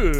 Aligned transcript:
Good 0.00 0.14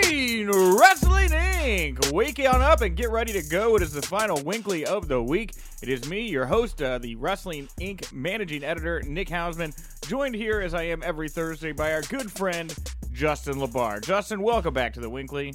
morning, 0.00 0.50
Wrestling 0.76 1.30
Inc. 1.30 2.10
Wake 2.10 2.40
on 2.40 2.60
up 2.60 2.80
and 2.80 2.96
get 2.96 3.12
ready 3.12 3.32
to 3.34 3.42
go. 3.48 3.76
It 3.76 3.82
is 3.82 3.92
the 3.92 4.02
final 4.02 4.38
WINCLY 4.38 4.84
of 4.84 5.06
the 5.06 5.22
week. 5.22 5.52
It 5.80 5.88
is 5.88 6.08
me, 6.08 6.28
your 6.28 6.46
host, 6.46 6.82
uh, 6.82 6.98
the 6.98 7.14
Wrestling 7.14 7.68
Inc. 7.80 8.12
managing 8.12 8.64
editor, 8.64 9.00
Nick 9.02 9.28
Hausman, 9.28 9.76
joined 10.08 10.34
here 10.34 10.60
as 10.60 10.74
I 10.74 10.82
am 10.86 11.04
every 11.04 11.28
Thursday 11.28 11.70
by 11.70 11.92
our 11.92 12.02
good 12.02 12.32
friend, 12.32 12.74
Justin 13.12 13.58
LaBar. 13.58 14.04
Justin, 14.04 14.42
welcome 14.42 14.74
back 14.74 14.92
to 14.94 15.00
the 15.00 15.08
WINCLY. 15.08 15.54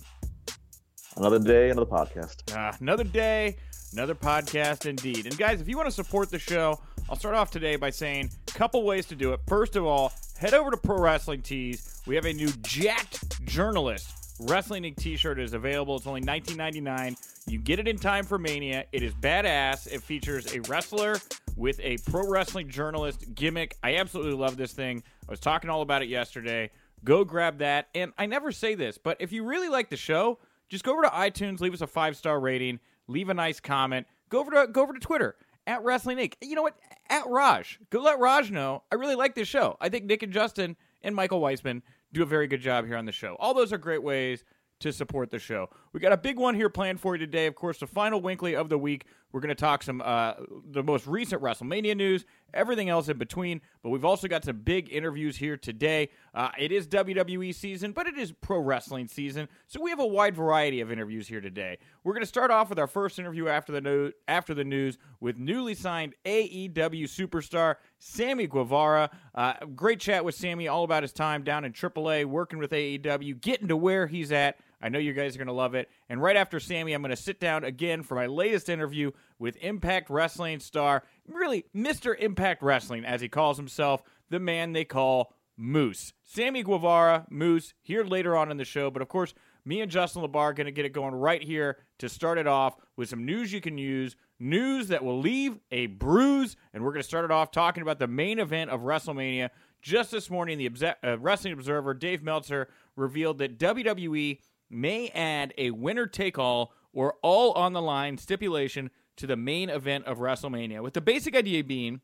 Another 1.20 1.38
day, 1.38 1.70
another 1.70 1.86
podcast. 1.86 2.56
Uh, 2.56 2.76
another 2.80 3.04
day, 3.04 3.58
another 3.92 4.16
podcast 4.16 4.86
indeed. 4.86 5.26
And 5.26 5.38
guys, 5.38 5.60
if 5.60 5.68
you 5.68 5.76
want 5.76 5.88
to 5.88 5.94
support 5.94 6.32
the 6.32 6.40
show, 6.40 6.80
I'll 7.10 7.18
start 7.18 7.36
off 7.36 7.52
today 7.52 7.76
by 7.76 7.90
saying 7.90 8.32
a 8.48 8.52
couple 8.52 8.84
ways 8.84 9.06
to 9.08 9.16
do 9.16 9.34
it. 9.34 9.42
First 9.48 9.76
of 9.76 9.86
all, 9.86 10.14
head 10.38 10.54
over 10.54 10.72
to 10.72 10.78
Pro 10.78 10.98
Wrestling 10.98 11.42
Tees. 11.42 12.02
We 12.08 12.16
have 12.16 12.26
a 12.26 12.32
new 12.32 12.50
jacked 12.62 13.46
journalist 13.46 14.14
Wrestling 14.40 14.84
Inc. 14.84 14.96
t-shirt 14.96 15.40
is 15.40 15.54
available. 15.54 15.98
It's 15.98 16.08
only 16.08 16.22
$19.99. 16.22 17.18
You 17.48 17.60
get 17.60 17.80
it 17.80 17.88
in 17.88 17.98
time 17.98 18.24
for 18.24 18.38
Mania. 18.38 18.86
It 18.94 19.04
is 19.04 19.14
badass. 19.14 19.92
It 19.92 20.02
features 20.02 20.56
a 20.56 20.62
wrestler 20.62 21.18
with 21.58 21.80
a 21.82 21.98
pro 22.10 22.26
wrestling 22.26 22.70
journalist 22.70 23.36
gimmick. 23.36 23.76
I 23.84 23.98
absolutely 23.98 24.34
love 24.34 24.56
this 24.56 24.72
thing. 24.72 25.04
I 25.28 25.32
was 25.32 25.42
talking 25.42 25.70
all 25.70 25.82
about 25.82 26.02
it 26.02 26.08
yesterday. 26.08 26.72
Go 27.04 27.26
grab 27.26 27.58
that. 27.58 27.90
And 27.94 28.14
I 28.18 28.28
never 28.28 28.54
say 28.54 28.76
this, 28.76 28.98
but 28.98 29.18
if 29.20 29.34
you 29.34 29.44
really 29.44 29.68
like 29.68 29.90
the 29.90 29.98
show, 29.98 30.40
just 30.70 30.84
go 30.84 30.94
over 30.94 31.02
to 31.02 31.10
iTunes, 31.10 31.60
leave 31.60 31.74
us 31.74 31.82
a 31.82 31.88
five 31.88 32.16
star 32.16 32.40
rating, 32.40 32.80
leave 33.08 33.30
a 33.30 33.34
nice 33.34 33.60
comment. 33.60 34.08
Go 34.30 34.40
over 34.40 34.52
to 34.52 34.68
go 34.72 34.82
over 34.82 34.94
to 34.94 35.00
Twitter 35.00 35.36
at 35.68 35.84
Wrestling 35.84 36.18
Inc. 36.18 36.36
You 36.42 36.56
know 36.56 36.62
what? 36.62 36.78
At 37.10 37.28
Raj, 37.28 37.80
go 37.90 38.02
let 38.02 38.20
Raj 38.20 38.52
know 38.52 38.84
I 38.92 38.96
really 38.96 39.16
like 39.16 39.36
this 39.36 39.48
show. 39.48 39.78
I 39.82 39.90
think 39.90 40.06
Nick 40.06 40.24
and 40.24 40.32
Justin 40.32 40.78
and 41.02 41.16
Michael 41.16 41.42
Weisman 41.42 41.82
do 42.14 42.24
a 42.24 42.26
very 42.26 42.48
good 42.48 42.62
job 42.62 42.86
here 42.86 42.98
on 42.98 43.06
the 43.06 43.12
show. 43.12 43.36
All 43.40 43.54
those 43.54 43.74
are 43.74 43.78
great 43.78 44.04
ways 44.04 44.44
to 44.80 44.94
support 44.94 45.30
the 45.32 45.40
show. 45.40 45.70
We 45.92 46.00
got 46.00 46.14
a 46.14 46.18
big 46.18 46.38
one 46.38 46.56
here 46.56 46.70
planned 46.70 47.00
for 47.00 47.16
you 47.16 47.20
today. 47.20 47.48
Of 47.48 47.56
course, 47.56 47.80
the 47.80 47.88
final 47.88 48.22
WINCLY 48.22 48.56
of 48.56 48.70
the 48.70 48.78
week. 48.78 49.06
We're 49.32 49.42
going 49.42 49.50
to 49.50 49.56
talk 49.56 49.84
some 49.84 50.02
uh, 50.04 50.34
the 50.72 50.82
most 50.82 51.06
recent 51.06 51.42
WrestleMania 51.42 51.96
news, 51.96 52.26
everything 52.54 52.90
else 52.90 53.10
in 53.10 53.18
between. 53.18 53.62
But 53.84 53.90
we've 53.90 54.06
also 54.06 54.28
got 54.28 54.44
some 54.44 54.58
big 54.58 54.92
interviews 54.92 55.38
here 55.38 55.56
today. 55.56 56.10
Uh, 56.34 56.50
it 56.58 56.72
is 56.72 56.88
WWE 56.88 57.54
season, 57.54 57.92
but 57.92 58.08
it 58.08 58.18
is 58.18 58.32
pro 58.32 58.60
wrestling 58.60 59.08
season, 59.08 59.48
so 59.68 59.82
we 59.82 59.92
have 59.92 60.00
a 60.00 60.06
wide 60.06 60.36
variety 60.36 60.82
of 60.82 60.92
interviews 60.92 61.28
here 61.28 61.42
today. 61.42 61.78
We're 62.04 62.14
going 62.14 62.24
to 62.24 62.28
start 62.28 62.50
off 62.50 62.70
with 62.70 62.80
our 62.80 62.88
first 62.88 63.20
interview 63.20 63.48
after 63.48 63.72
the 63.72 63.82
no- 63.82 64.12
after 64.28 64.56
the 64.56 64.64
news 64.64 64.98
with 65.20 65.38
newly 65.38 65.76
signed 65.76 66.16
AEW 66.26 67.04
superstar 67.04 67.76
Sammy 68.00 68.48
Guevara. 68.48 69.12
Uh, 69.36 69.54
great 69.76 70.00
chat 70.00 70.26
with 70.26 70.34
Sammy, 70.34 70.68
all 70.68 70.84
about 70.84 71.04
his 71.04 71.14
time 71.14 71.44
down 71.44 71.66
in 71.66 71.74
AAA, 71.74 72.26
working 72.26 72.58
with 72.58 72.72
AEW, 72.72 73.40
getting 73.42 73.68
to 73.68 73.78
where 73.78 74.08
he's 74.08 74.32
at. 74.32 74.58
I 74.82 74.90
know 74.90 75.00
you 75.00 75.14
guys 75.14 75.36
are 75.36 75.40
going 75.40 75.48
to 75.48 75.54
love 75.54 75.76
it. 75.76 75.90
And 76.08 76.22
right 76.22 76.36
after 76.36 76.60
Sammy, 76.60 76.94
I'm 76.94 77.02
going 77.02 77.10
to 77.10 77.18
sit 77.18 77.40
down 77.40 77.64
again 77.64 78.04
for 78.04 78.16
my 78.16 78.28
latest 78.28 78.70
interview 78.70 79.12
with 79.38 79.58
Impact 79.58 80.10
Wrestling 80.10 80.60
star, 80.60 81.04
really 81.28 81.66
Mr. 81.76 82.18
Impact 82.18 82.64
Wrestling, 82.64 83.06
as 83.06 83.22
he 83.22 83.30
calls 83.30 83.58
himself, 83.58 84.04
the 84.30 84.40
man 84.40 84.74
they 84.74 84.86
call 84.86 85.34
Moose. 85.58 86.14
Sammy 86.24 86.64
Guevara, 86.64 87.26
Moose, 87.30 87.74
here 87.82 88.04
later 88.04 88.38
on 88.38 88.50
in 88.50 88.58
the 88.58 88.66
show. 88.66 88.90
But 88.90 89.02
of 89.02 89.10
course, 89.10 89.34
me 89.66 89.82
and 89.82 89.92
Justin 89.92 90.22
LaBar 90.22 90.36
are 90.36 90.54
going 90.54 90.66
to 90.66 90.72
get 90.72 90.86
it 90.86 90.94
going 90.94 91.14
right 91.14 91.44
here 91.44 91.78
to 92.00 92.08
start 92.08 92.38
it 92.38 92.48
off 92.48 92.78
with 92.96 93.10
some 93.10 93.26
news 93.26 93.52
you 93.52 93.60
can 93.60 93.78
use, 93.78 94.16
news 94.40 94.88
that 94.88 95.04
will 95.04 95.20
leave 95.20 95.60
a 95.72 95.88
bruise. 95.88 96.56
And 96.74 96.84
we're 96.84 96.92
going 96.92 97.02
to 97.02 97.08
start 97.08 97.26
it 97.26 97.32
off 97.32 97.52
talking 97.52 97.84
about 97.84 98.00
the 98.00 98.08
main 98.08 98.40
event 98.40 98.72
of 98.72 98.82
WrestleMania. 98.82 99.50
Just 99.82 100.12
this 100.12 100.30
morning, 100.30 100.58
the 100.58 100.70
Obse- 100.70 100.96
uh, 101.04 101.20
Wrestling 101.20 101.54
Observer, 101.54 101.94
Dave 101.94 102.24
Meltzer, 102.24 102.70
revealed 102.96 103.38
that 103.40 103.60
WWE 103.60 104.40
may 104.70 105.10
add 105.10 105.54
a 105.58 105.72
winner 105.72 106.08
take 106.08 106.38
all 106.38 106.74
or 106.94 107.16
all 107.22 107.52
on 107.54 107.74
the 107.74 107.82
line 107.82 108.18
stipulation 108.18 108.90
to 109.18 109.28
the 109.28 109.36
main 109.36 109.70
event 109.70 110.06
of 110.06 110.20
WrestleMania. 110.20 110.82
With 110.82 110.94
the 110.94 111.02
basic 111.02 111.36
idea 111.36 111.64
being 111.64 112.02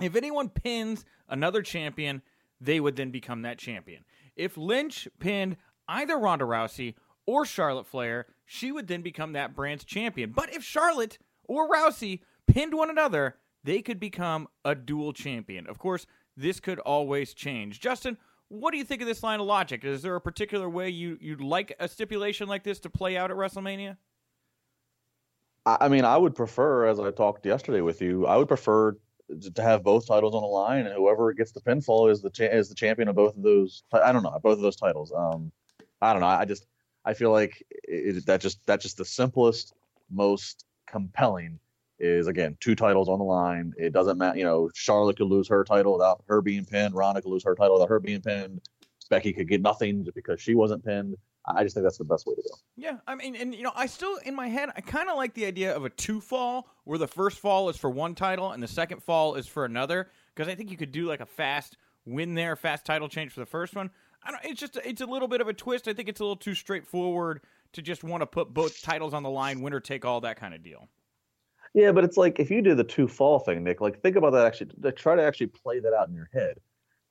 if 0.00 0.16
anyone 0.16 0.48
pins 0.48 1.04
another 1.28 1.62
champion, 1.62 2.22
they 2.60 2.80
would 2.80 2.96
then 2.96 3.10
become 3.10 3.42
that 3.42 3.58
champion. 3.58 4.04
If 4.34 4.56
Lynch 4.56 5.08
pinned 5.18 5.56
either 5.88 6.18
Ronda 6.18 6.44
Rousey 6.44 6.94
or 7.26 7.44
Charlotte 7.44 7.86
Flair, 7.86 8.26
she 8.44 8.72
would 8.72 8.88
then 8.88 9.02
become 9.02 9.32
that 9.32 9.54
brand's 9.54 9.84
champion. 9.84 10.32
But 10.32 10.54
if 10.54 10.64
Charlotte 10.64 11.18
or 11.44 11.68
Rousey 11.68 12.20
pinned 12.46 12.74
one 12.74 12.90
another, 12.90 13.36
they 13.62 13.82
could 13.82 14.00
become 14.00 14.48
a 14.64 14.74
dual 14.74 15.12
champion. 15.12 15.66
Of 15.66 15.78
course, 15.78 16.06
this 16.36 16.60
could 16.60 16.78
always 16.78 17.34
change. 17.34 17.80
Justin, 17.80 18.16
what 18.50 18.72
do 18.72 18.78
you 18.78 18.84
think 18.84 19.00
of 19.00 19.06
this 19.06 19.22
line 19.22 19.40
of 19.40 19.46
logic? 19.46 19.84
Is 19.84 20.02
there 20.02 20.16
a 20.16 20.20
particular 20.20 20.68
way 20.68 20.90
you, 20.90 21.16
you'd 21.20 21.40
like 21.40 21.74
a 21.78 21.88
stipulation 21.88 22.48
like 22.48 22.64
this 22.64 22.80
to 22.80 22.90
play 22.90 23.16
out 23.16 23.30
at 23.30 23.36
WrestleMania? 23.36 23.96
I 25.64 25.88
mean, 25.88 26.04
I 26.04 26.16
would 26.16 26.34
prefer, 26.34 26.86
as 26.86 26.98
I 26.98 27.10
talked 27.12 27.46
yesterday 27.46 27.80
with 27.80 28.02
you, 28.02 28.26
I 28.26 28.36
would 28.36 28.48
prefer 28.48 28.96
to 29.54 29.62
have 29.62 29.84
both 29.84 30.08
titles 30.08 30.34
on 30.34 30.42
the 30.42 30.48
line, 30.48 30.86
and 30.86 30.94
whoever 30.94 31.32
gets 31.32 31.52
the 31.52 31.60
pinfall 31.60 32.10
is 32.10 32.22
the 32.22 32.30
cha- 32.30 32.44
is 32.44 32.68
the 32.68 32.74
champion 32.74 33.08
of 33.08 33.14
both 33.14 33.36
of 33.36 33.42
those. 33.42 33.84
I 33.92 34.10
don't 34.10 34.24
know, 34.24 34.36
both 34.42 34.56
of 34.56 34.62
those 34.62 34.76
titles. 34.76 35.12
Um, 35.16 35.52
I 36.02 36.12
don't 36.12 36.22
know. 36.22 36.26
I 36.26 36.44
just 36.44 36.66
I 37.04 37.14
feel 37.14 37.30
like 37.30 37.62
it, 37.84 38.26
that 38.26 38.40
just 38.40 38.58
that's 38.66 38.82
just 38.82 38.96
the 38.96 39.04
simplest, 39.04 39.74
most 40.10 40.64
compelling 40.86 41.60
is 42.00 42.26
again 42.26 42.56
two 42.60 42.74
titles 42.74 43.08
on 43.08 43.18
the 43.18 43.24
line. 43.24 43.72
It 43.76 43.92
doesn't 43.92 44.18
matter. 44.18 44.38
You 44.38 44.44
know, 44.44 44.70
Charlotte 44.74 45.18
could 45.18 45.28
lose 45.28 45.48
her 45.48 45.64
title 45.64 45.92
without 45.92 46.24
her 46.26 46.40
being 46.40 46.64
pinned. 46.64 46.94
Ronda 46.94 47.22
could 47.22 47.30
lose 47.30 47.44
her 47.44 47.54
title 47.54 47.74
without 47.74 47.88
her 47.88 48.00
being 48.00 48.20
pinned. 48.20 48.60
Becky 49.08 49.32
could 49.32 49.48
get 49.48 49.60
nothing 49.60 50.06
because 50.14 50.40
she 50.40 50.54
wasn't 50.54 50.84
pinned. 50.84 51.16
I 51.46 51.64
just 51.64 51.74
think 51.74 51.84
that's 51.84 51.98
the 51.98 52.04
best 52.04 52.26
way 52.26 52.34
to 52.34 52.42
go. 52.42 52.54
Yeah, 52.76 52.98
I 53.06 53.14
mean, 53.14 53.34
and 53.34 53.54
you 53.54 53.62
know, 53.62 53.72
I 53.74 53.86
still 53.86 54.16
in 54.24 54.34
my 54.34 54.48
head, 54.48 54.70
I 54.76 54.80
kind 54.82 55.08
of 55.08 55.16
like 55.16 55.34
the 55.34 55.46
idea 55.46 55.74
of 55.74 55.84
a 55.84 55.90
two 55.90 56.20
fall, 56.20 56.68
where 56.84 56.98
the 56.98 57.08
first 57.08 57.38
fall 57.38 57.68
is 57.70 57.76
for 57.76 57.90
one 57.90 58.14
title 58.14 58.52
and 58.52 58.62
the 58.62 58.68
second 58.68 59.02
fall 59.02 59.34
is 59.34 59.46
for 59.46 59.64
another, 59.64 60.10
because 60.34 60.50
I 60.50 60.54
think 60.54 60.70
you 60.70 60.76
could 60.76 60.92
do 60.92 61.06
like 61.06 61.20
a 61.20 61.26
fast 61.26 61.76
win 62.04 62.34
there, 62.34 62.56
fast 62.56 62.84
title 62.84 63.08
change 63.08 63.32
for 63.32 63.40
the 63.40 63.46
first 63.46 63.74
one. 63.74 63.90
I 64.22 64.30
don't. 64.30 64.44
It's 64.44 64.60
just 64.60 64.78
it's 64.84 65.00
a 65.00 65.06
little 65.06 65.28
bit 65.28 65.40
of 65.40 65.48
a 65.48 65.54
twist. 65.54 65.88
I 65.88 65.94
think 65.94 66.08
it's 66.08 66.20
a 66.20 66.24
little 66.24 66.36
too 66.36 66.54
straightforward 66.54 67.40
to 67.72 67.82
just 67.82 68.04
want 68.04 68.20
to 68.20 68.26
put 68.26 68.52
both 68.52 68.82
titles 68.82 69.14
on 69.14 69.22
the 69.22 69.30
line, 69.30 69.60
winner 69.62 69.80
take 69.80 70.04
all, 70.04 70.20
that 70.20 70.38
kind 70.38 70.54
of 70.54 70.62
deal. 70.62 70.88
Yeah, 71.74 71.92
but 71.92 72.04
it's 72.04 72.16
like 72.16 72.40
if 72.40 72.50
you 72.50 72.62
do 72.62 72.74
the 72.74 72.84
two 72.84 73.06
fall 73.06 73.38
thing, 73.38 73.62
Nick. 73.62 73.80
Like 73.80 74.02
think 74.02 74.16
about 74.16 74.30
that. 74.32 74.46
Actually, 74.46 74.70
like, 74.82 74.96
try 74.96 75.14
to 75.14 75.22
actually 75.22 75.48
play 75.48 75.80
that 75.80 75.92
out 75.92 76.08
in 76.08 76.14
your 76.14 76.28
head. 76.32 76.58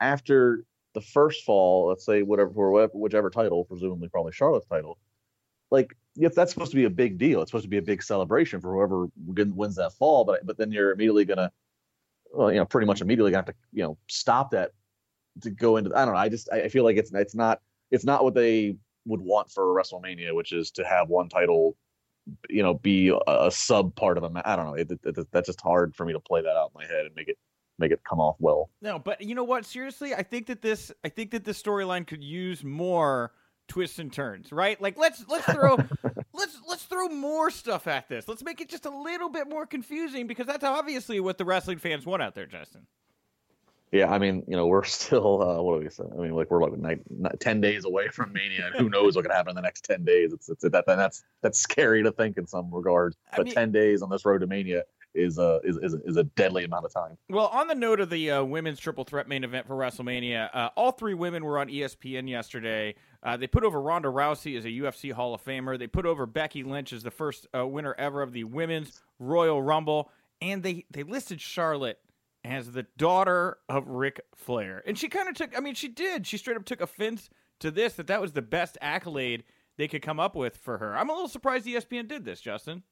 After 0.02 0.66
the 0.94 1.02
first 1.02 1.46
fall, 1.46 1.88
let's 1.88 2.06
say 2.06 2.24
whatever 2.24 2.52
for 2.54 2.88
whichever 2.94 3.30
title, 3.30 3.66
presumably 3.66 4.10
probably 4.10 4.32
Charlotte's 4.32 4.68
title. 4.68 4.98
Like 5.72 5.96
if 6.18 6.36
that's 6.36 6.52
supposed 6.52 6.72
to 6.72 6.78
be 6.78 6.86
a 6.86 6.90
big 6.90 7.18
deal, 7.18 7.42
it's 7.42 7.52
supposed 7.52 7.66
to 7.66 7.70
be 7.70 7.78
a 7.78 7.82
big 7.82 8.04
celebration 8.04 8.60
for 8.60 8.74
whoever 8.74 9.08
wins 9.26 9.76
that 9.76 9.94
fall. 9.94 10.26
But 10.26 10.46
but 10.46 10.58
then 10.58 10.72
you're 10.72 10.92
immediately 10.92 11.26
gonna, 11.26 11.52
well, 12.34 12.52
you 12.52 12.58
know, 12.58 12.66
pretty 12.66 12.88
much 12.88 13.02
immediately 13.02 13.32
gonna 13.32 13.46
have 13.46 13.54
to 13.54 13.56
you 13.72 13.84
know 13.84 13.98
stop 14.08 14.52
that 14.52 14.72
to 15.42 15.52
go 15.52 15.78
into. 15.78 15.96
I 15.96 16.06
don't 16.06 16.14
know. 16.14 16.20
I 16.20 16.30
just 16.30 16.52
I 16.52 16.68
feel 16.68 16.84
like 16.84 16.98
it's 16.98 17.14
it's 17.14 17.36
not 17.36 17.62
it's 17.92 18.04
not 18.04 18.24
what 18.24 18.34
they 18.34 18.76
would 19.06 19.22
want 19.22 19.52
for 19.52 19.64
WrestleMania, 19.74 20.36
which 20.36 20.52
is 20.52 20.72
to 20.72 20.86
have 20.86 21.10
one 21.10 21.30
title, 21.30 21.78
you 22.50 22.64
know, 22.64 22.76
be 22.76 23.10
a, 23.10 23.18
a 23.28 23.52
sub 23.52 23.96
part 23.96 24.18
of 24.18 24.24
a 24.24 24.30
match. 24.30 24.44
I 24.46 24.56
don't 24.56 24.66
know. 24.66 24.74
It, 24.74 24.92
it, 24.92 25.00
it, 25.04 25.28
that's 25.32 25.48
just 25.48 25.62
hard 25.62 25.96
for 25.96 26.06
me 26.06 26.14
to 26.14 26.20
play 26.20 26.42
that 26.42 26.56
out 26.56 26.72
in 26.76 26.82
my 26.82 26.86
head 26.86 27.06
and 27.06 27.16
make 27.16 27.28
it 27.28 27.38
make 27.78 27.92
it 27.92 28.02
come 28.08 28.20
off 28.20 28.36
well. 28.40 28.70
No, 28.82 29.00
but 29.00 29.22
you 29.22 29.36
know 29.36 29.44
what? 29.44 29.66
Seriously, 29.66 30.14
I 30.14 30.24
think 30.24 30.48
that 30.48 30.62
this 30.62 30.92
I 31.04 31.10
think 31.10 31.32
that 31.32 31.46
this 31.46 31.62
storyline 31.62 32.06
could 32.06 32.24
use 32.24 32.64
more 32.64 33.32
twists 33.68 34.00
and 34.00 34.12
turns, 34.12 34.52
right? 34.52 34.80
Like 34.82 34.98
let's 34.98 35.24
let's 35.28 35.46
throw 35.46 35.78
let's 36.34 36.60
let's 36.68 36.84
throw 36.84 37.08
more 37.08 37.50
stuff 37.50 37.88
at 37.88 38.10
this. 38.10 38.28
Let's 38.28 38.44
make 38.44 38.62
it 38.62 38.70
just 38.70 38.86
a 38.86 38.90
little 38.90 39.30
bit 39.30 39.50
more 39.50 39.66
confusing 39.66 40.28
because 40.28 40.48
that's 40.48 40.64
obviously 40.64 41.20
what 41.20 41.38
the 41.38 41.46
wrestling 41.46 41.78
fans 41.78 42.06
want 42.06 42.22
out 42.22 42.36
there, 42.36 42.46
Justin. 42.46 42.86
Yeah, 43.92 44.12
I 44.12 44.20
mean, 44.20 44.44
you 44.48 44.56
know, 44.56 44.68
we're 44.68 44.84
still 44.86 45.42
uh, 45.42 45.62
what 45.62 45.78
do 45.80 45.84
we 45.84 45.90
say? 45.90 46.04
I 46.12 46.22
mean, 46.22 46.34
like 46.34 46.52
we're 46.52 46.62
like 46.62 46.78
nine, 46.78 47.02
nine, 47.10 47.34
ten 47.40 47.62
days 47.62 47.86
away 47.86 48.08
from 48.10 48.34
Mania, 48.34 48.68
and 48.68 48.76
who 48.76 48.90
knows 48.96 49.16
what's 49.16 49.26
gonna 49.28 49.36
happen 49.36 49.52
in 49.52 49.56
the 49.56 49.62
next 49.62 49.84
ten 49.86 50.04
days? 50.04 50.34
It's 50.34 50.50
it's 50.50 50.64
that 50.64 50.86
that's 50.86 51.24
that's 51.42 51.60
scary 51.60 52.04
to 52.04 52.12
think 52.12 52.38
in 52.38 52.46
some 52.48 52.74
regards. 52.74 53.18
I 53.32 53.38
But 53.38 53.46
mean- 53.48 53.56
ten 53.56 53.72
days 53.72 54.02
on 54.02 54.10
this 54.10 54.26
road 54.26 54.40
to 54.42 54.48
Mania 54.48 54.84
is 55.16 55.40
a 55.40 55.60
is 55.64 55.78
is, 55.78 55.96
is 56.06 56.18
a 56.18 56.24
deadly 56.24 56.64
amount 56.66 56.86
of 56.86 56.94
time. 56.94 57.18
Well, 57.30 57.48
on 57.48 57.68
the 57.68 57.74
note 57.74 58.00
of 58.00 58.12
the 58.12 58.30
uh, 58.30 58.44
women's 58.44 58.80
triple 58.80 59.06
threat 59.06 59.28
main 59.28 59.44
event 59.44 59.66
for 59.66 59.76
WrestleMania, 59.76 60.50
uh, 60.54 60.70
all 60.76 60.92
three 60.92 61.16
women 61.16 61.44
were 61.44 61.58
on 61.58 61.68
ESPN 61.68 62.30
yesterday. 62.30 62.94
Uh, 63.24 63.36
they 63.36 63.48
put 63.48 63.64
over 63.64 63.82
Ronda 63.82 64.08
Rousey 64.08 64.56
as 64.56 64.66
a 64.66 64.70
UFC 64.70 65.12
Hall 65.12 65.34
of 65.34 65.44
Famer. 65.44 65.80
They 65.80 65.88
put 65.88 66.06
over 66.06 66.28
Becky 66.28 66.62
Lynch 66.64 66.94
as 66.94 67.02
the 67.02 67.10
first 67.12 67.48
uh, 67.58 67.66
winner 67.66 67.96
ever 67.98 68.22
of 68.22 68.34
the 68.34 68.44
women's 68.44 69.02
Royal 69.18 69.62
Rumble, 69.62 70.12
and 70.42 70.62
they 70.62 70.86
they 70.92 71.02
listed 71.02 71.42
Charlotte 71.42 72.00
as 72.50 72.72
the 72.72 72.84
daughter 72.98 73.58
of 73.70 73.88
Ric 73.88 74.22
Flair. 74.36 74.82
And 74.86 74.98
she 74.98 75.08
kind 75.08 75.30
of 75.30 75.36
took. 75.36 75.56
I 75.56 75.62
mean, 75.62 75.76
she 75.76 75.88
did. 75.88 76.26
She 76.26 76.38
straight 76.38 76.58
up 76.58 76.66
took 76.66 76.82
offense 76.82 77.30
to 77.60 77.72
this 77.72 77.94
that 77.94 78.08
that 78.08 78.22
was 78.22 78.34
the 78.34 78.42
best 78.42 78.78
accolade 78.82 79.44
they 79.78 79.88
could 79.88 80.02
come 80.02 80.20
up 80.20 80.36
with 80.36 80.58
for 80.58 80.78
her. 80.80 80.98
I'm 80.98 81.10
a 81.10 81.14
little 81.14 81.28
surprised 81.28 81.66
ESPN 81.66 82.08
did 82.08 82.26
this, 82.26 82.42
Justin. 82.42 82.84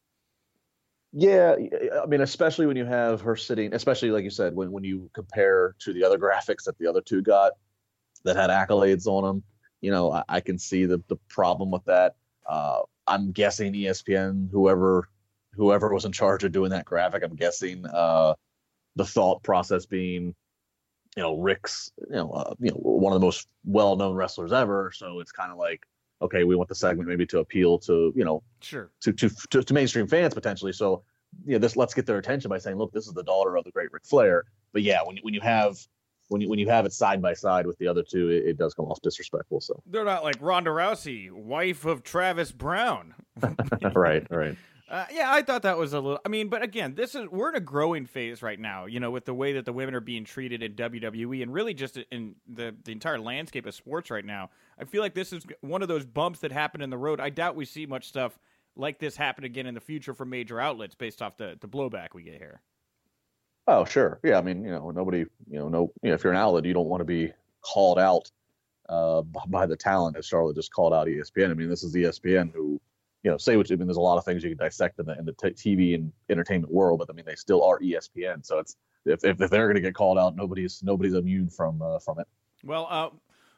Yeah, 1.14 1.56
I 2.02 2.06
mean, 2.06 2.22
especially 2.22 2.68
when 2.68 2.78
you 2.78 2.86
have 2.86 3.22
her 3.22 3.36
sitting, 3.36 3.74
especially 3.74 4.12
like 4.12 4.24
you 4.24 4.30
said, 4.30 4.56
when 4.56 4.72
when 4.72 4.84
you 4.84 5.10
compare 5.14 5.76
to 5.80 5.94
the 5.94 6.04
other 6.04 6.20
graphics 6.20 6.66
that 6.66 6.78
the 6.78 6.88
other 6.88 7.02
two 7.02 7.22
got 7.22 7.54
that 8.24 8.36
had 8.36 8.50
accolades 8.50 9.08
on 9.08 9.24
them, 9.24 9.44
you 9.82 9.90
know, 9.90 10.12
I, 10.12 10.24
I 10.30 10.40
can 10.42 10.60
see 10.60 10.86
the 10.86 11.02
the 11.08 11.16
problem 11.30 11.72
with 11.72 11.86
that. 11.86 12.16
Uh, 12.46 12.82
I'm 13.08 13.32
guessing 13.32 13.74
ESPN, 13.74 14.52
whoever 14.52 15.10
whoever 15.54 15.92
was 15.92 16.06
in 16.06 16.12
charge 16.12 16.44
of 16.44 16.52
doing 16.52 16.70
that 16.70 16.86
graphic, 16.86 17.24
I'm 17.24 17.36
guessing 17.36 17.86
uh, 17.88 18.36
the 18.98 19.06
thought 19.06 19.42
process 19.44 19.86
being, 19.86 20.36
you 21.16 21.24
know, 21.24 21.40
Ric's, 21.40 21.92
you 22.10 22.16
know, 22.16 22.32
uh, 22.32 22.54
you 22.60 22.72
know, 22.72 22.78
one 22.78 23.14
of 23.14 23.20
the 23.20 23.26
most 23.26 23.48
well-known 23.64 24.16
wrestlers 24.16 24.52
ever. 24.52 24.92
So 24.94 25.20
it's 25.20 25.32
kind 25.32 25.52
of 25.52 25.58
like, 25.58 25.86
okay, 26.22 26.44
we 26.44 26.56
want 26.56 26.68
the 26.68 26.76
segment 26.76 27.08
maybe 27.08 27.26
to 27.28 27.40
appeal 27.40 27.78
to, 27.80 28.12
you 28.16 28.26
know, 28.26 28.44
sure, 28.60 28.92
to 29.02 29.14
to 29.14 29.30
to, 29.52 29.64
to 29.64 29.74
mainstream 29.74 30.08
fans 30.08 30.34
potentially. 30.34 30.74
So, 30.74 31.04
you 31.46 31.54
know, 31.54 31.60
this 31.60 31.76
let's 31.76 31.94
get 31.94 32.06
their 32.06 32.18
attention 32.18 32.50
by 32.50 32.58
saying, 32.58 32.78
look, 32.78 32.92
this 32.92 33.08
is 33.08 33.14
the 33.14 33.24
daughter 33.24 33.56
of 33.56 33.64
the 33.64 33.72
great 33.72 33.92
Ric 33.94 34.06
Flair. 34.06 34.44
But 34.74 34.82
yeah, 34.82 35.00
when 35.06 35.16
you, 35.16 35.22
when 35.24 35.34
you 35.34 35.42
have 35.42 35.78
when 36.30 36.42
you 36.42 36.50
when 36.50 36.60
you 36.60 36.68
have 36.68 36.86
it 36.86 36.94
side 36.94 37.22
by 37.22 37.34
side 37.34 37.66
with 37.66 37.78
the 37.78 37.88
other 37.88 38.04
two, 38.04 38.30
it, 38.30 38.46
it 38.46 38.58
does 38.58 38.74
come 38.74 38.86
off 38.86 39.02
disrespectful. 39.02 39.62
So 39.62 39.82
they're 39.86 40.06
not 40.06 40.24
like 40.24 40.38
Ronda 40.42 40.72
Rousey, 40.72 41.32
wife 41.32 41.86
of 41.86 42.04
Travis 42.04 42.52
Browne. 42.52 43.14
right, 43.96 44.26
right. 44.30 44.58
Uh, 44.90 45.06
yeah, 45.12 45.30
I 45.30 45.42
thought 45.42 45.64
that 45.64 45.78
was 45.78 45.92
a 45.92 46.00
little. 46.00 46.20
I 46.26 46.30
mean, 46.30 46.48
but 46.48 46.64
again, 46.64 46.96
this 46.96 47.14
is 47.14 47.28
we're 47.30 47.50
in 47.50 47.56
a 47.56 47.60
growing 47.60 48.06
phase 48.06 48.42
right 48.42 48.60
now. 48.60 48.86
You 48.86 49.02
know, 49.02 49.12
with 49.12 49.26
the 49.26 49.34
way 49.34 49.54
that 49.54 49.66
the 49.66 49.74
women 49.74 49.94
are 49.94 50.00
being 50.00 50.24
treated 50.24 50.64
in 50.64 50.74
WWE 50.74 51.44
and 51.44 51.54
really 51.54 51.74
just 51.74 51.98
in 52.10 52.36
the 52.48 52.74
the 52.86 52.94
entire 52.94 53.20
landscape 53.20 53.66
of 53.66 53.76
sports 53.76 54.10
right 54.10 54.24
now. 54.24 54.50
I 54.80 54.86
feel 54.86 55.02
like 55.02 55.14
this 55.14 55.34
is 55.34 55.46
one 55.60 55.82
of 55.82 55.90
those 55.90 56.06
bumps 56.06 56.40
that 56.40 56.54
happened 56.54 56.84
in 56.84 56.90
the 56.90 56.98
road. 56.98 57.20
I 57.20 57.30
doubt 57.30 57.56
we 57.56 57.66
see 57.66 57.86
much 57.86 58.08
stuff 58.08 58.40
like 58.78 59.00
this 59.00 59.18
happen 59.18 59.44
again 59.44 59.66
in 59.66 59.74
the 59.74 59.82
future 59.82 60.14
from 60.14 60.30
major 60.30 60.60
outlets 60.60 60.96
based 60.96 61.22
off 61.22 61.36
the 61.36 61.58
the 61.60 61.68
blowback 61.68 62.10
we 62.14 62.24
get 62.24 62.36
here. 62.36 62.62
Oh, 63.68 63.84
sure. 63.84 64.22
Yeah, 64.24 64.38
I 64.38 64.42
mean, 64.42 64.64
you 64.64 64.72
know, 64.72 64.92
nobody, 64.92 65.26
you 65.50 65.60
know, 65.60 65.68
no, 65.68 65.92
you 66.02 66.10
know, 66.10 66.16
if 66.16 66.24
you're 66.24 66.32
an 66.32 66.40
outlet, 66.40 66.64
you 66.64 66.74
don't 66.74 66.88
want 66.88 67.02
to 67.02 67.06
be 67.06 67.34
called 67.62 68.00
out 68.00 68.32
uh, 68.88 69.22
by 69.48 69.66
the 69.66 69.76
talent 69.76 70.16
as 70.16 70.26
Charlotte 70.26 70.56
just 70.56 70.72
called 70.72 70.94
out 70.94 71.08
ESPN. 71.08 71.52
I 71.52 71.54
mean, 71.54 71.68
this 71.68 71.84
is 71.84 71.94
ESPN 71.94 72.54
who 72.54 72.80
you 73.24 73.32
know, 73.32 73.38
say 73.38 73.54
you 73.54 73.60
I 73.60 73.76
mean. 73.76 73.88
There's 73.88 73.98
a 73.98 74.02
lot 74.02 74.18
of 74.18 74.26
things 74.26 74.44
you 74.44 74.50
can 74.50 74.58
dissect 74.58 75.00
in 75.00 75.06
the 75.06 75.18
in 75.18 75.26
the 75.26 75.34
t- 75.34 75.76
TV 75.78 75.96
and 75.96 76.12
entertainment 76.30 76.74
world, 76.74 77.00
but 77.00 77.10
I 77.10 77.14
mean, 77.14 77.26
they 77.26 77.36
still 77.36 77.64
are 77.64 77.80
ESPN. 77.80 78.46
So 78.46 78.60
it's 78.60 78.76
if 79.06 79.24
if, 79.24 79.42
if 79.42 79.50
they're 79.50 79.66
going 79.66 79.76
to 79.76 79.82
get 79.82 79.96
called 79.96 80.18
out, 80.18 80.36
nobody's 80.36 80.84
nobody's 80.84 81.14
immune 81.14 81.50
from 81.50 81.82
uh, 81.82 82.00
from 82.00 82.20
it. 82.20 82.28
Well, 82.64 82.88
uh, 82.90 83.10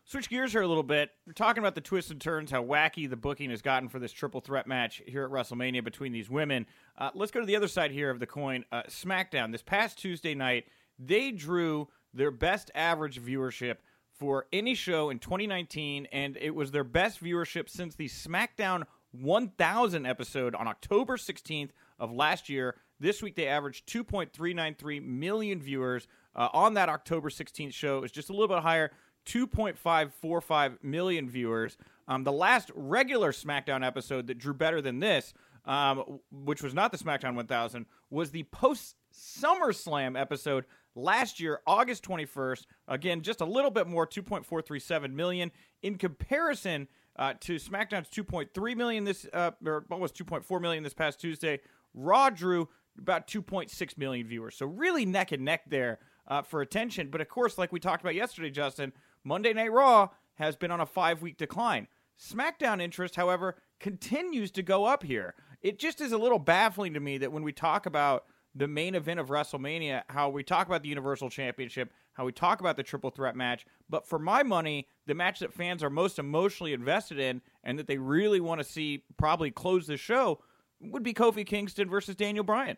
switch 0.05 0.29
gears 0.29 0.51
here 0.51 0.61
a 0.61 0.67
little 0.67 0.83
bit. 0.83 1.11
We're 1.27 1.33
talking 1.33 1.61
about 1.61 1.75
the 1.75 1.81
twists 1.81 2.11
and 2.11 2.19
turns, 2.19 2.51
how 2.51 2.63
wacky 2.63 3.09
the 3.09 3.17
booking 3.17 3.49
has 3.49 3.61
gotten 3.61 3.89
for 3.89 3.99
this 3.99 4.11
triple 4.11 4.41
threat 4.41 4.67
match 4.67 5.01
here 5.05 5.23
at 5.23 5.31
WrestleMania 5.31 5.83
between 5.83 6.11
these 6.11 6.29
women. 6.29 6.65
Uh, 6.97 7.11
let's 7.13 7.31
go 7.31 7.39
to 7.39 7.45
the 7.45 7.55
other 7.55 7.67
side 7.67 7.91
here 7.91 8.09
of 8.09 8.19
the 8.19 8.27
coin. 8.27 8.65
Uh, 8.71 8.83
SmackDown 8.83 9.51
this 9.51 9.61
past 9.61 9.97
Tuesday 9.97 10.35
night, 10.35 10.65
they 10.97 11.31
drew 11.31 11.87
their 12.13 12.31
best 12.31 12.71
average 12.75 13.21
viewership 13.21 13.77
for 14.19 14.47
any 14.51 14.75
show 14.75 15.09
in 15.09 15.19
2019, 15.19 16.07
and 16.11 16.37
it 16.37 16.53
was 16.53 16.71
their 16.71 16.83
best 16.83 17.23
viewership 17.23 17.69
since 17.69 17.95
the 17.95 18.09
SmackDown 18.09 18.83
1000 19.11 20.05
episode 20.05 20.55
on 20.55 20.67
October 20.67 21.17
16th 21.17 21.71
of 21.99 22.11
last 22.11 22.49
year. 22.49 22.75
This 22.99 23.21
week 23.21 23.35
they 23.35 23.47
averaged 23.47 23.87
2.393 23.87 25.03
million 25.03 25.61
viewers 25.61 26.07
uh, 26.35 26.49
on 26.53 26.73
that 26.75 26.89
October 26.89 27.29
16th 27.29 27.73
show. 27.73 28.03
It's 28.03 28.13
just 28.13 28.29
a 28.29 28.33
little 28.33 28.47
bit 28.47 28.59
higher, 28.59 28.91
2.545 29.25 30.83
million 30.83 31.29
viewers. 31.29 31.77
Um, 32.07 32.23
the 32.23 32.31
last 32.31 32.71
regular 32.75 33.31
SmackDown 33.31 33.85
episode 33.85 34.27
that 34.27 34.37
drew 34.37 34.53
better 34.53 34.81
than 34.81 34.99
this, 34.99 35.33
um, 35.65 36.19
which 36.31 36.63
was 36.63 36.73
not 36.73 36.91
the 36.91 36.97
SmackDown 36.97 37.35
1000, 37.35 37.85
was 38.09 38.31
the 38.31 38.43
post 38.43 38.95
SummerSlam 39.13 40.19
episode 40.19 40.65
last 40.95 41.39
year, 41.39 41.61
August 41.67 42.03
21st. 42.03 42.65
Again, 42.87 43.21
just 43.21 43.41
a 43.41 43.45
little 43.45 43.71
bit 43.71 43.87
more, 43.87 44.07
2.437 44.07 45.13
million. 45.13 45.51
In 45.81 45.97
comparison, 45.97 46.87
uh, 47.19 47.33
to 47.41 47.57
SmackDown's 47.57 48.09
2.3 48.09 48.75
million 48.77 49.03
this, 49.03 49.27
uh, 49.33 49.51
or 49.65 49.85
almost 49.91 50.15
2.4 50.15 50.61
million 50.61 50.83
this 50.83 50.93
past 50.93 51.19
Tuesday. 51.19 51.59
Raw 51.93 52.29
drew 52.29 52.69
about 52.97 53.27
2.6 53.27 53.97
million 53.97 54.25
viewers, 54.25 54.55
so 54.55 54.65
really 54.65 55.05
neck 55.05 55.33
and 55.33 55.43
neck 55.43 55.63
there 55.67 55.99
uh, 56.27 56.41
for 56.41 56.61
attention. 56.61 57.09
But 57.11 57.19
of 57.19 57.27
course, 57.27 57.57
like 57.57 57.73
we 57.73 57.79
talked 57.79 58.01
about 58.01 58.15
yesterday, 58.15 58.49
Justin, 58.49 58.93
Monday 59.25 59.53
Night 59.53 59.71
Raw 59.71 60.09
has 60.35 60.55
been 60.55 60.71
on 60.71 60.79
a 60.79 60.85
five-week 60.85 61.37
decline. 61.37 61.87
SmackDown 62.17 62.81
interest, 62.81 63.17
however, 63.17 63.57
continues 63.81 64.49
to 64.51 64.63
go 64.63 64.85
up 64.85 65.03
here. 65.03 65.35
It 65.61 65.77
just 65.77 65.99
is 65.99 66.13
a 66.13 66.17
little 66.17 66.39
baffling 66.39 66.93
to 66.93 67.01
me 67.01 67.17
that 67.17 67.33
when 67.33 67.43
we 67.43 67.51
talk 67.51 67.85
about 67.85 68.25
the 68.55 68.67
main 68.67 68.95
event 68.95 69.19
of 69.19 69.27
WrestleMania, 69.27 70.03
how 70.07 70.29
we 70.29 70.43
talk 70.43 70.67
about 70.67 70.83
the 70.83 70.89
Universal 70.89 71.29
Championship, 71.29 71.91
how 72.19 72.25
we 72.25 72.33
talk 72.33 72.59
about 72.59 72.75
the 72.75 72.83
triple 72.83 73.09
threat 73.09 73.33
match. 73.33 73.65
But 73.89 74.05
for 74.05 74.19
my 74.19 74.43
money, 74.43 74.87
the 75.07 75.15
match 75.15 75.39
that 75.39 75.53
fans 75.53 75.81
are 75.81 75.89
most 75.89 76.19
emotionally 76.19 76.73
invested 76.73 77.17
in 77.17 77.41
and 77.63 77.79
that 77.79 77.87
they 77.87 77.97
really 77.97 78.41
want 78.41 78.59
to 78.59 78.65
see 78.65 79.05
probably 79.15 79.51
close 79.51 79.87
the 79.87 79.95
show 79.95 80.41
would 80.81 81.01
be 81.01 81.13
Kofi 81.13 81.45
Kingston 81.45 81.89
versus 81.89 82.17
Daniel 82.17 82.43
Bryan. 82.43 82.75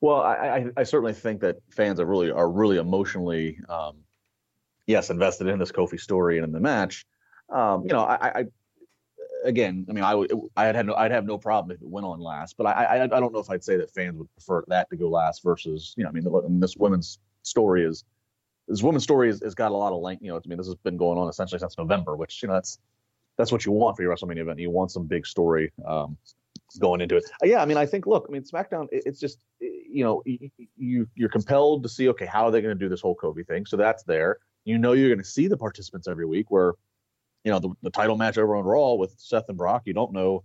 Well, 0.00 0.20
I, 0.20 0.34
I, 0.34 0.66
I 0.76 0.82
certainly 0.84 1.12
think 1.12 1.40
that 1.40 1.56
fans 1.72 1.98
are 1.98 2.06
really 2.06 2.30
are 2.30 2.48
really 2.48 2.76
emotionally, 2.76 3.58
um, 3.68 3.96
yes, 4.86 5.10
invested 5.10 5.48
in 5.48 5.58
this 5.58 5.72
Kofi 5.72 5.98
story 5.98 6.38
and 6.38 6.44
in 6.44 6.52
the 6.52 6.60
match. 6.60 7.04
Um, 7.52 7.82
you 7.82 7.88
know, 7.88 8.02
I, 8.02 8.28
I 8.28 8.44
again, 9.42 9.86
I 9.90 9.92
mean, 9.92 10.04
I 10.04 10.14
would, 10.14 10.32
I'd 10.56 10.76
have 10.76 10.86
no, 10.86 10.94
I'd 10.94 11.10
have 11.10 11.24
no 11.24 11.36
problem 11.36 11.74
if 11.74 11.82
it 11.82 11.88
went 11.88 12.06
on 12.06 12.20
last, 12.20 12.56
but 12.56 12.68
I, 12.68 12.84
I, 12.84 13.02
I 13.02 13.06
don't 13.08 13.32
know 13.32 13.40
if 13.40 13.50
I'd 13.50 13.64
say 13.64 13.76
that 13.78 13.92
fans 13.92 14.16
would 14.18 14.32
prefer 14.34 14.62
that 14.68 14.88
to 14.90 14.96
go 14.96 15.08
last 15.08 15.42
versus, 15.42 15.94
you 15.96 16.04
know, 16.04 16.10
I 16.10 16.12
mean, 16.12 16.60
this 16.60 16.76
women's 16.76 17.18
story 17.46 17.84
is, 17.84 18.04
this 18.68 18.82
woman's 18.82 19.04
story 19.04 19.28
has, 19.28 19.40
has 19.42 19.54
got 19.54 19.70
a 19.70 19.76
lot 19.76 19.92
of 19.92 20.00
length. 20.00 20.22
You 20.22 20.30
know, 20.30 20.36
I 20.36 20.48
mean, 20.48 20.58
this 20.58 20.66
has 20.66 20.74
been 20.76 20.96
going 20.96 21.18
on 21.18 21.28
essentially 21.28 21.58
since 21.58 21.78
November, 21.78 22.16
which 22.16 22.42
you 22.42 22.48
know 22.48 22.54
that's 22.54 22.78
that's 23.38 23.52
what 23.52 23.64
you 23.64 23.72
want 23.72 23.96
for 23.96 24.02
your 24.02 24.14
WrestleMania 24.14 24.40
event. 24.40 24.58
You 24.58 24.70
want 24.70 24.90
some 24.90 25.06
big 25.06 25.26
story 25.26 25.72
um, 25.86 26.16
going 26.80 27.00
into 27.00 27.16
it. 27.16 27.24
Uh, 27.42 27.46
yeah, 27.46 27.62
I 27.62 27.66
mean, 27.66 27.76
I 27.76 27.86
think 27.86 28.06
look, 28.06 28.26
I 28.28 28.32
mean, 28.32 28.42
SmackDown, 28.42 28.88
it, 28.90 29.04
it's 29.06 29.20
just 29.20 29.38
you 29.60 30.04
know, 30.04 30.22
you 30.76 31.08
you're 31.14 31.28
compelled 31.28 31.82
to 31.84 31.88
see 31.88 32.08
okay, 32.10 32.26
how 32.26 32.46
are 32.46 32.50
they 32.50 32.60
going 32.60 32.76
to 32.76 32.84
do 32.84 32.88
this 32.88 33.00
whole 33.00 33.16
Kofi 33.16 33.46
thing? 33.46 33.66
So 33.66 33.76
that's 33.76 34.02
there. 34.02 34.38
You 34.64 34.78
know, 34.78 34.92
you're 34.92 35.08
going 35.08 35.18
to 35.18 35.24
see 35.24 35.46
the 35.46 35.56
participants 35.56 36.08
every 36.08 36.26
week. 36.26 36.50
Where 36.50 36.74
you 37.44 37.52
know 37.52 37.60
the, 37.60 37.70
the 37.82 37.90
title 37.90 38.16
match 38.16 38.38
over 38.38 38.56
on 38.56 38.64
Raw 38.64 38.94
with 38.94 39.14
Seth 39.18 39.48
and 39.48 39.56
Brock, 39.56 39.82
you 39.84 39.92
don't 39.92 40.12
know, 40.12 40.42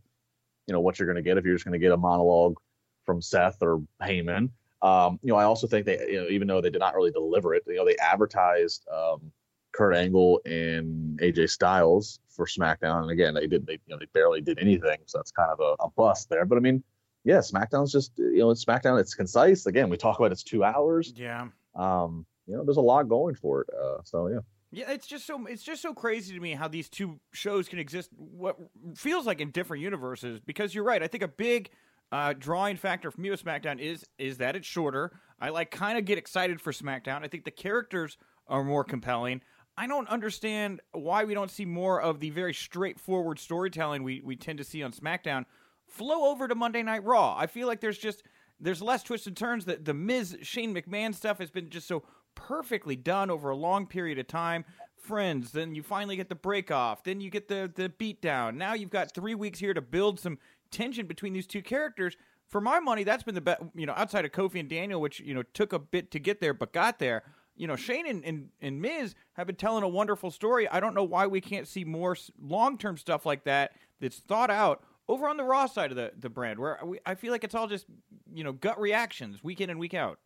you 0.67 0.73
know, 0.73 0.79
what 0.79 0.99
you're 0.99 1.07
going 1.07 1.15
to 1.15 1.21
get 1.21 1.37
if 1.37 1.45
you're 1.45 1.55
just 1.55 1.65
going 1.65 1.73
to 1.73 1.79
get 1.79 1.91
a 1.91 1.97
monologue 1.97 2.57
from 3.05 3.21
Seth 3.21 3.57
or 3.61 3.81
Heyman. 4.01 4.51
Um, 4.81 5.19
you 5.21 5.31
know, 5.31 5.37
I 5.37 5.43
also 5.43 5.67
think 5.67 5.85
they, 5.85 5.99
you 6.09 6.21
know, 6.21 6.27
even 6.29 6.47
though 6.47 6.61
they 6.61 6.69
did 6.69 6.79
not 6.79 6.95
really 6.95 7.11
deliver 7.11 7.53
it, 7.53 7.63
you 7.67 7.75
know, 7.75 7.85
they 7.85 7.95
advertised 7.97 8.87
um, 8.91 9.31
Kurt 9.71 9.95
Angle 9.95 10.41
and 10.45 11.19
AJ 11.19 11.49
Styles 11.49 12.19
for 12.29 12.45
SmackDown, 12.45 13.03
and 13.03 13.11
again, 13.11 13.33
they 13.33 13.47
didn't, 13.47 13.67
they, 13.67 13.73
you 13.73 13.89
know, 13.89 13.97
they 13.99 14.07
barely 14.13 14.41
did 14.41 14.57
anything, 14.59 14.97
so 15.05 15.19
that's 15.19 15.31
kind 15.31 15.51
of 15.51 15.59
a, 15.59 15.83
a 15.83 15.89
bust 15.91 16.29
there. 16.29 16.45
But 16.45 16.57
I 16.57 16.61
mean, 16.61 16.83
yeah, 17.23 17.37
SmackDown's 17.37 17.91
just, 17.91 18.11
you 18.17 18.39
know, 18.39 18.49
it's 18.49 18.65
SmackDown. 18.65 18.99
It's 18.99 19.13
concise. 19.13 19.65
Again, 19.65 19.89
we 19.89 19.97
talk 19.97 20.19
about 20.19 20.31
it's 20.31 20.43
two 20.43 20.63
hours. 20.63 21.13
Yeah. 21.15 21.47
Um, 21.75 22.25
you 22.47 22.55
know, 22.55 22.63
there's 22.63 22.77
a 22.77 22.81
lot 22.81 23.07
going 23.07 23.35
for 23.35 23.61
it. 23.61 23.69
Uh, 23.73 23.99
so 24.03 24.27
yeah. 24.27 24.39
Yeah, 24.73 24.91
it's 24.91 25.05
just 25.05 25.27
so 25.27 25.45
it's 25.47 25.63
just 25.63 25.81
so 25.81 25.93
crazy 25.93 26.33
to 26.33 26.39
me 26.39 26.53
how 26.53 26.69
these 26.69 26.87
two 26.87 27.19
shows 27.33 27.67
can 27.67 27.77
exist. 27.77 28.09
What 28.15 28.55
feels 28.95 29.25
like 29.25 29.41
in 29.41 29.51
different 29.51 29.83
universes. 29.83 30.39
Because 30.39 30.73
you're 30.73 30.85
right. 30.85 31.03
I 31.03 31.07
think 31.07 31.23
a 31.23 31.27
big 31.27 31.71
uh, 32.11 32.33
drawing 32.37 32.75
factor 32.75 33.09
for 33.11 33.21
me 33.21 33.29
with 33.29 33.43
SmackDown 33.43 33.79
is 33.79 34.05
is 34.17 34.37
that 34.37 34.55
it's 34.55 34.67
shorter. 34.67 35.11
I 35.39 35.49
like 35.49 35.71
kind 35.71 35.97
of 35.97 36.05
get 36.05 36.17
excited 36.17 36.61
for 36.61 36.71
SmackDown. 36.71 37.23
I 37.23 37.27
think 37.27 37.45
the 37.45 37.51
characters 37.51 38.17
are 38.47 38.63
more 38.63 38.83
compelling. 38.83 39.41
I 39.77 39.87
don't 39.87 40.07
understand 40.09 40.81
why 40.91 41.23
we 41.23 41.33
don't 41.33 41.49
see 41.49 41.65
more 41.65 42.01
of 42.01 42.19
the 42.19 42.29
very 42.29 42.53
straightforward 42.53 43.39
storytelling 43.39 44.03
we, 44.03 44.21
we 44.21 44.35
tend 44.35 44.57
to 44.59 44.63
see 44.65 44.83
on 44.83 44.91
SmackDown 44.91 45.45
flow 45.87 46.29
over 46.29 46.47
to 46.47 46.55
Monday 46.55 46.83
Night 46.83 47.03
Raw. 47.03 47.35
I 47.37 47.47
feel 47.47 47.67
like 47.67 47.79
there's 47.79 47.97
just 47.97 48.23
there's 48.59 48.81
less 48.81 49.03
twists 49.03 49.27
and 49.27 49.35
turns. 49.35 49.65
That 49.65 49.85
the 49.85 49.93
Miz 49.93 50.37
Shane 50.41 50.75
McMahon 50.75 51.15
stuff 51.15 51.39
has 51.39 51.49
been 51.49 51.69
just 51.69 51.87
so 51.87 52.03
perfectly 52.35 52.95
done 52.95 53.29
over 53.29 53.49
a 53.49 53.55
long 53.55 53.87
period 53.87 54.19
of 54.19 54.27
time. 54.27 54.65
Friends, 54.97 55.51
then 55.51 55.73
you 55.73 55.81
finally 55.81 56.15
get 56.15 56.29
the 56.29 56.35
break 56.35 56.69
off, 56.69 57.03
then 57.03 57.21
you 57.21 57.29
get 57.29 57.47
the 57.47 57.71
the 57.73 57.89
beat 57.89 58.21
down. 58.21 58.57
Now 58.57 58.73
you've 58.73 58.91
got 58.91 59.15
three 59.15 59.35
weeks 59.35 59.59
here 59.59 59.73
to 59.73 59.81
build 59.81 60.19
some 60.19 60.37
tension 60.71 61.05
between 61.05 61.33
these 61.33 61.47
two 61.47 61.61
characters. 61.61 62.15
For 62.47 62.59
my 62.59 62.79
money, 62.79 63.03
that's 63.03 63.23
been 63.23 63.35
the 63.35 63.41
best. 63.41 63.61
You 63.75 63.85
know, 63.85 63.93
outside 63.95 64.25
of 64.25 64.31
Kofi 64.31 64.59
and 64.59 64.69
Daniel, 64.69 64.99
which 64.99 65.19
you 65.19 65.33
know 65.33 65.43
took 65.53 65.73
a 65.73 65.79
bit 65.79 66.11
to 66.11 66.19
get 66.19 66.41
there, 66.41 66.53
but 66.53 66.73
got 66.73 66.99
there. 66.99 67.23
You 67.55 67.67
know, 67.67 67.75
Shane 67.75 68.07
and, 68.07 68.23
and, 68.25 68.49
and 68.61 68.81
Miz 68.81 69.13
have 69.33 69.45
been 69.45 69.55
telling 69.55 69.83
a 69.83 69.87
wonderful 69.87 70.31
story. 70.31 70.67
I 70.67 70.79
don't 70.79 70.95
know 70.95 71.03
why 71.03 71.27
we 71.27 71.41
can't 71.41 71.67
see 71.67 71.83
more 71.83 72.17
long 72.41 72.77
term 72.77 72.97
stuff 72.97 73.25
like 73.25 73.43
that 73.43 73.73
that's 73.99 74.19
thought 74.19 74.49
out 74.49 74.83
over 75.07 75.27
on 75.27 75.37
the 75.37 75.43
Raw 75.43 75.65
side 75.65 75.91
of 75.91 75.97
the, 75.97 76.11
the 76.17 76.29
brand, 76.29 76.59
where 76.59 76.79
we, 76.83 76.99
I 77.05 77.15
feel 77.15 77.31
like 77.31 77.43
it's 77.43 77.55
all 77.55 77.67
just 77.67 77.85
you 78.33 78.43
know 78.43 78.53
gut 78.53 78.79
reactions 78.79 79.43
week 79.43 79.61
in 79.61 79.69
and 79.69 79.79
week 79.79 79.93
out. 79.93 80.19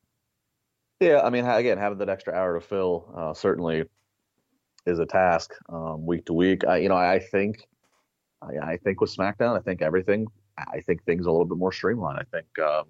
Yeah, 1.00 1.22
I 1.24 1.30
mean, 1.30 1.46
again, 1.46 1.78
having 1.78 1.98
that 1.98 2.10
extra 2.10 2.34
hour 2.34 2.58
to 2.58 2.66
fill 2.66 3.12
uh, 3.16 3.34
certainly 3.34 3.84
is 4.86 5.00
a 5.00 5.06
task 5.06 5.54
um, 5.70 6.06
week 6.06 6.26
to 6.28 6.34
week. 6.34 6.66
I, 6.66 6.78
you 6.78 6.90
know, 6.90 6.96
I 6.96 7.20
think, 7.20 7.68
I, 8.46 8.74
I, 8.74 8.78
think 8.78 9.02
with 9.02 9.16
SmackDown, 9.16 9.58
I 9.58 9.62
think 9.62 9.82
everything 9.82 10.28
I 10.58 10.80
think 10.82 11.04
things 11.04 11.26
are 11.26 11.30
a 11.30 11.32
little 11.32 11.48
bit 11.48 11.58
more 11.58 11.72
streamlined. 11.72 12.20
I 12.20 12.24
think 12.36 12.60
um, 12.60 12.86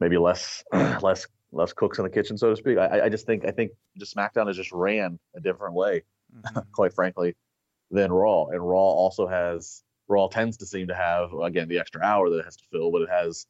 maybe 0.00 0.18
less 0.18 0.64
less 0.72 1.26
less 1.52 1.72
cooks 1.72 1.98
in 1.98 2.04
the 2.04 2.10
kitchen, 2.10 2.36
so 2.36 2.50
to 2.50 2.56
speak. 2.56 2.78
I, 2.78 3.02
I 3.02 3.08
just 3.08 3.26
think 3.26 3.44
I 3.44 3.50
think 3.50 3.72
just 3.96 4.14
SmackDown 4.14 4.48
has 4.48 4.56
just 4.56 4.72
ran 4.72 5.18
a 5.34 5.40
different 5.40 5.74
way, 5.74 6.02
mm-hmm. 6.34 6.58
quite 6.72 6.92
frankly, 6.92 7.36
than 7.90 8.12
Raw. 8.12 8.46
And 8.46 8.60
Raw 8.60 8.78
also 8.78 9.26
has 9.26 9.82
Raw 10.08 10.28
tends 10.28 10.56
to 10.58 10.66
seem 10.66 10.88
to 10.88 10.94
have 10.94 11.32
again 11.32 11.68
the 11.68 11.78
extra 11.78 12.02
hour 12.02 12.30
that 12.30 12.38
it 12.38 12.44
has 12.44 12.56
to 12.56 12.64
fill, 12.70 12.90
but 12.90 13.02
it 13.02 13.10
has 13.10 13.46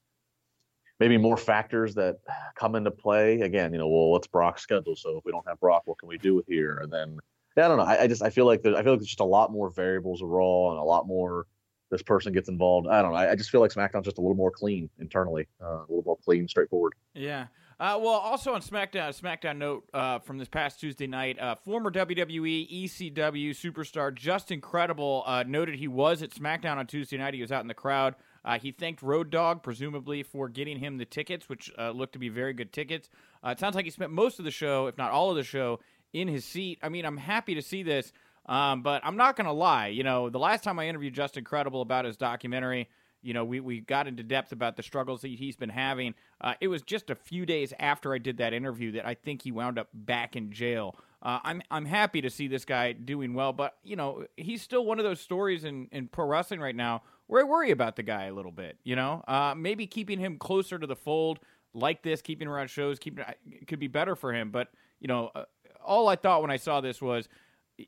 maybe 1.01 1.19
more 1.19 1.37
factors 1.37 1.95
that 1.95 2.17
come 2.55 2.75
into 2.75 2.91
play. 2.91 3.41
Again, 3.41 3.73
you 3.73 3.79
know, 3.79 3.89
well, 3.89 4.11
what's 4.11 4.29
Brock's 4.29 4.63
schedule? 4.63 4.97
So 4.97 5.19
if 5.19 5.25
we 5.25 5.33
don't 5.33 5.47
have 5.49 5.61
Brock, 5.61 5.83
what 5.87 5.99
can 5.99 6.09
we 6.09 6.19
do 6.19 6.35
with 6.35 6.47
here? 6.47 6.79
And 6.83 6.93
then 6.93 7.19
yeah, 7.57 7.67
I 7.67 7.69
don't 7.69 7.79
know. 7.79 7.85
I, 7.85 8.03
I 8.03 8.07
just 8.07 8.23
I 8.23 8.31
feel 8.31 8.47
like 8.47 8.63
there's 8.63 8.77
I 8.77 8.83
feel 8.83 8.93
like 8.93 9.01
there's 9.01 9.09
just 9.09 9.21
a 9.21 9.25
lot 9.25 9.53
more 9.53 9.71
variables 9.71 10.23
of 10.23 10.29
Raw 10.29 10.71
and 10.71 10.79
a 10.79 10.83
lot 10.83 11.07
more 11.07 11.47
this 11.91 12.03
person 12.03 12.33
gets 12.33 12.49
involved. 12.49 12.89
I 12.89 13.03
don't 13.03 13.13
know. 13.13 13.19
I, 13.19 13.33
I 13.33 13.35
just 13.37 13.51
feel 13.51 13.61
like 13.61 13.73
SmackDown's 13.73 14.05
just 14.05 14.19
a 14.19 14.21
little 14.21 14.37
more 14.37 14.51
clean 14.51 14.91
internally, 14.99 15.47
uh, 15.63 15.79
a 15.79 15.87
little 15.89 16.03
more 16.05 16.19
clean, 16.25 16.49
straightforward. 16.49 16.95
Yeah. 17.15 17.47
Uh, 17.79 17.99
well, 18.01 18.15
also 18.15 18.55
on 18.55 18.63
SmackDown, 18.63 19.21
SmackDown 19.21 19.59
note 19.59 19.89
uh, 19.93 20.21
from 20.21 20.39
this 20.39 20.49
past 20.49 20.79
Tuesday 20.79 21.07
night, 21.07 21.39
uh, 21.41 21.57
former 21.57 21.91
WWE 21.91 22.85
ECW 22.85 23.51
superstar 23.51 24.15
Justin 24.15 24.61
Credible 24.61 25.25
uh, 25.27 25.43
noted 25.47 25.75
he 25.75 25.89
was 25.89 26.23
at 26.23 26.31
SmackDown 26.31 26.77
on 26.77 26.87
Tuesday 26.87 27.17
night. 27.17 27.35
He 27.35 27.41
was 27.41 27.51
out 27.51 27.63
in 27.63 27.69
the 27.69 27.75
crowd. 27.75 28.15
Uh, 28.45 28.59
he 28.59 28.71
thanked 28.71 29.03
Road 29.03 29.31
Dog, 29.31 29.63
presumably, 29.63 30.23
for 30.23 30.49
getting 30.49 30.79
him 30.79 30.99
the 30.99 31.05
tickets, 31.05 31.49
which 31.49 31.71
uh, 31.79 31.91
looked 31.91 32.13
to 32.13 32.19
be 32.19 32.29
very 32.29 32.53
good 32.53 32.73
tickets. 32.73 33.09
it 33.45 33.59
sounds 33.59 33.75
like 33.75 33.87
he 33.87 33.91
spent 33.91 34.13
most 34.13 34.39
of 34.39 34.45
the 34.45 34.51
show, 34.51 34.87
if 34.87 34.97
not 34.97 35.11
all 35.11 35.31
of 35.31 35.37
the 35.37 35.43
show, 35.43 35.81
in 36.15 36.29
his 36.29 36.47
seat. 36.47 36.79
I 36.83 36.89
mean, 36.89 37.05
I'm 37.05 37.19
happy 37.19 37.55
to 37.57 37.63
see 37.63 37.83
this, 37.83 38.13
um, 38.47 38.83
but 38.83 39.03
I'm 39.05 39.17
not 39.17 39.37
going 39.37 39.47
to 39.47 39.53
lie. 39.53 39.89
You 39.89 40.05
know, 40.05 40.31
the 40.31 40.39
last 40.39 40.65
time 40.65 40.79
I 40.79 40.89
interviewed 40.89 41.13
Justin 41.13 41.45
Credible 41.45 41.83
about 41.83 42.07
his 42.07 42.17
documentary, 42.17 42.89
you 43.21 43.35
know, 43.35 43.45
we, 43.45 43.61
we 43.61 43.81
got 43.81 44.07
into 44.07 44.23
depth 44.23 44.53
about 44.53 44.77
the 44.77 44.83
struggles 44.83 45.23
that 45.23 45.29
he's 45.29 45.57
been 45.57 45.71
having. 45.71 46.15
Uh, 46.41 46.55
it 46.61 46.69
was 46.69 46.83
just 46.83 47.11
a 47.11 47.15
few 47.15 47.45
days 47.45 47.73
after 47.79 48.15
I 48.15 48.19
did 48.19 48.37
that 48.39 48.53
interview 48.53 48.93
that 48.93 49.07
I 49.07 49.15
think 49.15 49.43
he 49.43 49.51
wound 49.51 49.79
up 49.79 49.89
back 49.93 50.37
in 50.37 50.53
jail. 50.53 50.97
Uh, 51.23 51.39
I'm 51.43 51.63
I'm 51.71 51.87
happy 51.87 52.21
to 52.21 52.29
see 52.29 52.49
this 52.49 52.67
guy 52.67 52.93
doing 52.93 53.33
well, 53.33 53.55
but 53.55 53.79
you 53.83 53.97
know 53.97 54.27
he's 54.37 54.61
still 54.61 54.85
one 54.85 54.99
of 54.99 55.07
those 55.07 55.21
stories 55.21 55.65
in, 55.65 55.89
in 55.91 56.07
pro 56.07 56.27
wrestling 56.27 56.61
right 56.61 56.77
now 56.77 57.03
where 57.29 57.41
I 57.41 57.45
worry 57.45 57.71
about 57.71 57.97
the 57.97 58.03
guy 58.03 58.27
a 58.27 58.35
little 58.35 58.53
bit. 58.53 58.79
You 58.85 58.95
know, 58.95 59.25
uh, 59.27 59.55
maybe 59.57 59.87
keeping 59.87 60.19
him 60.19 60.37
closer 60.37 60.79
to 60.79 60.87
the 60.87 60.97
fold 60.97 61.41
like 61.73 62.03
this, 62.03 62.21
keeping 62.21 62.47
around 62.47 62.69
shows, 62.69 62.99
keeping 62.99 63.25
could 63.67 63.79
be 63.79 63.89
better 63.89 64.15
for 64.15 64.35
him. 64.35 64.51
But 64.51 64.69
you 65.01 65.09
know, 65.09 65.31
uh, 65.35 65.45
all 65.85 66.09
I 66.09 66.17
thought 66.17 66.43
when 66.43 66.51
I 66.51 66.57
saw 66.57 66.81
this 66.81 67.01
was, 67.01 67.29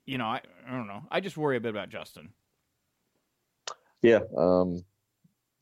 you 0.04 0.18
know, 0.18 0.26
I, 0.26 0.40
I 0.66 0.72
don't 0.72 0.86
know, 0.86 1.02
I 1.10 1.20
just 1.20 1.36
worry 1.36 1.56
a 1.56 1.60
bit 1.60 1.70
about 1.70 1.88
Justin. 1.88 2.30
Yeah, 4.02 4.20
um, 4.36 4.84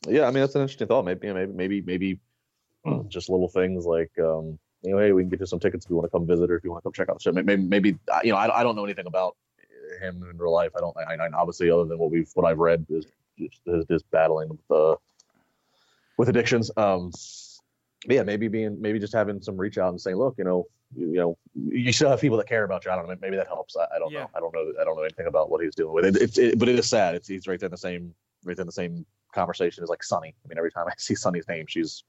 yeah, 0.07 0.25
I 0.25 0.27
mean 0.27 0.41
that's 0.41 0.55
an 0.55 0.63
interesting 0.63 0.89
thought. 0.89 1.05
Maybe 1.05 1.33
maybe 1.33 1.53
maybe 1.53 1.81
maybe 1.83 2.21
just 3.09 3.31
little 3.31 3.49
things 3.49 3.87
like 3.87 4.11
um, 4.19 4.59
you 4.83 4.91
know, 4.91 4.99
hey, 4.99 5.13
we 5.13 5.23
can 5.23 5.31
get 5.31 5.41
you 5.41 5.47
some 5.47 5.61
tickets 5.61 5.87
if 5.87 5.91
you 5.91 5.97
want 5.97 6.07
to 6.07 6.11
come 6.11 6.27
visit 6.27 6.51
or 6.51 6.57
if 6.57 6.65
you 6.65 6.71
want 6.71 6.83
to 6.83 6.87
come 6.87 6.93
check 6.93 7.09
out 7.09 7.17
the 7.17 7.23
show. 7.23 7.33
Maybe 7.33 7.57
maybe 7.57 7.99
you 8.23 8.33
know, 8.33 8.37
I, 8.37 8.61
I 8.61 8.63
don't 8.63 8.77
know 8.77 8.85
anything 8.85 9.07
about 9.07 9.37
him 10.01 10.23
in 10.31 10.37
real 10.37 10.53
life. 10.53 10.73
I 10.77 10.81
don't. 10.81 10.97
I, 10.97 11.15
I 11.15 11.29
obviously 11.35 11.71
other 11.71 11.85
than 11.85 11.99
what 11.99 12.11
we've 12.11 12.31
what 12.35 12.45
I've 12.45 12.59
read 12.59 12.85
is 12.91 13.07
just, 13.39 13.89
just 13.89 14.11
battling 14.11 14.49
with 14.51 14.71
uh, 14.71 14.97
with 16.19 16.29
addictions. 16.29 16.71
Um, 16.77 17.11
yeah, 18.07 18.23
maybe 18.23 18.49
being 18.49 18.81
maybe 18.81 18.99
just 18.99 19.15
having 19.15 19.41
some 19.41 19.57
reach 19.57 19.79
out 19.79 19.91
and 19.91 20.01
saying, 20.01 20.17
look, 20.17 20.35
you 20.37 20.45
know, 20.45 20.67
you, 20.95 21.07
you 21.09 21.17
know, 21.17 21.39
you 21.55 21.93
still 21.93 22.11
have 22.11 22.21
people 22.21 22.37
that 22.39 22.49
care 22.49 22.65
about 22.65 22.85
you. 22.85 22.91
I 22.91 22.97
don't 22.97 23.09
know. 23.09 23.17
Maybe 23.21 23.37
that 23.37 23.47
helps. 23.47 23.77
I, 23.77 23.85
I 23.95 23.99
don't 23.99 24.13
yeah. 24.13 24.21
know. 24.21 24.31
I 24.35 24.41
don't 24.41 24.55
know. 24.55 24.73
I 24.81 24.85
don't 24.85 24.97
know 24.97 25.03
anything 25.03 25.27
about 25.27 25.51
what 25.51 25.63
he's 25.63 25.75
dealing 25.75 25.95
with. 25.95 26.05
It, 26.05 26.17
it, 26.17 26.39
it, 26.39 26.59
but 26.59 26.69
it 26.69 26.79
is 26.79 26.89
sad. 26.89 27.15
It's 27.15 27.29
he's 27.29 27.47
right 27.47 27.59
there 27.59 27.69
in 27.69 27.73
the 27.73 27.79
same 27.79 28.15
right 28.45 28.57
there 28.57 28.63
in 28.63 28.67
the 28.67 28.73
same 28.73 29.07
conversation 29.33 29.83
as 29.83 29.91
like 29.91 30.03
Sunny. 30.03 30.35
I 30.45 30.49
mean, 30.49 30.59
every 30.59 30.71
time 30.71 30.87
I 30.87 30.93
see 30.99 31.15
Sunny's 31.15 31.49
name, 31.49 31.67
she's 31.69 32.05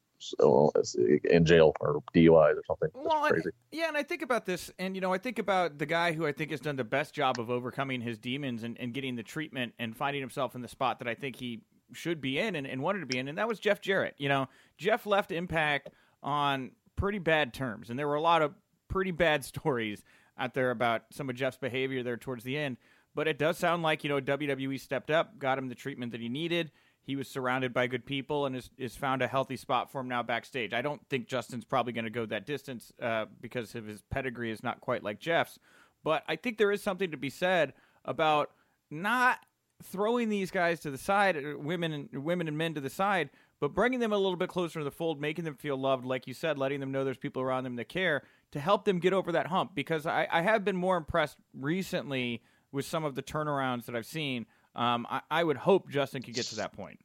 in 1.30 1.46
jail 1.46 1.74
or 1.80 2.02
DUIs 2.14 2.56
or 2.56 2.64
something. 2.66 2.90
That's 2.94 3.06
well, 3.06 3.28
crazy. 3.28 3.50
yeah, 3.72 3.88
and 3.88 3.98
I 3.98 4.04
think 4.04 4.22
about 4.22 4.46
this, 4.46 4.72
and 4.80 4.96
you 4.96 5.02
know, 5.02 5.14
I 5.14 5.18
think 5.18 5.40
about 5.40 5.78
the 5.78 5.86
guy 5.86 6.14
who 6.14 6.26
I 6.26 6.32
think 6.32 6.52
has 6.52 6.62
done 6.62 6.76
the 6.76 6.84
best 6.84 7.14
job 7.14 7.40
of 7.40 7.50
overcoming 7.50 8.02
his 8.02 8.18
demons 8.18 8.64
and, 8.64 8.80
and 8.80 8.94
getting 8.94 9.16
the 9.16 9.24
treatment 9.24 9.74
and 9.80 9.96
finding 9.96 10.22
himself 10.22 10.56
in 10.56 10.62
the 10.62 10.68
spot 10.68 11.00
that 11.00 11.08
I 11.08 11.16
think 11.16 11.36
he 11.36 11.62
should 11.94 12.22
be 12.22 12.40
in 12.40 12.56
and, 12.56 12.66
and 12.66 12.82
wanted 12.82 13.00
to 13.00 13.06
be 13.06 13.18
in, 13.18 13.28
and 13.28 13.38
that 13.38 13.48
was 13.48 13.60
Jeff 13.60 13.82
Jarrett. 13.82 14.16
You 14.18 14.30
know, 14.30 14.48
Jeff 14.78 15.06
left 15.06 15.32
Impact 15.32 15.90
on 16.24 16.72
pretty 16.96 17.20
bad 17.20 17.54
terms, 17.54 17.90
and 17.90 18.00
there 18.00 18.08
were 18.08 18.16
a 18.16 18.22
lot 18.22 18.42
of 18.42 18.54
pretty 18.96 19.12
bad 19.12 19.44
stories 19.54 20.04
out 20.38 20.54
there 20.54 20.72
about 20.72 21.04
some 21.12 21.30
of 21.30 21.36
Jeff's 21.36 21.58
behavior 21.58 22.04
there 22.04 22.18
towards 22.18 22.44
the 22.44 22.58
end. 22.58 22.78
But 23.14 23.28
it 23.28 23.38
does 23.38 23.58
sound 23.58 23.84
like 23.84 24.04
you 24.04 24.10
know 24.10 24.20
WWE 24.20 24.80
stepped 24.80 25.12
up, 25.12 25.38
got 25.40 25.58
him 25.58 25.70
the 25.70 25.76
treatment 25.76 26.12
that 26.14 26.22
he 26.22 26.30
needed 26.30 26.72
he 27.06 27.16
was 27.16 27.28
surrounded 27.28 27.74
by 27.74 27.88
good 27.88 28.06
people 28.06 28.46
and 28.46 28.56
has, 28.56 28.70
has 28.80 28.96
found 28.96 29.22
a 29.22 29.28
healthy 29.28 29.56
spot 29.56 29.92
for 29.92 30.02
him 30.02 30.08
now 30.08 30.24
backstage. 30.24 30.74
I 30.74 30.82
don't 30.82 31.08
think 31.08 31.28
Justin's 31.28 31.64
probably 31.64 31.94
going 31.94 32.06
to 32.06 32.12
go 32.12 32.26
that 32.26 32.48
distance 32.48 32.92
uh, 33.02 33.26
because 33.40 33.76
of 33.76 33.86
his 33.86 34.02
pedigree 34.10 34.52
is 34.52 34.64
not 34.64 34.82
quite 34.82 35.04
like 35.04 35.20
Jeff's. 35.20 35.60
But 36.04 36.24
I 36.28 36.36
think 36.36 36.58
there 36.58 36.72
is 36.72 36.82
something 36.82 37.12
to 37.12 37.18
be 37.18 37.30
said 37.30 37.74
about 38.04 38.52
not 38.90 39.40
throwing 39.84 40.30
these 40.30 40.50
guys 40.50 40.80
to 40.80 40.92
the 40.92 40.98
side, 40.98 41.38
uh, 41.38 41.58
women 41.60 42.10
and 42.12 42.24
women 42.24 42.48
and 42.48 42.58
men 42.58 42.74
to 42.74 42.82
the 42.82 42.90
side, 42.90 43.30
but 43.60 43.74
bringing 43.74 44.00
them 44.00 44.14
a 44.14 44.18
little 44.18 44.36
bit 44.36 44.50
closer 44.50 44.80
to 44.80 44.84
the 44.84 44.92
fold, 44.92 45.22
making 45.22 45.46
them 45.46 45.56
feel 45.56 45.78
loved, 45.78 46.06
like 46.06 46.28
you 46.28 46.34
said, 46.34 46.58
letting 46.58 46.80
them 46.80 46.92
know 46.92 47.04
there's 47.04 47.18
people 47.18 47.42
around 47.42 47.66
them 47.66 47.76
that 47.76 47.90
care 47.90 48.24
to 48.56 48.60
help 48.60 48.86
them 48.86 49.00
get 49.00 49.14
over 49.14 49.32
that 49.34 49.48
hump. 49.48 49.76
Because 49.76 50.08
I, 50.08 50.28
I 50.32 50.42
have 50.42 50.66
been 50.66 50.76
more 50.76 50.98
impressed 50.98 51.38
recently 51.54 52.42
with 52.72 52.86
some 52.86 53.06
of 53.06 53.16
the 53.16 53.22
turnarounds 53.22 53.86
that 53.86 53.96
I've 53.96 54.06
seen 54.06 54.48
um, 54.76 55.08
I, 55.10 55.22
I, 55.32 55.44
would 55.44 55.58
hope 55.58 55.90
Justin 55.90 56.22
could 56.22 56.34
get 56.34 56.48
to 56.48 56.56
that 56.58 56.74
point. 56.74 57.00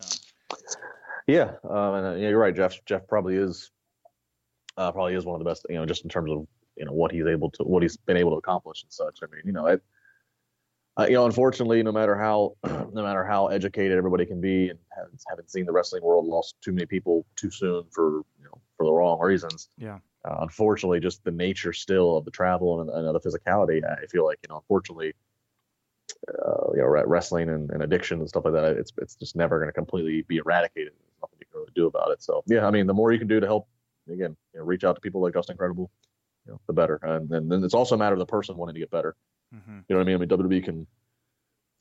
So. 0.00 0.56
Yeah, 1.26 1.52
um, 1.68 1.94
and 1.94 2.06
uh, 2.06 2.14
yeah, 2.16 2.28
you're 2.28 2.38
right. 2.38 2.54
Jeff 2.54 2.84
Jeff 2.84 3.08
probably 3.08 3.36
is 3.36 3.70
uh, 4.76 4.92
probably 4.92 5.14
is 5.14 5.24
one 5.24 5.40
of 5.40 5.44
the 5.44 5.50
best. 5.50 5.64
You 5.70 5.76
know, 5.76 5.86
just 5.86 6.04
in 6.04 6.10
terms 6.10 6.30
of 6.30 6.46
you 6.76 6.84
know 6.84 6.92
what 6.92 7.12
he's 7.12 7.26
able 7.26 7.50
to 7.52 7.64
what 7.64 7.82
he's 7.82 7.96
been 7.96 8.18
able 8.18 8.32
to 8.32 8.36
accomplish 8.36 8.82
and 8.82 8.92
such. 8.92 9.20
I 9.22 9.26
mean, 9.34 9.40
you 9.46 9.52
know, 9.52 9.66
it, 9.66 9.82
uh, 10.98 11.06
you 11.08 11.14
know, 11.14 11.24
unfortunately, 11.24 11.82
no 11.82 11.92
matter 11.92 12.14
how 12.14 12.56
no 12.64 13.02
matter 13.02 13.24
how 13.24 13.46
educated 13.46 13.96
everybody 13.96 14.26
can 14.26 14.42
be, 14.42 14.68
and 14.68 14.78
haven't, 14.94 15.22
haven't 15.26 15.50
seen 15.50 15.64
the 15.64 15.72
wrestling 15.72 16.02
world 16.02 16.26
lost 16.26 16.56
too 16.60 16.72
many 16.72 16.84
people 16.84 17.24
too 17.36 17.50
soon 17.50 17.84
for 17.90 18.18
you 18.38 18.44
know 18.44 18.60
for 18.76 18.84
the 18.84 18.92
wrong 18.92 19.18
reasons. 19.18 19.70
Yeah. 19.78 20.00
Uh, 20.24 20.38
unfortunately, 20.40 21.00
just 21.00 21.22
the 21.24 21.30
nature 21.30 21.72
still 21.72 22.16
of 22.16 22.24
the 22.24 22.30
travel 22.30 22.80
and, 22.80 22.90
and 22.90 23.14
the 23.14 23.20
physicality. 23.20 23.82
I 23.84 24.06
feel 24.06 24.24
like 24.24 24.38
you 24.42 24.48
know, 24.48 24.56
unfortunately, 24.56 25.12
uh, 26.28 26.72
you 26.72 26.80
know 26.80 26.86
wrestling 26.86 27.48
and, 27.50 27.70
and, 27.70 27.82
addiction 27.82 28.20
and 28.20 28.28
stuff 28.28 28.44
like 28.44 28.54
that 28.54 28.76
it's 28.76 28.92
it's 28.98 29.14
just 29.14 29.36
never 29.36 29.58
going 29.58 29.68
to 29.68 29.72
completely 29.72 30.22
be 30.22 30.38
eradicated 30.38 30.92
there's 30.92 31.20
nothing 31.22 31.36
you 31.40 31.46
can 31.50 31.60
really 31.60 31.72
do 31.74 31.86
about 31.86 32.10
it 32.10 32.22
so 32.22 32.42
yeah 32.46 32.66
i 32.66 32.70
mean 32.70 32.86
the 32.86 32.94
more 32.94 33.12
you 33.12 33.18
can 33.18 33.28
do 33.28 33.40
to 33.40 33.46
help 33.46 33.68
again 34.10 34.36
you 34.52 34.60
know, 34.60 34.64
reach 34.64 34.84
out 34.84 34.94
to 34.94 35.00
people 35.00 35.20
like 35.20 35.34
justin 35.34 35.56
credible 35.56 35.90
you 36.46 36.52
know 36.52 36.60
the 36.66 36.72
better 36.72 36.98
and, 37.02 37.30
and 37.30 37.50
then 37.50 37.62
it's 37.62 37.74
also 37.74 37.94
a 37.94 37.98
matter 37.98 38.14
of 38.14 38.18
the 38.18 38.26
person 38.26 38.56
wanting 38.56 38.74
to 38.74 38.80
get 38.80 38.90
better 38.90 39.14
mm-hmm. 39.54 39.78
you 39.88 39.94
know 39.94 39.96
what 39.96 40.02
i 40.02 40.04
mean 40.04 40.16
i 40.16 40.18
mean 40.18 40.28
wwe 40.28 40.64
can 40.64 40.86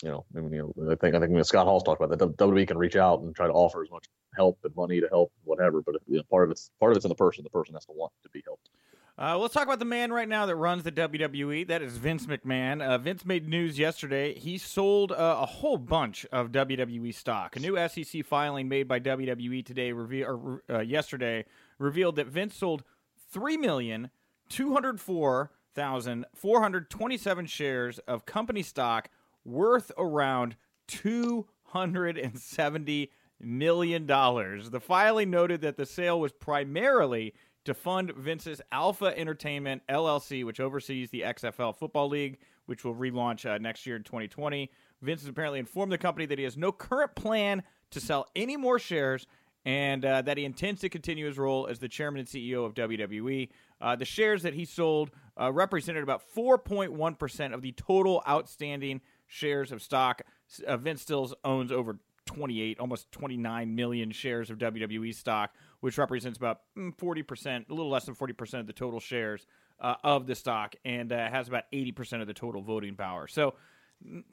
you 0.03 0.09
know, 0.09 0.25
I 0.35 0.41
mean, 0.41 0.51
you 0.51 0.73
know, 0.75 0.91
I 0.91 0.95
think 0.95 1.15
I 1.15 1.19
think 1.19 1.45
Scott 1.45 1.65
Hall's 1.65 1.81
talked 1.81 2.01
about 2.01 2.17
that. 2.17 2.37
WWE 2.37 2.67
can 2.67 2.77
reach 2.77 2.97
out 2.97 3.21
and 3.21 3.33
try 3.33 3.47
to 3.47 3.53
offer 3.53 3.83
as 3.83 3.89
much 3.89 4.05
help 4.35 4.59
and 4.65 4.75
money 4.75 4.99
to 4.99 5.07
help, 5.07 5.31
whatever. 5.45 5.81
But 5.81 5.95
you 6.07 6.17
know, 6.17 6.23
part 6.29 6.43
of 6.43 6.51
it's 6.51 6.69
part 6.77 6.91
of 6.91 6.97
it's 6.97 7.05
in 7.05 7.09
the 7.09 7.15
person. 7.15 7.45
The 7.45 7.49
person 7.49 7.73
has 7.75 7.85
to 7.85 7.93
want 7.93 8.11
to 8.23 8.29
be 8.29 8.43
helped. 8.45 8.69
Uh, 9.17 9.37
let's 9.37 9.53
talk 9.53 9.63
about 9.63 9.79
the 9.79 9.85
man 9.85 10.11
right 10.11 10.27
now 10.27 10.45
that 10.45 10.55
runs 10.55 10.83
the 10.83 10.91
WWE. 10.91 11.67
That 11.67 11.81
is 11.81 11.97
Vince 11.97 12.25
McMahon. 12.25 12.81
Uh, 12.81 12.97
Vince 12.97 13.25
made 13.25 13.47
news 13.47 13.79
yesterday. 13.79 14.33
He 14.33 14.57
sold 14.57 15.13
uh, 15.13 15.37
a 15.39 15.45
whole 15.45 15.77
bunch 15.77 16.25
of 16.31 16.51
WWE 16.51 17.13
stock. 17.13 17.55
A 17.55 17.59
new 17.59 17.77
SEC 17.87 18.25
filing 18.25 18.67
made 18.67 18.89
by 18.89 18.99
WWE 18.99 19.63
today, 19.65 19.93
reveal, 19.93 20.27
or, 20.27 20.63
uh, 20.69 20.81
yesterday, 20.81 21.45
revealed 21.79 22.17
that 22.17 22.27
Vince 22.27 22.55
sold 22.55 22.83
three 23.31 23.55
million 23.55 24.09
two 24.49 24.73
hundred 24.73 24.99
four 24.99 25.51
thousand 25.73 26.25
four 26.35 26.61
hundred 26.61 26.89
twenty-seven 26.89 27.45
shares 27.45 27.99
of 27.99 28.25
company 28.25 28.63
stock 28.63 29.09
worth 29.45 29.91
around 29.97 30.55
two 30.87 31.47
hundred 31.63 32.17
and 32.17 32.39
seventy 32.39 33.11
million 33.39 34.05
dollars. 34.05 34.69
The 34.69 34.79
filing 34.79 35.29
noted 35.29 35.61
that 35.61 35.77
the 35.77 35.85
sale 35.85 36.19
was 36.19 36.31
primarily 36.31 37.33
to 37.65 37.73
fund 37.73 38.11
Vince's 38.15 38.61
Alpha 38.71 39.17
Entertainment 39.17 39.83
LLC, 39.89 40.45
which 40.45 40.59
oversees 40.59 41.09
the 41.09 41.21
XFL 41.21 41.75
Football 41.75 42.09
League, 42.09 42.37
which 42.65 42.83
will 42.83 42.95
relaunch 42.95 43.49
uh, 43.49 43.57
next 43.57 43.85
year 43.85 43.95
in 43.95 44.03
2020. 44.03 44.69
Vince 45.01 45.21
has 45.21 45.29
apparently 45.29 45.59
informed 45.59 45.91
the 45.91 45.97
company 45.97 46.25
that 46.25 46.37
he 46.37 46.43
has 46.43 46.57
no 46.57 46.71
current 46.71 47.15
plan 47.15 47.63
to 47.91 47.99
sell 47.99 48.27
any 48.35 48.57
more 48.57 48.79
shares 48.79 49.27
and 49.65 50.03
uh, 50.03 50.21
that 50.21 50.37
he 50.37 50.43
intends 50.43 50.81
to 50.81 50.89
continue 50.89 51.25
his 51.25 51.37
role 51.37 51.67
as 51.67 51.79
the 51.79 51.87
chairman 51.87 52.19
and 52.19 52.27
CEO 52.27 52.65
of 52.65 52.73
WWE. 52.73 53.49
Uh, 53.79 53.95
the 53.95 54.05
shares 54.05 54.43
that 54.43 54.53
he 54.53 54.65
sold 54.65 55.11
uh, 55.39 55.51
represented 55.51 56.03
about 56.03 56.21
4.1% 56.35 57.53
of 57.53 57.61
the 57.61 57.71
total 57.73 58.21
outstanding 58.27 59.01
shares 59.33 59.71
of 59.71 59.81
stock. 59.81 60.21
Uh, 60.65 60.77
Vince 60.77 61.01
Stills 61.01 61.33
owns 61.43 61.71
over 61.71 61.97
28, 62.25 62.79
almost 62.79 63.11
29 63.11 63.75
million 63.75 64.11
shares 64.11 64.49
of 64.49 64.57
WWE 64.59 65.13
stock, 65.13 65.55
which 65.79 65.97
represents 65.97 66.37
about 66.37 66.61
40%, 66.77 66.93
mm, 66.95 67.69
a 67.69 67.73
little 67.73 67.89
less 67.89 68.05
than 68.05 68.15
40% 68.15 68.59
of 68.59 68.67
the 68.67 68.73
total 68.73 68.99
shares 68.99 69.47
uh, 69.81 69.95
of 70.03 70.27
the 70.27 70.35
stock, 70.35 70.75
and 70.85 71.11
uh, 71.11 71.29
has 71.29 71.47
about 71.47 71.63
80% 71.73 72.21
of 72.21 72.27
the 72.27 72.33
total 72.33 72.61
voting 72.61 72.95
power. 72.95 73.27
So, 73.27 73.55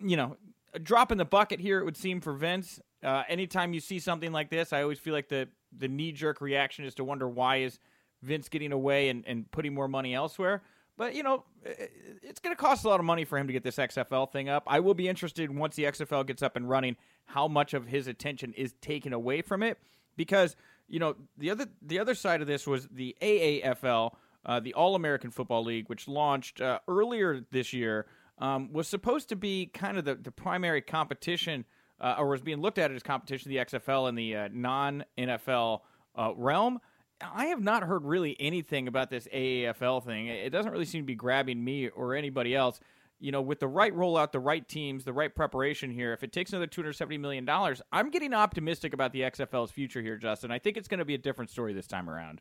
you 0.01 0.17
know, 0.17 0.37
a 0.75 0.79
drop 0.79 1.11
in 1.11 1.19
the 1.19 1.25
bucket 1.25 1.61
here, 1.61 1.81
it 1.81 1.85
would 1.85 1.97
seem 1.97 2.21
for 2.21 2.35
Vince. 2.35 2.79
Uh, 3.03 3.25
anytime 3.29 3.73
you 3.73 3.81
see 3.81 3.99
something 3.99 4.31
like 4.31 4.51
this, 4.51 4.73
I 4.73 4.83
always 4.83 4.99
feel 4.99 5.15
like 5.15 5.29
the 5.29 5.49
the 5.77 5.87
knee 5.87 6.11
jerk 6.11 6.41
reaction 6.41 6.85
is 6.85 6.97
to 6.97 7.05
wonder 7.05 7.29
why 7.29 7.59
is 7.59 7.79
Vince 8.23 8.49
getting 8.49 8.73
away 8.73 9.09
and, 9.09 9.25
and 9.27 9.49
putting 9.53 9.73
more 9.73 9.87
money 9.87 10.15
elsewhere. 10.15 10.63
But 11.01 11.15
you 11.15 11.23
know, 11.23 11.45
it's 11.65 12.41
going 12.41 12.55
to 12.55 12.61
cost 12.61 12.85
a 12.85 12.89
lot 12.91 13.01
of 13.01 13.07
money 13.07 13.25
for 13.25 13.39
him 13.39 13.47
to 13.47 13.55
get 13.55 13.65
this 13.65 13.77
XFL 13.77 14.31
thing 14.31 14.51
up. 14.51 14.65
I 14.67 14.81
will 14.81 14.93
be 14.93 15.09
interested 15.09 15.51
once 15.51 15.75
the 15.75 15.85
XFL 15.85 16.27
gets 16.27 16.43
up 16.43 16.57
and 16.57 16.69
running, 16.69 16.95
how 17.25 17.49
much 17.49 17.73
of 17.73 17.87
his 17.87 18.07
attention 18.07 18.53
is 18.53 18.75
taken 18.83 19.15
away 19.15 19.41
from 19.41 19.63
it, 19.63 19.79
because 20.15 20.57
you 20.89 20.99
know 20.99 21.17
the 21.39 21.49
other 21.49 21.69
the 21.81 21.99
other 21.99 22.15
side 22.15 22.43
of 22.43 22.47
this 22.47 22.67
was 22.67 22.87
the 22.89 23.17
AAFL, 23.23 24.15
uh, 24.45 24.61
the 24.61 24.75
All 24.75 24.95
American 24.95 25.31
Football 25.31 25.65
League, 25.65 25.89
which 25.89 26.07
launched 26.07 26.61
uh, 26.61 26.81
earlier 26.87 27.47
this 27.51 27.73
year, 27.73 28.05
um, 28.37 28.71
was 28.71 28.87
supposed 28.87 29.31
to 29.31 29.37
be 29.37 29.71
kind 29.73 29.97
of 29.97 30.05
the, 30.05 30.17
the 30.17 30.31
primary 30.31 30.83
competition, 30.83 31.65
uh, 31.99 32.17
or 32.19 32.29
was 32.29 32.43
being 32.43 32.61
looked 32.61 32.77
at 32.77 32.91
as 32.91 33.03
competition, 33.03 33.51
the 33.51 33.57
XFL 33.57 34.07
and 34.07 34.19
the 34.19 34.37
uh, 34.37 34.49
non 34.53 35.07
NFL 35.17 35.81
uh, 36.19 36.35
realm. 36.37 36.79
I 37.21 37.47
have 37.47 37.61
not 37.61 37.83
heard 37.83 38.05
really 38.05 38.37
anything 38.41 38.89
about 38.89 39.11
this 39.11 39.29
AAFL 39.33 40.05
thing. 40.05 40.29
It 40.29 40.51
doesn't 40.51 40.73
really 40.73 40.85
seem 40.85 41.03
to 41.03 41.07
be 41.07 41.15
grabbing 41.15 41.63
me 41.63 41.89
or 41.89 42.15
anybody 42.15 42.55
else. 42.55 42.81
You 43.19 43.33
know, 43.33 43.43
with 43.43 43.61
the 43.61 43.69
right 43.69 43.95
rollout, 43.95 44.33
the 44.33 44.41
right 44.41 44.67
teams, 44.67 45.05
the 45.05 45.13
right 45.13 45.35
preparation 45.35 45.91
here, 45.91 46.15
if 46.15 46.23
it 46.23 46.33
takes 46.33 46.53
another 46.53 46.67
$270 46.67 47.21
million, 47.21 47.47
I'm 47.93 48.11
getting 48.11 48.33
optimistic 48.33 48.95
about 48.95 49.13
the 49.13 49.21
XFL's 49.21 49.71
future 49.71 50.01
here, 50.01 50.17
Justin. 50.17 50.51
I 50.51 50.59
think 50.59 50.79
it's 50.79 50.89
going 50.89 51.01
to 51.01 51.05
be 51.05 51.15
a 51.15 51.19
different 51.19 51.51
story 51.51 51.75
this 51.75 51.87
time 51.87 52.09
around. 52.09 52.41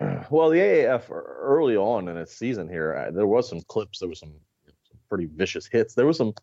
Well, 0.30 0.50
the 0.50 0.58
AAF 0.58 1.10
early 1.10 1.76
on 1.76 2.08
in 2.08 2.16
its 2.16 2.36
season 2.36 2.68
here, 2.68 2.94
uh, 2.94 3.10
there 3.10 3.26
was 3.26 3.48
some 3.48 3.60
clips, 3.62 3.98
there 3.98 4.08
was 4.08 4.20
some 4.20 4.34
pretty 5.08 5.26
vicious 5.26 5.66
hits. 5.66 5.94
There 5.94 6.06
was 6.06 6.16
some 6.16 6.34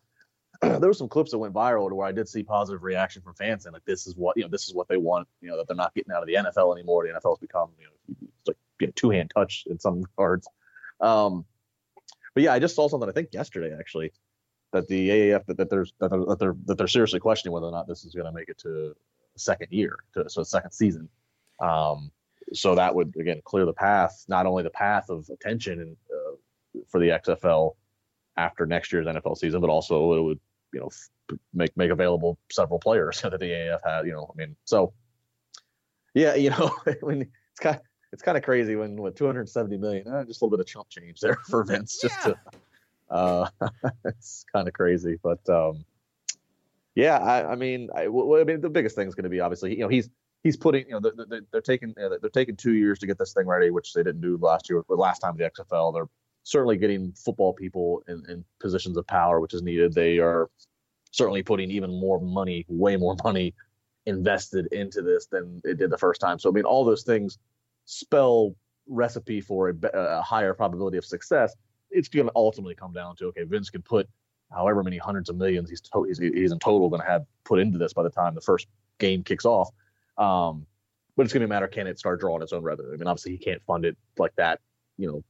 there 0.62 0.80
were 0.80 0.94
some 0.94 1.08
clips 1.08 1.30
that 1.30 1.38
went 1.38 1.54
viral 1.54 1.88
to 1.88 1.94
where 1.94 2.06
I 2.06 2.12
did 2.12 2.28
see 2.28 2.42
positive 2.42 2.82
reaction 2.82 3.22
from 3.22 3.34
fans 3.34 3.66
and 3.66 3.72
like 3.72 3.84
this 3.84 4.06
is 4.06 4.16
what 4.16 4.36
you 4.36 4.42
know 4.42 4.48
this 4.48 4.68
is 4.68 4.74
what 4.74 4.88
they 4.88 4.96
want 4.96 5.28
you 5.40 5.48
know 5.48 5.56
that 5.56 5.66
they're 5.66 5.76
not 5.76 5.94
getting 5.94 6.12
out 6.12 6.22
of 6.22 6.26
the 6.26 6.34
NFL 6.34 6.74
anymore. 6.76 7.06
The 7.06 7.18
NFL's 7.18 7.38
become 7.38 7.70
you 7.78 7.86
know 7.86 8.28
it's 8.38 8.48
like 8.48 8.56
you 8.80 8.86
know, 8.86 8.92
two 8.96 9.10
hand 9.10 9.32
touch 9.34 9.64
in 9.68 9.78
some 9.78 10.02
regards. 10.02 10.48
Um, 11.00 11.44
but 12.34 12.42
yeah, 12.42 12.52
I 12.52 12.58
just 12.58 12.76
saw 12.76 12.88
something 12.88 13.08
I 13.08 13.12
think 13.12 13.28
yesterday 13.32 13.74
actually 13.78 14.12
that 14.72 14.88
the 14.88 15.08
AAF 15.08 15.46
that, 15.46 15.56
that 15.56 15.70
there's 15.70 15.92
that 16.00 16.10
they're, 16.10 16.24
that 16.24 16.38
they're 16.38 16.56
that 16.66 16.78
they're 16.78 16.88
seriously 16.88 17.20
questioning 17.20 17.52
whether 17.52 17.66
or 17.66 17.72
not 17.72 17.86
this 17.88 18.04
is 18.04 18.14
going 18.14 18.26
to 18.26 18.32
make 18.32 18.48
it 18.48 18.58
to 18.58 18.94
second 19.36 19.68
year 19.70 19.98
to 20.14 20.28
so 20.28 20.42
second 20.42 20.72
season. 20.72 21.08
Um, 21.60 22.10
so 22.52 22.74
that 22.74 22.94
would 22.94 23.14
again 23.18 23.40
clear 23.44 23.64
the 23.64 23.72
path, 23.72 24.24
not 24.28 24.46
only 24.46 24.62
the 24.62 24.70
path 24.70 25.08
of 25.08 25.28
attention 25.30 25.80
and, 25.80 25.96
uh, 26.12 26.80
for 26.88 27.00
the 27.00 27.08
XFL 27.08 27.74
after 28.36 28.66
next 28.66 28.92
year's 28.92 29.06
NFL 29.06 29.36
season, 29.38 29.60
but 29.60 29.70
also 29.70 30.12
it 30.14 30.22
would 30.22 30.40
you 30.72 30.80
know 30.80 30.90
make 31.54 31.76
make 31.76 31.90
available 31.90 32.38
several 32.50 32.78
players 32.78 33.20
that 33.22 33.38
the 33.38 33.46
AAF 33.46 33.80
had. 33.84 34.06
You 34.06 34.12
know, 34.12 34.30
I 34.32 34.36
mean, 34.36 34.56
so 34.64 34.92
yeah, 36.14 36.34
you 36.34 36.50
know, 36.50 36.74
mean, 37.02 37.22
it's 37.22 37.60
kind 37.60 37.76
of, 37.76 37.82
it's 38.12 38.22
kind 38.22 38.38
of 38.38 38.42
crazy 38.42 38.76
when 38.76 38.96
with 38.96 39.16
270 39.16 39.76
million, 39.76 40.08
eh, 40.08 40.24
just 40.24 40.40
a 40.40 40.44
little 40.44 40.56
bit 40.56 40.64
of 40.64 40.66
chump 40.66 40.88
change 40.88 41.20
there 41.20 41.36
for 41.48 41.62
Vince, 41.64 42.00
just 42.00 42.16
yeah. 42.26 42.32
to. 42.32 42.38
Uh, 43.08 43.48
it's 44.04 44.44
kind 44.52 44.66
of 44.66 44.74
crazy, 44.74 45.16
but 45.22 45.46
um, 45.48 45.84
yeah, 46.96 47.18
I, 47.18 47.52
I 47.52 47.54
mean, 47.54 47.88
I, 47.94 48.08
well, 48.08 48.40
I 48.40 48.44
mean, 48.44 48.60
the 48.60 48.70
biggest 48.70 48.96
thing 48.96 49.06
is 49.06 49.14
going 49.14 49.24
to 49.24 49.30
be 49.30 49.40
obviously, 49.40 49.76
you 49.76 49.82
know, 49.82 49.88
he's 49.88 50.08
he's 50.42 50.56
putting, 50.56 50.86
you 50.86 50.98
know, 50.98 51.00
they're, 51.00 51.42
they're 51.52 51.60
taking 51.60 51.94
know, 51.96 52.16
they're 52.20 52.30
taking 52.30 52.56
two 52.56 52.72
years 52.72 52.98
to 53.00 53.06
get 53.06 53.18
this 53.18 53.32
thing 53.32 53.46
ready, 53.46 53.70
which 53.70 53.92
they 53.92 54.02
didn't 54.02 54.22
do 54.22 54.38
last 54.40 54.70
year, 54.70 54.82
last 54.88 55.18
time 55.20 55.36
the 55.36 55.50
XFL. 55.50 55.92
They're 55.92 56.08
certainly 56.46 56.76
getting 56.76 57.12
football 57.12 57.52
people 57.52 58.04
in, 58.06 58.22
in 58.28 58.44
positions 58.60 58.96
of 58.96 59.04
power, 59.08 59.40
which 59.40 59.52
is 59.52 59.62
needed. 59.62 59.92
They 59.92 60.18
are 60.18 60.48
certainly 61.10 61.42
putting 61.42 61.72
even 61.72 61.90
more 61.90 62.20
money, 62.20 62.64
way 62.68 62.96
more 62.96 63.16
money 63.24 63.52
invested 64.06 64.68
into 64.70 65.02
this 65.02 65.26
than 65.26 65.60
it 65.64 65.76
did 65.76 65.90
the 65.90 65.98
first 65.98 66.20
time. 66.20 66.38
So, 66.38 66.48
I 66.48 66.52
mean, 66.52 66.62
all 66.62 66.84
those 66.84 67.02
things 67.02 67.38
spell 67.84 68.54
recipe 68.86 69.40
for 69.40 69.70
a, 69.70 69.74
a 69.92 70.22
higher 70.22 70.54
probability 70.54 70.96
of 70.96 71.04
success. 71.04 71.56
It's 71.90 72.06
going 72.08 72.26
to 72.26 72.32
ultimately 72.36 72.76
come 72.76 72.92
down 72.92 73.16
to 73.16 73.26
okay, 73.26 73.42
Vince 73.42 73.68
can 73.68 73.82
put 73.82 74.08
however 74.52 74.84
many 74.84 74.98
hundreds 74.98 75.28
of 75.28 75.36
millions 75.36 75.68
he's, 75.68 75.80
to- 75.80 76.04
he's, 76.04 76.18
he's 76.18 76.52
in 76.52 76.60
total 76.60 76.88
going 76.88 77.02
to 77.02 77.08
have 77.08 77.24
put 77.44 77.58
into 77.58 77.76
this 77.76 77.92
by 77.92 78.04
the 78.04 78.10
time 78.10 78.36
the 78.36 78.40
first 78.40 78.68
game 79.00 79.24
kicks 79.24 79.44
off. 79.44 79.70
Um, 80.16 80.64
but 81.16 81.24
it's 81.24 81.32
going 81.32 81.40
to 81.40 81.48
be 81.48 81.50
a 81.50 81.56
matter 81.56 81.66
can 81.66 81.88
it 81.88 81.98
start 81.98 82.20
drawing 82.20 82.42
its 82.42 82.52
own 82.52 82.62
revenue? 82.62 82.92
I 82.92 82.96
mean, 82.98 83.08
obviously 83.08 83.32
he 83.32 83.38
can't 83.38 83.62
fund 83.66 83.84
it 83.84 83.96
like 84.16 84.36
that, 84.36 84.60
you 84.96 85.08
know, 85.08 85.24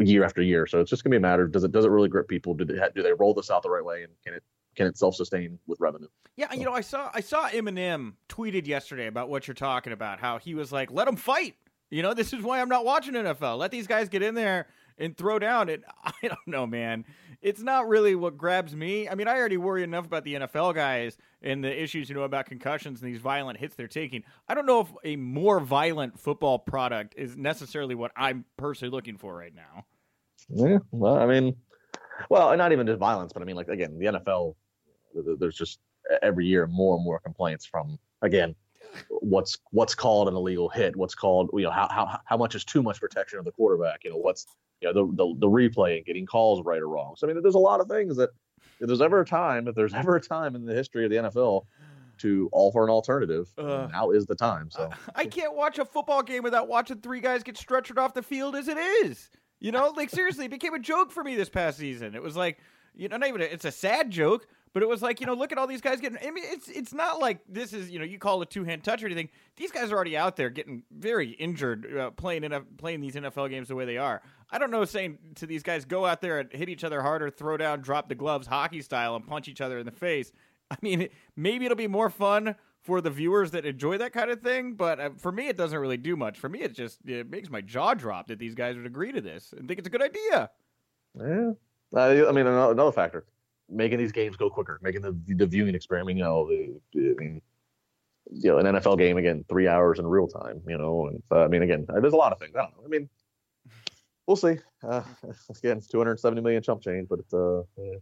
year 0.00 0.24
after 0.24 0.42
year. 0.42 0.66
So 0.66 0.80
it's 0.80 0.90
just 0.90 1.04
gonna 1.04 1.12
be 1.12 1.16
a 1.18 1.20
matter: 1.20 1.46
does 1.46 1.64
it 1.64 1.72
does 1.72 1.84
it 1.84 1.90
really 1.90 2.08
grip 2.08 2.28
people? 2.28 2.54
Do 2.54 2.64
they 2.64 2.78
do 2.94 3.02
they 3.02 3.12
roll 3.12 3.34
this 3.34 3.50
out 3.50 3.62
the 3.62 3.70
right 3.70 3.84
way, 3.84 4.02
and 4.02 4.12
can 4.24 4.34
it 4.34 4.42
can 4.76 4.86
it 4.86 4.96
self 4.96 5.14
sustain 5.14 5.58
with 5.66 5.80
revenue? 5.80 6.08
Yeah, 6.36 6.52
you 6.52 6.64
know, 6.64 6.72
I 6.72 6.80
saw 6.80 7.10
I 7.12 7.20
saw 7.20 7.48
Eminem 7.48 8.14
tweeted 8.28 8.66
yesterday 8.66 9.06
about 9.06 9.28
what 9.28 9.46
you're 9.46 9.54
talking 9.54 9.92
about. 9.92 10.20
How 10.20 10.38
he 10.38 10.54
was 10.54 10.72
like, 10.72 10.90
"Let 10.90 11.06
them 11.06 11.16
fight." 11.16 11.56
You 11.90 12.02
know, 12.02 12.14
this 12.14 12.32
is 12.32 12.42
why 12.42 12.60
I'm 12.60 12.68
not 12.68 12.84
watching 12.84 13.14
NFL. 13.14 13.58
Let 13.58 13.72
these 13.72 13.86
guys 13.86 14.08
get 14.08 14.22
in 14.22 14.34
there 14.34 14.68
and 15.00 15.16
throw 15.16 15.38
down. 15.38 15.68
And 15.68 15.84
I 16.04 16.28
don't 16.28 16.46
know, 16.46 16.66
man. 16.66 17.04
It's 17.42 17.62
not 17.62 17.88
really 17.88 18.14
what 18.14 18.36
grabs 18.36 18.76
me. 18.76 19.08
I 19.08 19.14
mean, 19.14 19.26
I 19.26 19.36
already 19.36 19.56
worry 19.56 19.82
enough 19.82 20.06
about 20.06 20.24
the 20.24 20.34
NFL 20.34 20.74
guys 20.74 21.16
and 21.42 21.64
the 21.64 21.82
issues 21.82 22.08
you 22.08 22.14
know 22.14 22.22
about 22.22 22.46
concussions 22.46 23.00
and 23.00 23.10
these 23.10 23.20
violent 23.20 23.58
hits 23.58 23.74
they're 23.74 23.88
taking. 23.88 24.22
I 24.46 24.54
don't 24.54 24.66
know 24.66 24.80
if 24.80 24.88
a 25.04 25.16
more 25.16 25.58
violent 25.58 26.20
football 26.20 26.58
product 26.58 27.14
is 27.16 27.36
necessarily 27.36 27.94
what 27.94 28.12
I'm 28.14 28.44
personally 28.58 28.92
looking 28.92 29.16
for 29.16 29.34
right 29.34 29.54
now. 29.54 29.86
Yeah, 30.48 30.78
well, 30.90 31.16
I 31.16 31.26
mean, 31.26 31.56
well, 32.28 32.54
not 32.56 32.72
even 32.72 32.86
just 32.86 32.98
violence, 32.98 33.32
but 33.32 33.42
I 33.42 33.46
mean, 33.46 33.56
like 33.56 33.68
again, 33.68 33.98
the 33.98 34.06
NFL. 34.06 34.54
There's 35.38 35.56
just 35.56 35.80
every 36.22 36.46
year 36.46 36.66
more 36.68 36.94
and 36.94 37.04
more 37.04 37.18
complaints 37.18 37.64
from 37.64 37.98
again 38.22 38.54
what's 39.08 39.58
what's 39.70 39.94
called 39.94 40.28
an 40.28 40.34
illegal 40.34 40.68
hit, 40.68 40.96
what's 40.96 41.14
called 41.14 41.50
you 41.54 41.62
know 41.62 41.70
how 41.70 41.88
how 41.90 42.18
how 42.24 42.36
much 42.36 42.54
is 42.54 42.64
too 42.64 42.82
much 42.82 43.00
protection 43.00 43.38
of 43.38 43.44
the 43.44 43.52
quarterback, 43.52 44.04
you 44.04 44.10
know 44.10 44.16
what's 44.16 44.46
you 44.80 44.92
know 44.92 44.94
the 44.94 45.16
the, 45.16 45.34
the 45.40 45.46
replay 45.46 45.96
and 45.96 46.06
getting 46.06 46.26
calls 46.26 46.64
right 46.64 46.80
or 46.80 46.88
wrong. 46.88 47.14
So 47.16 47.28
I 47.28 47.32
mean, 47.32 47.42
there's 47.42 47.54
a 47.54 47.58
lot 47.58 47.80
of 47.80 47.88
things 47.88 48.16
that 48.16 48.30
if 48.80 48.86
there's 48.86 49.00
ever 49.00 49.20
a 49.20 49.26
time, 49.26 49.68
if 49.68 49.74
there's 49.74 49.94
ever 50.02 50.16
a 50.16 50.20
time 50.20 50.54
in 50.54 50.64
the 50.64 50.74
history 50.74 51.04
of 51.04 51.10
the 51.10 51.16
NFL 51.16 51.66
to 52.18 52.50
offer 52.52 52.84
an 52.84 52.90
alternative, 52.90 53.50
uh, 53.56 53.88
now 53.90 54.10
is 54.10 54.26
the 54.26 54.34
time. 54.34 54.70
So 54.70 54.90
I 55.14 55.24
can't 55.24 55.54
watch 55.54 55.78
a 55.78 55.84
football 55.84 56.22
game 56.22 56.42
without 56.42 56.68
watching 56.68 57.00
three 57.00 57.20
guys 57.20 57.42
get 57.42 57.56
stretchered 57.56 57.98
off 57.98 58.14
the 58.14 58.22
field 58.22 58.56
as 58.56 58.68
it 58.68 58.76
is. 58.76 59.30
You 59.58 59.72
know, 59.72 59.92
like 59.96 60.10
seriously, 60.10 60.46
it 60.46 60.50
became 60.50 60.74
a 60.74 60.78
joke 60.78 61.12
for 61.12 61.22
me 61.22 61.34
this 61.34 61.50
past 61.50 61.78
season. 61.78 62.14
It 62.14 62.22
was 62.22 62.36
like, 62.36 62.58
you 62.94 63.08
know, 63.08 63.18
not 63.18 63.28
even 63.28 63.42
a, 63.42 63.44
it's 63.44 63.64
a 63.66 63.70
sad 63.70 64.10
joke, 64.10 64.46
but 64.72 64.82
it 64.82 64.88
was 64.88 65.02
like, 65.02 65.20
you 65.20 65.26
know, 65.26 65.34
look 65.34 65.50
at 65.50 65.58
all 65.58 65.66
these 65.66 65.80
guys 65.80 66.00
getting. 66.00 66.18
I 66.18 66.30
mean, 66.30 66.44
it's 66.46 66.68
it's 66.68 66.92
not 66.92 67.18
like 67.18 67.40
this 67.48 67.72
is 67.72 67.90
you 67.90 67.98
know 67.98 68.04
you 68.04 68.18
call 68.18 68.40
a 68.42 68.46
two 68.46 68.64
hand 68.64 68.84
touch 68.84 69.02
or 69.02 69.06
anything. 69.06 69.28
These 69.56 69.72
guys 69.72 69.90
are 69.90 69.96
already 69.96 70.16
out 70.16 70.36
there 70.36 70.48
getting 70.48 70.84
very 70.90 71.30
injured 71.30 71.96
uh, 71.96 72.10
playing 72.12 72.44
in 72.44 72.52
a, 72.52 72.60
playing 72.60 73.00
these 73.00 73.14
NFL 73.14 73.50
games 73.50 73.68
the 73.68 73.74
way 73.74 73.84
they 73.84 73.98
are. 73.98 74.22
I 74.50 74.58
don't 74.58 74.70
know 74.70 74.84
saying 74.84 75.18
to 75.36 75.46
these 75.46 75.62
guys 75.62 75.84
go 75.84 76.06
out 76.06 76.20
there 76.20 76.38
and 76.38 76.52
hit 76.52 76.68
each 76.68 76.84
other 76.84 77.02
harder, 77.02 77.30
throw 77.30 77.56
down, 77.56 77.80
drop 77.80 78.08
the 78.08 78.14
gloves, 78.14 78.46
hockey 78.46 78.82
style, 78.82 79.16
and 79.16 79.26
punch 79.26 79.48
each 79.48 79.60
other 79.60 79.78
in 79.78 79.86
the 79.86 79.92
face. 79.92 80.32
I 80.70 80.76
mean, 80.82 81.08
maybe 81.36 81.64
it'll 81.64 81.76
be 81.76 81.88
more 81.88 82.10
fun 82.10 82.54
for 82.82 83.00
the 83.00 83.10
viewers 83.10 83.50
that 83.50 83.66
enjoy 83.66 83.98
that 83.98 84.12
kind 84.12 84.30
of 84.30 84.40
thing, 84.40 84.74
but 84.74 85.00
uh, 85.00 85.10
for 85.18 85.32
me, 85.32 85.48
it 85.48 85.56
doesn't 85.56 85.78
really 85.78 85.96
do 85.96 86.16
much. 86.16 86.38
For 86.38 86.48
me, 86.48 86.60
it 86.60 86.74
just 86.74 86.98
it 87.06 87.28
makes 87.28 87.50
my 87.50 87.60
jaw 87.60 87.94
drop 87.94 88.28
that 88.28 88.38
these 88.38 88.54
guys 88.54 88.76
would 88.76 88.86
agree 88.86 89.12
to 89.12 89.20
this 89.20 89.52
and 89.56 89.66
think 89.66 89.78
it's 89.78 89.88
a 89.88 89.90
good 89.90 90.02
idea. 90.02 90.50
Yeah, 91.14 91.50
uh, 91.94 92.28
I 92.28 92.32
mean, 92.32 92.46
another 92.46 92.92
factor 92.92 93.24
making 93.70 93.98
these 93.98 94.12
games 94.12 94.36
go 94.36 94.50
quicker, 94.50 94.78
making 94.82 95.02
the 95.02 95.16
the 95.34 95.46
viewing 95.46 95.74
experience. 95.74 96.08
You 96.08 96.24
know, 96.24 96.48
the, 96.48 97.10
I 97.10 97.14
mean, 97.18 97.42
you 98.30 98.50
know, 98.50 98.58
an 98.58 98.66
NFL 98.66 98.98
game 98.98 99.16
again, 99.16 99.44
three 99.48 99.68
hours 99.68 99.98
in 99.98 100.06
real 100.06 100.28
time. 100.28 100.62
You 100.66 100.78
know, 100.78 101.06
and 101.08 101.22
uh, 101.30 101.44
I 101.44 101.48
mean, 101.48 101.62
again, 101.62 101.86
there's 101.88 102.12
a 102.12 102.16
lot 102.16 102.32
of 102.32 102.38
things. 102.38 102.54
I 102.56 102.62
don't 102.62 102.76
know. 102.76 102.84
I 102.84 102.88
mean, 102.88 103.08
we'll 104.26 104.36
see. 104.36 104.58
Uh, 104.82 105.02
again, 105.58 105.78
it's 105.78 105.88
270 105.88 106.40
million 106.40 106.62
chump 106.62 106.82
change, 106.82 107.08
but 107.08 107.18
it's 107.20 107.34
uh, 107.34 107.60
uh 107.60 107.98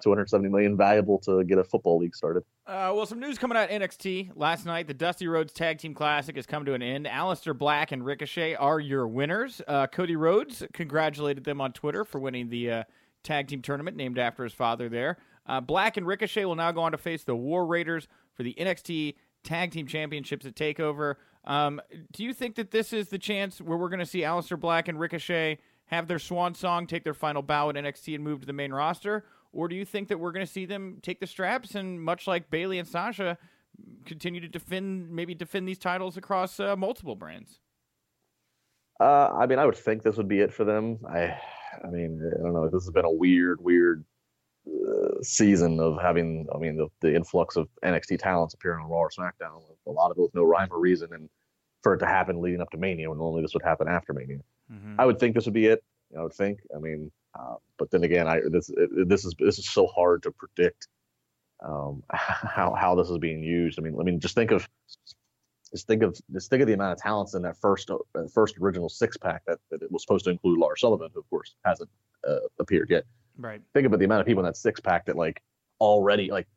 270 0.00 0.48
million 0.48 0.76
valuable 0.76 1.18
to 1.18 1.44
get 1.44 1.58
a 1.58 1.64
football 1.64 1.98
league 1.98 2.14
started. 2.14 2.42
Uh, 2.66 2.92
well, 2.94 3.06
some 3.06 3.20
news 3.20 3.38
coming 3.38 3.56
out 3.56 3.68
NXT 3.68 4.32
last 4.34 4.66
night. 4.66 4.88
The 4.88 4.94
Dusty 4.94 5.28
Rhodes 5.28 5.52
Tag 5.52 5.78
Team 5.78 5.94
Classic 5.94 6.34
has 6.36 6.46
come 6.46 6.64
to 6.64 6.74
an 6.74 6.82
end. 6.82 7.06
Aleister 7.06 7.56
Black 7.56 7.92
and 7.92 8.04
Ricochet 8.04 8.54
are 8.56 8.80
your 8.80 9.06
winners. 9.06 9.62
Uh, 9.68 9.86
Cody 9.86 10.16
Rhodes 10.16 10.64
congratulated 10.72 11.44
them 11.44 11.60
on 11.60 11.72
Twitter 11.72 12.04
for 12.04 12.18
winning 12.18 12.48
the 12.48 12.70
uh, 12.70 12.84
tag 13.26 13.48
team 13.48 13.60
tournament 13.60 13.96
named 13.96 14.18
after 14.18 14.44
his 14.44 14.52
father 14.52 14.88
there. 14.88 15.18
Uh, 15.46 15.60
Black 15.60 15.96
and 15.96 16.06
Ricochet 16.06 16.44
will 16.44 16.54
now 16.54 16.72
go 16.72 16.82
on 16.82 16.92
to 16.92 16.98
face 16.98 17.24
the 17.24 17.36
War 17.36 17.66
Raiders 17.66 18.08
for 18.34 18.42
the 18.42 18.54
NXT 18.58 19.14
Tag 19.44 19.70
Team 19.70 19.86
Championships 19.86 20.46
at 20.46 20.54
TakeOver. 20.54 21.16
Um, 21.44 21.80
do 22.12 22.24
you 22.24 22.32
think 22.32 22.56
that 22.56 22.70
this 22.70 22.92
is 22.92 23.08
the 23.08 23.18
chance 23.18 23.60
where 23.60 23.76
we're 23.76 23.88
going 23.88 24.00
to 24.00 24.06
see 24.06 24.20
Aleister 24.20 24.58
Black 24.58 24.88
and 24.88 24.98
Ricochet 24.98 25.58
have 25.86 26.08
their 26.08 26.18
swan 26.18 26.54
song, 26.54 26.86
take 26.86 27.04
their 27.04 27.14
final 27.14 27.42
bow 27.42 27.70
at 27.70 27.76
NXT, 27.76 28.16
and 28.16 28.24
move 28.24 28.40
to 28.40 28.46
the 28.46 28.52
main 28.52 28.72
roster? 28.72 29.24
Or 29.52 29.68
do 29.68 29.76
you 29.76 29.84
think 29.84 30.08
that 30.08 30.18
we're 30.18 30.32
going 30.32 30.44
to 30.44 30.50
see 30.52 30.66
them 30.66 30.98
take 31.00 31.20
the 31.20 31.26
straps 31.26 31.76
and, 31.76 32.02
much 32.02 32.26
like 32.26 32.50
Bayley 32.50 32.78
and 32.78 32.88
Sasha, 32.88 33.38
continue 34.04 34.40
to 34.40 34.48
defend, 34.48 35.10
maybe 35.10 35.34
defend 35.34 35.68
these 35.68 35.78
titles 35.78 36.16
across 36.16 36.58
uh, 36.58 36.74
multiple 36.74 37.14
brands? 37.14 37.60
Uh, 38.98 39.30
I 39.32 39.46
mean, 39.46 39.58
I 39.58 39.66
would 39.66 39.76
think 39.76 40.02
this 40.02 40.16
would 40.16 40.28
be 40.28 40.40
it 40.40 40.52
for 40.52 40.64
them. 40.64 40.98
I 41.08 41.38
I 41.84 41.88
mean, 41.88 42.20
I 42.38 42.42
don't 42.42 42.52
know. 42.52 42.68
This 42.68 42.84
has 42.84 42.90
been 42.90 43.04
a 43.04 43.10
weird, 43.10 43.60
weird 43.60 44.04
uh, 44.66 45.22
season 45.22 45.80
of 45.80 46.00
having, 46.00 46.46
I 46.54 46.58
mean, 46.58 46.76
the, 46.76 46.88
the 47.00 47.14
influx 47.14 47.56
of 47.56 47.68
NXT 47.84 48.18
talents 48.18 48.54
appearing 48.54 48.84
on 48.84 48.90
Raw 48.90 48.98
or 48.98 49.10
SmackDown, 49.10 49.62
a 49.86 49.90
lot 49.90 50.10
of 50.10 50.18
it 50.18 50.22
with 50.22 50.34
no 50.34 50.44
rhyme 50.44 50.68
or 50.70 50.80
reason, 50.80 51.12
and 51.12 51.28
for 51.82 51.94
it 51.94 51.98
to 51.98 52.06
happen 52.06 52.40
leading 52.40 52.60
up 52.60 52.70
to 52.70 52.78
Mania, 52.78 53.08
when 53.08 53.18
normally 53.18 53.42
this 53.42 53.54
would 53.54 53.62
happen 53.62 53.88
after 53.88 54.12
Mania. 54.12 54.40
Mhm. 54.72 54.96
I 54.98 55.06
would 55.06 55.18
think 55.18 55.34
this 55.34 55.44
would 55.44 55.54
be 55.54 55.66
it. 55.66 55.84
I 56.18 56.22
would 56.22 56.32
think. 56.32 56.60
I 56.74 56.78
mean, 56.78 57.10
uh, 57.38 57.56
but 57.78 57.90
then 57.90 58.04
again, 58.04 58.26
I 58.26 58.40
this 58.50 58.70
this 58.90 59.24
is 59.24 59.34
this 59.38 59.58
is 59.58 59.68
so 59.68 59.86
hard 59.86 60.22
to 60.24 60.32
predict 60.32 60.88
um, 61.64 62.02
how 62.12 62.74
how 62.74 62.94
this 62.94 63.10
is 63.10 63.18
being 63.18 63.42
used. 63.42 63.78
I 63.78 63.82
mean, 63.82 63.96
I 64.00 64.02
mean, 64.02 64.20
just 64.20 64.34
think 64.34 64.50
of 64.50 64.68
just 65.76 65.86
think 65.86 66.02
of 66.02 66.18
just 66.32 66.48
think 66.48 66.62
of 66.62 66.66
the 66.66 66.72
amount 66.72 66.92
of 66.92 66.98
talents 66.98 67.34
in 67.34 67.42
that 67.42 67.56
first 67.58 67.90
uh, 67.90 67.98
first 68.32 68.56
original 68.58 68.88
six 68.88 69.16
pack 69.16 69.42
that, 69.46 69.58
that 69.70 69.82
it 69.82 69.92
was 69.92 70.02
supposed 70.02 70.24
to 70.24 70.30
include 70.30 70.58
Lars 70.58 70.80
Sullivan, 70.80 71.10
who 71.12 71.20
of 71.20 71.28
course 71.28 71.54
hasn't 71.64 71.90
uh, 72.26 72.38
appeared 72.58 72.88
yet. 72.88 73.04
Right. 73.36 73.60
Think 73.74 73.86
about 73.86 73.98
the 73.98 74.06
amount 74.06 74.22
of 74.22 74.26
people 74.26 74.42
in 74.42 74.46
that 74.46 74.56
six 74.56 74.80
pack 74.80 75.06
that 75.06 75.16
like 75.16 75.42
already 75.78 76.30
like 76.30 76.48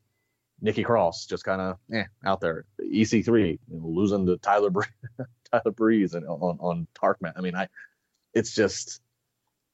Nikki 0.62 0.84
Cross 0.84 1.26
just 1.26 1.44
kind 1.44 1.62
of 1.62 1.78
eh, 1.94 2.06
out 2.26 2.40
there. 2.40 2.64
EC3 2.82 3.52
you 3.52 3.60
know, 3.80 3.88
losing 3.88 4.26
to 4.26 4.38
Tyler 4.38 4.70
Bree- 4.70 4.86
Tyler 5.52 5.72
Breeze 5.72 6.14
and 6.14 6.26
on 6.26 6.58
on 6.62 6.88
Tarkman. 6.96 7.34
I 7.36 7.42
mean, 7.42 7.56
I 7.56 7.68
it's 8.34 8.56
just 8.56 9.02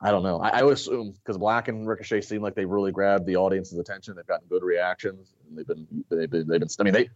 I 0.02 0.10
don't 0.10 0.24
know. 0.24 0.40
I, 0.40 0.60
I 0.60 0.64
would 0.64 0.74
assume 0.74 1.12
because 1.12 1.38
Black 1.38 1.68
and 1.68 1.88
Ricochet 1.88 2.22
seem 2.22 2.42
like 2.42 2.56
they 2.56 2.66
really 2.66 2.92
grabbed 2.92 3.28
the 3.28 3.36
audience's 3.36 3.78
attention. 3.78 4.16
They've 4.16 4.26
gotten 4.26 4.48
good 4.50 4.64
reactions. 4.64 5.34
And 5.48 5.58
they've 5.58 5.68
been 5.68 5.88
they've 6.10 6.30
been 6.30 6.48
they've 6.48 6.60
been. 6.60 6.70
I 6.80 6.84
mean 6.84 6.94
they 6.94 7.10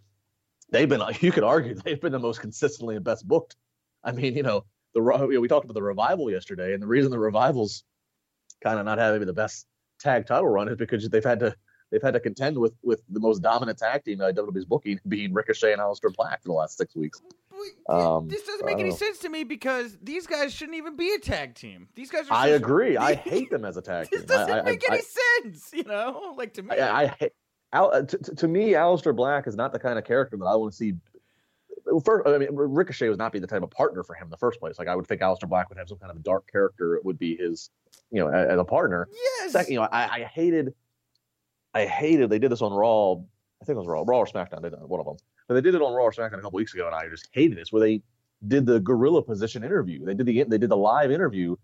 they've 0.72 0.88
been. 0.90 1.02
You 1.22 1.32
could 1.32 1.44
argue 1.44 1.76
they've 1.76 2.00
been 2.00 2.12
the 2.12 2.20
most 2.20 2.42
consistently 2.42 2.96
and 2.96 3.04
best 3.04 3.28
booked. 3.28 3.56
I 4.04 4.12
mean, 4.12 4.36
you 4.36 4.44
know, 4.44 4.66
the 4.94 5.02
you 5.02 5.34
know, 5.34 5.40
we 5.42 5.48
talked 5.48 5.66
about 5.66 5.74
the 5.76 5.84
revival 5.84 6.32
yesterday, 6.32 6.74
and 6.74 6.82
the 6.82 6.88
reason 6.88 7.12
the 7.12 7.20
revivals 7.20 7.84
kind 8.64 8.80
of 8.80 8.86
not 8.86 8.98
having 8.98 9.26
the 9.26 9.34
best 9.34 9.68
tag 10.00 10.26
title 10.26 10.48
run 10.48 10.68
is 10.70 10.78
because 10.78 11.08
they've 11.10 11.24
had 11.24 11.40
to 11.40 11.56
they've 11.92 12.02
had 12.02 12.14
to 12.14 12.20
contend 12.20 12.58
with 12.58 12.74
with 12.84 13.02
the 13.10 13.20
most 13.20 13.42
dominant 13.42 13.78
tag 13.78 14.04
team 14.04 14.18
that 14.20 14.36
WWE's 14.36 14.66
booking 14.66 15.00
being 15.08 15.34
Ricochet 15.34 15.74
and 15.74 15.82
Aleister 15.82 16.14
Black 16.16 16.42
for 16.42 16.50
the 16.50 16.54
last 16.54 16.78
six 16.78 16.96
weeks. 16.96 17.22
Um, 17.90 18.30
this 18.30 18.44
doesn't 18.44 18.66
make 18.66 18.80
any 18.80 18.90
know. 18.92 18.96
sense 18.96 19.20
to 19.20 19.30
me 19.30 19.44
because 19.44 19.98
these 20.02 20.26
guys 20.26 20.54
shouldn't 20.54 20.78
even 20.78 20.96
be 20.96 21.12
a 21.14 21.20
tag 21.20 21.56
team. 21.56 21.90
These 21.94 22.10
guys 22.10 22.30
are. 22.30 22.34
I 22.34 22.48
agree. 22.50 22.96
I 22.96 23.14
hate 23.16 23.50
them 23.50 23.66
as 23.66 23.76
a 23.76 23.82
tag 23.82 24.10
This 24.10 24.22
team. 24.22 24.28
doesn't 24.28 24.50
I, 24.54 24.60
I, 24.60 24.62
make 24.62 24.84
I, 24.90 24.94
any 24.94 25.04
sense, 25.44 25.72
you 25.74 25.84
know. 25.84 26.34
Like 26.38 26.54
to 26.54 26.64
me, 26.64 26.78
I, 26.78 27.04
I, 27.04 27.08
hate- 27.20 27.34
Al, 27.74 27.92
uh, 27.94 28.02
to, 28.04 28.18
to 28.18 28.48
me, 28.48 28.72
Aleister 28.72 29.16
Black 29.16 29.48
is 29.48 29.56
not 29.56 29.72
the 29.72 29.80
kind 29.80 30.00
of 30.00 30.06
character 30.06 30.38
that 30.38 30.46
I 30.46 30.56
want 30.56 30.72
to 30.72 30.78
see. 30.78 30.94
First, 32.04 32.28
I 32.28 32.38
mean, 32.38 32.50
Ricochet 32.52 33.10
would 33.10 33.18
not 33.18 33.32
be 33.32 33.40
the 33.40 33.48
type 33.48 33.64
of 33.64 33.72
partner 33.72 34.04
for 34.04 34.14
him 34.14 34.26
in 34.26 34.30
the 34.30 34.38
first 34.38 34.60
place. 34.60 34.78
Like, 34.78 34.88
I 34.88 34.96
would 34.96 35.08
think 35.08 35.22
Aleister 35.22 35.48
Black 35.48 35.70
would 35.70 35.78
have 35.78 35.90
some 35.90 35.98
kind 35.98 36.12
of 36.12 36.22
dark 36.24 36.50
character. 36.52 36.96
It 36.96 37.06
would 37.06 37.18
be 37.18 37.36
his, 37.36 37.70
you 38.12 38.20
know, 38.20 38.30
as 38.30 38.60
a 38.60 38.64
partner. 38.64 39.08
yes. 39.12 39.54
Second, 39.54 39.74
you 39.74 39.80
know, 39.80 39.88
I, 39.92 40.22
I 40.22 40.24
hated, 40.24 40.74
I 41.74 41.86
hated 41.86 42.30
they 42.30 42.40
did 42.40 42.52
this 42.52 42.62
on 42.62 42.74
Raw. 42.74 43.14
I 43.14 43.66
think 43.66 43.76
it 43.76 43.80
was 43.80 43.88
Raw, 43.88 44.04
Raw 44.06 44.20
or 44.20 44.26
SmackDown. 44.26 44.62
They 44.62 44.70
did 44.70 44.80
one 44.82 45.00
of 45.00 45.06
them, 45.06 45.18
but 45.48 45.56
they 45.56 45.62
did 45.62 45.76
it 45.76 45.82
on 45.82 45.94
Raw 45.94 46.06
or 46.06 46.12
SmackDown 46.12 46.40
a 46.40 46.42
couple 46.42 46.58
weeks 46.58 46.74
ago, 46.74 46.86
and 46.86 46.96
I 46.96 47.08
just 47.10 47.28
hated 47.32 47.58
this. 47.58 47.72
Where 47.72 47.82
they 47.82 48.02
did 48.48 48.66
the 48.66 48.80
gorilla 48.80 49.22
position 49.22 49.64
interview. 49.64 50.06
They 50.06 50.14
did 50.14 50.26
the 50.26 50.44
they 50.44 50.58
did 50.58 50.70
the 50.70 50.78
live 50.78 51.12
interview 51.12 51.56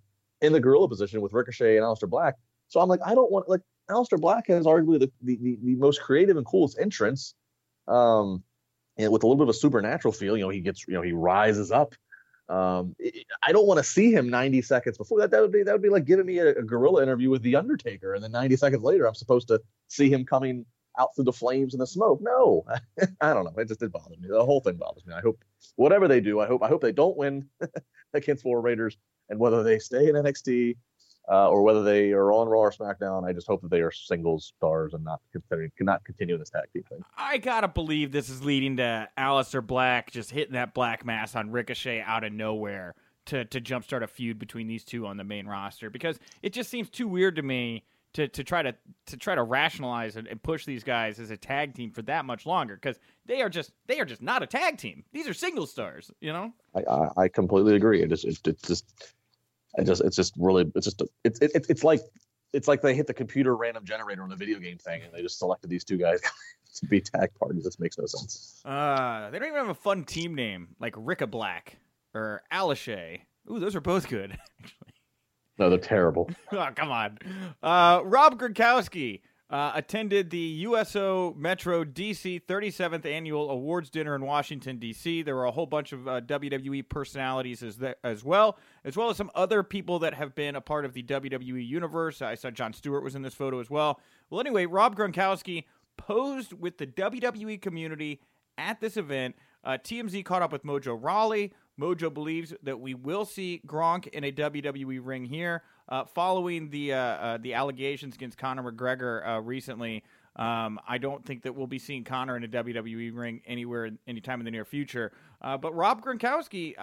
in 0.42 0.54
the 0.54 0.60
gorilla 0.60 0.90
position 0.90 1.22
with 1.22 1.34
Ricochet 1.34 1.78
and 1.78 1.86
Aleister 1.86 2.10
Black. 2.10 2.36
So 2.68 2.80
I'm 2.80 2.90
like, 2.90 3.00
I 3.06 3.16
don't 3.16 3.32
want 3.32 3.48
like 3.48 3.62
Aleister 3.90 4.20
Black 4.20 4.48
has 4.48 4.66
arguably 4.66 5.00
the 5.00 5.12
the, 5.22 5.38
the, 5.38 5.60
the 5.64 5.76
most 5.76 6.02
creative 6.02 6.38
and 6.38 6.46
coolest 6.46 6.80
entrance, 6.80 7.36
um, 7.88 8.44
and 8.98 9.12
with 9.12 9.24
a 9.24 9.28
little 9.28 9.38
bit 9.38 9.50
of 9.50 9.50
a 9.50 9.54
supernatural 9.54 10.12
feel. 10.12 10.36
You 10.38 10.44
know, 10.44 10.50
he 10.50 10.62
gets 10.62 10.88
you 10.88 10.94
know 10.94 11.02
he 11.02 11.14
rises 11.14 11.72
up. 11.72 11.96
Um, 12.48 12.96
I 13.42 13.52
don't 13.52 13.66
want 13.66 13.80
to 13.80 13.84
see 13.84 14.12
him 14.12 14.30
90 14.30 14.62
seconds 14.62 15.00
before 15.00 15.20
that. 15.22 15.32
That 15.32 15.42
would 15.42 15.52
be 15.52 15.64
that 15.64 15.72
would 15.72 15.82
be 15.82 15.90
like 15.90 16.06
giving 16.06 16.26
me 16.26 16.38
a, 16.40 16.50
a 16.50 16.64
gorilla 16.64 17.04
interview 17.04 17.30
with 17.30 17.42
the 17.42 17.56
Undertaker, 17.56 18.14
and 18.14 18.24
then 18.24 18.32
90 18.32 18.56
seconds 18.58 18.84
later, 18.84 19.08
I'm 19.08 19.16
supposed 19.16 19.48
to 19.50 19.62
see 19.88 20.12
him 20.12 20.26
coming 20.26 20.66
out 20.98 21.16
through 21.16 21.26
the 21.26 21.34
flames 21.34 21.74
and 21.74 21.82
the 21.82 21.88
smoke. 21.88 22.20
No, 22.22 22.66
I 23.22 23.34
don't 23.34 23.46
know. 23.46 23.54
It 23.58 23.68
just 23.68 23.82
it 23.82 23.92
bothers 23.92 24.20
me. 24.20 24.30
The 24.30 24.46
whole 24.46 24.62
thing 24.62 24.76
bothers 24.78 25.06
me. 25.06 25.14
I 25.14 25.22
hope 25.22 25.44
whatever 25.76 26.08
they 26.08 26.22
do, 26.22 26.40
I 26.40 26.48
hope 26.48 26.64
I 26.64 26.68
hope 26.68 26.82
they 26.82 26.92
don't 26.92 27.18
win 27.18 27.48
against 28.14 28.46
War 28.46 28.62
Raiders, 28.62 28.98
and 29.30 29.40
whether 29.40 29.64
they 29.64 29.80
stay 29.80 30.08
in 30.08 30.16
NXT 30.16 30.78
uh, 31.30 31.50
or 31.50 31.64
whether 31.64 31.84
they 31.84 32.12
are 32.12 32.32
on 32.32 32.48
Raw 32.48 32.62
or 32.62 32.72
SmackDown, 32.72 33.28
I 33.28 33.34
just 33.34 33.48
hope 33.48 33.62
that 33.62 33.72
they 33.72 33.82
are 33.82 33.92
singles 33.92 34.54
stars 34.58 34.94
and 34.94 35.04
not 35.04 35.22
continue, 35.32 35.70
cannot 35.78 36.04
continue 36.06 36.38
this 36.38 36.50
tag 36.50 36.72
team 36.74 36.84
thing. 36.90 37.04
I 37.18 37.38
gotta 37.38 37.68
believe 37.68 38.12
this 38.12 38.30
is 38.30 38.44
leading 38.44 38.78
to 38.78 39.10
Aleister 39.18 39.66
Black 39.66 40.12
just 40.12 40.32
hitting 40.32 40.54
that 40.54 40.74
black 40.74 41.06
mass 41.06 41.36
on 41.36 41.52
Ricochet 41.52 42.02
out 42.02 42.24
of 42.24 42.34
nowhere 42.34 42.96
to 43.26 43.46
to 43.46 43.60
jumpstart 43.60 44.04
a 44.04 44.08
feud 44.08 44.38
between 44.40 44.68
these 44.68 44.84
two 44.84 45.08
on 45.08 45.18
the 45.18 45.24
main 45.24 45.48
roster 45.48 45.90
because 45.90 46.20
it 46.44 46.54
just 46.54 46.70
seems 46.70 46.90
too 46.90 47.08
weird 47.08 47.36
to 47.36 47.42
me 47.42 47.84
to, 48.16 48.30
to 48.30 48.44
try 48.46 48.62
to 48.62 48.74
to 49.08 49.18
try 49.18 49.36
to 49.36 49.44
rationalize 49.44 50.16
and, 50.16 50.28
and 50.28 50.42
push 50.42 50.66
these 50.66 50.84
guys 50.84 51.20
as 51.20 51.32
a 51.32 51.38
tag 51.38 51.74
team 51.74 51.92
for 51.92 52.02
that 52.04 52.24
much 52.24 52.46
longer 52.46 52.76
because 52.76 52.98
they 53.26 53.42
are 53.42 53.50
just 53.50 53.72
they 53.88 54.00
are 54.00 54.06
just 54.06 54.22
not 54.22 54.42
a 54.42 54.48
tag 54.48 54.78
team. 54.78 55.04
These 55.12 55.28
are 55.28 55.34
single 55.34 55.66
stars, 55.66 56.10
you 56.22 56.32
know. 56.32 56.54
I, 56.74 56.82
I, 56.90 57.10
I 57.24 57.28
completely 57.28 57.76
agree. 57.76 58.02
It 58.02 58.10
just, 58.10 58.24
it, 58.24 58.40
it's 58.46 58.68
just, 58.68 59.16
I 59.78 59.84
just, 59.84 60.02
it's 60.02 60.16
just 60.16 60.34
really, 60.38 60.72
it's 60.76 60.86
just, 60.86 61.02
it's, 61.24 61.40
it, 61.40 61.66
it's 61.70 61.84
like, 61.84 62.02
it's 62.54 62.68
like 62.68 62.82
they 62.82 62.96
hit 62.96 63.08
the 63.08 63.14
computer 63.14 63.56
random 63.56 63.84
generator 63.86 64.24
on 64.24 64.30
the 64.30 64.36
video 64.36 64.60
game 64.60 64.78
thing, 64.78 65.02
and 65.04 65.14
they 65.14 65.22
just 65.22 65.38
selected 65.38 65.70
these 65.70 65.84
two 65.84 65.98
guys 65.98 66.22
to 66.76 66.86
be 66.86 67.02
tag 67.02 67.30
partners. 67.40 67.64
This 67.64 67.80
makes 67.80 67.98
no 67.98 68.06
sense. 68.06 68.62
Uh, 68.64 69.30
they 69.30 69.40
don't 69.40 69.50
even 69.50 69.60
have 69.60 69.70
a 69.70 69.74
fun 69.74 70.04
team 70.04 70.36
name 70.36 70.70
like 70.80 70.94
Ricka 70.94 71.30
Black 71.30 71.78
or 72.14 72.42
Alashay. 72.52 73.22
Ooh, 73.52 73.60
those 73.60 73.76
are 73.76 73.82
both 73.82 74.08
good. 74.08 74.32
Actually. 74.64 74.94
No, 75.58 75.70
they're 75.70 75.80
terrible. 75.80 76.30
oh, 76.52 76.70
come 76.76 76.92
on. 76.92 77.18
Uh, 77.62 78.02
Rob 78.04 78.40
Gronkowski 78.40 79.22
uh, 79.50 79.72
attended 79.76 80.32
the 80.32 80.38
USO 80.38 81.34
Metro 81.38 81.84
DC 81.84 82.42
37th 82.46 83.06
Annual 83.06 83.52
Awards 83.52 83.90
Dinner 83.90 84.16
in 84.16 84.24
Washington, 84.24 84.78
D.C. 84.80 85.22
There 85.22 85.36
were 85.36 85.46
a 85.46 85.52
whole 85.52 85.68
bunch 85.68 85.94
of 85.94 86.08
uh, 86.08 86.22
WWE 86.22 86.90
personalities 86.90 87.62
as, 87.62 87.78
th- 87.78 87.96
as 88.04 88.24
well, 88.24 88.58
as 88.84 88.98
well 88.98 89.10
as 89.10 89.18
some 89.18 89.30
other 89.36 89.62
people 89.62 90.00
that 90.00 90.16
have 90.16 90.34
been 90.34 90.56
a 90.56 90.62
part 90.62 90.84
of 90.84 90.94
the 90.94 91.04
WWE 91.04 91.66
universe. 91.66 92.22
I 92.22 92.36
saw 92.36 92.50
Jon 92.50 92.74
Stewart 92.74 93.04
was 93.04 93.16
in 93.16 93.22
this 93.22 93.36
photo 93.36 93.60
as 93.60 93.70
well. 93.70 94.00
Well, 94.30 94.42
anyway, 94.42 94.66
Rob 94.66 94.96
Gronkowski 94.96 95.66
posed 95.96 96.54
with 96.54 96.80
the 96.80 96.88
WWE 96.88 97.62
community 97.62 98.22
at 98.58 98.82
this 98.82 98.98
event. 98.98 99.36
Uh, 99.64 99.78
TMZ 99.84 100.26
caught 100.26 100.42
up 100.42 100.52
with 100.52 100.64
Mojo 100.64 100.98
Rawley. 101.00 101.54
Mojo 101.80 102.14
believes 102.14 102.54
that 102.64 102.80
we 102.80 102.94
will 102.94 103.26
see 103.26 103.62
Gronk 103.68 104.08
in 104.08 104.24
a 104.24 104.32
WWE 104.32 105.00
ring 105.04 105.26
here, 105.26 105.64
uh, 105.90 106.06
following 106.06 106.70
the 106.70 106.94
uh, 106.94 106.98
uh, 106.98 107.38
the 107.38 107.54
allegations 107.54 108.16
against 108.16 108.38
Conor 108.38 108.72
McGregor 108.72 109.28
uh, 109.28 109.42
recently. 109.42 110.04
Um, 110.36 110.80
I 110.88 110.98
don't 110.98 111.26
think 111.26 111.44
that 111.44 111.56
we'll 111.56 111.68
be 111.68 111.80
seeing 111.80 112.04
Conor 112.04 112.36
in 112.36 112.44
a 112.44 112.48
WWE 112.48 113.16
ring 113.16 113.42
anywhere, 113.46 113.92
anytime 114.06 114.42
in 114.42 114.46
the 114.46 114.52
near 114.52 114.66
future. 114.66 115.14
Uh, 115.42 115.58
but 115.58 115.74
Rob 115.74 116.04
Gronkowski, 116.04 116.76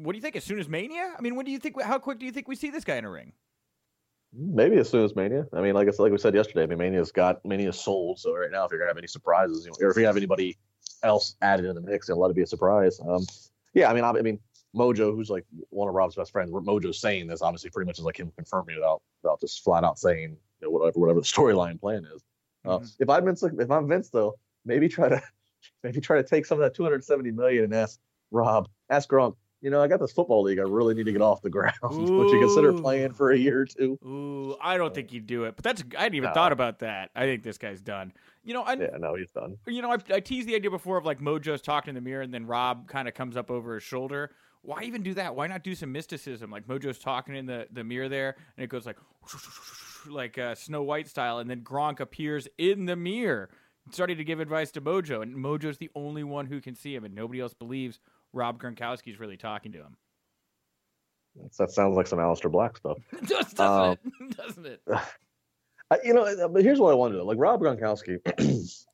what 0.00 0.12
do 0.12 0.16
you 0.16 0.22
think? 0.22 0.36
As 0.36 0.44
soon 0.44 0.60
as 0.60 0.68
Mania? 0.68 1.14
I 1.18 1.20
mean, 1.22 1.34
when 1.34 1.44
do 1.44 1.50
you 1.50 1.58
think? 1.58 1.80
How 1.82 1.98
quick 1.98 2.18
do 2.18 2.26
you 2.26 2.32
think 2.32 2.46
we 2.46 2.54
see 2.54 2.70
this 2.70 2.84
guy 2.84 2.96
in 2.96 3.04
a 3.04 3.10
ring? 3.10 3.32
Maybe 4.34 4.76
as 4.76 4.88
soon 4.88 5.04
as 5.04 5.14
Mania. 5.14 5.46
I 5.52 5.60
mean, 5.60 5.74
like 5.74 5.88
I 5.88 5.90
said, 5.90 6.04
like 6.04 6.12
we 6.12 6.18
said 6.18 6.34
yesterday, 6.34 6.62
I 6.62 6.66
mean, 6.66 6.78
Mania's 6.78 7.12
got 7.12 7.44
Mania's 7.44 7.78
sold. 7.78 8.18
So 8.18 8.34
right 8.34 8.50
now, 8.50 8.64
if 8.64 8.70
you're 8.70 8.78
gonna 8.78 8.90
have 8.90 8.98
any 8.98 9.06
surprises, 9.06 9.64
you 9.64 9.70
know, 9.70 9.86
or 9.86 9.90
if 9.90 9.96
you 9.96 10.06
have 10.06 10.16
anybody 10.16 10.56
else 11.02 11.36
added 11.42 11.66
in 11.66 11.74
the 11.74 11.80
mix, 11.80 12.08
and 12.08 12.18
let 12.18 12.30
it 12.30 12.34
be 12.34 12.42
a 12.42 12.46
surprise. 12.46 13.00
Um, 13.00 13.26
yeah, 13.74 13.90
I 13.90 13.94
mean, 13.94 14.04
I, 14.04 14.10
I 14.10 14.22
mean, 14.22 14.38
Mojo, 14.74 15.14
who's 15.14 15.28
like 15.30 15.44
one 15.70 15.88
of 15.88 15.94
Rob's 15.94 16.14
best 16.16 16.32
friends, 16.32 16.50
Mojo's 16.50 16.98
saying 17.00 17.26
this 17.26 17.42
obviously 17.42 17.70
pretty 17.70 17.86
much 17.86 17.98
is 17.98 18.04
like 18.04 18.18
him 18.18 18.32
confirming 18.36 18.76
without 18.76 19.02
without 19.22 19.40
just 19.40 19.62
flat 19.62 19.84
out 19.84 19.98
saying 19.98 20.36
you 20.60 20.66
know, 20.66 20.70
whatever 20.70 20.98
whatever 20.98 21.20
the 21.20 21.26
storyline 21.26 21.80
plan 21.80 22.04
is. 22.14 22.22
Uh, 22.64 22.78
Mhm. 22.78 22.96
If 23.00 23.08
I'm 23.10 23.24
Vince, 23.24 23.42
if 23.42 23.70
I'm 23.70 23.88
Vince 23.88 24.08
though, 24.10 24.34
maybe 24.64 24.88
try 24.88 25.08
to 25.08 25.22
maybe 25.82 26.00
try 26.00 26.16
to 26.16 26.22
take 26.26 26.46
some 26.46 26.58
of 26.58 26.62
that 26.62 26.74
270 26.74 27.30
million 27.32 27.64
and 27.64 27.74
ask 27.74 27.98
Rob, 28.30 28.68
ask 28.88 29.08
Gronk. 29.10 29.36
You 29.60 29.70
know, 29.70 29.80
I 29.80 29.86
got 29.86 30.00
this 30.00 30.10
football 30.10 30.42
league. 30.42 30.58
I 30.58 30.62
really 30.62 30.92
need 30.94 31.04
to 31.06 31.12
get 31.12 31.22
off 31.22 31.40
the 31.40 31.50
ground. 31.58 31.74
Would 31.82 32.32
you 32.32 32.38
consider 32.40 32.72
playing 32.72 33.12
for 33.12 33.30
a 33.30 33.38
year 33.38 33.60
or 33.60 33.66
two? 33.66 33.96
Ooh, 34.04 34.56
I 34.60 34.76
don't 34.76 34.92
think 34.92 35.10
he'd 35.12 35.26
do 35.28 35.44
it. 35.44 35.54
But 35.54 35.62
that's 35.64 35.84
I 35.96 36.02
hadn't 36.02 36.16
even 36.16 36.30
No. 36.30 36.34
thought 36.34 36.50
about 36.50 36.80
that. 36.80 37.10
I 37.14 37.26
think 37.26 37.44
this 37.44 37.58
guy's 37.58 37.80
done. 37.80 38.12
You 38.42 38.54
know, 38.54 38.62
I, 38.62 38.72
Yeah, 38.72 38.96
no, 38.98 39.14
he's 39.14 39.30
done. 39.30 39.56
you 39.68 39.80
know, 39.80 39.90
I've, 39.92 40.02
I 40.10 40.18
teased 40.18 40.48
the 40.48 40.56
idea 40.56 40.70
before 40.70 40.96
of 40.96 41.04
like 41.04 41.20
Mojo's 41.20 41.62
talking 41.62 41.90
in 41.90 41.94
the 41.94 42.00
mirror 42.00 42.22
and 42.22 42.34
then 42.34 42.44
Rob 42.46 42.88
kind 42.88 43.06
of 43.06 43.14
comes 43.14 43.36
up 43.36 43.52
over 43.52 43.74
his 43.74 43.84
shoulder. 43.84 44.32
Why 44.62 44.82
even 44.84 45.02
do 45.02 45.14
that? 45.14 45.34
Why 45.34 45.48
not 45.48 45.64
do 45.64 45.74
some 45.74 45.90
mysticism? 45.90 46.50
Like 46.50 46.66
Mojo's 46.68 46.98
talking 46.98 47.34
in 47.34 47.46
the, 47.46 47.66
the 47.72 47.82
mirror 47.82 48.08
there 48.08 48.36
and 48.56 48.64
it 48.64 48.68
goes 48.68 48.86
like, 48.86 48.96
like 50.08 50.38
uh, 50.38 50.54
Snow 50.54 50.82
White 50.82 51.08
style. 51.08 51.38
And 51.38 51.50
then 51.50 51.62
Gronk 51.62 52.00
appears 52.00 52.46
in 52.58 52.86
the 52.86 52.94
mirror, 52.94 53.50
starting 53.90 54.16
to 54.18 54.24
give 54.24 54.38
advice 54.38 54.70
to 54.72 54.80
Mojo. 54.80 55.22
And 55.22 55.34
Mojo's 55.34 55.78
the 55.78 55.90
only 55.96 56.22
one 56.22 56.46
who 56.46 56.60
can 56.60 56.76
see 56.76 56.94
him 56.94 57.04
and 57.04 57.14
nobody 57.14 57.40
else 57.40 57.54
believes 57.54 57.98
Rob 58.32 58.62
Gronkowski's 58.62 59.18
really 59.18 59.36
talking 59.36 59.72
to 59.72 59.78
him. 59.78 59.96
That 61.58 61.70
sounds 61.70 61.96
like 61.96 62.06
some 62.06 62.18
Aleister 62.18 62.50
Black 62.50 62.76
stuff. 62.76 62.98
Um, 63.58 63.96
doesn't 64.06 64.06
it? 64.26 64.36
Doesn't 64.36 64.66
it? 64.66 64.82
I, 65.90 65.98
you 66.04 66.14
know, 66.14 66.48
but 66.48 66.62
here's 66.62 66.78
what 66.78 66.90
I 66.90 66.94
wanted 66.94 67.12
to 67.14 67.18
know. 67.18 67.24
Like 67.24 67.38
Rob 67.38 67.60
Gronkowski, 67.60 68.18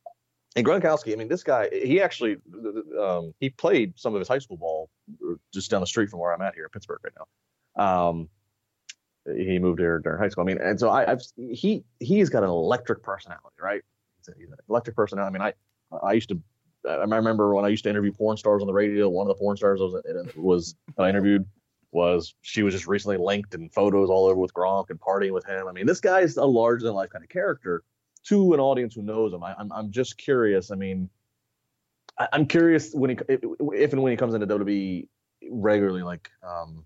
and 0.57 0.67
Gronkowski. 0.67 1.13
I 1.13 1.17
mean, 1.17 1.29
this 1.29 1.43
guy. 1.43 1.69
He 1.73 2.01
actually, 2.01 2.37
um, 2.99 3.35
he 3.41 3.51
played 3.51 3.95
some 3.97 4.15
of 4.15 4.21
his 4.21 4.29
high 4.29 4.39
school 4.39 4.57
ball 4.57 4.91
uh, 5.25 5.35
just 5.53 5.71
down 5.71 5.81
the 5.81 5.87
street 5.87 6.11
from 6.11 6.21
where 6.21 6.33
I'm 6.33 6.43
at 6.43 6.55
here 6.55 6.65
in 6.65 6.71
Pittsburgh 6.71 7.01
right 7.05 7.13
now. 7.17 8.09
Um, 8.11 8.29
he 9.37 9.59
moved 9.59 9.79
here 9.79 9.99
during 9.99 10.19
high 10.19 10.29
school. 10.29 10.43
I 10.43 10.47
mean, 10.47 10.59
and 10.59 10.81
so 10.81 10.89
I, 10.89 11.13
I've 11.13 11.23
he 11.37 11.85
he's 12.01 12.31
got 12.31 12.43
an 12.43 12.49
electric 12.49 13.03
personality, 13.03 13.57
right? 13.61 13.83
He's, 14.19 14.29
a, 14.29 14.39
he's 14.39 14.49
an 14.49 14.57
electric 14.69 14.97
personality. 14.97 15.37
I 15.37 15.39
mean, 15.39 15.55
I 15.93 15.97
I 16.07 16.13
used 16.15 16.31
to 16.31 16.41
I 16.89 16.95
remember 16.95 17.55
when 17.55 17.65
I 17.65 17.69
used 17.69 17.85
to 17.85 17.91
interview 17.91 18.13
porn 18.13 18.37
stars 18.37 18.63
on 18.63 18.67
the 18.67 18.73
radio. 18.73 19.09
One 19.09 19.29
of 19.29 19.37
the 19.37 19.41
porn 19.41 19.57
stars 19.57 19.81
was 19.81 20.03
was 20.37 20.75
that 20.97 21.03
I 21.03 21.09
interviewed 21.11 21.45
was 21.91 22.35
she 22.43 22.63
was 22.63 22.75
just 22.75 22.87
recently 22.87 23.17
linked 23.17 23.55
in 23.55 23.69
photos 23.71 24.11
all 24.11 24.27
over 24.27 24.39
with 24.39 24.53
Gronk 24.55 24.91
and 24.91 25.01
partying 25.01 25.33
with 25.33 25.47
him. 25.47 25.69
I 25.69 25.73
mean, 25.73 25.87
this 25.87 26.01
guy's 26.01 26.37
a 26.37 26.45
larger 26.45 26.87
than 26.87 26.95
life 26.95 27.11
kind 27.11 27.25
of 27.25 27.31
character 27.31 27.83
to 28.29 28.55
an 28.55 28.61
audience 28.61 28.95
who 28.95 29.03
knows 29.03 29.33
him. 29.33 29.43
I, 29.43 29.55
I'm 29.59 29.73
I'm 29.73 29.91
just 29.91 30.19
curious. 30.19 30.71
I 30.71 30.75
mean, 30.75 31.09
I, 32.19 32.29
am 32.33 32.47
curious 32.47 32.93
when 32.93 33.11
he 33.11 33.19
if 33.29 33.93
and 33.93 34.03
when 34.03 34.11
he 34.11 34.17
comes 34.17 34.35
into 34.35 34.47
WWE 34.47 35.09
regularly, 35.51 36.03
like 36.03 36.31
um, 36.47 36.85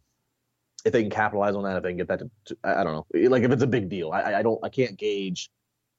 if 0.85 0.93
they 0.93 1.03
can 1.03 1.11
capitalize 1.11 1.55
on 1.55 1.65
that, 1.65 1.77
if 1.77 1.83
they 1.83 1.91
can 1.91 1.97
get 1.97 2.09
that 2.09 2.21
to, 2.21 2.31
to 2.47 2.57
I 2.65 2.85
don't 2.85 2.93
know, 2.93 3.29
like 3.29 3.43
if 3.43 3.51
it's 3.51 3.63
a 3.63 3.67
big 3.67 3.89
deal. 3.89 4.13
I, 4.13 4.35
I 4.35 4.43
don't, 4.43 4.61
I 4.65 4.69
can't 4.69 4.97
gauge. 4.97 5.51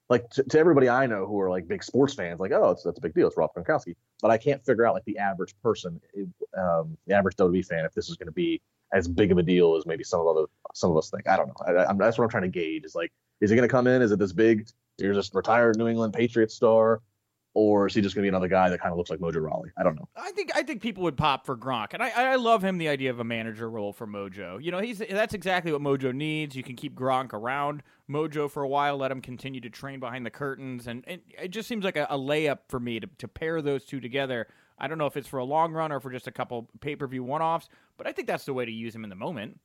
Like 0.10 0.29
to, 0.32 0.43
to, 0.43 0.60
everybody 0.60 0.89
I 0.89 1.08
know 1.08 1.25
who 1.25 1.39
are 1.39 1.49
like 1.49 1.67
big 1.67 1.84
sports 1.84 2.13
fans, 2.13 2.39
like 2.39 2.51
oh, 2.51 2.75
that's 2.84 2.97
a 2.97 3.01
big 3.01 3.13
deal. 3.13 3.27
It's 3.27 3.38
Rob 3.38 3.51
Gronkowski, 3.56 3.95
but 4.21 4.32
I 4.32 4.38
can't 4.38 4.63
figure 4.63 4.86
out 4.86 4.93
like 4.93 5.06
the 5.06 5.17
average 5.17 5.56
person, 5.63 5.99
um, 6.58 6.97
the 7.08 7.15
average 7.15 7.38
WWE 7.38 7.65
fan, 7.65 7.86
if 7.86 7.93
this 7.93 8.10
is 8.10 8.17
going 8.17 8.27
to 8.27 8.34
be 8.34 8.62
as 8.93 9.08
big 9.08 9.32
of 9.32 9.38
a 9.38 9.43
deal 9.43 9.75
as 9.75 9.86
maybe 9.86 10.03
some 10.03 10.19
of 10.19 10.27
other 10.27 10.45
some 10.73 10.91
of 10.91 10.97
us 10.97 11.10
think. 11.10 11.27
I 11.27 11.38
don't 11.38 11.47
know. 11.47 11.86
I, 11.86 11.93
that's 11.93 12.17
what 12.17 12.25
I'm 12.25 12.29
trying 12.29 12.43
to 12.43 12.49
gauge. 12.49 12.84
Is 12.84 12.95
like, 12.95 13.12
is 13.41 13.49
he 13.49 13.56
going 13.56 13.67
to 13.67 13.71
come 13.71 13.88
in? 13.88 14.01
Is 14.01 14.12
it 14.12 14.19
this 14.19 14.34
big? 14.34 14.67
You're 14.97 15.13
just 15.13 15.34
retired 15.34 15.77
New 15.77 15.88
England 15.88 16.13
Patriots 16.13 16.56
star 16.56 17.01
or 17.56 17.88
is 17.88 17.93
he 17.93 18.01
just 18.01 18.15
going 18.15 18.23
to 18.23 18.25
be 18.25 18.29
another 18.29 18.47
guy 18.47 18.69
that 18.69 18.79
kind 18.79 18.91
of 18.91 18.97
looks 18.97 19.10
like 19.10 19.19
Mojo 19.19 19.41
Rawley? 19.41 19.69
I 19.77 19.84
don't 19.84 19.95
know. 19.95 20.08
I 20.15 20.32
think 20.32 20.56
I 20.56 20.63
think 20.63 20.82
people 20.82 21.03
would 21.03 21.17
pop 21.17 21.45
for 21.45 21.56
Gronk, 21.56 21.93
and 21.93 22.01
I 22.01 22.10
I 22.10 22.36
love 22.36 22.63
him 22.63 22.77
the 22.77 22.89
idea 22.89 23.10
of 23.12 23.19
a 23.19 23.23
manager 23.23 23.69
role 23.69 23.93
for 23.93 24.08
Mojo. 24.08 24.63
You 24.63 24.71
know, 24.71 24.79
he's 24.79 24.99
that's 24.99 25.34
exactly 25.34 25.71
what 25.71 25.82
Mojo 25.82 26.13
needs. 26.13 26.56
You 26.56 26.63
can 26.63 26.75
keep 26.75 26.95
Gronk 26.95 27.34
around 27.34 27.84
Mojo 28.10 28.49
for 28.49 28.63
a 28.63 28.67
while, 28.67 28.97
let 28.97 29.12
him 29.12 29.21
continue 29.21 29.62
to 29.62 29.69
train 29.69 29.99
behind 29.99 30.25
the 30.25 30.32
curtains, 30.32 30.88
and, 30.88 31.03
and 31.08 31.21
it 31.41 31.49
just 31.49 31.67
seems 31.67 31.84
like 31.84 31.97
a, 31.97 32.08
a 32.10 32.17
layup 32.17 32.60
for 32.69 32.79
me 32.79 32.99
to 32.99 33.08
to 33.19 33.27
pair 33.27 33.62
those 33.62 33.86
two 33.86 33.99
together. 33.99 34.47
I 34.79 34.88
don't 34.88 34.97
know 34.97 35.06
if 35.06 35.15
it's 35.15 35.27
for 35.27 35.38
a 35.38 35.45
long 35.45 35.71
run 35.73 35.91
or 35.91 35.99
for 35.99 36.12
just 36.12 36.27
a 36.27 36.32
couple 36.32 36.69
pay 36.82 36.95
per 36.95 37.06
view 37.08 37.23
one 37.23 37.41
offs, 37.41 37.69
but 37.97 38.08
I 38.08 38.12
think 38.12 38.27
that's 38.27 38.45
the 38.45 38.53
way 38.53 38.65
to 38.65 38.71
use 38.71 38.95
him 38.95 39.03
in 39.03 39.10
the 39.12 39.15
moment. 39.15 39.60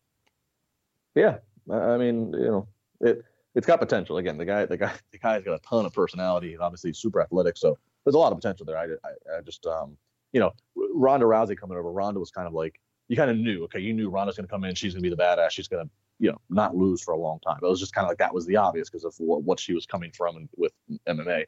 Yeah, 1.15 1.39
I 1.73 1.97
mean, 1.97 2.35
you 2.35 2.51
know, 2.51 2.69
it 3.01 3.25
it's 3.59 3.67
got 3.67 3.81
potential. 3.81 4.19
Again, 4.19 4.39
the 4.39 4.45
guy, 4.45 4.65
the 4.67 4.77
guy, 4.77 4.93
the 5.13 5.19
guy's 5.19 5.43
got 5.43 5.55
a 5.55 5.59
ton 5.59 5.85
of 5.85 5.93
personality. 5.93 6.51
He's 6.51 6.61
obviously 6.61 6.93
super 6.93 7.21
athletic, 7.21 7.57
so 7.57 7.77
there's 8.05 8.15
a 8.15 8.19
lot 8.19 8.33
of 8.33 8.39
potential 8.39 8.65
there. 8.65 8.79
I, 8.79 8.85
I, 8.85 9.39
I 9.39 9.41
just, 9.45 9.67
um, 9.67 9.99
you 10.33 10.41
know, 10.41 10.53
Ronda 10.95 11.27
Rousey 11.27 11.59
coming 11.59 11.77
over. 11.77 11.91
Ronda 11.91 12.21
was 12.21 12.31
kind 12.31 12.47
of 12.47 12.55
like 12.55 12.81
you 13.09 13.17
kind 13.17 13.31
of 13.31 13.37
knew. 13.37 13.65
Okay, 13.65 13.81
you 13.81 13.93
knew 13.93 14.11
Ronda's 14.11 14.37
going 14.37 14.47
to 14.47 14.51
come 14.51 14.65
in. 14.65 14.75
She's 14.75 14.95
going 14.95 15.03
to 15.03 15.11
be 15.11 15.15
the 15.15 15.21
badass. 15.21 15.51
She's 15.51 15.67
going 15.67 15.85
to, 15.85 15.91
you 16.21 16.31
know, 16.31 16.39
not 16.49 16.77
lose 16.77 17.03
for 17.03 17.13
a 17.13 17.19
long 17.19 17.41
time. 17.41 17.59
It 17.61 17.67
was 17.67 17.81
just 17.81 17.93
kind 17.93 18.05
of 18.05 18.09
like 18.09 18.19
that 18.19 18.33
was 18.33 18.47
the 18.47 18.57
obvious 18.57 18.89
because 18.89 19.05
of 19.05 19.15
what, 19.19 19.43
what, 19.43 19.59
she 19.59 19.75
was 19.75 19.87
coming 19.87 20.13
from 20.13 20.37
and 20.37 20.49
with 20.57 20.73
MMA. 21.09 21.47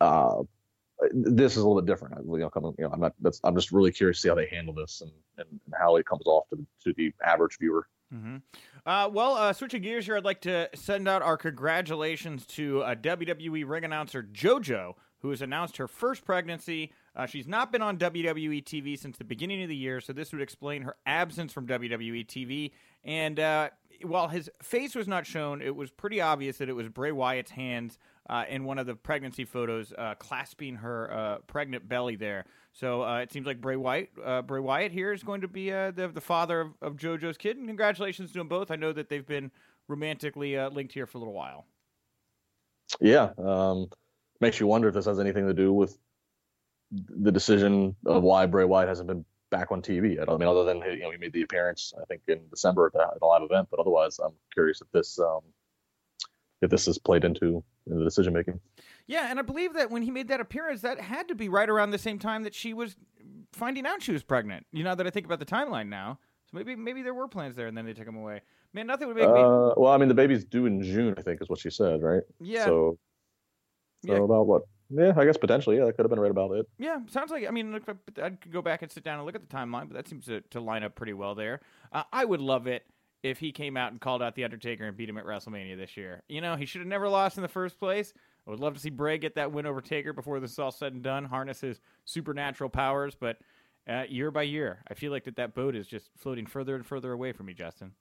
Uh, 0.00 0.42
this 1.12 1.52
is 1.52 1.58
a 1.58 1.66
little 1.66 1.80
bit 1.80 1.86
different. 1.90 2.24
You 2.26 2.38
know, 2.38 2.50
coming, 2.50 2.74
you 2.76 2.84
know, 2.84 2.90
I'm 2.92 3.00
not. 3.00 3.14
That's. 3.20 3.40
I'm 3.44 3.54
just 3.54 3.70
really 3.70 3.92
curious 3.92 4.18
to 4.18 4.22
see 4.22 4.28
how 4.28 4.34
they 4.34 4.48
handle 4.48 4.74
this 4.74 5.00
and, 5.00 5.12
and, 5.38 5.46
and 5.48 5.74
how 5.78 5.96
it 5.96 6.06
comes 6.06 6.26
off 6.26 6.48
to 6.48 6.56
the, 6.56 6.66
to 6.84 6.92
the 6.94 7.12
average 7.24 7.56
viewer. 7.58 7.86
Mm-hmm. 8.12 8.36
Uh, 8.86 9.08
well, 9.12 9.34
uh, 9.34 9.52
switching 9.52 9.82
gears 9.82 10.06
here, 10.06 10.16
I'd 10.16 10.24
like 10.24 10.40
to 10.42 10.68
send 10.74 11.08
out 11.08 11.22
our 11.22 11.36
congratulations 11.36 12.46
to 12.46 12.82
uh, 12.82 12.94
WWE 12.94 13.68
ring 13.68 13.84
announcer 13.84 14.22
JoJo, 14.22 14.94
who 15.18 15.30
has 15.30 15.42
announced 15.42 15.76
her 15.76 15.86
first 15.86 16.24
pregnancy. 16.24 16.92
Uh, 17.14 17.26
she's 17.26 17.46
not 17.46 17.72
been 17.72 17.82
on 17.82 17.98
WWE 17.98 18.64
TV 18.64 18.98
since 18.98 19.18
the 19.18 19.24
beginning 19.24 19.62
of 19.62 19.68
the 19.68 19.76
year, 19.76 20.00
so 20.00 20.12
this 20.12 20.32
would 20.32 20.40
explain 20.40 20.82
her 20.82 20.96
absence 21.04 21.52
from 21.52 21.66
WWE 21.66 22.26
TV. 22.26 22.70
And 23.04 23.38
uh, 23.38 23.70
while 24.02 24.28
his 24.28 24.48
face 24.62 24.94
was 24.94 25.06
not 25.06 25.26
shown, 25.26 25.60
it 25.60 25.76
was 25.76 25.90
pretty 25.90 26.20
obvious 26.20 26.58
that 26.58 26.68
it 26.68 26.74
was 26.74 26.88
Bray 26.88 27.12
Wyatt's 27.12 27.50
hands 27.50 27.98
uh, 28.30 28.44
in 28.48 28.64
one 28.64 28.78
of 28.78 28.86
the 28.86 28.94
pregnancy 28.94 29.44
photos, 29.44 29.92
clasping 30.18 30.76
her 30.76 31.40
pregnant 31.46 31.88
belly 31.88 32.16
there. 32.16 32.46
So 32.72 33.02
uh, 33.02 33.18
it 33.18 33.32
seems 33.32 33.46
like 33.46 33.60
Bray 33.60 33.76
Wyatt, 33.76 34.10
uh, 34.24 34.42
Bray 34.42 34.60
Wyatt 34.60 34.92
here 34.92 35.12
is 35.12 35.22
going 35.22 35.40
to 35.40 35.48
be 35.48 35.72
uh, 35.72 35.90
the 35.90 36.08
the 36.08 36.20
father 36.20 36.60
of, 36.60 36.70
of, 36.80 36.96
JoJo's 36.96 37.36
kid, 37.36 37.56
and 37.56 37.66
congratulations 37.66 38.32
to 38.32 38.38
them 38.38 38.48
both. 38.48 38.70
I 38.70 38.76
know 38.76 38.92
that 38.92 39.08
they've 39.08 39.26
been 39.26 39.50
romantically 39.88 40.56
linked 40.68 40.92
here 40.92 41.06
for 41.06 41.18
a 41.18 41.20
little 41.20 41.34
while. 41.34 41.66
Yeah, 43.00 43.30
um, 43.38 43.88
makes 44.40 44.60
you 44.60 44.66
wonder 44.66 44.88
if 44.88 44.94
this 44.94 45.06
has 45.06 45.18
anything 45.18 45.46
to 45.46 45.54
do 45.54 45.72
with 45.72 45.98
the 46.90 47.32
decision 47.32 47.94
of 48.06 48.22
why 48.22 48.46
Bray 48.46 48.64
Wyatt 48.64 48.88
hasn't 48.88 49.08
been 49.08 49.24
back 49.50 49.70
on 49.70 49.82
TV. 49.82 50.20
I, 50.20 50.24
don't, 50.24 50.36
I 50.36 50.38
mean, 50.38 50.48
other 50.48 50.64
than 50.64 50.78
you 50.78 51.00
know 51.00 51.10
he 51.10 51.18
made 51.18 51.32
the 51.32 51.42
appearance, 51.42 51.92
I 52.00 52.04
think 52.06 52.22
in 52.28 52.40
December 52.50 52.86
at 52.86 52.92
the 52.92 53.26
live 53.26 53.42
event, 53.42 53.68
but 53.70 53.80
otherwise, 53.80 54.18
I'm 54.18 54.32
curious 54.52 54.80
if 54.80 54.90
this 54.92 55.18
um, 55.18 55.40
if 56.62 56.70
this 56.70 56.86
has 56.86 56.98
played 56.98 57.24
into, 57.24 57.62
into 57.86 57.98
the 57.98 58.04
decision 58.04 58.32
making. 58.32 58.60
Yeah, 59.10 59.28
and 59.28 59.40
I 59.40 59.42
believe 59.42 59.74
that 59.74 59.90
when 59.90 60.02
he 60.02 60.10
made 60.12 60.28
that 60.28 60.38
appearance, 60.38 60.82
that 60.82 61.00
had 61.00 61.26
to 61.28 61.34
be 61.34 61.48
right 61.48 61.68
around 61.68 61.90
the 61.90 61.98
same 61.98 62.20
time 62.20 62.44
that 62.44 62.54
she 62.54 62.72
was 62.72 62.94
finding 63.52 63.84
out 63.84 64.00
she 64.00 64.12
was 64.12 64.22
pregnant. 64.22 64.66
You 64.72 64.84
know 64.84 64.94
that 64.94 65.04
I 65.04 65.10
think 65.10 65.26
about 65.26 65.40
the 65.40 65.46
timeline 65.46 65.88
now. 65.88 66.20
So 66.48 66.56
maybe 66.56 66.76
maybe 66.76 67.02
there 67.02 67.12
were 67.12 67.26
plans 67.26 67.56
there, 67.56 67.66
and 67.66 67.76
then 67.76 67.84
they 67.84 67.92
took 67.92 68.06
him 68.06 68.16
away. 68.16 68.42
Man, 68.72 68.86
nothing 68.86 69.08
would 69.08 69.16
make 69.16 69.26
uh, 69.26 69.32
me. 69.32 69.40
Well, 69.76 69.88
I 69.88 69.96
mean, 69.96 70.06
the 70.06 70.14
baby's 70.14 70.44
due 70.44 70.66
in 70.66 70.80
June, 70.80 71.16
I 71.18 71.22
think, 71.22 71.42
is 71.42 71.48
what 71.48 71.58
she 71.58 71.70
said, 71.70 72.02
right? 72.02 72.22
Yeah. 72.38 72.66
So, 72.66 72.98
so 74.06 74.12
yeah. 74.12 74.20
about 74.20 74.46
what? 74.46 74.62
Yeah, 74.90 75.12
I 75.16 75.24
guess 75.24 75.36
potentially. 75.36 75.78
Yeah, 75.78 75.86
that 75.86 75.96
could 75.96 76.04
have 76.04 76.10
been 76.10 76.20
right 76.20 76.30
about 76.30 76.52
it. 76.52 76.66
Yeah, 76.78 76.98
sounds 77.08 77.32
like. 77.32 77.48
I 77.48 77.50
mean, 77.50 77.72
look, 77.72 77.82
I 78.22 78.30
could 78.30 78.52
go 78.52 78.62
back 78.62 78.82
and 78.82 78.92
sit 78.92 79.02
down 79.02 79.18
and 79.18 79.26
look 79.26 79.34
at 79.34 79.40
the 79.40 79.56
timeline, 79.56 79.88
but 79.88 79.94
that 79.94 80.06
seems 80.06 80.26
to, 80.26 80.40
to 80.40 80.60
line 80.60 80.84
up 80.84 80.94
pretty 80.94 81.14
well 81.14 81.34
there. 81.34 81.62
Uh, 81.92 82.04
I 82.12 82.24
would 82.24 82.40
love 82.40 82.68
it 82.68 82.84
if 83.24 83.40
he 83.40 83.50
came 83.50 83.76
out 83.76 83.90
and 83.90 84.00
called 84.00 84.22
out 84.22 84.36
the 84.36 84.44
Undertaker 84.44 84.84
and 84.84 84.96
beat 84.96 85.08
him 85.08 85.18
at 85.18 85.24
WrestleMania 85.24 85.76
this 85.76 85.96
year. 85.96 86.22
You 86.28 86.40
know, 86.40 86.54
he 86.54 86.64
should 86.64 86.80
have 86.80 86.88
never 86.88 87.08
lost 87.08 87.36
in 87.38 87.42
the 87.42 87.48
first 87.48 87.78
place. 87.80 88.12
I 88.50 88.52
would 88.52 88.58
love 88.58 88.74
to 88.74 88.80
see 88.80 88.90
Bray 88.90 89.16
get 89.16 89.36
that 89.36 89.52
win 89.52 89.64
over 89.64 89.80
Taker 89.80 90.12
before 90.12 90.40
this 90.40 90.50
is 90.50 90.58
all 90.58 90.72
said 90.72 90.92
and 90.92 91.04
done, 91.04 91.24
harness 91.24 91.60
his 91.60 91.80
supernatural 92.04 92.68
powers. 92.68 93.14
But 93.14 93.38
uh, 93.88 94.02
year 94.08 94.32
by 94.32 94.42
year, 94.42 94.82
I 94.90 94.94
feel 94.94 95.12
like 95.12 95.22
that 95.24 95.36
that 95.36 95.54
boat 95.54 95.76
is 95.76 95.86
just 95.86 96.10
floating 96.18 96.46
further 96.46 96.74
and 96.74 96.84
further 96.84 97.12
away 97.12 97.30
from 97.30 97.46
me, 97.46 97.54
Justin. 97.54 97.92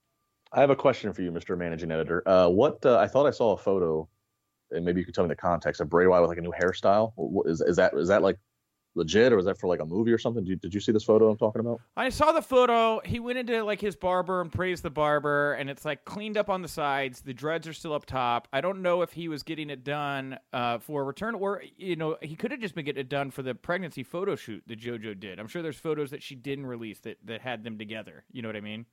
I 0.51 0.61
have 0.61 0.71
a 0.71 0.75
question 0.75 1.13
for 1.13 1.21
you, 1.21 1.31
Mr. 1.31 1.55
Managing 1.55 1.91
Editor. 1.91 2.27
Uh, 2.27 2.49
what 2.49 2.83
uh, 2.83 2.97
I 2.97 3.05
thought 3.05 3.27
I 3.27 3.29
saw 3.29 3.53
a 3.53 3.57
photo, 3.57 4.09
and 4.71 4.83
maybe 4.83 4.99
you 4.99 5.05
could 5.05 5.13
tell 5.13 5.23
me 5.23 5.27
the 5.27 5.35
context 5.35 5.81
of 5.81 5.87
Bray 5.87 6.07
Wyatt 6.07 6.23
with 6.23 6.29
like 6.29 6.39
a 6.39 6.41
new 6.41 6.53
hairstyle. 6.59 7.13
Is 7.45 7.61
is 7.61 7.75
that 7.75 7.93
is 7.93 8.07
that 8.07 8.23
like 8.23 8.39
legit, 8.95 9.31
or 9.31 9.35
was 9.35 9.45
that 9.45 9.57
for 9.57 9.67
like 9.67 9.79
a 9.79 9.85
movie 9.85 10.11
or 10.11 10.17
something? 10.17 10.43
Did 10.43 10.49
you, 10.49 10.55
did 10.57 10.73
you 10.73 10.79
see 10.79 10.91
this 10.91 11.03
photo 11.03 11.29
I'm 11.29 11.37
talking 11.37 11.59
about? 11.59 11.81
I 11.95 12.09
saw 12.09 12.31
the 12.31 12.41
photo. 12.41 13.01
He 13.05 13.19
went 13.19 13.37
into 13.37 13.63
like 13.63 13.79
his 13.79 13.95
barber 13.95 14.41
and 14.41 14.51
praised 14.51 14.83
the 14.83 14.89
barber, 14.89 15.53
and 15.53 15.69
it's 15.69 15.85
like 15.85 16.05
cleaned 16.05 16.37
up 16.37 16.49
on 16.49 16.61
the 16.61 16.67
sides. 16.67 17.21
The 17.21 17.33
dreads 17.33 17.67
are 17.67 17.73
still 17.73 17.93
up 17.93 18.05
top. 18.05 18.47
I 18.51 18.61
don't 18.61 18.81
know 18.81 19.01
if 19.01 19.13
he 19.13 19.27
was 19.27 19.43
getting 19.43 19.69
it 19.69 19.83
done 19.83 20.37
uh, 20.53 20.79
for 20.79 21.01
a 21.01 21.03
return, 21.05 21.35
or 21.35 21.63
you 21.77 21.95
know, 21.95 22.17
he 22.21 22.35
could 22.35 22.51
have 22.51 22.59
just 22.59 22.75
been 22.75 22.85
getting 22.85 23.01
it 23.01 23.09
done 23.09 23.31
for 23.31 23.41
the 23.41 23.55
pregnancy 23.55 24.03
photo 24.03 24.35
shoot 24.35 24.63
that 24.67 24.79
JoJo 24.79 25.19
did. 25.19 25.39
I'm 25.39 25.47
sure 25.47 25.61
there's 25.61 25.79
photos 25.79 26.11
that 26.11 26.23
she 26.23 26.35
didn't 26.35 26.65
release 26.65 26.99
that 26.99 27.17
that 27.25 27.41
had 27.41 27.63
them 27.63 27.77
together. 27.77 28.23
You 28.31 28.41
know 28.41 28.49
what 28.49 28.55
I 28.55 28.61
mean? 28.61 28.85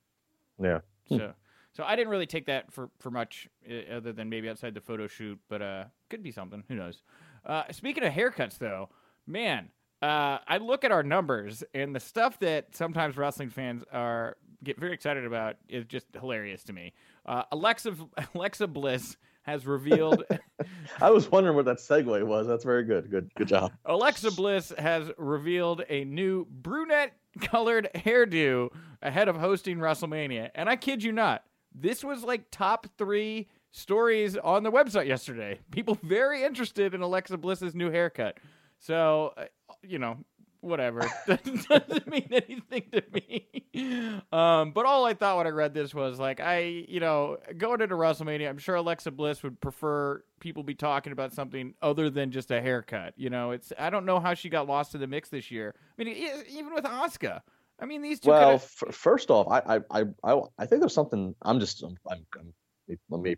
Yeah. 0.61 0.79
So. 1.09 1.33
So 1.73 1.83
I 1.83 1.95
didn't 1.95 2.09
really 2.09 2.25
take 2.25 2.47
that 2.47 2.73
for, 2.73 2.89
for 2.97 3.11
much 3.11 3.47
uh, 3.69 3.97
other 3.97 4.11
than 4.11 4.29
maybe 4.29 4.49
outside 4.49 4.73
the 4.73 4.81
photo 4.81 5.05
shoot, 5.05 5.37
but 5.47 5.61
uh, 5.61 5.83
could 6.09 6.23
be 6.23 6.31
something. 6.31 6.63
Who 6.69 6.73
knows? 6.73 7.03
Uh, 7.45 7.65
speaking 7.69 8.03
of 8.03 8.11
haircuts, 8.11 8.57
though, 8.57 8.89
man, 9.27 9.69
uh, 10.01 10.37
I 10.47 10.57
look 10.57 10.83
at 10.83 10.91
our 10.91 11.03
numbers 11.03 11.63
and 11.73 11.95
the 11.95 11.99
stuff 11.99 12.39
that 12.39 12.75
sometimes 12.75 13.17
wrestling 13.17 13.49
fans 13.49 13.83
are 13.91 14.37
get 14.63 14.79
very 14.79 14.93
excited 14.93 15.25
about 15.25 15.55
is 15.69 15.85
just 15.85 16.07
hilarious 16.13 16.63
to 16.65 16.73
me. 16.73 16.93
Uh, 17.25 17.43
Alexa 17.51 17.95
Alexa 18.35 18.67
Bliss 18.67 19.17
has 19.43 19.65
revealed. 19.65 20.23
I 21.01 21.09
was 21.09 21.31
wondering 21.31 21.55
what 21.55 21.65
that 21.65 21.77
segue 21.77 22.25
was. 22.25 22.47
That's 22.47 22.63
very 22.63 22.83
good. 22.83 23.09
Good 23.09 23.31
good 23.35 23.47
job. 23.47 23.71
Alexa 23.85 24.31
Bliss 24.31 24.73
has 24.77 25.09
revealed 25.17 25.83
a 25.89 26.03
new 26.05 26.45
brunette 26.49 27.13
colored 27.41 27.89
hairdo 27.95 28.69
ahead 29.01 29.27
of 29.27 29.37
hosting 29.37 29.77
WrestleMania, 29.77 30.49
and 30.55 30.69
I 30.69 30.75
kid 30.75 31.03
you 31.03 31.11
not, 31.11 31.43
this 31.73 32.03
was 32.03 32.23
like 32.23 32.49
top 32.51 32.87
three 32.97 33.47
stories 33.71 34.35
on 34.37 34.63
the 34.63 34.71
website 34.71 35.07
yesterday. 35.07 35.59
People 35.71 35.97
very 36.03 36.43
interested 36.43 36.93
in 36.93 37.01
Alexa 37.01 37.37
Bliss's 37.37 37.75
new 37.75 37.91
haircut. 37.91 38.39
So, 38.79 39.33
uh, 39.37 39.45
you 39.83 39.99
know, 39.99 40.17
whatever. 40.61 41.01
doesn't 41.27 42.07
mean 42.07 42.29
anything 42.31 42.83
to 42.91 43.03
me. 43.13 44.23
Um, 44.31 44.71
but 44.71 44.85
all 44.85 45.05
I 45.05 45.13
thought 45.13 45.37
when 45.37 45.47
I 45.47 45.51
read 45.51 45.73
this 45.73 45.93
was 45.93 46.19
like, 46.19 46.39
I, 46.39 46.85
you 46.87 46.99
know, 46.99 47.37
going 47.57 47.81
into 47.81 47.95
WrestleMania, 47.95 48.49
I'm 48.49 48.57
sure 48.57 48.75
Alexa 48.75 49.11
Bliss 49.11 49.43
would 49.43 49.59
prefer 49.61 50.23
people 50.39 50.63
be 50.63 50.75
talking 50.75 51.13
about 51.13 51.33
something 51.33 51.73
other 51.81 52.09
than 52.09 52.31
just 52.31 52.51
a 52.51 52.61
haircut. 52.61 53.13
You 53.17 53.29
know, 53.29 53.51
it's 53.51 53.71
I 53.77 53.89
don't 53.89 54.05
know 54.05 54.19
how 54.19 54.33
she 54.33 54.49
got 54.49 54.67
lost 54.67 54.95
in 54.95 55.01
the 55.01 55.07
mix 55.07 55.29
this 55.29 55.51
year. 55.51 55.75
I 55.97 56.03
mean, 56.03 56.15
even 56.49 56.73
with 56.73 56.83
Asuka. 56.83 57.41
I 57.79 57.85
mean, 57.85 58.01
these 58.01 58.19
two. 58.19 58.31
Well, 58.31 58.53
f- 58.53 58.83
first 58.91 59.29
off, 59.29 59.47
I, 59.51 59.81
I, 59.91 60.03
I, 60.23 60.41
I 60.57 60.65
think 60.65 60.81
there's 60.81 60.95
something. 60.95 61.35
I'm 61.43 61.59
just, 61.59 61.83
I'm, 61.83 61.95
I'm, 62.09 62.25
I'm, 62.39 62.97
let 63.09 63.21
me 63.21 63.35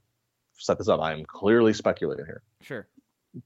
set 0.54 0.78
this 0.78 0.88
up. 0.88 1.02
I'm 1.02 1.26
clearly 1.26 1.74
speculating 1.74 2.26
here. 2.26 2.42
Sure 2.62 2.88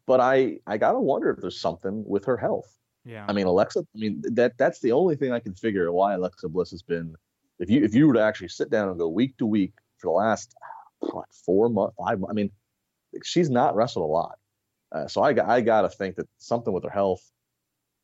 but 0.05 0.19
I 0.19 0.59
I 0.67 0.77
gotta 0.77 0.99
wonder 0.99 1.29
if 1.29 1.39
there's 1.39 1.59
something 1.59 2.03
with 2.05 2.25
her 2.25 2.37
health. 2.37 2.77
Yeah. 3.05 3.25
I 3.27 3.33
mean 3.33 3.47
Alexa. 3.47 3.79
I 3.79 3.99
mean 3.99 4.21
that 4.31 4.57
that's 4.57 4.79
the 4.79 4.91
only 4.91 5.15
thing 5.15 5.31
I 5.31 5.39
can 5.39 5.53
figure 5.53 5.91
why 5.91 6.13
Alexa 6.13 6.49
Bliss 6.49 6.71
has 6.71 6.81
been. 6.81 7.15
If 7.59 7.69
you 7.69 7.83
if 7.83 7.93
you 7.93 8.07
were 8.07 8.13
to 8.13 8.21
actually 8.21 8.49
sit 8.49 8.69
down 8.69 8.89
and 8.89 8.97
go 8.97 9.07
week 9.07 9.37
to 9.37 9.45
week 9.45 9.73
for 9.97 10.07
the 10.07 10.11
last 10.11 10.55
what 10.99 11.25
four 11.45 11.69
months, 11.69 11.95
five. 11.97 12.19
months. 12.19 12.31
I 12.31 12.33
mean, 12.33 12.51
she's 13.23 13.49
not 13.49 13.75
wrestled 13.75 14.03
a 14.03 14.11
lot, 14.11 14.37
uh, 14.91 15.07
so 15.07 15.21
I 15.21 15.29
I 15.55 15.61
gotta 15.61 15.89
think 15.89 16.15
that 16.15 16.27
something 16.37 16.73
with 16.73 16.83
her 16.83 16.89
health, 16.89 17.29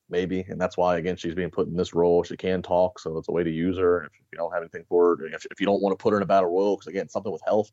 maybe, 0.10 0.46
and 0.48 0.60
that's 0.60 0.78
why 0.78 0.98
again 0.98 1.16
she's 1.16 1.36
being 1.36 1.50
put 1.50 1.68
in 1.68 1.76
this 1.76 1.94
role. 1.94 2.24
She 2.24 2.38
can 2.38 2.62
talk, 2.62 3.00
so 3.00 3.18
it's 3.18 3.30
a 3.30 3.32
way 3.32 3.44
to 3.44 3.50
use 3.50 3.78
her. 3.78 4.04
If 4.04 4.12
you 4.32 4.38
don't 4.38 4.52
have 4.52 4.62
anything 4.62 4.84
for 4.88 5.16
her, 5.16 5.26
if, 5.28 5.46
if 5.50 5.60
you 5.60 5.66
don't 5.66 5.82
want 5.82 5.98
to 5.98 6.02
put 6.02 6.12
her 6.12 6.18
in 6.18 6.24
a 6.24 6.28
battle 6.28 6.50
royal, 6.50 6.76
because 6.76 6.88
again, 6.88 7.10
something 7.10 7.32
with 7.32 7.42
health. 7.46 7.72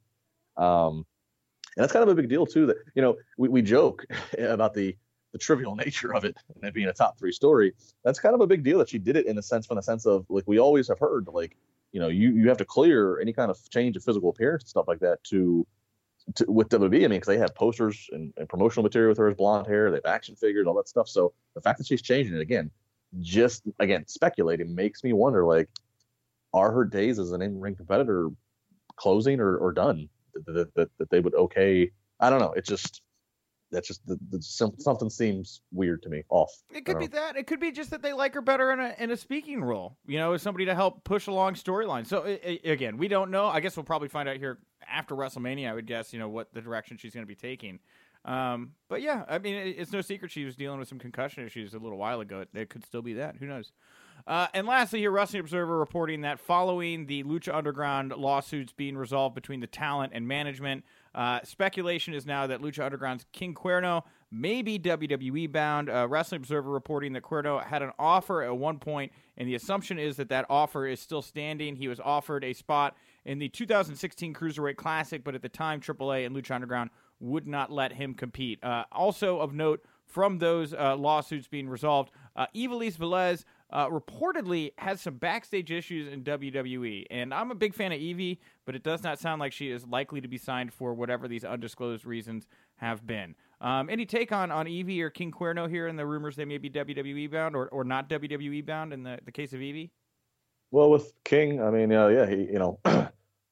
Um, 0.57 1.05
and 1.77 1.83
that's 1.83 1.93
kind 1.93 2.03
of 2.03 2.09
a 2.09 2.15
big 2.15 2.29
deal 2.29 2.47
too. 2.47 2.67
That 2.67 2.77
you 2.95 3.03
know 3.03 3.17
we, 3.37 3.49
we 3.49 3.63
joke 3.63 4.05
about 4.39 4.75
the 4.75 4.97
the 5.33 5.39
trivial 5.39 5.77
nature 5.85 6.15
of 6.15 6.25
it 6.25 6.37
and 6.55 6.65
it 6.65 6.75
being 6.75 6.89
a 6.89 6.93
top 6.93 7.19
three 7.19 7.33
story. 7.33 7.75
That's 8.05 8.19
kind 8.19 8.35
of 8.35 8.41
a 8.41 8.47
big 8.47 8.65
deal 8.65 8.79
that 8.79 8.89
she 8.89 8.99
did 8.99 9.17
it 9.17 9.27
in 9.27 9.39
a 9.39 9.43
sense, 9.43 9.67
from 9.67 9.77
the 9.77 9.83
sense 9.83 10.07
of 10.07 10.27
like 10.29 10.45
we 10.47 10.59
always 10.59 10.89
have 10.89 10.99
heard, 10.99 11.29
like 11.29 11.57
you 11.93 12.01
know 12.01 12.09
you 12.09 12.31
you 12.31 12.49
have 12.49 12.59
to 12.59 12.65
clear 12.65 13.21
any 13.21 13.33
kind 13.33 13.51
of 13.51 13.59
change 13.71 13.97
of 13.97 14.05
physical 14.05 14.31
appearance 14.31 14.65
and 14.65 14.71
stuff 14.71 14.89
like 14.89 15.01
that 15.01 15.23
to. 15.25 15.67
To, 16.35 16.45
with 16.51 16.71
WWE, 16.71 16.83
I 16.83 16.99
mean, 17.03 17.11
because 17.11 17.29
they 17.29 17.39
have 17.39 17.55
posters 17.55 18.11
and, 18.11 18.33
and 18.37 18.49
promotional 18.49 18.83
material 18.83 19.11
with 19.11 19.19
her 19.19 19.29
as 19.29 19.37
blonde 19.37 19.69
hair, 19.69 19.93
they 19.93 19.99
have 19.99 20.07
action 20.07 20.35
figures, 20.35 20.67
all 20.67 20.75
that 20.75 20.89
stuff. 20.89 21.09
So 21.09 21.33
the 21.55 21.61
fact 21.61 21.79
that 21.79 21.87
she's 21.87 22.03
changing 22.03 22.35
it 22.35 22.41
again, 22.41 22.69
just 23.21 23.63
again 23.79 24.09
speculating, 24.09 24.75
makes 24.75 25.05
me 25.05 25.13
wonder 25.13 25.45
like, 25.45 25.69
are 26.53 26.73
her 26.73 26.85
days 26.85 27.21
as 27.21 27.31
an 27.31 27.43
in-ring 27.43 27.77
competitor 27.77 28.31
closing 28.97 29.39
or, 29.39 29.57
or 29.57 29.71
done? 29.71 30.09
That, 30.47 30.75
that, 30.75 30.91
that 30.99 31.11
they 31.11 31.21
would 31.21 31.35
okay. 31.35 31.91
I 32.21 32.31
don't 32.31 32.41
know. 32.41 32.53
It 32.53 32.65
just 32.65 33.03
that's 33.71 33.89
just 33.89 34.07
the, 34.07 34.19
the, 34.31 34.41
something 34.41 35.11
seems 35.11 35.61
weird 35.73 36.03
to 36.03 36.09
me. 36.09 36.23
Off. 36.29 36.53
It 36.73 36.85
could 36.85 36.99
be 36.99 37.09
know. 37.09 37.21
that. 37.21 37.37
It 37.37 37.47
could 37.47 37.61
be 37.61 37.73
just 37.73 37.91
that 37.91 38.03
they 38.03 38.13
like 38.13 38.35
her 38.35 38.41
better 38.41 38.73
in 38.73 38.81
a 38.81 38.95
in 38.99 39.11
a 39.11 39.17
speaking 39.17 39.63
role. 39.63 39.97
You 40.07 40.19
know, 40.19 40.33
as 40.33 40.43
somebody 40.43 40.67
to 40.67 40.75
help 40.75 41.05
push 41.05 41.27
along 41.27 41.55
storylines. 41.55 42.07
So 42.07 42.23
it, 42.23 42.41
it, 42.65 42.71
again, 42.71 42.97
we 42.97 43.09
don't 43.09 43.31
know. 43.31 43.47
I 43.47 43.61
guess 43.61 43.77
we'll 43.77 43.85
probably 43.85 44.09
find 44.09 44.29
out 44.29 44.37
here 44.37 44.59
after 44.89 45.15
WrestleMania. 45.15 45.69
I 45.69 45.75
would 45.75 45.87
guess. 45.87 46.13
You 46.13 46.19
know 46.19 46.29
what 46.29 46.53
the 46.55 46.61
direction 46.61 46.97
she's 46.97 47.15
going 47.15 47.25
to 47.25 47.29
be 47.29 47.35
taking. 47.35 47.81
Um, 48.25 48.73
but 48.89 49.03
yeah, 49.03 49.25
I 49.29 49.39
mean, 49.39 49.55
it, 49.55 49.77
it's 49.79 49.93
no 49.93 50.01
secret 50.01 50.31
she 50.31 50.45
was 50.45 50.57
dealing 50.57 50.79
with 50.79 50.89
some 50.89 50.99
concussion 50.99 51.45
issues 51.45 51.75
a 51.75 51.79
little 51.79 51.99
while 51.99 52.21
ago. 52.21 52.45
It 52.55 52.71
could 52.71 52.85
still 52.85 53.03
be 53.03 53.15
that. 53.15 53.37
Who 53.37 53.47
knows? 53.47 53.73
Uh, 54.27 54.49
and 54.55 54.67
lastly, 54.67 54.99
here, 54.99 55.13
Wrestling 55.13 55.41
Observer 55.41 55.79
reporting 55.79 56.23
that 56.23 56.41
following 56.41 57.07
the 57.07 57.23
Lucha 57.23 57.55
Underground 57.55 58.13
lawsuits 58.17 58.73
being 58.73 58.97
resolved 58.97 59.37
between 59.37 59.61
the 59.61 59.69
talent 59.69 60.13
and 60.15 60.27
management, 60.27 60.85
uh, 61.15 61.41
speculation 61.45 62.13
is 62.13 62.27
now 62.27 62.47
that 62.49 62.61
Lucha 62.61 62.85
Underground's 62.85 63.25
King 63.33 63.55
Cuerno 63.55 64.03
may 64.33 64.63
be 64.63 64.81
WWE 64.81 65.51
bound. 65.53 65.89
Uh, 65.89 66.09
Wrestling 66.09 66.41
Observer 66.41 66.71
reporting 66.71 67.13
that 67.13 67.23
Cuerno 67.23 67.63
had 67.63 67.83
an 67.83 67.93
offer 68.01 68.43
at 68.43 68.57
one 68.57 68.81
point, 68.81 69.13
and 69.37 69.49
the 69.49 69.55
assumption 69.55 69.97
is 69.97 70.17
that 70.17 70.29
that 70.31 70.45
offer 70.51 70.87
is 70.87 70.99
still 70.99 71.23
standing. 71.23 71.77
He 71.77 71.87
was 71.87 72.01
offered 72.01 72.43
a 72.43 72.53
spot 72.53 72.97
in 73.25 73.39
the 73.39 73.49
2016 73.49 74.35
Cruiserweight 74.35 74.77
Classic, 74.77 75.23
but 75.23 75.37
at 75.37 75.43
the 75.43 75.49
time, 75.49 75.81
AAA 75.81 76.27
and 76.27 76.35
Lucha 76.35 76.53
Underground 76.53 76.91
would 77.21 77.47
not 77.47 77.71
let 77.71 77.93
him 77.93 78.13
compete. 78.13 78.63
Uh, 78.65 78.85
also 78.91 79.39
of 79.39 79.55
note, 79.55 79.83
from 80.05 80.39
those 80.39 80.73
uh, 80.73 80.97
lawsuits 80.97 81.49
being 81.49 81.69
resolved, 81.69 82.11
uh, 82.37 82.47
Ivelisse 82.55 82.97
Velez 82.97 83.45
uh, 83.71 83.89
reportedly 83.89 84.73
has 84.79 85.01
some 85.01 85.15
backstage 85.15 85.71
issues 85.71 86.13
in 86.13 86.23
WWE. 86.23 87.07
And 87.11 87.35
I'm 87.35 87.51
a 87.51 87.55
big 87.55 87.75
fan 87.75 87.93
of 87.93 87.99
Evie, 87.99 88.41
but 88.65 88.75
it 88.75 88.83
does 88.83 89.03
not 89.03 89.19
sound 89.19 89.41
like 89.41 89.53
she 89.53 89.71
is 89.71 89.87
likely 89.87 90.21
to 90.21 90.29
be 90.29 90.39
signed 90.39 90.73
for 90.73 90.95
whatever 90.95 91.27
these 91.27 91.45
undisclosed 91.45 92.05
reasons 92.05 92.47
have 92.77 93.07
been. 93.07 93.35
Um, 93.61 93.89
any 93.91 94.07
take 94.07 94.33
on, 94.33 94.51
on 94.51 94.69
Evie 94.69 95.03
or 95.03 95.11
King 95.11 95.33
Cuerno 95.33 95.69
here 95.69 95.89
and 95.89 95.99
the 95.99 96.07
rumors 96.07 96.37
they 96.37 96.45
may 96.45 96.59
be 96.59 96.71
WWE 96.71 97.31
bound 97.31 97.57
or, 97.57 97.69
or 97.69 97.85
not 97.85 98.09
WWE 98.09 98.65
bound 98.65 98.93
in 98.93 99.03
the, 99.03 99.19
the 99.25 99.33
case 99.33 99.53
of 99.53 99.61
Evie? 99.61 99.91
Well, 100.71 100.91
with 100.91 101.13
King, 101.25 101.63
I 101.63 101.71
mean, 101.71 101.93
uh, 101.93 102.09
yeah, 102.09 102.27
he, 102.29 102.37
you 102.37 102.59
know, 102.59 102.79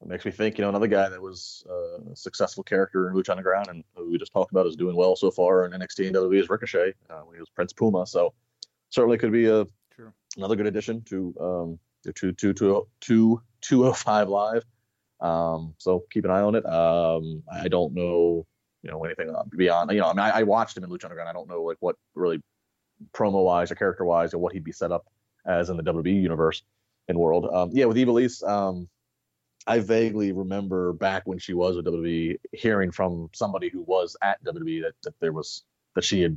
makes 0.06 0.24
me 0.24 0.30
think, 0.30 0.58
you 0.58 0.62
know, 0.62 0.68
another 0.68 0.86
guy 0.86 1.08
that 1.08 1.20
was 1.20 1.64
uh, 1.68 2.12
a 2.12 2.16
successful 2.16 2.62
character 2.62 3.08
in 3.08 3.14
Lucha 3.14 3.30
Underground 3.30 3.68
and 3.68 3.84
who 3.96 4.10
we 4.10 4.18
just 4.18 4.32
talked 4.32 4.50
about 4.50 4.66
is 4.66 4.76
doing 4.76 4.94
well 4.94 5.16
so 5.16 5.30
far 5.30 5.64
in 5.64 5.72
NXT 5.72 6.06
and 6.06 6.16
WWE 6.16 6.40
is 6.40 6.48
Ricochet 6.48 6.92
uh, 7.10 7.20
when 7.20 7.34
he 7.36 7.40
was 7.40 7.48
Prince 7.48 7.72
Puma. 7.72 8.06
So 8.06 8.34
certainly 8.90 9.18
could 9.18 9.32
be 9.32 9.46
a. 9.46 9.66
Another 10.36 10.56
good 10.56 10.66
addition 10.66 11.02
to 11.02 11.34
um, 11.40 11.78
the 12.02 12.12
two 12.12 12.32
two 12.32 12.52
two 12.52 12.86
two 13.00 13.40
two 13.60 13.86
oh 13.86 13.92
five 13.92 14.28
live. 14.28 14.64
Um, 15.20 15.74
so 15.78 16.04
keep 16.10 16.24
an 16.24 16.30
eye 16.30 16.40
on 16.40 16.54
it. 16.54 16.66
Um, 16.66 17.42
I 17.52 17.68
don't 17.68 17.94
know, 17.94 18.46
you 18.82 18.90
know, 18.90 19.04
anything 19.04 19.34
beyond. 19.56 19.90
You 19.90 20.00
know, 20.00 20.08
I 20.08 20.12
mean, 20.12 20.20
I, 20.20 20.40
I 20.40 20.42
watched 20.42 20.76
him 20.76 20.84
in 20.84 20.90
Lucha 20.90 21.04
Underground. 21.04 21.28
I 21.28 21.32
don't 21.32 21.48
know 21.48 21.62
like 21.62 21.78
what 21.80 21.96
really 22.14 22.42
promo 23.12 23.44
wise 23.44 23.70
or 23.70 23.74
character 23.74 24.04
wise 24.04 24.34
or 24.34 24.38
what 24.38 24.52
he'd 24.52 24.64
be 24.64 24.72
set 24.72 24.92
up 24.92 25.06
as 25.46 25.70
in 25.70 25.76
the 25.76 25.82
WWE 25.82 26.20
universe 26.20 26.62
and 27.08 27.18
world. 27.18 27.48
Um, 27.52 27.70
yeah, 27.72 27.84
with 27.84 27.96
Ivelisse, 27.96 28.46
um, 28.48 28.88
I 29.66 29.78
vaguely 29.78 30.32
remember 30.32 30.92
back 30.92 31.22
when 31.26 31.38
she 31.38 31.54
was 31.54 31.76
with 31.76 31.86
WWE, 31.86 32.38
hearing 32.52 32.90
from 32.90 33.30
somebody 33.34 33.68
who 33.68 33.82
was 33.82 34.16
at 34.22 34.42
WWE 34.44 34.82
that, 34.82 34.94
that 35.04 35.14
there 35.20 35.32
was 35.32 35.64
that 35.94 36.04
she 36.04 36.22
had 36.22 36.36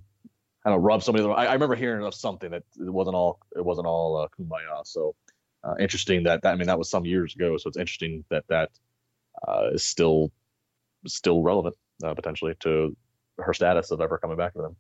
kind 0.67 0.75
of 0.75 0.84
rub 0.84 1.01
somebody. 1.01 1.25
I, 1.25 1.45
I 1.45 1.53
remember 1.53 1.75
hearing 1.75 2.06
of 2.06 2.13
something 2.13 2.51
that 2.51 2.63
it 2.77 2.89
wasn't 2.89 3.15
all 3.15 3.39
it 3.56 3.63
wasn't 3.63 3.88
all 3.88 4.17
uh, 4.17 4.27
kumbaya. 4.38 4.86
So 4.86 5.15
uh, 5.63 5.75
interesting 5.80 6.23
that, 6.23 6.41
that 6.41 6.53
I 6.53 6.56
mean 6.56 6.67
that 6.67 6.77
was 6.77 6.89
some 6.89 7.06
years 7.06 7.34
ago. 7.36 7.56
So 7.56 7.69
it's 7.69 7.77
interesting 7.77 8.25
that 8.30 8.43
that 8.49 8.71
uh, 9.47 9.69
is 9.71 9.84
still 9.86 10.30
still 11.06 11.41
relevant 11.41 11.75
uh, 12.03 12.13
potentially 12.13 12.53
to 12.60 12.95
her 13.38 13.53
status 13.53 13.91
of 13.91 14.01
ever 14.01 14.17
coming 14.17 14.36
back 14.36 14.53
to 14.56 14.62
them. 14.62 14.75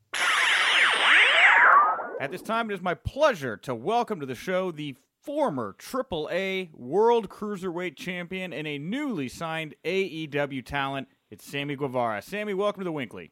At 2.19 2.31
this 2.31 2.41
time, 2.41 2.69
it 2.69 2.73
is 2.73 2.81
my 2.81 2.95
pleasure 2.95 3.55
to 3.57 3.73
welcome 3.73 4.19
to 4.19 4.25
the 4.25 4.35
show 4.35 4.71
the 4.71 4.95
former 5.21 5.73
AAA 5.79 6.73
World 6.73 7.29
Cruiserweight 7.29 7.95
Champion 7.95 8.51
and 8.51 8.67
a 8.67 8.77
newly 8.77 9.29
signed 9.29 9.75
AEW 9.85 10.65
talent. 10.65 11.07
It's 11.29 11.45
Sammy 11.45 11.77
Guevara. 11.77 12.21
Sammy, 12.21 12.53
welcome 12.53 12.81
to 12.81 12.85
the 12.85 12.91
WINCLY. 12.91 13.31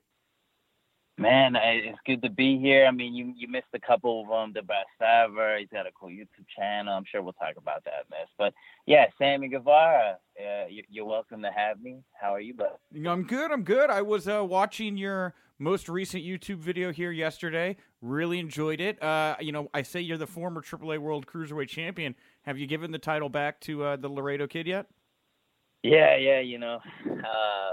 Man, 1.17 1.55
it's 1.55 1.97
good 2.05 2.21
to 2.23 2.29
be 2.29 2.59
here. 2.59 2.85
I 2.85 2.91
mean, 2.91 3.13
you 3.13 3.33
you 3.37 3.47
missed 3.47 3.67
a 3.73 3.79
couple 3.79 4.21
of 4.21 4.27
them. 4.27 4.51
The 4.53 4.61
best 4.61 4.89
ever. 4.99 5.57
He's 5.57 5.69
got 5.69 5.87
a 5.87 5.91
cool 5.97 6.09
YouTube 6.09 6.45
channel. 6.53 6.93
I'm 6.93 7.05
sure 7.09 7.21
we'll 7.21 7.31
talk 7.33 7.55
about 7.57 7.85
that 7.85 8.05
this. 8.09 8.27
But 8.37 8.53
yeah, 8.85 9.05
Sammy 9.17 9.47
Guevara, 9.47 10.17
uh, 10.37 10.65
you, 10.67 11.03
are 11.03 11.05
welcome 11.05 11.41
to 11.43 11.51
have 11.55 11.79
me. 11.79 12.03
How 12.19 12.33
are 12.33 12.41
you, 12.41 12.53
bud? 12.53 12.77
I'm 13.07 13.23
good. 13.23 13.49
I'm 13.49 13.63
good. 13.63 13.89
I 13.89 14.01
was 14.01 14.27
uh, 14.27 14.43
watching 14.43 14.97
your 14.97 15.33
most 15.57 15.87
recent 15.87 16.21
YouTube 16.21 16.57
video 16.57 16.91
here 16.91 17.11
yesterday. 17.11 17.77
Really 18.01 18.39
enjoyed 18.39 18.81
it. 18.81 19.01
Uh, 19.01 19.37
you 19.39 19.53
know, 19.53 19.69
I 19.73 19.83
say 19.83 20.01
you're 20.01 20.17
the 20.17 20.27
former 20.27 20.61
AAA 20.61 20.99
World 20.99 21.27
Cruiserweight 21.27 21.69
Champion. 21.69 22.15
Have 22.41 22.57
you 22.57 22.67
given 22.67 22.91
the 22.91 22.99
title 22.99 23.29
back 23.29 23.61
to 23.61 23.83
uh, 23.83 23.95
the 23.95 24.09
Laredo 24.09 24.47
Kid 24.47 24.67
yet? 24.67 24.87
Yeah, 25.81 26.17
yeah. 26.17 26.41
You 26.41 26.57
know, 26.57 26.79
uh, 27.09 27.71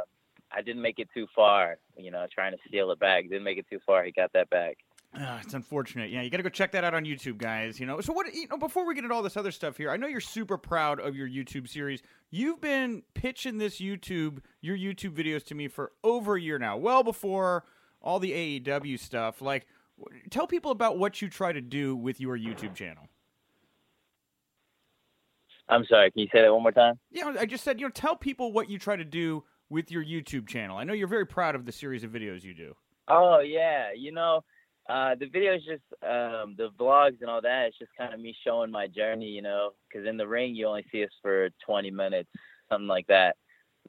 I 0.54 0.62
didn't 0.62 0.82
make 0.82 0.98
it 0.98 1.08
too 1.14 1.26
far. 1.34 1.78
You 1.96 2.10
know, 2.10 2.26
trying 2.32 2.52
to 2.52 2.58
steal 2.68 2.90
it 2.90 3.00
back. 3.00 3.24
Didn't 3.24 3.44
make 3.44 3.58
it 3.58 3.66
too 3.70 3.80
far. 3.86 4.04
He 4.04 4.12
got 4.12 4.32
that 4.34 4.50
back. 4.50 4.78
Uh, 5.14 5.38
it's 5.42 5.52
unfortunate. 5.52 6.10
Yeah, 6.10 6.22
you 6.22 6.30
got 6.30 6.38
to 6.38 6.42
go 6.42 6.48
check 6.48 6.72
that 6.72 6.84
out 6.84 6.94
on 6.94 7.04
YouTube, 7.04 7.36
guys. 7.36 7.78
You 7.78 7.84
know, 7.84 8.00
so 8.00 8.14
what? 8.14 8.32
You 8.34 8.46
know, 8.48 8.56
before 8.56 8.86
we 8.86 8.94
get 8.94 9.04
into 9.04 9.14
all 9.14 9.22
this 9.22 9.36
other 9.36 9.50
stuff 9.50 9.76
here, 9.76 9.90
I 9.90 9.96
know 9.98 10.06
you're 10.06 10.20
super 10.20 10.56
proud 10.56 11.00
of 11.00 11.14
your 11.14 11.28
YouTube 11.28 11.68
series. 11.68 12.02
You've 12.30 12.62
been 12.62 13.02
pitching 13.14 13.58
this 13.58 13.78
YouTube, 13.78 14.38
your 14.62 14.76
YouTube 14.76 15.14
videos 15.14 15.44
to 15.44 15.54
me 15.54 15.68
for 15.68 15.92
over 16.02 16.36
a 16.36 16.40
year 16.40 16.58
now, 16.58 16.78
well 16.78 17.02
before 17.02 17.64
all 18.00 18.20
the 18.20 18.60
AEW 18.60 18.98
stuff. 18.98 19.42
Like, 19.42 19.66
tell 20.30 20.46
people 20.46 20.70
about 20.70 20.98
what 20.98 21.20
you 21.20 21.28
try 21.28 21.52
to 21.52 21.60
do 21.60 21.94
with 21.94 22.18
your 22.18 22.38
YouTube 22.38 22.74
channel. 22.74 23.06
I'm 25.68 25.84
sorry. 25.86 26.10
Can 26.10 26.22
you 26.22 26.28
say 26.32 26.42
that 26.42 26.52
one 26.52 26.62
more 26.62 26.72
time? 26.72 26.98
Yeah, 27.10 27.34
I 27.38 27.46
just 27.46 27.64
said, 27.64 27.80
you 27.80 27.86
know, 27.86 27.90
tell 27.90 28.16
people 28.16 28.52
what 28.52 28.68
you 28.68 28.78
try 28.78 28.96
to 28.96 29.04
do 29.04 29.44
with 29.72 29.90
your 29.90 30.04
YouTube 30.04 30.46
channel? 30.46 30.76
I 30.76 30.84
know 30.84 30.92
you're 30.92 31.08
very 31.08 31.26
proud 31.26 31.54
of 31.54 31.64
the 31.64 31.72
series 31.72 32.04
of 32.04 32.10
videos 32.10 32.44
you 32.44 32.54
do. 32.54 32.76
Oh 33.08 33.40
yeah, 33.40 33.86
you 33.96 34.12
know, 34.12 34.44
uh, 34.88 35.14
the 35.18 35.26
videos 35.26 35.64
just 35.64 35.82
um, 36.02 36.54
the 36.56 36.68
vlogs 36.78 37.20
and 37.22 37.30
all 37.30 37.40
that. 37.40 37.66
It's 37.68 37.78
just 37.78 37.90
kind 37.98 38.12
of 38.12 38.20
me 38.20 38.36
showing 38.44 38.70
my 38.70 38.86
journey, 38.86 39.26
you 39.26 39.42
know, 39.42 39.70
because 39.88 40.06
in 40.06 40.16
the 40.18 40.28
ring 40.28 40.54
you 40.54 40.66
only 40.66 40.84
see 40.92 41.02
us 41.02 41.10
for 41.22 41.48
20 41.66 41.90
minutes, 41.90 42.28
something 42.70 42.86
like 42.86 43.06
that, 43.08 43.36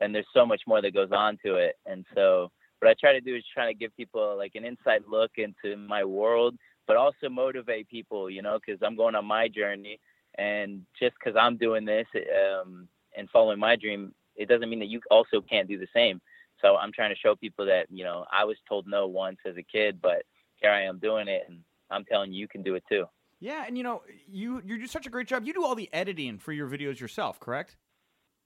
and 0.02 0.16
there's 0.16 0.26
so 0.34 0.46
much 0.46 0.62
more 0.66 0.82
that 0.82 0.94
goes 0.94 1.12
on 1.12 1.38
to 1.46 1.56
it. 1.56 1.76
And 1.86 2.06
so, 2.16 2.50
what 2.80 2.90
I 2.90 2.96
try 3.00 3.12
to 3.12 3.22
do 3.22 3.36
is 3.36 3.44
try 3.54 3.66
to 3.68 3.78
give 3.78 3.96
people 3.96 4.36
like 4.38 4.54
an 4.56 4.66
inside 4.66 5.04
look 5.08 5.32
into 5.38 5.76
my 5.76 6.04
world, 6.06 6.56
but 6.88 6.96
also 6.96 7.30
motivate 7.30 7.90
people, 7.90 8.30
you 8.30 8.42
know, 8.42 8.58
because 8.66 8.82
I'm 8.82 8.96
going 8.96 9.16
on 9.16 9.26
my 9.26 9.50
journey, 9.50 10.00
and 10.38 10.86
just 11.00 11.16
because 11.20 11.38
I'm 11.40 11.58
doing 11.58 11.84
this 11.84 12.08
um, 12.16 12.88
and 13.18 13.30
following 13.30 13.60
my 13.60 13.76
dream 13.76 14.14
it 14.36 14.48
doesn't 14.48 14.70
mean 14.70 14.80
that 14.80 14.88
you 14.88 15.02
also 15.12 15.42
can't 15.42 15.68
do 15.68 15.78
the 15.78 15.88
same. 15.94 16.22
So 16.62 16.78
I'm 16.78 16.92
trying 16.92 17.10
to 17.10 17.20
show 17.20 17.36
people 17.36 17.66
that, 17.66 17.88
you 17.90 18.04
know, 18.04 18.26
I 18.32 18.46
was 18.46 18.58
told 18.68 18.88
no 18.88 19.08
once 19.08 19.40
as 19.46 19.58
a 19.58 19.64
kid, 19.64 20.00
but 20.02 20.24
here 20.56 20.72
I 20.72 20.84
am 20.84 21.00
doing 21.00 21.28
it 21.28 21.44
and 21.48 21.60
I'm 21.92 22.06
telling 22.06 22.32
you 22.32 22.40
you 22.40 22.48
can 22.48 22.64
do 22.64 22.76
it 22.76 22.84
too. 22.90 23.06
Yeah, 23.40 23.66
and 23.68 23.78
you 23.78 23.84
know, 23.84 24.04
you 24.32 24.62
you 24.66 24.80
do 24.80 24.88
such 24.88 25.06
a 25.06 25.10
great 25.10 25.28
job. 25.28 25.44
You 25.46 25.54
do 25.54 25.66
all 25.66 25.76
the 25.76 25.90
editing 25.92 26.40
for 26.40 26.54
your 26.54 26.70
videos 26.70 27.00
yourself, 27.00 27.42
correct? 27.42 27.76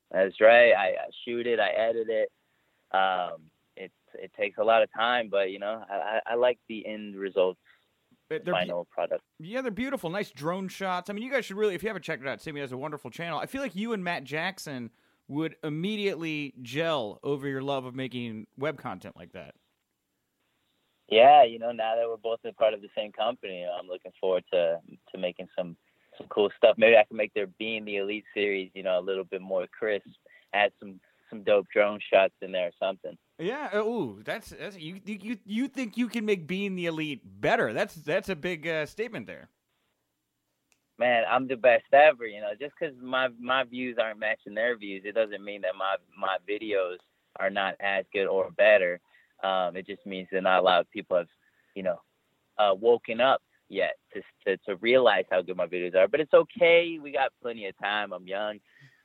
That's 0.09 0.41
right. 0.41 0.71
I, 0.71 0.87
I 0.87 1.09
shoot 1.23 1.45
it, 1.45 1.59
I 1.59 1.69
edit 1.69 2.07
it. 2.09 2.31
Um, 2.97 3.43
it 3.75 3.91
it 4.15 4.31
takes 4.35 4.57
a 4.57 4.63
lot 4.63 4.81
of 4.81 4.91
time, 4.91 5.29
but 5.29 5.51
you 5.51 5.59
know, 5.59 5.83
I, 5.87 6.19
I 6.25 6.35
like 6.35 6.57
the 6.67 6.83
end 6.87 7.15
results 7.15 7.59
they're 8.29 8.39
final 8.39 8.85
be- 8.85 8.89
product. 8.91 9.21
Yeah, 9.39 9.61
they're 9.61 9.71
beautiful. 9.71 10.09
Nice 10.09 10.31
drone 10.31 10.67
shots. 10.67 11.09
I 11.09 11.13
mean, 11.13 11.23
you 11.23 11.31
guys 11.31 11.45
should 11.45 11.57
really, 11.57 11.75
if 11.75 11.83
you 11.83 11.89
haven't 11.89 12.03
checked 12.03 12.23
it 12.23 12.27
out, 12.27 12.41
Sammy 12.41 12.61
has 12.61 12.71
a 12.71 12.77
wonderful 12.77 13.11
channel. 13.11 13.39
I 13.39 13.45
feel 13.45 13.61
like 13.61 13.75
you 13.75 13.93
and 13.93 14.03
Matt 14.03 14.23
Jackson 14.23 14.89
would 15.27 15.55
immediately 15.63 16.53
gel 16.61 17.19
over 17.23 17.47
your 17.47 17.61
love 17.61 17.85
of 17.85 17.95
making 17.95 18.47
web 18.57 18.79
content 18.79 19.15
like 19.17 19.33
that. 19.33 19.55
Yeah, 21.09 21.43
you 21.43 21.57
know, 21.57 21.71
now 21.71 21.95
that 21.95 22.07
we're 22.07 22.17
both 22.17 22.39
a 22.45 22.53
part 22.53 22.73
of 22.73 22.81
the 22.81 22.89
same 22.95 23.11
company, 23.11 23.65
I'm 23.65 23.87
looking 23.87 24.11
forward 24.19 24.43
to 24.51 24.79
to 25.11 25.17
making 25.17 25.47
some 25.57 25.77
some 26.17 26.27
cool 26.27 26.49
stuff. 26.57 26.75
Maybe 26.77 26.97
I 26.97 27.03
can 27.03 27.17
make 27.17 27.33
their 27.33 27.47
Being 27.47 27.85
the 27.85 27.97
Elite 27.97 28.25
series, 28.33 28.71
you 28.73 28.83
know, 28.83 28.99
a 28.99 29.01
little 29.01 29.23
bit 29.23 29.41
more 29.41 29.67
crisp. 29.67 30.07
Add 30.53 30.71
some 30.79 30.99
some 31.29 31.43
dope 31.43 31.67
drone 31.73 31.99
shots 32.11 32.33
in 32.41 32.51
there 32.51 32.67
or 32.67 32.71
something. 32.79 33.17
Yeah. 33.39 33.69
uh, 33.73 33.79
Ooh, 33.79 34.21
that's 34.23 34.49
that's 34.49 34.77
you 34.77 34.99
you 35.05 35.37
you 35.45 35.67
think 35.67 35.97
you 35.97 36.07
can 36.07 36.25
make 36.25 36.47
being 36.47 36.75
the 36.75 36.87
elite 36.87 37.21
better? 37.23 37.73
That's 37.73 37.95
that's 37.95 38.29
a 38.29 38.35
big 38.35 38.67
uh, 38.67 38.85
statement 38.85 39.27
there. 39.27 39.49
Man, 40.99 41.23
I'm 41.29 41.47
the 41.47 41.55
best 41.55 41.85
ever. 41.93 42.25
You 42.25 42.41
know, 42.41 42.51
just 42.59 42.73
because 42.79 42.95
my 43.01 43.27
my 43.39 43.63
views 43.63 43.97
aren't 44.01 44.19
matching 44.19 44.55
their 44.55 44.77
views, 44.77 45.03
it 45.05 45.15
doesn't 45.15 45.43
mean 45.43 45.61
that 45.61 45.75
my 45.77 45.95
my 46.17 46.37
videos 46.49 46.97
are 47.39 47.49
not 47.49 47.75
as 47.79 48.05
good 48.13 48.27
or 48.27 48.51
better. 48.51 48.99
Um, 49.43 49.75
it 49.75 49.85
just 49.85 50.05
means 50.05 50.27
that 50.31 50.41
not 50.41 50.59
a 50.59 50.63
lot 50.63 50.81
of 50.81 50.89
people 50.89 51.17
have, 51.17 51.27
you 51.75 51.83
know, 51.83 52.01
uh, 52.57 52.73
woken 52.73 53.21
up 53.21 53.41
yet 53.69 53.93
to, 54.13 54.21
to 54.45 54.57
to 54.65 54.75
realize 54.77 55.25
how 55.29 55.41
good 55.41 55.57
my 55.57 55.67
videos 55.67 55.95
are. 55.95 56.07
But 56.07 56.19
it's 56.19 56.33
okay. 56.33 56.97
We 57.01 57.11
got 57.11 57.31
plenty 57.41 57.67
of 57.67 57.77
time. 57.77 58.11
I'm 58.11 58.27
young. 58.27 58.59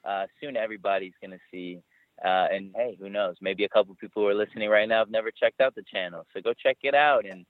Uh, 0.05 0.27
soon 0.41 0.57
everybody's 0.57 1.13
gonna 1.21 1.39
see. 1.51 1.83
Uh, 2.25 2.47
and 2.53 2.71
hey, 2.75 2.97
who 2.99 3.11
knows? 3.11 3.37
Maybe 3.41 3.65
a 3.65 3.69
couple 3.69 3.95
people 3.97 4.23
who 4.23 4.29
are 4.29 4.35
listening 4.35 4.69
right 4.71 4.89
now 4.89 5.01
have 5.01 5.11
never 5.11 5.31
checked 5.31 5.61
out 5.61 5.75
the 5.75 5.83
channel, 5.93 6.25
so 6.33 6.41
go 6.41 6.53
check 6.55 6.79
it 6.83 6.95
out. 6.95 7.27
And 7.27 7.45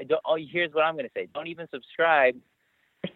I 0.00 0.04
don't. 0.04 0.20
Oh, 0.24 0.36
here's 0.36 0.72
what 0.72 0.84
I'm 0.84 0.96
gonna 0.96 1.08
say: 1.14 1.28
don't 1.32 1.46
even 1.46 1.68
subscribe. 1.72 2.34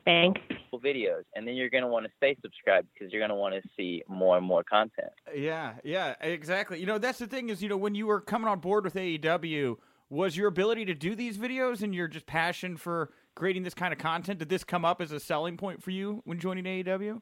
Thanks. 0.04 0.40
Videos, 0.82 1.24
and 1.36 1.46
then 1.46 1.54
you're 1.54 1.68
gonna 1.68 1.86
want 1.86 2.06
to 2.06 2.10
stay 2.16 2.34
subscribed 2.42 2.88
because 2.92 3.12
you're 3.12 3.20
gonna 3.20 3.38
want 3.38 3.54
to 3.54 3.60
see 3.76 4.02
more 4.08 4.38
and 4.38 4.44
more 4.44 4.64
content. 4.64 5.12
Yeah, 5.32 5.74
yeah, 5.84 6.14
exactly. 6.20 6.80
You 6.80 6.86
know, 6.86 6.98
that's 6.98 7.18
the 7.18 7.26
thing 7.26 7.50
is, 7.50 7.62
you 7.62 7.68
know, 7.68 7.76
when 7.76 7.94
you 7.94 8.06
were 8.06 8.20
coming 8.20 8.48
on 8.48 8.58
board 8.58 8.84
with 8.84 8.94
AEW, 8.94 9.76
was 10.08 10.36
your 10.36 10.48
ability 10.48 10.86
to 10.86 10.94
do 10.94 11.14
these 11.14 11.36
videos 11.36 11.82
and 11.82 11.94
your 11.94 12.08
just 12.08 12.26
passion 12.26 12.76
for 12.76 13.12
creating 13.34 13.62
this 13.62 13.74
kind 13.74 13.92
of 13.92 13.98
content, 13.98 14.38
did 14.38 14.48
this 14.48 14.64
come 14.64 14.84
up 14.84 15.00
as 15.00 15.12
a 15.12 15.20
selling 15.20 15.56
point 15.56 15.82
for 15.82 15.90
you 15.90 16.22
when 16.24 16.38
joining 16.38 16.64
AEW? 16.64 17.20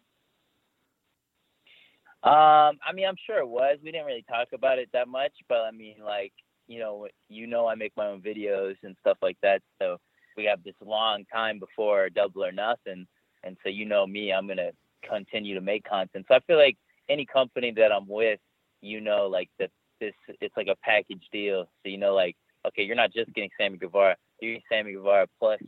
Um, 2.22 2.78
I 2.84 2.92
mean, 2.94 3.06
I'm 3.06 3.16
sure 3.26 3.38
it 3.38 3.48
was. 3.48 3.78
We 3.82 3.92
didn't 3.92 4.06
really 4.06 4.24
talk 4.28 4.48
about 4.52 4.78
it 4.78 4.90
that 4.92 5.08
much, 5.08 5.32
but 5.48 5.58
I 5.58 5.70
mean, 5.70 5.96
like, 6.04 6.32
you 6.66 6.78
know, 6.78 7.08
you 7.28 7.46
know, 7.46 7.66
I 7.66 7.74
make 7.74 7.92
my 7.96 8.06
own 8.06 8.20
videos 8.20 8.76
and 8.82 8.94
stuff 9.00 9.18
like 9.22 9.38
that. 9.42 9.62
So 9.80 9.96
we 10.36 10.44
have 10.44 10.62
this 10.64 10.74
long 10.84 11.24
time 11.32 11.58
before 11.58 12.08
Double 12.10 12.44
or 12.44 12.52
Nothing, 12.52 13.06
and 13.44 13.56
so 13.62 13.68
you 13.68 13.84
know 13.84 14.06
me, 14.06 14.32
I'm 14.32 14.46
gonna 14.46 14.70
continue 15.08 15.54
to 15.54 15.60
make 15.60 15.84
content. 15.84 16.26
So 16.28 16.34
I 16.34 16.40
feel 16.40 16.58
like 16.58 16.76
any 17.08 17.26
company 17.26 17.72
that 17.76 17.92
I'm 17.92 18.08
with, 18.08 18.38
you 18.80 19.00
know, 19.00 19.26
like 19.26 19.48
that 19.58 19.70
this, 20.00 20.14
it's 20.40 20.56
like 20.56 20.68
a 20.68 20.76
package 20.82 21.24
deal. 21.32 21.64
So 21.82 21.90
you 21.90 21.98
know, 21.98 22.14
like, 22.14 22.36
okay, 22.66 22.82
you're 22.82 22.96
not 22.96 23.12
just 23.12 23.32
getting 23.34 23.50
Sammy 23.58 23.78
Guevara, 23.78 24.16
you're 24.40 24.52
getting 24.52 24.64
Sammy 24.70 24.92
Guevara 24.92 25.26
plus 25.38 25.60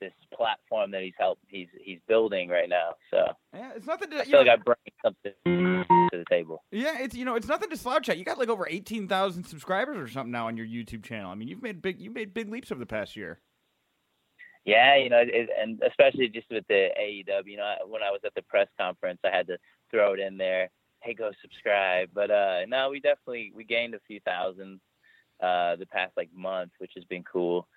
this 0.00 0.12
platform 0.34 0.90
that 0.90 1.02
he's 1.02 1.14
helped, 1.18 1.42
he's 1.48 1.68
he's 1.82 1.98
building 2.08 2.48
right 2.48 2.68
now. 2.68 2.90
So 3.10 3.24
Yeah, 3.54 3.72
it's 3.76 3.86
nothing 3.86 4.10
to 4.10 4.16
I 4.16 4.18
you 4.20 4.32
feel 4.32 4.40
like 4.40 4.48
I 4.48 4.56
bring 4.56 4.76
something 5.02 5.32
to 6.10 6.18
the 6.18 6.24
table. 6.30 6.62
Yeah, 6.70 6.98
it's 7.00 7.14
you 7.14 7.24
know, 7.24 7.34
it's 7.34 7.48
nothing 7.48 7.70
to 7.70 7.76
slouch 7.76 8.08
at. 8.08 8.18
You 8.18 8.24
got 8.24 8.38
like 8.38 8.48
over 8.48 8.66
eighteen 8.68 9.08
thousand 9.08 9.44
subscribers 9.44 9.96
or 9.96 10.08
something 10.08 10.32
now 10.32 10.48
on 10.48 10.56
your 10.56 10.66
YouTube 10.66 11.02
channel. 11.02 11.30
I 11.30 11.34
mean, 11.34 11.48
you've 11.48 11.62
made 11.62 11.80
big 11.80 12.00
you 12.00 12.10
made 12.10 12.34
big 12.34 12.50
leaps 12.50 12.70
over 12.70 12.78
the 12.78 12.86
past 12.86 13.16
year. 13.16 13.40
Yeah, 14.66 14.96
you 14.96 15.08
know, 15.10 15.22
it, 15.24 15.48
and 15.60 15.80
especially 15.86 16.28
just 16.28 16.50
with 16.50 16.66
the 16.68 16.88
AEW, 17.00 17.46
you 17.46 17.56
know, 17.56 17.72
when 17.86 18.02
I 18.02 18.10
was 18.10 18.20
at 18.26 18.34
the 18.34 18.42
press 18.42 18.66
conference, 18.78 19.20
I 19.24 19.30
had 19.30 19.46
to 19.46 19.58
throw 19.92 20.12
it 20.14 20.18
in 20.18 20.36
there. 20.36 20.70
Hey, 21.02 21.14
go 21.14 21.30
subscribe. 21.40 22.10
But 22.12 22.32
uh 22.32 22.66
no, 22.66 22.90
we 22.90 22.98
definitely 22.98 23.52
we 23.54 23.62
gained 23.64 23.94
a 23.94 24.00
few 24.08 24.18
thousand 24.20 24.80
uh 25.40 25.76
the 25.76 25.86
past 25.86 26.12
like 26.16 26.30
month, 26.34 26.72
which 26.78 26.90
has 26.96 27.04
been 27.04 27.22
cool. 27.22 27.68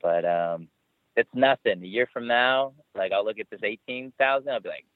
But 0.00 0.24
um 0.24 0.68
it's 1.16 1.28
nothing. 1.34 1.82
A 1.82 1.86
year 1.86 2.08
from 2.10 2.26
now, 2.26 2.72
like 2.94 3.12
I'll 3.12 3.26
look 3.26 3.38
at 3.38 3.50
this 3.50 3.60
eighteen 3.62 4.10
thousand, 4.18 4.52
I'll 4.52 4.60
be 4.60 4.70
like, 4.70 4.86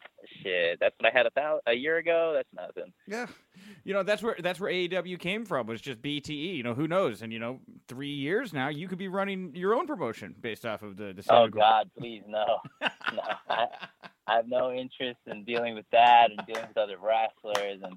shit, 0.43 0.79
that's 0.81 0.95
what 0.99 1.13
I 1.13 1.17
had 1.17 1.27
a 1.27 1.31
thou- 1.35 1.61
a 1.67 1.75
year 1.75 1.97
ago. 1.99 2.33
That's 2.35 2.49
nothing. 2.55 2.93
Yeah, 3.07 3.27
you 3.85 3.93
know 3.95 4.03
that's 4.03 4.23
where 4.23 4.37
that's 4.39 4.61
where 4.61 4.71
AEW 4.71 5.19
came 5.19 5.45
from 5.45 5.67
was 5.67 5.81
just 5.81 6.03
BTE. 6.03 6.57
You 6.57 6.63
know 6.63 6.75
who 6.75 6.89
knows? 6.89 7.23
And 7.23 7.33
you 7.33 7.39
know, 7.39 7.61
three 7.89 8.13
years 8.13 8.53
now, 8.53 8.69
you 8.69 8.89
could 8.89 8.99
be 8.99 9.09
running 9.09 9.55
your 9.55 9.75
own 9.75 9.87
promotion 9.87 10.35
based 10.41 10.67
off 10.67 10.83
of 10.83 10.97
the. 10.97 11.13
the 11.13 11.25
Oh 11.31 11.49
God, 11.49 11.91
please 11.99 12.23
no, 12.27 12.59
no. 12.83 12.89
I, 13.49 13.67
I 14.27 14.35
have 14.37 14.49
no 14.49 14.73
interest 14.73 15.21
in 15.27 15.45
dealing 15.45 15.75
with 15.75 15.87
that 15.93 16.31
and 16.31 16.47
dealing 16.47 16.69
with 16.69 16.77
other 16.77 16.97
wrestlers 16.99 17.81
and 17.83 17.97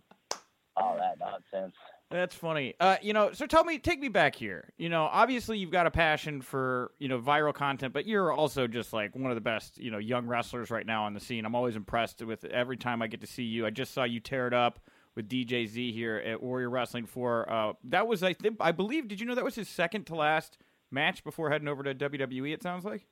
all 0.75 0.95
that 0.97 1.17
nonsense. 1.19 1.75
That's 2.11 2.33
funny. 2.33 2.73
Uh, 2.79 2.97
you 3.03 3.13
know, 3.13 3.33
so 3.33 3.45
tell 3.45 3.63
me, 3.63 3.77
take 3.77 3.99
me 3.99 4.07
back 4.07 4.33
here. 4.33 4.73
You 4.77 4.89
know, 4.89 5.03
obviously 5.11 5.59
you've 5.59 5.69
got 5.69 5.85
a 5.85 5.91
passion 5.91 6.41
for 6.41 6.91
you 6.97 7.07
know 7.07 7.19
viral 7.19 7.53
content, 7.53 7.93
but 7.93 8.07
you're 8.07 8.31
also 8.31 8.65
just 8.65 8.93
like 8.93 9.15
one 9.15 9.29
of 9.29 9.35
the 9.35 9.41
best 9.41 9.77
you 9.77 9.91
know 9.91 9.99
young 9.99 10.25
wrestlers 10.25 10.71
right 10.71 10.85
now 10.85 11.03
on 11.03 11.13
the 11.13 11.19
scene. 11.19 11.45
I'm 11.45 11.53
always 11.53 11.75
impressed 11.75 12.23
with 12.23 12.45
every 12.45 12.77
time 12.77 13.03
I 13.03 13.07
get 13.07 13.21
to 13.21 13.27
see 13.27 13.43
you. 13.43 13.65
I 13.65 13.69
just 13.69 13.93
saw 13.93 14.05
you 14.05 14.19
tear 14.19 14.47
it 14.47 14.55
up 14.55 14.79
with 15.15 15.29
DJ 15.29 15.67
Z 15.67 15.91
here 15.91 16.17
at 16.17 16.41
Warrior 16.41 16.71
Wrestling 16.71 17.05
for 17.05 17.51
uh, 17.51 17.73
that 17.83 18.07
was 18.07 18.23
I 18.23 18.33
think 18.33 18.57
I 18.59 18.71
believe. 18.71 19.07
Did 19.07 19.19
you 19.19 19.27
know 19.27 19.35
that 19.35 19.43
was 19.43 19.55
his 19.55 19.69
second 19.69 20.05
to 20.05 20.15
last 20.15 20.57
match 20.89 21.23
before 21.23 21.51
heading 21.51 21.67
over 21.67 21.83
to 21.83 21.93
WWE? 21.93 22.53
It 22.53 22.63
sounds 22.63 22.85
like. 22.85 23.05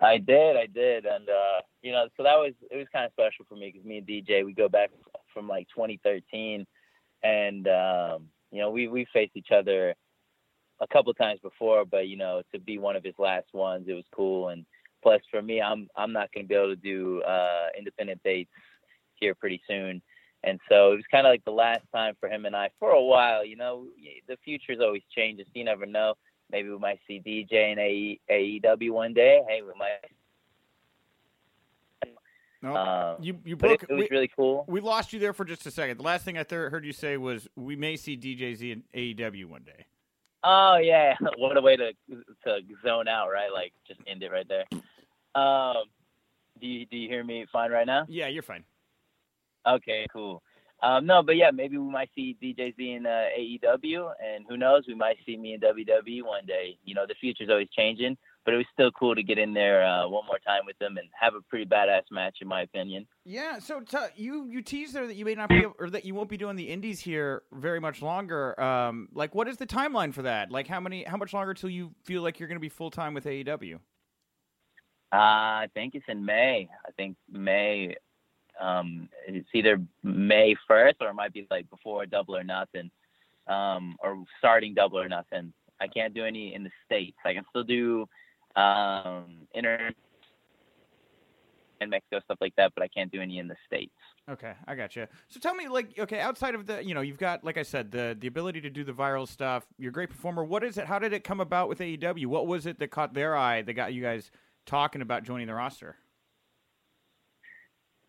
I 0.00 0.18
did, 0.18 0.56
I 0.56 0.66
did, 0.66 1.06
and 1.06 1.26
uh, 1.28 1.60
you 1.82 1.92
know, 1.92 2.08
so 2.18 2.24
that 2.24 2.34
was 2.34 2.52
it 2.70 2.76
was 2.76 2.86
kind 2.92 3.06
of 3.06 3.12
special 3.12 3.46
for 3.48 3.54
me 3.54 3.70
because 3.72 3.86
me 3.86 3.98
and 3.98 4.06
DJ 4.06 4.44
we 4.44 4.52
go 4.52 4.68
back 4.68 4.90
from 5.32 5.48
like 5.48 5.68
2013, 5.68 6.66
and 7.24 7.66
um, 7.66 8.28
you 8.52 8.60
know 8.60 8.70
we 8.70 8.86
we 8.86 9.06
faced 9.12 9.32
each 9.34 9.50
other 9.50 9.94
a 10.80 10.86
couple 10.86 11.12
times 11.14 11.40
before, 11.42 11.84
but 11.84 12.06
you 12.06 12.16
know 12.16 12.42
to 12.52 12.60
be 12.60 12.78
one 12.78 12.94
of 12.94 13.02
his 13.02 13.14
last 13.18 13.48
ones, 13.52 13.86
it 13.88 13.94
was 13.94 14.04
cool. 14.14 14.50
And 14.50 14.64
plus 15.02 15.20
for 15.30 15.42
me, 15.42 15.60
I'm 15.60 15.88
I'm 15.96 16.12
not 16.12 16.32
going 16.32 16.44
to 16.44 16.48
be 16.48 16.54
able 16.54 16.68
to 16.68 16.76
do 16.76 17.22
uh, 17.22 17.68
independent 17.76 18.20
dates 18.22 18.50
here 19.14 19.34
pretty 19.34 19.60
soon, 19.68 20.00
and 20.44 20.60
so 20.68 20.92
it 20.92 20.96
was 20.96 21.04
kind 21.10 21.26
of 21.26 21.32
like 21.32 21.44
the 21.44 21.50
last 21.50 21.82
time 21.92 22.14
for 22.20 22.28
him 22.28 22.44
and 22.44 22.54
I 22.54 22.70
for 22.78 22.90
a 22.90 23.02
while. 23.02 23.44
You 23.44 23.56
know, 23.56 23.86
the 24.28 24.36
future's 24.44 24.78
always 24.80 25.02
changes. 25.14 25.46
You 25.54 25.64
never 25.64 25.86
know. 25.86 26.14
Maybe 26.50 26.68
we 26.68 26.78
might 26.78 27.00
see 27.08 27.22
DJ 27.24 27.72
and 27.72 27.80
AE, 27.80 28.20
AEW 28.30 28.90
one 28.90 29.14
day. 29.14 29.40
Hey, 29.48 29.62
we 29.62 29.72
might. 29.78 30.12
No, 32.64 32.76
Um, 32.76 33.16
you 33.22 33.38
you 33.44 33.56
but 33.56 33.70
it, 33.72 33.80
broke. 33.80 33.90
it 33.90 33.94
was 33.94 34.06
we, 34.10 34.16
really 34.16 34.28
cool. 34.34 34.64
we 34.66 34.80
lost 34.80 35.12
you 35.12 35.18
there 35.20 35.32
for 35.34 35.44
just 35.44 35.66
a 35.66 35.70
second. 35.70 35.98
The 35.98 36.02
last 36.02 36.24
thing 36.24 36.38
I 36.38 36.42
th- 36.44 36.70
heard 36.70 36.84
you 36.84 36.92
say 36.92 37.16
was 37.18 37.46
we 37.56 37.76
may 37.76 37.96
see 37.96 38.16
DJZ 38.16 38.54
Z 38.56 38.70
in 38.72 38.82
AEW 38.94 39.44
one 39.46 39.62
day. 39.64 39.84
Oh 40.42 40.76
yeah, 40.76 41.14
what 41.38 41.56
a 41.56 41.60
way 41.60 41.76
to 41.76 41.92
to 42.44 42.60
zone 42.82 43.06
out, 43.08 43.28
right? 43.30 43.52
Like 43.52 43.72
just 43.86 44.00
end 44.06 44.22
it 44.22 44.32
right 44.32 44.48
there. 44.48 44.64
Um, 45.40 45.84
do 46.60 46.66
you 46.66 46.86
do 46.86 46.96
you 46.96 47.08
hear 47.08 47.22
me 47.22 47.44
fine 47.52 47.70
right 47.70 47.86
now? 47.86 48.06
Yeah, 48.08 48.28
you're 48.28 48.42
fine. 48.42 48.64
Okay, 49.66 50.06
cool. 50.12 50.42
Um, 50.82 51.06
no, 51.06 51.22
but 51.22 51.36
yeah, 51.36 51.50
maybe 51.50 51.78
we 51.78 51.90
might 51.90 52.10
see 52.14 52.36
DJZ 52.42 52.76
Z 52.76 52.92
in 52.92 53.06
uh, 53.06 53.24
AEW, 53.38 54.12
and 54.22 54.44
who 54.48 54.56
knows, 54.58 54.84
we 54.86 54.94
might 54.94 55.16
see 55.24 55.36
me 55.36 55.54
in 55.54 55.60
WWE 55.60 56.22
one 56.24 56.44
day. 56.46 56.76
You 56.84 56.94
know, 56.94 57.06
the 57.06 57.14
future's 57.20 57.48
always 57.48 57.68
changing, 57.74 58.18
but 58.44 58.54
it 58.54 58.58
was 58.58 58.66
still 58.72 58.90
cool 58.92 59.14
to 59.14 59.22
get 59.22 59.38
in 59.38 59.54
there 59.54 59.84
uh, 59.84 60.06
one 60.06 60.26
more 60.26 60.38
time 60.38 60.62
with 60.66 60.78
them 60.78 60.96
and 60.96 61.08
have 61.18 61.34
a 61.34 61.40
pretty 61.40 61.64
badass 61.64 62.02
match, 62.10 62.38
in 62.40 62.48
my 62.48 62.62
opinion. 62.62 63.06
Yeah, 63.24 63.58
so 63.58 63.80
t- 63.80 63.96
you 64.16 64.46
you 64.46 64.62
teased 64.62 64.94
there 64.94 65.06
that 65.06 65.16
you 65.16 65.24
may 65.24 65.34
not 65.34 65.48
be 65.48 65.60
able, 65.60 65.74
or 65.78 65.88
that 65.90 66.04
you 66.04 66.14
won't 66.14 66.28
be 66.28 66.36
doing 66.36 66.56
the 66.56 66.64
indies 66.64 67.00
here 67.00 67.42
very 67.52 67.80
much 67.80 68.02
longer. 68.02 68.58
Um, 68.60 69.08
like, 69.12 69.34
what 69.34 69.48
is 69.48 69.56
the 69.56 69.66
timeline 69.66 70.12
for 70.12 70.22
that? 70.22 70.50
Like, 70.50 70.66
how 70.66 70.80
many 70.80 71.04
how 71.04 71.16
much 71.16 71.32
longer 71.32 71.54
till 71.54 71.70
you 71.70 71.92
feel 72.04 72.22
like 72.22 72.38
you're 72.38 72.48
going 72.48 72.56
to 72.56 72.60
be 72.60 72.68
full 72.68 72.90
time 72.90 73.14
with 73.14 73.24
AEW? 73.24 73.76
Uh, 75.12 75.16
I 75.16 75.68
think 75.74 75.94
it's 75.94 76.06
in 76.08 76.24
May. 76.24 76.68
I 76.86 76.90
think 76.92 77.16
May. 77.30 77.96
Um, 78.60 79.08
it's 79.26 79.48
either 79.54 79.80
May 80.02 80.54
first 80.68 80.96
or 81.00 81.08
it 81.08 81.14
might 81.14 81.32
be 81.32 81.46
like 81.50 81.68
before 81.70 82.06
Double 82.06 82.36
or 82.36 82.44
Nothing, 82.44 82.90
um, 83.48 83.96
or 84.00 84.22
starting 84.38 84.74
Double 84.74 84.98
or 84.98 85.08
Nothing. 85.08 85.52
I 85.80 85.88
can't 85.88 86.14
do 86.14 86.24
any 86.24 86.54
in 86.54 86.62
the 86.62 86.70
states. 86.84 87.16
I 87.24 87.32
can 87.32 87.44
still 87.50 87.64
do 87.64 88.06
um, 88.56 89.46
inter 89.54 89.90
in 91.80 91.90
Mexico 91.90 92.20
stuff 92.24 92.38
like 92.40 92.54
that, 92.56 92.72
but 92.74 92.82
I 92.82 92.88
can't 92.88 93.10
do 93.12 93.20
any 93.20 93.38
in 93.38 93.48
the 93.48 93.56
states. 93.66 93.92
Okay, 94.30 94.52
I 94.66 94.74
got 94.74 94.96
you. 94.96 95.06
So 95.28 95.38
tell 95.38 95.54
me, 95.54 95.68
like, 95.68 95.98
okay, 95.98 96.20
outside 96.20 96.54
of 96.54 96.66
the, 96.66 96.82
you 96.82 96.94
know, 96.94 97.02
you've 97.02 97.18
got, 97.18 97.44
like 97.44 97.58
I 97.58 97.62
said, 97.62 97.90
the 97.90 98.16
the 98.18 98.26
ability 98.26 98.60
to 98.62 98.70
do 98.70 98.84
the 98.84 98.92
viral 98.92 99.28
stuff. 99.28 99.64
You're 99.78 99.90
a 99.90 99.92
great 99.92 100.08
performer. 100.08 100.44
What 100.44 100.64
is 100.64 100.78
it? 100.78 100.86
How 100.86 100.98
did 100.98 101.12
it 101.12 101.24
come 101.24 101.40
about 101.40 101.68
with 101.68 101.78
AEW? 101.78 102.26
What 102.26 102.46
was 102.46 102.66
it 102.66 102.78
that 102.78 102.90
caught 102.90 103.12
their 103.12 103.36
eye 103.36 103.62
that 103.62 103.74
got 103.74 103.92
you 103.92 104.02
guys 104.02 104.30
talking 104.66 105.02
about 105.02 105.24
joining 105.24 105.46
the 105.46 105.54
roster? 105.54 105.96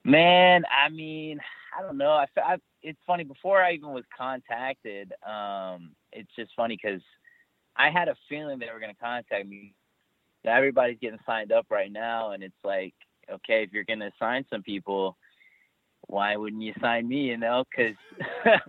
Man, 0.06 0.64
I 0.66 0.90
mean, 0.90 1.40
I 1.78 1.82
don't 1.82 1.98
know. 1.98 2.12
I, 2.12 2.28
I 2.38 2.58
it's 2.82 3.00
funny 3.06 3.24
before 3.24 3.62
I 3.62 3.74
even 3.74 3.90
was 3.90 4.04
contacted. 4.16 5.12
Um, 5.28 5.92
it's 6.12 6.30
just 6.36 6.52
funny 6.56 6.78
because 6.82 7.02
I 7.76 7.90
had 7.90 8.08
a 8.08 8.16
feeling 8.30 8.60
they 8.60 8.70
were 8.72 8.80
going 8.80 8.94
to 8.94 9.02
contact 9.02 9.48
me. 9.48 9.74
Everybody's 10.48 11.00
getting 11.00 11.20
signed 11.26 11.52
up 11.52 11.66
right 11.70 11.92
now, 11.92 12.32
and 12.32 12.44
it's 12.44 12.54
like, 12.64 12.94
okay, 13.30 13.64
if 13.64 13.72
you're 13.74 13.84
going 13.84 14.00
to 14.00 14.12
sign 14.20 14.46
some 14.50 14.64
people, 14.64 15.18
why 16.08 16.36
wouldn't 16.36 16.62
you 16.62 16.74
sign 16.82 17.08
me? 17.08 17.22
You 17.22 17.38
know, 17.38 17.64
because 17.70 17.96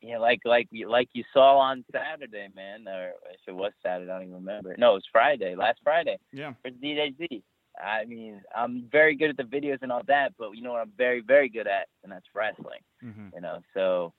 you 0.00 0.14
know, 0.14 0.20
like 0.20 0.40
like 0.44 0.68
you 0.70 0.88
like 0.88 1.08
you 1.12 1.24
saw 1.32 1.58
on 1.58 1.84
Saturday, 1.92 2.48
man, 2.54 2.86
or 2.88 3.12
if 3.32 3.40
it 3.46 3.54
was 3.54 3.72
Saturday, 3.82 4.10
I 4.10 4.14
don't 4.14 4.28
even 4.28 4.34
remember. 4.44 4.74
No, 4.78 4.92
it 4.92 4.94
was 4.94 5.08
Friday, 5.12 5.54
last 5.56 5.80
Friday. 5.82 6.18
Yeah. 6.32 6.52
For 6.62 6.70
DJZ. 6.70 7.42
I 7.82 8.04
mean, 8.04 8.40
I'm 8.54 8.88
very 8.92 9.16
good 9.16 9.30
at 9.30 9.36
the 9.36 9.42
videos 9.42 9.78
and 9.82 9.90
all 9.90 10.02
that, 10.06 10.32
but 10.38 10.52
you 10.52 10.62
know 10.62 10.72
what 10.72 10.80
I'm 10.80 10.92
very 10.96 11.20
very 11.20 11.48
good 11.48 11.66
at, 11.66 11.88
and 12.02 12.12
that's 12.12 12.26
wrestling. 12.34 12.80
Mm-hmm. 13.04 13.28
You 13.34 13.40
know, 13.40 13.60
so 13.74 14.12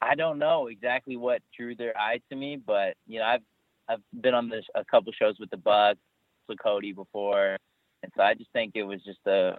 I 0.00 0.14
don't 0.14 0.38
know 0.38 0.68
exactly 0.68 1.16
what 1.16 1.42
drew 1.56 1.74
their 1.74 1.96
eye 1.98 2.20
to 2.30 2.36
me, 2.36 2.56
but 2.56 2.94
you 3.06 3.18
know, 3.18 3.26
I've 3.26 3.42
I've 3.88 4.00
been 4.20 4.34
on 4.34 4.48
this 4.48 4.64
a 4.74 4.84
couple 4.84 5.12
shows 5.12 5.36
with 5.38 5.50
the 5.50 5.56
Bucks, 5.56 6.00
with 6.48 6.58
Cody 6.62 6.92
before, 6.92 7.56
and 8.02 8.12
so 8.16 8.22
I 8.22 8.34
just 8.34 8.50
think 8.52 8.72
it 8.74 8.84
was 8.84 9.02
just 9.04 9.20
a 9.26 9.56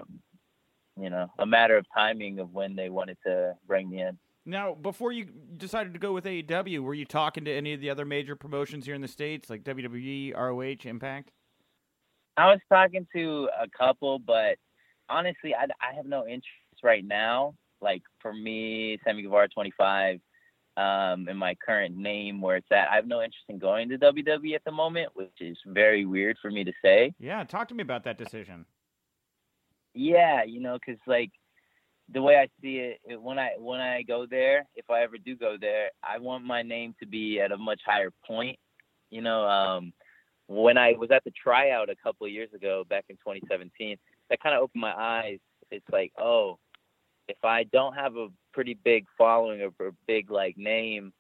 you 0.99 1.09
know 1.09 1.27
a 1.39 1.45
matter 1.45 1.77
of 1.77 1.85
timing 1.93 2.39
of 2.39 2.51
when 2.51 2.75
they 2.75 2.89
wanted 2.89 3.17
to 3.25 3.53
bring 3.67 3.89
me 3.89 4.01
in. 4.01 4.17
Now, 4.47 4.75
before 4.75 5.11
you 5.11 5.25
decided 5.57 5.93
to 5.93 5.99
go 5.99 6.13
with 6.13 6.25
AEW, 6.25 6.81
were 6.81 6.93
you 6.93 7.05
talking 7.05 7.45
to 7.45 7.51
any 7.51 7.73
of 7.73 7.81
the 7.81 7.89
other 7.89 8.05
major 8.05 8.35
promotions 8.35 8.85
here 8.85 8.93
in 8.93 9.01
the 9.01 9.07
states, 9.07 9.49
like 9.49 9.63
WWE, 9.63 10.35
ROH, 10.35 10.87
Impact? 10.87 11.31
I 12.37 12.47
was 12.47 12.59
talking 12.69 13.07
to 13.15 13.49
a 13.59 13.67
couple, 13.75 14.19
but 14.19 14.57
honestly, 15.09 15.55
I, 15.55 15.65
I 15.81 15.95
have 15.95 16.05
no 16.05 16.25
interest 16.25 16.83
right 16.83 17.03
now. 17.03 17.55
Like 17.81 18.03
for 18.21 18.33
me, 18.33 18.99
Sammy 19.03 19.23
Guevara 19.23 19.47
25, 19.49 20.19
um, 20.77 21.27
in 21.29 21.37
my 21.37 21.55
current 21.65 21.95
name 21.95 22.41
where 22.41 22.57
it's 22.57 22.67
at, 22.71 22.89
I 22.91 22.95
have 22.95 23.07
no 23.07 23.21
interest 23.21 23.45
in 23.49 23.59
going 23.59 23.89
to 23.89 23.97
WWE 23.97 24.55
at 24.55 24.63
the 24.65 24.71
moment, 24.71 25.09
which 25.13 25.29
is 25.39 25.57
very 25.65 26.05
weird 26.05 26.37
for 26.41 26.51
me 26.51 26.63
to 26.63 26.73
say. 26.83 27.13
Yeah, 27.19 27.43
talk 27.43 27.67
to 27.69 27.75
me 27.75 27.81
about 27.81 28.03
that 28.03 28.17
decision. 28.17 28.65
Yeah, 29.93 30.43
you 30.43 30.59
know, 30.59 30.77
because 30.77 30.99
like 31.07 31.31
the 32.13 32.21
way 32.21 32.35
I 32.35 32.47
see 32.61 32.77
it, 32.77 32.99
it, 33.05 33.21
when 33.21 33.39
I 33.39 33.51
when 33.57 33.79
I 33.79 34.03
go 34.03 34.25
there, 34.29 34.65
if 34.75 34.89
I 34.89 35.01
ever 35.01 35.17
do 35.17 35.35
go 35.35 35.55
there, 35.59 35.89
I 36.03 36.19
want 36.19 36.43
my 36.43 36.61
name 36.61 36.93
to 36.99 37.07
be 37.07 37.39
at 37.39 37.51
a 37.51 37.57
much 37.57 37.81
higher 37.85 38.11
point. 38.27 38.59
You 39.09 39.21
know, 39.21 39.47
um, 39.47 39.93
when 40.47 40.77
I 40.77 40.93
was 40.93 41.09
at 41.11 41.23
the 41.23 41.31
tryout 41.31 41.89
a 41.89 41.95
couple 41.95 42.27
of 42.27 42.33
years 42.33 42.49
ago, 42.53 42.83
back 42.89 43.05
in 43.09 43.15
2017, 43.15 43.97
that 44.29 44.39
kind 44.41 44.55
of 44.55 44.61
opened 44.61 44.81
my 44.81 44.93
eyes. 44.93 45.39
It's 45.71 45.85
like, 45.91 46.11
oh, 46.19 46.59
if 47.27 47.37
I 47.43 47.63
don't 47.63 47.93
have 47.93 48.15
a 48.17 48.27
pretty 48.55 48.79
big 48.85 49.05
following 49.17 49.61
or 49.61 49.87
a 49.87 49.91
big 50.07 50.31
like 50.31 50.57
name, 50.57 51.11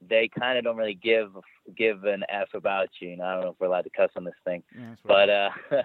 they 0.00 0.30
kind 0.38 0.56
of 0.56 0.64
don't 0.64 0.76
really 0.76 0.94
give 0.94 1.32
give 1.76 2.04
an 2.04 2.22
f 2.30 2.48
about 2.54 2.88
you. 3.00 3.12
And 3.12 3.22
I 3.22 3.34
don't 3.34 3.42
know 3.42 3.50
if 3.50 3.56
we're 3.58 3.66
allowed 3.66 3.82
to 3.82 3.90
cuss 3.90 4.10
on 4.16 4.24
this 4.24 4.32
thing, 4.44 4.62
Yeah, 4.74 4.94
but 5.04 5.28
uh, 5.28 5.50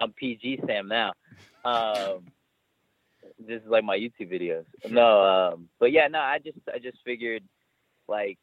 I'm 0.00 0.12
PG 0.14 0.62
Sam 0.66 0.88
now. 0.88 1.12
Um, 1.64 2.24
this 3.38 3.62
is 3.62 3.68
like 3.68 3.84
my 3.84 3.96
YouTube 3.96 4.32
videos. 4.32 4.64
No, 4.90 5.22
um, 5.22 5.68
but 5.78 5.92
yeah, 5.92 6.08
no, 6.08 6.18
I 6.18 6.38
just 6.38 6.58
I 6.74 6.78
just 6.78 6.98
figured 7.04 7.44
like 8.08 8.38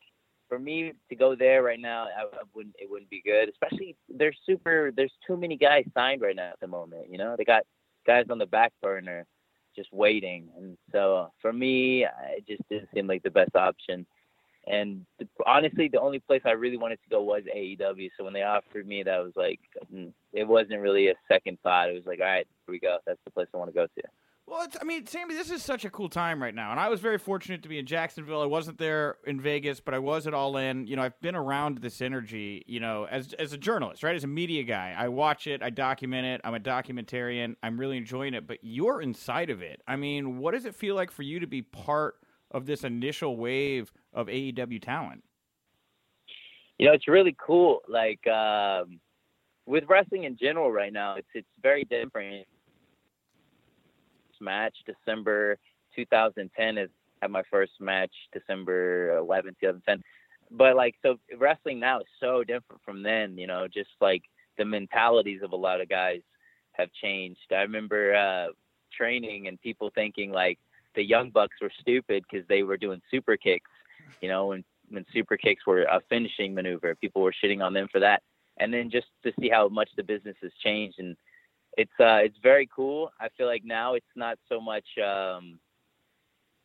for 0.47 0.59
me 0.59 0.93
to 1.09 1.15
go 1.15 1.35
there 1.35 1.63
right 1.63 1.79
now, 1.79 2.05
I, 2.05 2.21
I 2.21 2.43
wouldn't 2.53 2.75
it 2.79 2.89
wouldn't 2.89 3.09
be 3.09 3.23
good. 3.25 3.49
Especially 3.49 3.95
there's 4.07 4.37
super 4.45 4.91
there's 4.95 5.13
too 5.25 5.37
many 5.37 5.57
guys 5.57 5.85
signed 5.95 6.21
right 6.21 6.35
now 6.35 6.49
at 6.49 6.59
the 6.61 6.67
moment. 6.67 7.09
You 7.09 7.17
know, 7.17 7.35
they 7.35 7.45
got 7.45 7.63
guys 8.05 8.25
on 8.29 8.37
the 8.37 8.45
back 8.45 8.73
burner 8.81 9.25
just 9.75 9.91
waiting, 9.93 10.49
and 10.57 10.77
so 10.91 11.15
uh, 11.15 11.27
for 11.41 11.53
me, 11.53 12.05
it 12.35 12.47
just 12.47 12.67
didn't 12.69 12.89
seem 12.93 13.07
like 13.07 13.23
the 13.23 13.31
best 13.31 13.55
option. 13.55 14.05
And 14.67 15.05
th- 15.17 15.29
honestly, 15.45 15.87
the 15.87 15.99
only 15.99 16.19
place 16.19 16.41
I 16.45 16.51
really 16.51 16.77
wanted 16.77 16.99
to 17.03 17.09
go 17.09 17.23
was 17.23 17.43
AEW. 17.55 18.09
So 18.17 18.23
when 18.23 18.33
they 18.33 18.43
offered 18.43 18.87
me, 18.87 19.03
that 19.03 19.17
was 19.17 19.33
like, 19.35 19.59
mm, 19.93 20.11
it 20.33 20.47
wasn't 20.47 20.81
really 20.81 21.07
a 21.07 21.15
second 21.27 21.57
thought. 21.63 21.89
It 21.89 21.95
was 21.95 22.05
like, 22.05 22.19
all 22.19 22.27
right, 22.27 22.47
here 22.65 22.73
we 22.73 22.79
go. 22.79 22.97
That's 23.05 23.19
the 23.25 23.31
place 23.31 23.47
I 23.53 23.57
want 23.57 23.69
to 23.69 23.73
go 23.73 23.87
to. 23.87 24.03
Well, 24.49 24.67
I 24.81 24.83
mean, 24.83 25.05
Sammy, 25.05 25.35
this 25.35 25.51
is 25.51 25.61
such 25.61 25.85
a 25.85 25.91
cool 25.91 26.09
time 26.09 26.41
right 26.41 26.55
now, 26.55 26.71
and 26.71 26.79
I 26.79 26.89
was 26.89 26.99
very 27.01 27.19
fortunate 27.19 27.61
to 27.63 27.69
be 27.69 27.77
in 27.77 27.85
Jacksonville. 27.85 28.41
I 28.41 28.47
wasn't 28.47 28.79
there 28.79 29.17
in 29.27 29.39
Vegas, 29.39 29.79
but 29.79 29.93
I 29.93 29.99
was 29.99 30.25
at 30.25 30.33
All 30.33 30.57
In. 30.57 30.87
You 30.87 30.95
know, 30.95 31.03
I've 31.03 31.19
been 31.21 31.35
around 31.35 31.77
this 31.79 32.01
energy. 32.01 32.63
You 32.65 32.79
know, 32.79 33.05
as 33.05 33.33
as 33.33 33.53
a 33.53 33.57
journalist, 33.57 34.01
right? 34.01 34.15
As 34.15 34.23
a 34.23 34.27
media 34.27 34.63
guy, 34.63 34.95
I 34.97 35.09
watch 35.09 35.45
it, 35.45 35.61
I 35.61 35.69
document 35.69 36.25
it. 36.25 36.41
I'm 36.43 36.55
a 36.55 36.59
documentarian. 36.59 37.55
I'm 37.61 37.79
really 37.79 37.97
enjoying 37.97 38.33
it. 38.33 38.47
But 38.47 38.57
you're 38.63 39.01
inside 39.01 39.51
of 39.51 39.61
it. 39.61 39.81
I 39.87 39.95
mean, 39.97 40.39
what 40.39 40.55
does 40.55 40.65
it 40.65 40.73
feel 40.73 40.95
like 40.95 41.11
for 41.11 41.21
you 41.21 41.39
to 41.39 41.47
be 41.47 41.61
part 41.61 42.15
of 42.49 42.65
this 42.65 42.83
initial 42.83 43.37
wave 43.37 43.93
of 44.13 44.27
AEW 44.27 44.81
talent? 44.81 45.23
you 46.79 46.87
know, 46.87 46.93
it's 46.93 47.07
really 47.07 47.35
cool. 47.37 47.81
Like 47.87 48.25
um, 48.25 48.99
with 49.67 49.83
wrestling 49.87 50.23
in 50.23 50.37
general 50.41 50.71
right 50.71 50.91
now, 50.91 51.15
it's 51.15 51.27
it's 51.35 51.47
very 51.61 51.83
different. 51.83 52.47
Match 54.39 54.75
December 54.85 55.57
2010 55.95 56.77
is 56.77 56.89
had 57.21 57.31
my 57.31 57.43
first 57.51 57.73
match 57.79 58.13
December 58.31 59.17
11, 59.17 59.55
2010. 59.59 60.01
But 60.51 60.75
like, 60.75 60.95
so 61.01 61.19
wrestling 61.37 61.79
now 61.79 61.99
is 61.99 62.07
so 62.19 62.43
different 62.43 62.81
from 62.83 63.03
then. 63.03 63.37
You 63.37 63.47
know, 63.47 63.67
just 63.67 63.89
like 64.01 64.23
the 64.57 64.65
mentalities 64.65 65.41
of 65.43 65.51
a 65.51 65.55
lot 65.55 65.81
of 65.81 65.89
guys 65.89 66.21
have 66.73 66.89
changed. 67.01 67.39
I 67.51 67.61
remember 67.61 68.15
uh, 68.15 68.47
training 68.95 69.47
and 69.47 69.61
people 69.61 69.91
thinking 69.93 70.31
like 70.31 70.59
the 70.95 71.03
young 71.03 71.29
bucks 71.29 71.57
were 71.61 71.71
stupid 71.79 72.23
because 72.29 72.47
they 72.47 72.63
were 72.63 72.77
doing 72.77 73.01
super 73.11 73.37
kicks. 73.37 73.69
You 74.21 74.29
know, 74.29 74.47
when 74.47 74.63
when 74.89 75.05
super 75.13 75.37
kicks 75.37 75.67
were 75.67 75.83
a 75.83 76.01
finishing 76.09 76.53
maneuver. 76.53 76.95
People 76.95 77.21
were 77.21 77.33
shitting 77.43 77.63
on 77.63 77.73
them 77.73 77.87
for 77.91 77.99
that. 77.99 78.23
And 78.57 78.73
then 78.73 78.89
just 78.89 79.07
to 79.23 79.31
see 79.39 79.49
how 79.49 79.69
much 79.69 79.89
the 79.95 80.03
business 80.03 80.35
has 80.41 80.51
changed 80.63 80.99
and 80.99 81.15
it's 81.77 81.91
uh 81.99 82.19
it's 82.23 82.37
very 82.41 82.67
cool. 82.73 83.11
I 83.19 83.29
feel 83.37 83.47
like 83.47 83.63
now 83.63 83.93
it's 83.93 84.15
not 84.15 84.37
so 84.47 84.59
much 84.59 84.85
um 84.97 85.59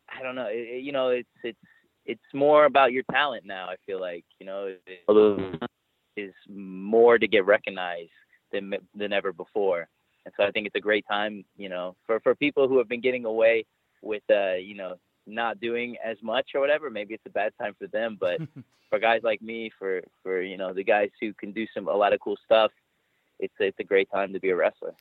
I 0.08 0.22
don't 0.22 0.34
know, 0.34 0.48
it, 0.48 0.82
you 0.82 0.92
know, 0.92 1.08
it's 1.08 1.28
it's 1.42 1.58
it's 2.06 2.34
more 2.34 2.66
about 2.66 2.92
your 2.92 3.04
talent 3.10 3.44
now, 3.46 3.68
I 3.68 3.76
feel 3.86 4.00
like, 4.00 4.24
you 4.38 4.46
know, 4.46 4.66
it, 4.86 5.04
it 5.08 5.70
is 6.16 6.34
more 6.48 7.18
to 7.18 7.26
get 7.26 7.46
recognized 7.46 8.10
than 8.52 8.74
than 8.94 9.12
ever 9.12 9.32
before. 9.32 9.88
And 10.24 10.32
so 10.36 10.44
I 10.44 10.50
think 10.50 10.66
it's 10.66 10.76
a 10.76 10.80
great 10.80 11.04
time, 11.10 11.44
you 11.56 11.68
know, 11.68 11.96
for 12.06 12.20
for 12.20 12.34
people 12.34 12.68
who 12.68 12.78
have 12.78 12.88
been 12.88 13.00
getting 13.00 13.24
away 13.24 13.64
with 14.02 14.22
uh, 14.30 14.54
you 14.54 14.74
know, 14.74 14.96
not 15.26 15.60
doing 15.60 15.96
as 16.04 16.16
much 16.22 16.50
or 16.54 16.60
whatever, 16.60 16.90
maybe 16.90 17.14
it's 17.14 17.26
a 17.26 17.30
bad 17.30 17.52
time 17.60 17.74
for 17.78 17.86
them, 17.88 18.16
but 18.20 18.38
for 18.90 18.98
guys 18.98 19.20
like 19.24 19.42
me, 19.42 19.70
for 19.78 20.02
for 20.22 20.42
you 20.42 20.56
know 20.56 20.72
the 20.72 20.84
guys 20.84 21.10
who 21.20 21.32
can 21.34 21.52
do 21.52 21.66
some 21.74 21.88
a 21.88 21.92
lot 21.92 22.12
of 22.12 22.20
cool 22.20 22.36
stuff, 22.44 22.70
it's 23.38 23.54
it's 23.58 23.78
a 23.80 23.84
great 23.84 24.10
time 24.10 24.32
to 24.32 24.40
be 24.40 24.50
a 24.50 24.56
wrestler. 24.56 24.94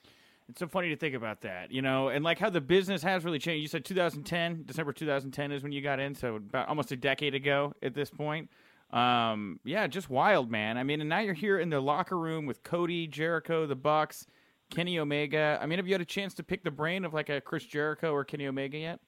It's 0.49 0.59
so 0.59 0.67
funny 0.67 0.89
to 0.89 0.97
think 0.97 1.15
about 1.15 1.41
that, 1.41 1.71
you 1.71 1.81
know, 1.81 2.09
and 2.09 2.23
like 2.23 2.37
how 2.37 2.49
the 2.49 2.61
business 2.61 3.01
has 3.03 3.23
really 3.23 3.39
changed. 3.39 3.61
You 3.61 3.67
said 3.67 3.85
2010, 3.85 4.63
December 4.65 4.91
2010 4.91 5.51
is 5.53 5.63
when 5.63 5.71
you 5.71 5.81
got 5.81 5.99
in, 5.99 6.13
so 6.13 6.35
about 6.35 6.67
almost 6.67 6.91
a 6.91 6.97
decade 6.97 7.33
ago 7.33 7.73
at 7.81 7.93
this 7.93 8.09
point. 8.09 8.49
Um, 8.91 9.59
yeah, 9.63 9.87
just 9.87 10.09
wild, 10.09 10.51
man. 10.51 10.77
I 10.77 10.83
mean, 10.83 10.99
and 10.99 11.09
now 11.09 11.19
you're 11.19 11.33
here 11.33 11.59
in 11.59 11.69
the 11.69 11.79
locker 11.79 12.17
room 12.17 12.45
with 12.45 12.61
Cody, 12.61 13.07
Jericho, 13.07 13.65
the 13.65 13.75
Bucks, 13.75 14.27
Kenny 14.69 14.99
Omega. 14.99 15.57
I 15.61 15.65
mean, 15.65 15.79
have 15.79 15.87
you 15.87 15.93
had 15.93 16.01
a 16.01 16.05
chance 16.05 16.33
to 16.35 16.43
pick 16.43 16.63
the 16.63 16.71
brain 16.71 17.05
of 17.05 17.13
like 17.13 17.29
a 17.29 17.41
Chris 17.41 17.65
Jericho 17.65 18.11
or 18.11 18.23
Kenny 18.23 18.45
Omega 18.45 18.77
yet? 18.77 18.99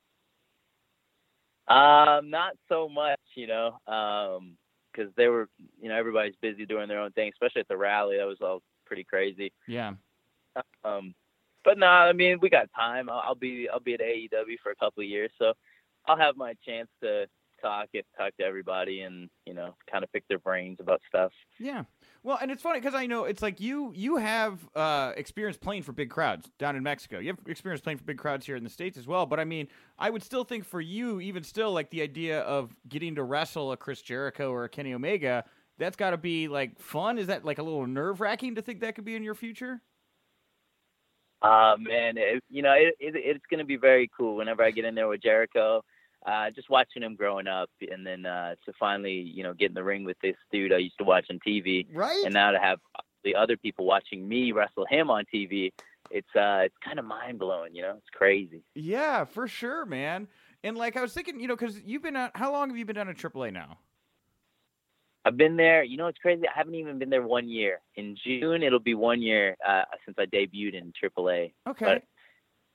Um, 1.68 2.30
not 2.30 2.54
so 2.70 2.88
much, 2.88 3.20
you 3.36 3.48
know, 3.48 3.80
um, 3.88 4.56
because 4.92 5.12
they 5.18 5.28
were, 5.28 5.50
you 5.82 5.90
know, 5.90 5.96
everybody's 5.96 6.36
busy 6.42 6.66
doing 6.66 6.88
their 6.88 7.00
own 7.00 7.12
thing, 7.12 7.32
especially 7.34 7.62
at 7.62 7.68
the 7.68 7.78
rally. 7.78 8.18
That 8.18 8.28
was 8.28 8.38
all 8.42 8.62
pretty 8.86 9.04
crazy. 9.04 9.52
Yeah. 9.68 9.94
Um, 10.84 11.14
but 11.64 11.78
no, 11.78 11.88
I 11.88 12.14
mean, 12.14 12.38
we 12.42 12.50
got 12.50 12.70
time. 12.76 13.10
I'll, 13.10 13.24
I'll 13.26 13.36
be 13.36 13.68
I'll 13.72 13.80
be 13.80 13.96
at 13.96 14.00
AEW 14.00 14.58
for 14.62 14.72
a 14.72 14.76
couple 14.76 15.02
of 15.04 15.10
years, 15.10 15.32
so 15.40 15.54
I'll 16.06 16.18
have 16.18 16.38
my 16.38 16.54
chance 16.66 16.90
to 17.02 17.26
talk 17.62 17.88
it 17.94 18.06
talk 18.18 18.36
to 18.38 18.44
everybody 18.44 19.02
and 19.02 19.30
you 19.46 19.54
know 19.54 19.76
kind 19.92 20.04
of 20.04 20.12
pick 20.12 20.28
their 20.28 20.40
brains 20.40 20.78
about 20.80 21.02
stuff. 21.08 21.32
Yeah. 21.60 21.84
Well, 22.24 22.38
and 22.42 22.52
it's 22.52 22.62
funny 22.62 22.80
because 22.80 22.96
I 22.96 23.06
know 23.06 23.26
it's 23.26 23.42
like 23.42 23.60
you 23.60 23.92
you 23.96 24.18
have 24.18 24.60
uh, 24.76 25.14
experience 25.18 25.58
playing 25.58 25.84
for 25.84 25.92
big 25.92 26.10
crowds 26.10 26.50
down 26.60 26.76
in 26.76 26.84
Mexico. 26.84 27.20
You 27.20 27.30
have 27.30 27.40
experience 27.48 27.82
playing 27.82 27.98
for 27.98 28.04
big 28.04 28.18
crowds 28.18 28.46
here 28.46 28.56
in 28.56 28.64
the 28.64 28.70
states 28.70 28.98
as 28.98 29.08
well. 29.08 29.26
But 29.26 29.40
I 29.40 29.46
mean, 29.46 29.68
I 29.98 30.10
would 30.10 30.24
still 30.24 30.44
think 30.44 30.66
for 30.66 30.82
you, 30.82 31.20
even 31.20 31.44
still, 31.44 31.72
like 31.72 31.90
the 31.90 32.02
idea 32.02 32.42
of 32.42 32.76
getting 32.88 33.16
to 33.16 33.24
wrestle 33.24 33.72
a 33.72 33.78
Chris 33.78 34.02
Jericho 34.02 34.52
or 34.52 34.66
a 34.66 34.70
Kenny 34.70 34.94
Omega, 34.94 35.44
that's 35.78 35.96
got 35.96 36.12
to 36.12 36.18
be 36.18 36.48
like 36.48 36.80
fun. 36.80 37.18
Is 37.18 37.28
that 37.28 37.46
like 37.46 37.58
a 37.58 37.64
little 37.64 37.86
nerve 37.88 38.22
wracking 38.22 38.56
to 38.56 38.62
think 38.62 38.82
that 38.82 38.96
could 38.96 39.06
be 39.06 39.16
in 39.16 39.24
your 39.24 39.36
future? 39.36 39.82
Uh, 41.42 41.76
man, 41.80 42.18
it, 42.18 42.44
you 42.50 42.62
know, 42.62 42.74
it, 42.74 42.96
it, 43.00 43.14
it's 43.16 43.46
going 43.50 43.60
to 43.60 43.66
be 43.66 43.76
very 43.78 44.10
cool 44.18 44.36
whenever 44.36 44.64
I 44.64 44.72
get 44.72 44.86
in 44.86 44.96
there 44.96 45.08
with 45.08 45.22
Jericho. 45.22 45.84
Uh, 46.26 46.50
just 46.50 46.72
watching 46.72 47.04
him 47.04 47.16
growing 47.16 47.46
up, 47.46 47.70
and 47.92 48.06
then 48.08 48.26
uh, 48.26 48.56
to 48.66 48.74
finally, 48.80 49.12
you 49.14 49.44
know, 49.44 49.54
get 49.54 49.70
in 49.70 49.76
the 49.76 49.84
ring 49.84 50.04
with 50.04 50.18
this 50.24 50.36
dude 50.52 50.74
I 50.74 50.78
used 50.78 50.98
to 50.98 51.04
watch 51.04 51.28
on 51.30 51.38
TV, 51.48 51.86
Right. 51.94 52.24
and 52.26 52.34
now 52.34 52.50
to 52.50 52.58
have 52.58 52.80
the 53.24 53.36
other 53.36 53.56
people 53.58 53.86
watching 53.86 54.28
me 54.28 54.52
wrestle 54.52 54.88
him 54.90 55.12
on 55.12 55.26
TV, 55.32 55.72
it's 56.10 56.28
uh, 56.36 56.62
it's 56.66 56.76
kind 56.84 56.98
of 56.98 57.06
mind 57.06 57.38
blowing. 57.38 57.76
You 57.76 57.84
know, 57.84 57.92
it's 57.98 58.10
crazy. 58.12 58.64
yeah, 58.74 59.26
for 59.26 59.48
sure, 59.48 59.86
man. 59.86 60.28
And 60.64 60.76
like 60.76 60.98
I 60.98 61.02
was 61.04 61.14
thinking, 61.14 61.40
you 61.40 61.48
know, 61.48 61.56
because 61.56 61.80
you've 61.86 62.02
been 62.02 62.16
out. 62.16 62.32
How 62.36 62.52
long 62.52 62.70
have 62.70 62.78
you 62.78 62.86
been 62.86 62.96
down 62.96 63.08
at 63.10 63.18
AAA 63.18 63.54
now? 63.54 63.78
I've 65.26 65.38
been 65.38 65.58
there. 65.58 65.84
You 65.84 65.98
know, 65.98 66.08
it's 66.08 66.20
crazy. 66.20 66.44
I 66.48 66.52
haven't 66.56 66.76
even 66.76 67.00
been 67.00 67.10
there 67.10 67.24
one 67.24 67.50
year. 67.50 67.82
In 67.96 68.16
June, 68.24 68.62
it'll 68.62 68.80
be 68.80 68.94
one 68.94 69.22
year 69.22 69.58
uh, 69.68 69.82
since 70.06 70.16
I 70.20 70.26
debuted 70.26 70.76
in 70.76 70.94
AAA. 71.04 71.54
Okay. 71.68 71.86
But 71.86 72.04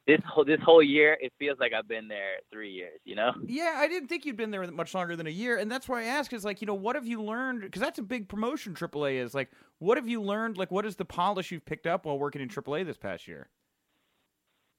this 0.09 0.21
whole 0.27 0.45
this 0.45 0.59
whole 0.65 0.83
year, 0.83 1.17
it 1.21 1.33
feels 1.39 1.59
like 1.61 1.73
I've 1.73 1.87
been 1.87 2.09
there 2.09 2.39
three 2.53 2.73
years. 2.73 2.99
You 3.05 3.15
know? 3.15 3.33
Yeah, 3.47 3.77
I 3.77 3.87
didn't 3.87 4.09
think 4.09 4.27
you'd 4.27 4.37
been 4.37 4.51
there 4.51 4.69
much 4.73 4.95
longer 4.95 5.15
than 5.15 5.29
a 5.29 5.31
year, 5.31 5.59
and 5.59 5.71
that's 5.71 5.89
why 5.89 6.01
I 6.03 6.05
ask. 6.07 6.33
Is 6.33 6.45
like, 6.45 6.61
you 6.61 6.67
know, 6.67 6.75
what 6.75 6.97
have 6.97 7.07
you 7.07 7.23
learned? 7.23 7.63
Because 7.63 7.81
that's 7.81 8.01
a 8.01 8.03
big 8.03 8.29
promotion. 8.29 8.75
AAA 8.75 9.23
is 9.23 9.33
like, 9.33 9.51
what 9.79 9.97
have 9.97 10.09
you 10.09 10.21
learned? 10.21 10.59
Like, 10.59 10.73
what 10.73 10.85
is 10.85 10.97
the 10.97 11.05
polish 11.05 11.53
you've 11.53 11.65
picked 11.65 11.87
up 11.87 12.05
while 12.05 12.19
working 12.19 12.43
in 12.43 12.49
AAA 12.49 12.85
this 12.85 12.99
past 12.99 13.29
year? 13.29 13.49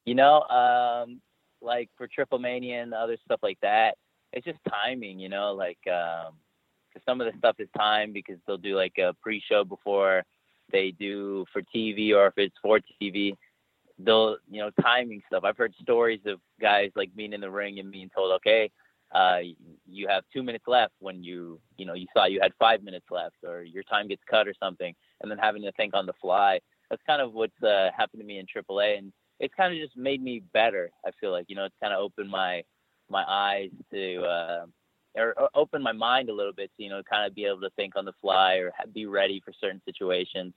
You 0.06 0.16
know, 0.16 0.42
um, 0.42 1.22
like 1.62 1.90
for 1.98 2.08
Triple 2.08 2.40
Mania 2.40 2.82
and 2.82 2.94
other 2.94 3.16
stuff 3.24 3.40
like 3.42 3.60
that, 3.62 3.96
it's 4.34 4.46
just 4.46 4.60
timing. 4.70 5.20
You 5.20 5.30
know, 5.30 5.54
like 5.54 5.80
um, 5.88 6.34
cause 6.94 7.02
some 7.06 7.22
of 7.22 7.32
the 7.32 7.38
stuff 7.38 7.56
is 7.60 7.70
timed 7.78 8.14
because 8.14 8.38
they'll 8.46 8.58
do 8.58 8.76
like 8.76 8.98
a 8.98 9.14
pre-show 9.22 9.64
before 9.64 10.24
they 10.72 10.92
do 10.92 11.46
for 11.52 11.62
TV, 11.76 12.14
or 12.14 12.28
if 12.28 12.34
it's 12.38 12.56
for 12.62 12.80
TV 13.02 13.36
they'll 14.06 14.38
you 14.50 14.62
know 14.62 14.72
timing 14.82 15.22
stuff. 15.28 15.44
I've 15.44 15.58
heard 15.58 15.74
stories 15.82 16.22
of 16.26 16.40
guys 16.60 16.92
like 16.96 17.16
being 17.16 17.34
in 17.34 17.42
the 17.42 17.52
ring 17.52 17.80
and 17.80 17.92
being 17.92 18.10
told, 18.14 18.34
okay, 18.34 18.72
uh, 19.14 19.40
you 19.88 20.08
have 20.08 20.24
two 20.34 20.44
minutes 20.44 20.66
left 20.68 20.94
when 21.00 21.24
you 21.24 21.60
you 21.78 21.86
know 21.86 21.94
you 21.94 22.08
thought 22.14 22.32
you 22.32 22.40
had 22.42 22.54
five 22.60 22.84
minutes 22.84 23.06
left, 23.12 23.36
or 23.44 23.64
your 23.64 23.84
time 23.84 24.08
gets 24.08 24.24
cut 24.30 24.48
or 24.48 24.54
something, 24.60 24.94
and 25.22 25.30
then 25.30 25.38
having 25.38 25.62
to 25.64 25.72
think 25.74 25.94
on 25.94 26.06
the 26.06 26.14
fly. 26.22 26.60
That's 26.90 27.02
kind 27.08 27.22
of 27.22 27.34
what's 27.34 27.64
uh, 27.64 27.90
happened 27.96 28.22
to 28.22 28.28
me 28.28 28.40
in 28.40 28.46
AAA, 28.46 28.98
and 28.98 29.14
it's 29.40 29.54
kind 29.56 29.74
of 29.74 29.80
just 29.80 29.98
made 29.98 30.22
me 30.22 30.42
better. 30.54 30.92
I 31.06 31.12
feel 31.20 31.32
like 31.32 31.46
you 31.48 31.56
know 31.56 31.66
it's 31.66 31.76
kind 31.82 31.94
of 31.94 32.00
opened 32.00 32.30
my 32.30 32.64
my 33.10 33.24
eyes 33.28 33.70
to. 33.92 34.22
Uh, 34.22 34.66
or, 35.16 35.34
or 35.38 35.50
open 35.56 35.82
my 35.82 35.92
mind 35.92 36.30
a 36.30 36.34
little 36.34 36.54
bit 36.54 36.72
to 36.78 36.84
you 36.84 36.90
know 36.90 37.02
kind 37.10 37.26
of 37.26 37.36
be 37.36 37.46
able 37.46 37.62
to 37.62 37.70
think 37.76 37.96
on 37.96 38.06
the 38.06 38.14
fly 38.22 38.56
or 38.56 38.72
be 38.94 39.06
ready 39.06 39.42
for 39.44 39.54
certain 39.60 39.82
situations 39.86 40.54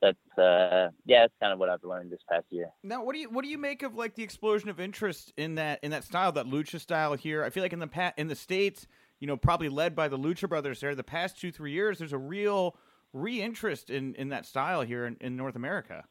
that's 0.00 0.38
uh, 0.38 0.90
yeah, 1.04 1.22
that's 1.22 1.34
kind 1.40 1.52
of 1.52 1.58
what 1.58 1.68
I've 1.68 1.82
learned 1.82 2.10
this 2.10 2.20
past 2.30 2.46
year. 2.50 2.70
Now, 2.82 3.02
what 3.02 3.14
do 3.14 3.20
you 3.20 3.30
what 3.30 3.42
do 3.42 3.50
you 3.50 3.58
make 3.58 3.82
of 3.82 3.94
like 3.94 4.14
the 4.14 4.22
explosion 4.22 4.68
of 4.68 4.78
interest 4.78 5.32
in 5.36 5.56
that 5.56 5.80
in 5.82 5.90
that 5.90 6.04
style, 6.04 6.32
that 6.32 6.46
lucha 6.46 6.80
style 6.80 7.14
here? 7.14 7.42
I 7.42 7.50
feel 7.50 7.62
like 7.62 7.72
in 7.72 7.80
the 7.80 7.88
pa- 7.88 8.12
in 8.16 8.28
the 8.28 8.36
states, 8.36 8.86
you 9.20 9.26
know, 9.26 9.36
probably 9.36 9.68
led 9.68 9.96
by 9.96 10.08
the 10.08 10.18
Lucha 10.18 10.48
Brothers 10.48 10.80
there, 10.80 10.94
the 10.94 11.02
past 11.02 11.40
two 11.40 11.50
three 11.50 11.72
years, 11.72 11.98
there's 11.98 12.12
a 12.12 12.18
real 12.18 12.76
re-interest 13.12 13.90
in 13.90 14.14
in 14.14 14.28
that 14.28 14.46
style 14.46 14.82
here 14.82 15.06
in, 15.06 15.16
in 15.20 15.36
North 15.36 15.56
America. 15.56 16.04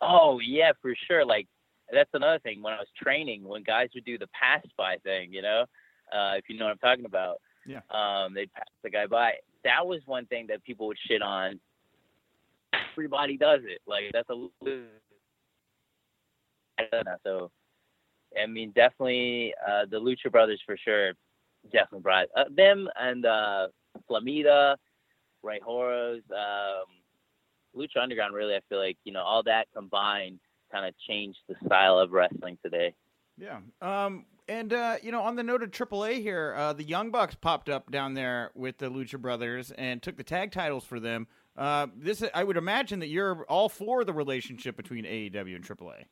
Oh 0.00 0.38
yeah, 0.44 0.72
for 0.80 0.94
sure. 1.08 1.24
Like 1.24 1.48
that's 1.92 2.10
another 2.14 2.38
thing. 2.38 2.62
When 2.62 2.74
I 2.74 2.78
was 2.78 2.88
training, 3.02 3.42
when 3.42 3.64
guys 3.64 3.88
would 3.94 4.04
do 4.04 4.18
the 4.18 4.28
pass 4.28 4.64
by 4.78 4.96
thing, 4.98 5.32
you 5.32 5.42
know, 5.42 5.64
uh, 6.14 6.34
if 6.36 6.44
you 6.48 6.58
know 6.58 6.66
what 6.66 6.72
I'm 6.72 6.78
talking 6.78 7.04
about, 7.04 7.40
yeah, 7.66 7.80
um, 7.90 8.34
they'd 8.34 8.52
pass 8.52 8.68
the 8.82 8.90
guy 8.90 9.06
by. 9.06 9.32
That 9.64 9.86
was 9.86 10.00
one 10.06 10.26
thing 10.26 10.46
that 10.48 10.62
people 10.62 10.86
would 10.86 10.98
shit 11.08 11.22
on 11.22 11.58
everybody 12.94 13.36
does 13.36 13.60
it. 13.64 13.80
Like 13.86 14.04
that's 14.12 14.28
a 14.30 14.46
so. 17.24 17.50
I 18.40 18.46
mean, 18.46 18.72
definitely 18.74 19.54
uh, 19.66 19.86
the 19.88 20.00
Lucha 20.00 20.30
Brothers 20.30 20.60
for 20.66 20.76
sure. 20.76 21.12
Definitely 21.72 22.00
brought 22.00 22.26
uh, 22.36 22.44
them 22.54 22.88
and 23.00 23.24
uh, 23.24 23.68
Flamita, 24.10 24.76
Rey 25.42 25.60
Horus, 25.64 26.22
um, 26.30 26.84
Lucha 27.76 28.02
Underground. 28.02 28.34
Really, 28.34 28.54
I 28.54 28.60
feel 28.68 28.78
like 28.78 28.98
you 29.04 29.12
know 29.12 29.22
all 29.22 29.42
that 29.44 29.68
combined 29.74 30.40
kind 30.72 30.86
of 30.86 30.94
changed 31.08 31.38
the 31.48 31.54
style 31.64 31.98
of 31.98 32.10
wrestling 32.10 32.58
today. 32.62 32.92
Yeah. 33.38 33.60
Um, 33.80 34.26
and 34.48 34.72
uh, 34.72 34.96
you 35.02 35.12
know, 35.12 35.22
on 35.22 35.36
the 35.36 35.42
note 35.42 35.62
of 35.62 35.70
AAA 35.70 36.20
here, 36.20 36.54
uh, 36.56 36.72
the 36.72 36.84
Young 36.84 37.10
Bucks 37.10 37.34
popped 37.34 37.68
up 37.68 37.90
down 37.90 38.14
there 38.14 38.50
with 38.54 38.78
the 38.78 38.90
Lucha 38.90 39.18
Brothers 39.18 39.70
and 39.72 40.02
took 40.02 40.16
the 40.16 40.24
tag 40.24 40.52
titles 40.52 40.84
for 40.84 41.00
them. 41.00 41.26
Uh, 41.56 41.86
this 41.96 42.22
I 42.34 42.44
would 42.44 42.56
imagine 42.56 43.00
that 43.00 43.08
you're 43.08 43.44
all 43.44 43.68
for 43.68 44.04
the 44.04 44.12
relationship 44.12 44.76
between 44.76 45.04
AEW 45.04 45.54
and 45.54 45.64
AAA. 45.64 46.04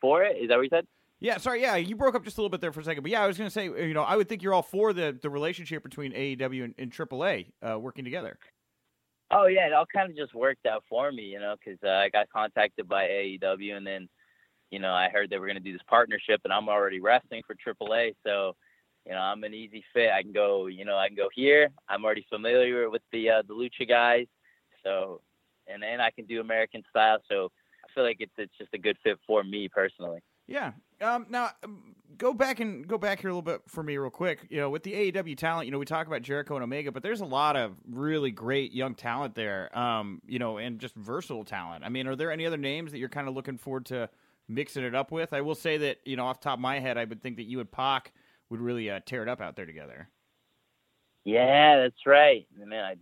For 0.00 0.22
it 0.22 0.36
is 0.40 0.48
that 0.48 0.56
what 0.56 0.62
you 0.62 0.68
said? 0.70 0.86
Yeah, 1.20 1.38
sorry. 1.38 1.62
Yeah, 1.62 1.76
you 1.76 1.96
broke 1.96 2.14
up 2.14 2.24
just 2.24 2.36
a 2.36 2.40
little 2.40 2.50
bit 2.50 2.60
there 2.60 2.72
for 2.72 2.80
a 2.80 2.84
second, 2.84 3.02
but 3.02 3.10
yeah, 3.10 3.22
I 3.22 3.26
was 3.26 3.38
going 3.38 3.48
to 3.48 3.52
say, 3.52 3.64
you 3.64 3.94
know, 3.94 4.02
I 4.02 4.16
would 4.16 4.28
think 4.28 4.42
you're 4.42 4.52
all 4.52 4.62
for 4.62 4.92
the 4.92 5.16
the 5.20 5.30
relationship 5.30 5.82
between 5.82 6.12
AEW 6.12 6.64
and, 6.64 6.74
and 6.78 6.92
AAA 6.92 7.46
uh, 7.62 7.78
working 7.78 8.04
together. 8.04 8.38
Oh 9.30 9.46
yeah, 9.46 9.66
it 9.66 9.72
all 9.72 9.86
kind 9.92 10.10
of 10.10 10.16
just 10.16 10.34
worked 10.34 10.66
out 10.66 10.84
for 10.88 11.10
me, 11.10 11.22
you 11.22 11.40
know, 11.40 11.56
because 11.58 11.78
uh, 11.82 11.90
I 11.90 12.08
got 12.10 12.28
contacted 12.30 12.88
by 12.88 13.04
AEW, 13.04 13.76
and 13.76 13.86
then, 13.86 14.08
you 14.74 14.80
know, 14.80 14.92
I 14.92 15.08
heard 15.08 15.30
they 15.30 15.38
were 15.38 15.46
going 15.46 15.56
to 15.56 15.62
do 15.62 15.72
this 15.72 15.86
partnership, 15.86 16.40
and 16.42 16.52
I'm 16.52 16.68
already 16.68 16.98
wrestling 16.98 17.42
for 17.46 17.54
AAA, 17.54 18.16
so 18.26 18.56
you 19.06 19.12
know, 19.12 19.18
I'm 19.18 19.44
an 19.44 19.54
easy 19.54 19.84
fit. 19.92 20.10
I 20.10 20.22
can 20.22 20.32
go, 20.32 20.66
you 20.66 20.84
know, 20.84 20.96
I 20.96 21.06
can 21.06 21.16
go 21.16 21.28
here. 21.32 21.68
I'm 21.88 22.04
already 22.04 22.26
familiar 22.28 22.90
with 22.90 23.02
the 23.12 23.30
uh, 23.30 23.42
the 23.46 23.54
lucha 23.54 23.88
guys, 23.88 24.26
so 24.82 25.20
and 25.68 25.80
then 25.80 26.00
I 26.00 26.10
can 26.10 26.24
do 26.24 26.40
American 26.40 26.82
style. 26.90 27.18
So 27.30 27.52
I 27.84 27.94
feel 27.94 28.02
like 28.02 28.16
it's 28.18 28.32
it's 28.36 28.52
just 28.58 28.74
a 28.74 28.78
good 28.78 28.96
fit 29.04 29.20
for 29.28 29.44
me 29.44 29.68
personally. 29.68 30.18
Yeah. 30.48 30.72
Um, 31.00 31.26
now 31.30 31.50
um, 31.62 31.94
go 32.18 32.34
back 32.34 32.58
and 32.58 32.86
go 32.88 32.98
back 32.98 33.20
here 33.20 33.30
a 33.30 33.32
little 33.32 33.42
bit 33.42 33.60
for 33.68 33.84
me 33.84 33.96
real 33.96 34.10
quick. 34.10 34.46
You 34.50 34.58
know, 34.58 34.70
with 34.70 34.82
the 34.82 35.12
AEW 35.12 35.36
talent, 35.36 35.66
you 35.66 35.72
know, 35.72 35.78
we 35.78 35.84
talk 35.84 36.08
about 36.08 36.22
Jericho 36.22 36.56
and 36.56 36.64
Omega, 36.64 36.90
but 36.90 37.04
there's 37.04 37.20
a 37.20 37.26
lot 37.26 37.54
of 37.54 37.76
really 37.88 38.32
great 38.32 38.72
young 38.72 38.96
talent 38.96 39.36
there. 39.36 39.76
Um, 39.78 40.20
you 40.26 40.40
know, 40.40 40.58
and 40.58 40.80
just 40.80 40.96
versatile 40.96 41.44
talent. 41.44 41.84
I 41.84 41.90
mean, 41.90 42.08
are 42.08 42.16
there 42.16 42.32
any 42.32 42.44
other 42.44 42.56
names 42.56 42.90
that 42.90 42.98
you're 42.98 43.08
kind 43.08 43.28
of 43.28 43.34
looking 43.34 43.58
forward 43.58 43.86
to 43.86 44.08
mixing 44.48 44.84
it 44.84 44.94
up 44.94 45.10
with? 45.10 45.32
I 45.32 45.40
will 45.40 45.54
say 45.54 45.76
that 45.78 45.98
you 46.04 46.16
know, 46.16 46.26
off 46.26 46.40
top 46.40 46.54
of 46.54 46.60
my 46.60 46.78
head, 46.78 46.98
I 46.98 47.04
would 47.04 47.22
think 47.22 47.36
that 47.36 47.44
you 47.44 47.60
and 47.60 47.70
Pac 47.70 48.12
would 48.50 48.60
really 48.60 48.90
uh, 48.90 49.00
tear 49.04 49.22
it 49.22 49.28
up 49.28 49.40
out 49.40 49.56
there 49.56 49.66
together. 49.66 50.08
Yeah, 51.24 51.80
that's 51.80 52.06
right. 52.06 52.46
Man, 52.56 52.84
I 52.84 52.96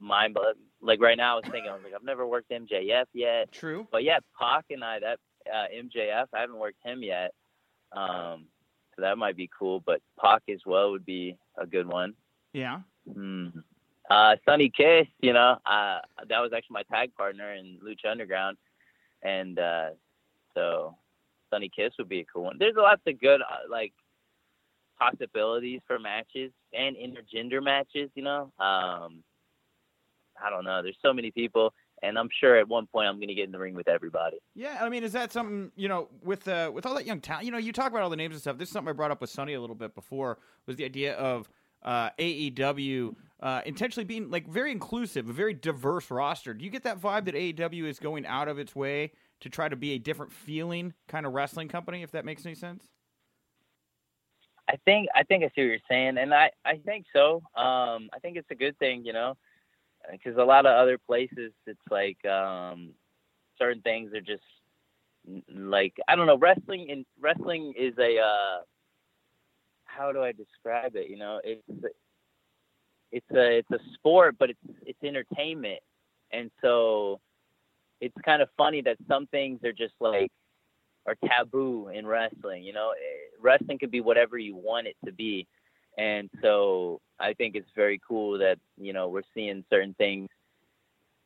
mind 0.00 0.36
like 0.80 1.00
right 1.00 1.16
now 1.16 1.34
I 1.34 1.36
was 1.36 1.44
thinking 1.44 1.70
I 1.70 1.74
was 1.74 1.82
like 1.84 1.94
I've 1.94 2.04
never 2.04 2.26
worked 2.26 2.50
MJF 2.50 3.06
yet. 3.12 3.52
True. 3.52 3.86
But 3.90 4.02
yeah, 4.02 4.18
Pac 4.38 4.64
and 4.70 4.82
I 4.82 4.98
that 5.00 5.18
uh, 5.52 5.66
MJF 5.74 6.26
I 6.34 6.40
haven't 6.40 6.58
worked 6.58 6.78
him 6.84 7.02
yet. 7.02 7.32
Um, 7.92 8.46
so 8.94 9.02
that 9.02 9.18
might 9.18 9.36
be 9.36 9.48
cool. 9.56 9.80
But 9.84 10.00
Pac 10.20 10.42
as 10.52 10.60
well 10.66 10.90
would 10.90 11.06
be 11.06 11.36
a 11.56 11.66
good 11.66 11.86
one. 11.86 12.14
Yeah. 12.52 12.80
Mm. 13.08 13.62
Uh, 14.08 14.36
Sonny 14.44 14.70
Kiss, 14.74 15.06
you 15.20 15.32
know, 15.32 15.58
uh, 15.66 15.98
that 16.28 16.38
was 16.38 16.52
actually 16.56 16.74
my 16.74 16.82
tag 16.84 17.14
partner 17.14 17.54
in 17.54 17.78
Lucha 17.84 18.10
Underground, 18.10 18.56
and 19.22 19.58
uh, 19.58 19.90
so 20.56 20.96
Sonny 21.50 21.70
Kiss 21.74 21.92
would 21.98 22.08
be 22.08 22.20
a 22.20 22.24
cool 22.24 22.44
one. 22.44 22.56
There's 22.58 22.74
lots 22.76 23.02
of 23.06 23.20
good 23.20 23.40
uh, 23.40 23.70
like 23.70 23.92
possibilities 24.98 25.80
for 25.86 25.98
matches 25.98 26.52
and 26.72 26.96
intergender 26.96 27.62
matches. 27.62 28.10
You 28.14 28.24
know, 28.24 28.52
um, 28.58 29.22
I 30.42 30.50
don't 30.50 30.64
know. 30.64 30.82
There's 30.82 30.98
so 31.02 31.12
many 31.12 31.30
people, 31.30 31.72
and 32.02 32.18
I'm 32.18 32.28
sure 32.40 32.56
at 32.56 32.68
one 32.68 32.86
point 32.86 33.08
I'm 33.08 33.16
going 33.16 33.28
to 33.28 33.34
get 33.34 33.44
in 33.44 33.52
the 33.52 33.58
ring 33.58 33.74
with 33.74 33.88
everybody. 33.88 34.38
Yeah, 34.54 34.78
I 34.80 34.88
mean, 34.88 35.04
is 35.04 35.12
that 35.12 35.32
something 35.32 35.70
you 35.76 35.88
know 35.88 36.08
with 36.22 36.48
uh, 36.48 36.70
with 36.72 36.86
all 36.86 36.94
that 36.94 37.06
young 37.06 37.20
talent? 37.20 37.46
You 37.46 37.52
know, 37.52 37.58
you 37.58 37.72
talk 37.72 37.90
about 37.90 38.02
all 38.02 38.10
the 38.10 38.16
names 38.16 38.34
and 38.34 38.40
stuff. 38.40 38.58
This 38.58 38.68
is 38.68 38.72
something 38.72 38.90
I 38.90 38.92
brought 38.92 39.10
up 39.10 39.20
with 39.20 39.30
Sonny 39.30 39.54
a 39.54 39.60
little 39.60 39.76
bit 39.76 39.94
before. 39.94 40.38
Was 40.66 40.76
the 40.76 40.84
idea 40.84 41.14
of 41.14 41.48
uh, 41.82 42.10
AEW 42.18 43.14
uh, 43.40 43.60
intentionally 43.64 44.04
being 44.04 44.30
like 44.30 44.48
very 44.48 44.72
inclusive, 44.72 45.28
a 45.28 45.32
very 45.32 45.54
diverse 45.54 46.10
roster. 46.10 46.54
Do 46.54 46.64
you 46.64 46.70
get 46.70 46.84
that 46.84 47.00
vibe 47.00 47.26
that 47.26 47.34
AEW 47.34 47.84
is 47.84 47.98
going 47.98 48.26
out 48.26 48.48
of 48.48 48.58
its 48.58 48.74
way 48.74 49.12
to 49.40 49.50
try 49.50 49.68
to 49.68 49.76
be 49.76 49.92
a 49.92 49.98
different 49.98 50.32
feeling 50.32 50.94
kind 51.08 51.26
of 51.26 51.32
wrestling 51.32 51.68
company? 51.68 52.02
If 52.02 52.12
that 52.12 52.24
makes 52.24 52.44
any 52.46 52.54
sense. 52.54 52.86
I 54.68 54.76
think 54.84 55.08
I 55.14 55.22
think 55.22 55.44
I 55.44 55.46
see 55.48 55.62
what 55.62 55.64
you're 55.64 55.78
saying, 55.88 56.18
and 56.18 56.34
I 56.34 56.50
I 56.64 56.78
think 56.84 57.06
so. 57.12 57.36
Um, 57.54 58.10
I 58.12 58.18
think 58.20 58.36
it's 58.36 58.50
a 58.50 58.56
good 58.56 58.76
thing, 58.78 59.04
you 59.04 59.12
know, 59.12 59.36
because 60.10 60.36
a 60.36 60.44
lot 60.44 60.66
of 60.66 60.76
other 60.76 60.98
places 60.98 61.52
it's 61.66 61.78
like 61.90 62.24
um, 62.26 62.90
certain 63.58 63.80
things 63.82 64.12
are 64.12 64.20
just 64.20 64.42
like 65.48 65.94
I 66.08 66.16
don't 66.16 66.26
know. 66.26 66.38
Wrestling 66.38 66.88
in 66.88 67.04
wrestling 67.20 67.74
is 67.78 67.94
a 67.98 68.18
uh, 68.18 68.62
how 69.84 70.12
do 70.12 70.22
I 70.22 70.32
describe 70.32 70.96
it? 70.96 71.08
You 71.08 71.18
know, 71.18 71.40
it's 71.44 71.62
it's 73.12 73.30
a 73.30 73.58
it's 73.58 73.70
a 73.70 73.78
sport, 73.94 74.36
but 74.38 74.50
it's 74.50 74.60
it's 74.84 75.02
entertainment, 75.04 75.80
and 76.32 76.50
so 76.60 77.20
it's 78.00 78.14
kind 78.24 78.42
of 78.42 78.48
funny 78.56 78.82
that 78.82 78.96
some 79.08 79.26
things 79.26 79.60
are 79.64 79.72
just 79.72 79.94
like 80.00 80.30
are 81.06 81.16
taboo 81.26 81.88
in 81.88 82.06
wrestling. 82.06 82.64
You 82.64 82.72
know, 82.72 82.90
eh, 82.90 83.36
wrestling 83.40 83.78
could 83.78 83.90
be 83.90 84.00
whatever 84.00 84.38
you 84.38 84.56
want 84.56 84.86
it 84.86 84.96
to 85.04 85.12
be, 85.12 85.46
and 85.96 86.28
so 86.42 87.00
I 87.18 87.32
think 87.32 87.54
it's 87.54 87.70
very 87.74 88.00
cool 88.06 88.38
that 88.38 88.58
you 88.76 88.92
know 88.92 89.08
we're 89.08 89.22
seeing 89.34 89.64
certain 89.70 89.94
things. 89.94 90.28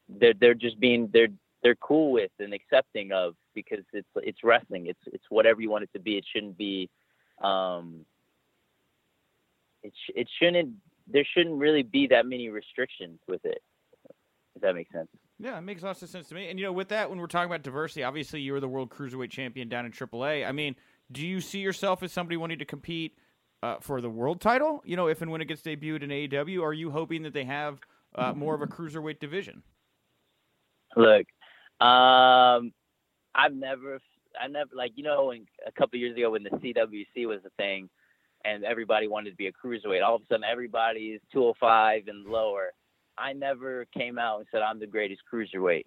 They're 0.08 0.34
they're 0.38 0.54
just 0.54 0.78
being 0.80 1.08
they're 1.12 1.28
they're 1.62 1.76
cool 1.76 2.12
with 2.12 2.30
and 2.38 2.54
accepting 2.54 3.12
of 3.12 3.34
because 3.54 3.84
it's 3.92 4.08
it's 4.16 4.44
wrestling. 4.44 4.86
It's 4.86 5.00
it's 5.06 5.24
whatever 5.28 5.60
you 5.60 5.70
want 5.70 5.84
it 5.84 5.90
to 5.94 6.00
be. 6.00 6.16
It 6.16 6.24
shouldn't 6.32 6.56
be. 6.56 6.88
Um, 7.42 8.04
it 9.82 9.92
sh- 9.94 10.12
it 10.14 10.28
shouldn't 10.38 10.74
there 11.12 11.26
shouldn't 11.34 11.56
really 11.56 11.82
be 11.82 12.06
that 12.08 12.26
many 12.26 12.48
restrictions 12.48 13.18
with 13.26 13.44
it. 13.44 13.62
If 14.54 14.62
that 14.62 14.74
makes 14.74 14.92
sense. 14.92 15.08
Yeah, 15.43 15.57
it 15.57 15.62
makes 15.62 15.82
lots 15.82 16.03
of 16.03 16.11
sense 16.11 16.28
to 16.28 16.34
me. 16.34 16.51
And 16.51 16.59
you 16.59 16.66
know, 16.66 16.72
with 16.72 16.88
that, 16.88 17.09
when 17.09 17.18
we're 17.18 17.26
talking 17.26 17.51
about 17.51 17.62
diversity, 17.62 18.03
obviously 18.03 18.43
you 18.43 18.53
were 18.53 18.61
the 18.61 18.68
world 18.68 18.91
cruiserweight 18.91 19.30
champion 19.30 19.70
down 19.70 19.86
in 19.86 19.93
AAA. 19.93 20.47
I 20.47 20.53
mean, 20.53 20.76
do 21.11 21.26
you 21.26 21.41
see 21.41 21.61
yourself 21.61 22.03
as 22.03 22.12
somebody 22.12 22.36
wanting 22.36 22.59
to 22.59 22.66
compete 22.66 23.16
uh, 23.62 23.76
for 23.80 24.03
the 24.03 24.11
world 24.11 24.43
title? 24.43 24.82
You 24.84 24.97
know, 24.97 25.09
if 25.09 25.22
and 25.22 25.30
when 25.30 25.41
it 25.41 25.47
gets 25.47 25.62
debuted 25.62 26.03
in 26.03 26.11
AEW, 26.11 26.62
are 26.62 26.74
you 26.74 26.91
hoping 26.91 27.22
that 27.22 27.32
they 27.32 27.45
have 27.45 27.80
uh, 28.14 28.34
more 28.34 28.55
of 28.55 28.61
a 28.61 28.66
cruiserweight 28.66 29.18
division? 29.18 29.62
Look, 30.95 31.26
Um, 31.80 32.72
I've 33.34 33.55
never, 33.55 34.01
I 34.38 34.49
never 34.49 34.70
like 34.74 34.93
you 34.97 35.05
know, 35.05 35.32
a 35.32 35.72
couple 35.72 35.99
years 35.99 36.16
ago 36.16 36.32
when 36.32 36.43
the 36.43 36.51
CWC 36.51 37.26
was 37.26 37.41
a 37.47 37.51
thing, 37.57 37.88
and 38.45 38.64
everybody 38.64 39.09
wanted 39.09 39.30
to 39.30 39.36
be 39.36 39.47
a 39.47 39.53
cruiserweight. 39.53 40.05
All 40.05 40.16
of 40.16 40.22
a 40.22 40.26
sudden, 40.26 40.45
everybody's 40.45 41.20
205 41.32 42.09
and 42.09 42.26
lower. 42.26 42.72
I 43.20 43.32
never 43.32 43.86
came 43.96 44.18
out 44.18 44.38
and 44.38 44.46
said 44.50 44.62
I'm 44.62 44.80
the 44.80 44.86
greatest 44.86 45.22
cruiserweight. 45.32 45.86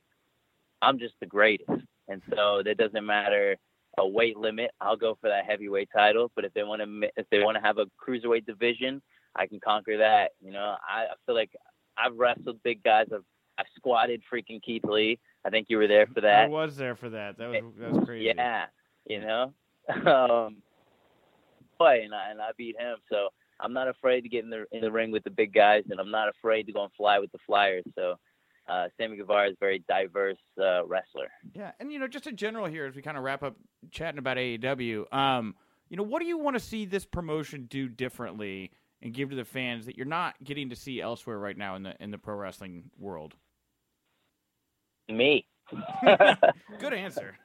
I'm 0.82 1.00
just 1.00 1.16
the 1.20 1.26
greatest, 1.26 1.72
and 2.08 2.22
so 2.30 2.62
that 2.64 2.78
doesn't 2.78 3.06
matter 3.06 3.56
a 3.98 4.08
weight 4.08 4.38
limit. 4.38 4.72
I'll 4.82 4.98
go 4.98 5.18
for 5.22 5.30
that 5.30 5.46
heavyweight 5.46 5.90
title. 5.96 6.32
But 6.36 6.46
if 6.46 6.54
they 6.54 6.64
want 6.64 6.82
to, 6.82 7.10
if 7.16 7.26
they 7.32 7.40
want 7.40 7.56
to 7.56 7.62
have 7.62 7.78
a 7.78 7.86
cruiserweight 8.06 8.46
division, 8.46 9.02
I 9.36 9.48
can 9.48 9.60
conquer 9.60 9.98
that. 9.98 10.32
You 10.42 10.52
know, 10.52 10.76
I, 10.88 11.04
I 11.04 11.14
feel 11.26 11.36
like 11.36 11.52
I've 11.98 12.16
wrestled 12.16 12.62
big 12.64 12.84
guys. 12.84 13.08
I've 13.14 13.24
I've 13.58 13.66
squatted 13.76 14.22
freaking 14.32 14.62
Keith 14.62 14.86
Lee. 14.86 15.20
I 15.46 15.50
think 15.50 15.68
you 15.70 15.78
were 15.78 15.88
there 15.88 16.08
for 16.08 16.22
that. 16.22 16.46
I 16.46 16.48
was 16.48 16.76
there 16.76 16.96
for 16.96 17.10
that. 17.10 17.38
That 17.38 17.50
was 17.50 17.74
that 17.80 17.92
was 17.92 18.06
crazy. 18.06 18.32
Yeah, 18.36 18.66
you 19.06 19.22
know. 19.22 19.54
um, 19.90 20.58
boy, 21.78 22.02
and 22.04 22.14
I 22.14 22.32
and 22.32 22.42
I 22.42 22.50
beat 22.58 22.80
him. 22.80 22.98
So 23.10 23.30
I'm 23.64 23.74
not 23.74 23.88
afraid 23.88 24.22
to 24.22 24.30
get 24.30 24.44
in 24.44 24.50
the 24.50 24.66
in 24.72 24.82
the 24.82 24.92
ring 24.92 25.12
with 25.12 25.24
the 25.24 25.32
big 25.32 25.54
guys, 25.54 25.84
and 25.90 26.00
I'm 26.00 26.12
not 26.12 26.30
afraid 26.30 26.68
to 26.68 26.74
go 26.74 26.84
and 26.84 26.94
fly 26.94 27.20
with 27.20 27.32
the 27.32 27.40
flyers. 27.46 27.84
So. 27.96 28.16
Uh, 28.66 28.88
Sammy 28.96 29.18
Guevara 29.18 29.50
is 29.50 29.56
a 29.56 29.60
very 29.60 29.84
diverse 29.90 30.38
uh, 30.58 30.86
wrestler. 30.86 31.28
Yeah, 31.54 31.74
and 31.82 31.92
you 31.92 32.00
know, 32.00 32.08
just 32.08 32.28
in 32.28 32.38
general 32.38 32.66
here, 32.66 32.86
as 32.86 32.96
we 32.96 33.02
kind 33.02 33.18
of 33.18 33.24
wrap 33.26 33.44
up 33.44 33.58
chatting 33.92 34.20
about 34.20 34.38
AEW, 34.38 35.14
um, 35.14 35.56
you 35.90 35.98
know, 35.98 36.04
what 36.04 36.22
do 36.22 36.28
you 36.30 36.38
want 36.38 36.56
to 36.56 36.62
see 36.62 36.86
this 36.86 37.06
promotion 37.06 37.68
do 37.70 37.90
differently 37.90 38.72
and 39.02 39.14
give 39.14 39.32
to 39.32 39.36
the 39.36 39.44
fans 39.44 39.86
that 39.86 39.98
you're 39.98 40.06
not 40.06 40.36
getting 40.44 40.70
to 40.70 40.78
see 40.78 41.02
elsewhere 41.02 41.38
right 41.38 41.58
now 41.58 41.76
in 41.76 41.84
the 41.84 41.94
in 42.00 42.10
the 42.10 42.18
pro 42.18 42.36
wrestling 42.36 42.86
world? 42.98 43.36
Me. 45.10 45.46
good 46.80 46.94
answer. 46.94 47.38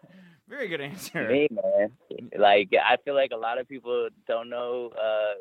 Very 0.49 0.69
good 0.69 0.81
answer. 0.81 1.29
Me, 1.29 1.49
man. 1.51 1.91
Like 2.39 2.71
I 2.73 2.97
feel 3.05 3.14
like 3.14 3.33
a 3.35 3.37
lot 3.37 3.59
of 3.59 3.69
people 3.69 4.09
don't 4.27 4.49
know 4.49 4.93
uh, 4.95 5.35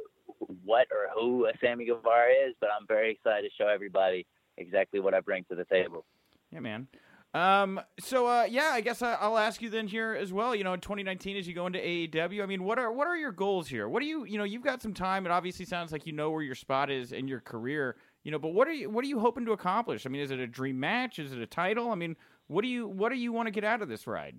what 0.63 0.87
or 0.91 1.07
who 1.13 1.45
a 1.45 1.51
Sammy 1.61 1.85
Guevara 1.85 2.31
is, 2.47 2.55
but 2.59 2.69
I'm 2.77 2.87
very 2.87 3.11
excited 3.11 3.49
to 3.49 3.63
show 3.63 3.69
everybody 3.69 4.25
exactly 4.57 4.99
what 4.99 5.13
I 5.13 5.19
bring 5.19 5.45
to 5.49 5.55
the 5.55 5.65
table. 5.65 6.05
Yeah, 6.51 6.59
man. 6.59 6.87
Um, 7.33 7.81
so 7.99 8.25
uh, 8.25 8.47
yeah, 8.49 8.71
I 8.73 8.81
guess 8.81 9.01
I, 9.01 9.27
will 9.27 9.37
ask 9.37 9.61
you 9.61 9.69
then 9.69 9.87
here 9.87 10.13
as 10.19 10.31
well. 10.31 10.55
You 10.55 10.63
know, 10.63 10.73
in 10.73 10.79
2019, 10.79 11.37
as 11.37 11.47
you 11.47 11.53
go 11.53 11.67
into 11.67 11.79
AEW, 11.79 12.41
I 12.41 12.45
mean, 12.45 12.63
what 12.63 12.79
are 12.79 12.91
what 12.91 13.07
are 13.07 13.17
your 13.17 13.31
goals 13.31 13.67
here? 13.67 13.87
What 13.87 14.01
do 14.01 14.07
you 14.07 14.23
you 14.25 14.37
know 14.37 14.43
you've 14.43 14.63
got 14.63 14.81
some 14.81 14.93
time. 14.93 15.25
It 15.25 15.31
obviously 15.31 15.65
sounds 15.65 15.91
like 15.91 16.07
you 16.07 16.13
know 16.13 16.31
where 16.31 16.41
your 16.41 16.55
spot 16.55 16.89
is 16.89 17.11
in 17.11 17.27
your 17.27 17.41
career. 17.41 17.97
You 18.23 18.31
know, 18.31 18.39
but 18.39 18.49
what 18.49 18.67
are 18.67 18.73
you 18.73 18.89
what 18.89 19.03
are 19.03 19.07
you 19.07 19.19
hoping 19.19 19.45
to 19.45 19.51
accomplish? 19.51 20.05
I 20.05 20.09
mean, 20.09 20.21
is 20.21 20.31
it 20.31 20.39
a 20.39 20.47
dream 20.47 20.79
match? 20.79 21.19
Is 21.19 21.31
it 21.31 21.39
a 21.39 21.45
title? 21.45 21.91
I 21.91 21.95
mean, 21.95 22.15
what 22.47 22.61
do 22.61 22.69
you 22.69 22.87
what 22.87 23.09
do 23.09 23.17
you 23.17 23.31
want 23.31 23.47
to 23.47 23.51
get 23.51 23.63
out 23.63 23.81
of 23.81 23.89
this 23.89 24.07
ride? 24.07 24.37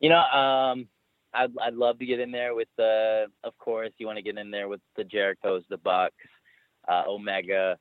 You 0.00 0.08
know, 0.08 0.18
um, 0.18 0.88
I'd 1.34 1.50
I'd 1.60 1.74
love 1.74 1.98
to 1.98 2.06
get 2.06 2.20
in 2.20 2.30
there 2.30 2.54
with 2.54 2.68
the. 2.76 3.26
Of 3.44 3.56
course, 3.58 3.90
you 3.98 4.06
want 4.06 4.18
to 4.18 4.22
get 4.22 4.38
in 4.38 4.50
there 4.50 4.68
with 4.68 4.80
the 4.96 5.04
Jericho's, 5.04 5.64
the 5.68 5.78
Bucks, 5.78 6.14
uh, 6.88 7.04
Omega. 7.08 7.76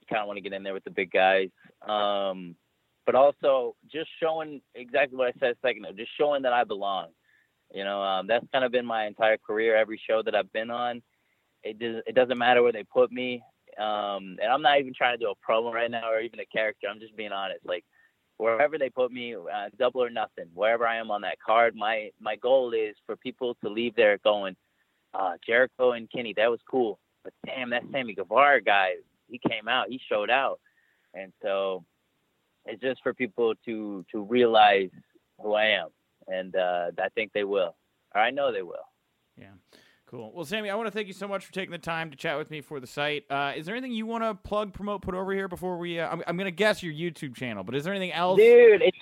You 0.00 0.06
kind 0.08 0.22
of 0.22 0.26
want 0.26 0.38
to 0.38 0.42
get 0.42 0.52
in 0.52 0.62
there 0.62 0.74
with 0.74 0.84
the 0.84 0.90
big 0.90 1.10
guys. 1.10 1.50
Um, 1.86 2.56
but 3.06 3.14
also 3.14 3.74
just 3.90 4.10
showing 4.20 4.60
exactly 4.74 5.16
what 5.16 5.28
I 5.28 5.32
said 5.40 5.52
a 5.52 5.66
second 5.66 5.84
ago, 5.84 5.94
just 5.96 6.10
showing 6.18 6.42
that 6.42 6.52
I 6.52 6.64
belong. 6.64 7.08
You 7.72 7.84
know, 7.84 8.02
um, 8.02 8.26
that's 8.26 8.46
kind 8.52 8.64
of 8.64 8.72
been 8.72 8.86
my 8.86 9.06
entire 9.06 9.38
career. 9.38 9.76
Every 9.76 10.00
show 10.08 10.22
that 10.22 10.34
I've 10.34 10.52
been 10.52 10.70
on, 10.70 11.02
it 11.62 11.78
does, 11.78 12.02
it 12.06 12.14
doesn't 12.14 12.38
matter 12.38 12.62
where 12.62 12.72
they 12.72 12.84
put 12.84 13.12
me. 13.12 13.42
Um, 13.78 14.36
and 14.42 14.50
I'm 14.50 14.62
not 14.62 14.80
even 14.80 14.92
trying 14.94 15.18
to 15.18 15.24
do 15.24 15.30
a 15.30 15.50
promo 15.50 15.72
right 15.72 15.90
now 15.90 16.10
or 16.10 16.20
even 16.20 16.40
a 16.40 16.46
character. 16.46 16.88
I'm 16.90 17.00
just 17.00 17.16
being 17.16 17.32
honest. 17.32 17.60
Like 17.64 17.84
wherever 18.38 18.78
they 18.78 18.88
put 18.88 19.12
me, 19.12 19.34
uh, 19.34 19.68
double 19.78 20.02
or 20.02 20.10
nothing. 20.10 20.46
Wherever 20.54 20.86
I 20.86 20.96
am 20.96 21.10
on 21.10 21.20
that 21.22 21.38
card, 21.40 21.76
my 21.76 22.10
my 22.20 22.36
goal 22.36 22.72
is 22.72 22.96
for 23.04 23.16
people 23.16 23.56
to 23.62 23.68
leave 23.68 23.94
there 23.94 24.18
going, 24.18 24.56
uh, 25.14 25.34
Jericho 25.46 25.92
and 25.92 26.10
Kenny, 26.10 26.32
that 26.36 26.50
was 26.50 26.60
cool. 26.68 26.98
But 27.24 27.34
damn, 27.44 27.70
that 27.70 27.82
Sammy 27.92 28.14
Guevara 28.14 28.62
guy, 28.62 28.94
he 29.28 29.38
came 29.38 29.68
out, 29.68 29.88
he 29.88 30.00
showed 30.08 30.30
out, 30.30 30.60
and 31.14 31.32
so 31.42 31.84
it's 32.64 32.80
just 32.80 33.02
for 33.02 33.12
people 33.12 33.54
to 33.66 34.04
to 34.12 34.22
realize 34.22 34.90
who 35.40 35.54
I 35.54 35.66
am, 35.66 35.88
and 36.26 36.54
uh, 36.56 36.90
I 36.98 37.08
think 37.14 37.32
they 37.32 37.44
will, 37.44 37.76
or 38.14 38.20
I 38.20 38.30
know 38.30 38.52
they 38.52 38.62
will. 38.62 38.86
Yeah. 39.36 39.54
Cool. 40.10 40.32
Well, 40.34 40.46
Sammy, 40.46 40.70
I 40.70 40.74
want 40.74 40.86
to 40.86 40.90
thank 40.90 41.06
you 41.06 41.12
so 41.12 41.28
much 41.28 41.44
for 41.44 41.52
taking 41.52 41.70
the 41.70 41.76
time 41.76 42.10
to 42.10 42.16
chat 42.16 42.38
with 42.38 42.50
me 42.50 42.62
for 42.62 42.80
the 42.80 42.86
site. 42.86 43.24
Uh, 43.28 43.52
is 43.54 43.66
there 43.66 43.76
anything 43.76 43.92
you 43.92 44.06
want 44.06 44.24
to 44.24 44.34
plug, 44.34 44.72
promote, 44.72 45.02
put 45.02 45.14
over 45.14 45.34
here 45.34 45.48
before 45.48 45.76
we? 45.76 46.00
Uh, 46.00 46.08
I'm, 46.08 46.22
I'm 46.26 46.36
going 46.38 46.46
to 46.46 46.50
guess 46.50 46.82
your 46.82 46.94
YouTube 46.94 47.34
channel, 47.34 47.62
but 47.62 47.74
is 47.74 47.84
there 47.84 47.92
anything 47.92 48.12
else? 48.12 48.38
Dude, 48.38 48.80
it's 48.80 48.96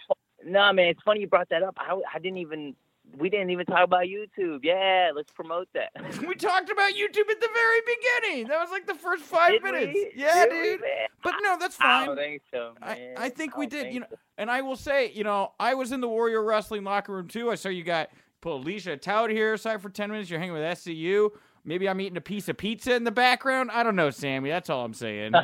no 0.45 0.73
man. 0.73 0.89
It's 0.89 1.03
funny 1.05 1.21
you 1.21 1.29
brought 1.29 1.49
that 1.51 1.63
up. 1.63 1.77
I, 1.79 2.01
I 2.13 2.19
didn't 2.19 2.39
even 2.39 2.75
we 3.17 3.31
didn't 3.31 3.51
even 3.51 3.67
talk 3.67 3.85
about 3.85 4.05
YouTube. 4.05 4.61
Yeah, 4.63 5.13
let's 5.15 5.31
promote 5.33 5.69
that. 5.75 5.91
we 6.27 6.35
talked 6.35 6.71
about 6.71 6.93
YouTube 6.93 7.31
at 7.31 7.41
the 7.41 7.49
very 7.55 7.81
beginning. 7.87 8.49
That 8.49 8.61
was 8.61 8.71
like 8.71 8.87
the 8.87 8.95
first 8.95 9.23
five 9.23 9.53
did 9.53 9.63
minutes. 9.63 9.93
We? 9.95 10.13
Yeah, 10.17 10.47
did 10.47 10.51
dude. 10.51 10.81
We, 10.81 10.89
but 11.23 11.35
no, 11.43 11.57
that's 11.59 11.77
fine. 11.77 12.03
I 12.03 12.07
don't 12.07 12.17
think 12.17 12.43
so. 12.53 12.75
I, 12.83 13.13
I, 13.17 13.29
think 13.29 13.55
I 13.55 13.59
we 13.61 13.67
did. 13.67 13.83
think 13.83 13.95
You 13.95 14.01
know, 14.01 14.07
so. 14.11 14.19
and 14.39 14.51
I 14.51 14.63
will 14.63 14.77
say, 14.77 15.13
you 15.13 15.25
know, 15.25 15.53
I 15.59 15.75
was 15.75 15.93
in 15.93 16.01
the 16.01 16.09
Warrior 16.09 16.43
Wrestling 16.43 16.85
locker 16.85 17.13
room 17.13 17.29
too. 17.29 17.51
I 17.51 17.55
saw 17.55 17.69
you 17.69 17.85
got 17.85 18.11
put 18.47 18.55
Alicia 18.55 18.97
Tout 18.97 19.31
here 19.31 19.55
aside 19.55 19.83
for 19.83 19.89
ten 19.89 20.11
minutes. 20.11 20.31
You're 20.31 20.39
hanging 20.39 20.55
with 20.55 20.63
SCU. 20.63 21.31
Maybe 21.65 21.89
I'm 21.89 22.01
eating 22.01 22.17
a 22.17 22.21
piece 22.21 22.49
of 22.49 22.57
pizza 22.57 22.95
in 22.95 23.03
the 23.03 23.11
background. 23.11 23.71
I 23.73 23.83
don't 23.83 23.97
know, 23.97 24.11
Sammy. 24.11 24.51
That's 24.51 24.71
all 24.71 24.85
I'm 24.85 24.95
saying. 24.95 25.33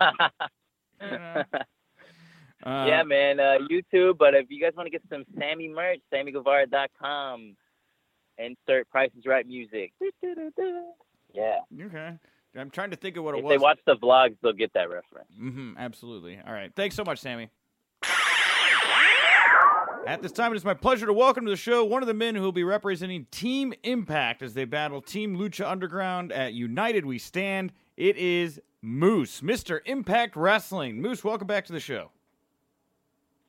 You 1.01 1.19
know? 1.19 1.43
Uh, 2.65 2.85
yeah, 2.87 3.03
man. 3.03 3.41
Uh, 3.41 3.59
YouTube. 3.69 4.17
But 4.19 4.35
if 4.35 4.47
you 4.49 4.61
guys 4.63 4.71
want 4.77 4.87
to 4.87 4.91
get 4.93 5.03
some 5.11 5.25
Sammy 5.37 5.67
merch, 5.67 5.99
SammyGuevara.com. 6.15 7.57
Insert 8.39 8.89
Prices 8.89 9.25
Right 9.27 9.45
music. 9.45 9.93
Yeah. 11.35 11.59
Okay. 11.87 12.13
I'm 12.57 12.71
trying 12.71 12.91
to 12.91 12.97
think 12.97 13.17
of 13.17 13.25
what 13.25 13.35
it 13.35 13.43
was. 13.43 13.53
If 13.53 13.59
they 13.59 13.61
watch 13.61 13.81
the 13.85 13.97
vlogs, 13.97 14.37
they'll 14.43 14.53
get 14.53 14.75
that 14.75 14.91
reference. 14.91 15.33
Mm-hmm, 15.37 15.73
absolutely. 15.77 16.39
All 16.47 16.53
right. 16.53 16.71
Thanks 16.77 16.95
so 16.95 17.03
much, 17.03 17.19
Sammy. 17.19 17.51
At 20.05 20.21
this 20.21 20.33
time, 20.33 20.53
it 20.53 20.57
is 20.57 20.65
my 20.65 20.75
pleasure 20.75 21.07
to 21.07 21.13
welcome 21.13 21.45
to 21.45 21.51
the 21.51 21.57
show 21.57 21.85
one 21.85 22.03
of 22.03 22.09
the 22.09 22.15
men 22.15 22.35
who 22.35 22.43
will 22.43 22.51
be 22.51 22.65
representing 22.65 23.27
Team 23.31 23.73
Impact 23.85 24.43
as 24.43 24.53
they 24.53 24.65
battle 24.65 25.01
Team 25.01 25.37
Lucha 25.37 25.65
Underground 25.65 26.33
at 26.33 26.55
United 26.55 27.07
We 27.07 27.19
Stand. 27.19 27.73
It 27.97 28.17
is 28.17 28.61
Moose, 28.81 29.43
Mr. 29.43 29.79
Impact 29.85 30.35
Wrestling. 30.35 31.01
Moose, 31.01 31.23
welcome 31.23 31.47
back 31.47 31.67
to 31.67 31.73
the 31.73 31.79
show. 31.79 32.11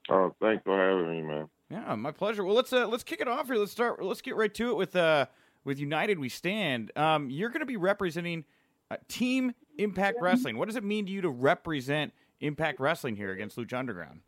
Oh, 0.10 0.36
thanks 0.40 0.62
for 0.64 0.78
having 0.78 1.10
me, 1.10 1.22
man. 1.24 1.50
Yeah, 1.72 1.96
my 1.96 2.12
pleasure. 2.12 2.44
Well, 2.44 2.56
let's 2.56 2.72
uh, 2.72 2.88
let's 2.88 3.04
kick 3.04 3.20
it 3.20 3.28
off 3.28 3.48
here. 3.48 3.56
Let's 3.56 3.72
start. 3.72 4.04
Let's 4.04 4.22
get 4.22 4.36
right 4.36 4.54
to 4.54 4.70
it 4.70 4.76
with 4.76 4.96
uh 4.96 5.26
with 5.64 5.80
United 5.80 6.20
We 6.20 6.30
Stand. 6.30 6.92
Um, 6.96 7.32
you're 7.32 7.50
going 7.50 7.62
to 7.62 7.66
be 7.66 7.78
representing 7.78 8.46
uh, 8.92 8.98
Team 9.08 9.56
Impact 9.80 10.18
Wrestling. 10.22 10.58
What 10.58 10.68
does 10.68 10.76
it 10.76 10.84
mean 10.84 11.08
to 11.08 11.12
you 11.12 11.22
to 11.22 11.30
represent 11.30 12.14
Impact 12.42 12.80
Wrestling 12.80 13.16
here 13.16 13.32
against 13.32 13.58
Lucha 13.58 13.80
Underground? 13.80 14.22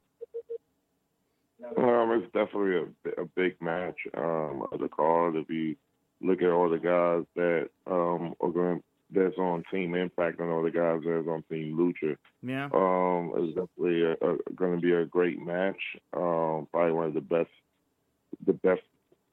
Um, 1.77 2.11
it's 2.11 2.31
definitely 2.33 2.75
a, 3.17 3.21
a 3.21 3.25
big 3.35 3.61
match 3.61 3.97
um, 4.17 4.65
of 4.71 4.79
the 4.79 4.89
card. 4.89 5.35
If 5.35 5.49
you 5.49 5.75
look 6.21 6.41
at 6.41 6.49
all 6.49 6.69
the 6.69 6.77
guys 6.77 7.25
that 7.35 7.69
um, 7.91 8.33
are 8.41 8.49
going 8.51 8.81
that's 9.11 9.37
on 9.37 9.63
Team 9.71 9.93
Impact 9.95 10.39
and 10.39 10.49
all 10.51 10.63
the 10.63 10.71
guys 10.71 11.01
that's 11.05 11.27
on 11.27 11.43
Team 11.49 11.77
Lucha, 11.77 12.17
Yeah. 12.41 12.65
um, 12.73 13.31
it's 13.37 13.55
definitely 13.55 14.15
going 14.55 14.75
to 14.75 14.81
be 14.81 14.93
a 14.93 15.05
great 15.05 15.39
match. 15.39 15.79
Um, 16.13 16.67
probably 16.71 16.91
one 16.91 17.05
of 17.07 17.13
the 17.13 17.21
best, 17.21 17.49
the 18.45 18.53
best 18.53 18.81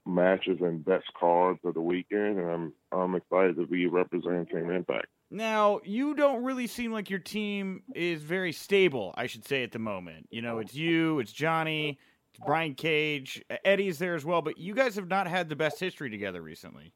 matches 0.05 0.59
and 0.61 0.85
best 0.85 1.07
cards 1.18 1.59
of 1.64 1.75
the 1.75 1.81
weekend, 1.81 2.39
and 2.39 2.51
I'm 2.51 2.73
I'm 2.93 3.14
excited 3.14 3.57
to 3.57 3.66
be 3.66 3.87
representing 3.87 4.47
Team 4.47 4.70
Impact. 4.70 5.07
Now, 5.31 5.81
you 5.85 6.14
don't 6.14 6.45
really 6.45 6.66
seem 6.66 6.93
like 6.93 7.09
your 7.09 7.18
team 7.18 7.83
is 7.95 8.23
very 8.23 8.53
stable, 8.53 9.14
I 9.16 9.27
should 9.27 9.47
say, 9.47 9.62
at 9.62 9.73
the 9.73 9.79
moment. 9.79 10.29
You 10.31 10.43
know, 10.43 10.59
it's 10.59 10.75
you, 10.75 11.18
it's 11.20 11.33
Johnny, 11.33 11.99
Brian 12.45 12.74
Cage, 12.74 13.43
Eddie's 13.64 13.99
there 13.99 14.14
as 14.14 14.24
well, 14.24 14.43
but 14.43 14.59
you 14.59 14.74
guys 14.74 14.95
have 14.97 15.09
not 15.09 15.26
had 15.26 15.49
the 15.49 15.57
best 15.57 15.78
history 15.78 16.11
together 16.11 16.43
recently. 16.43 16.93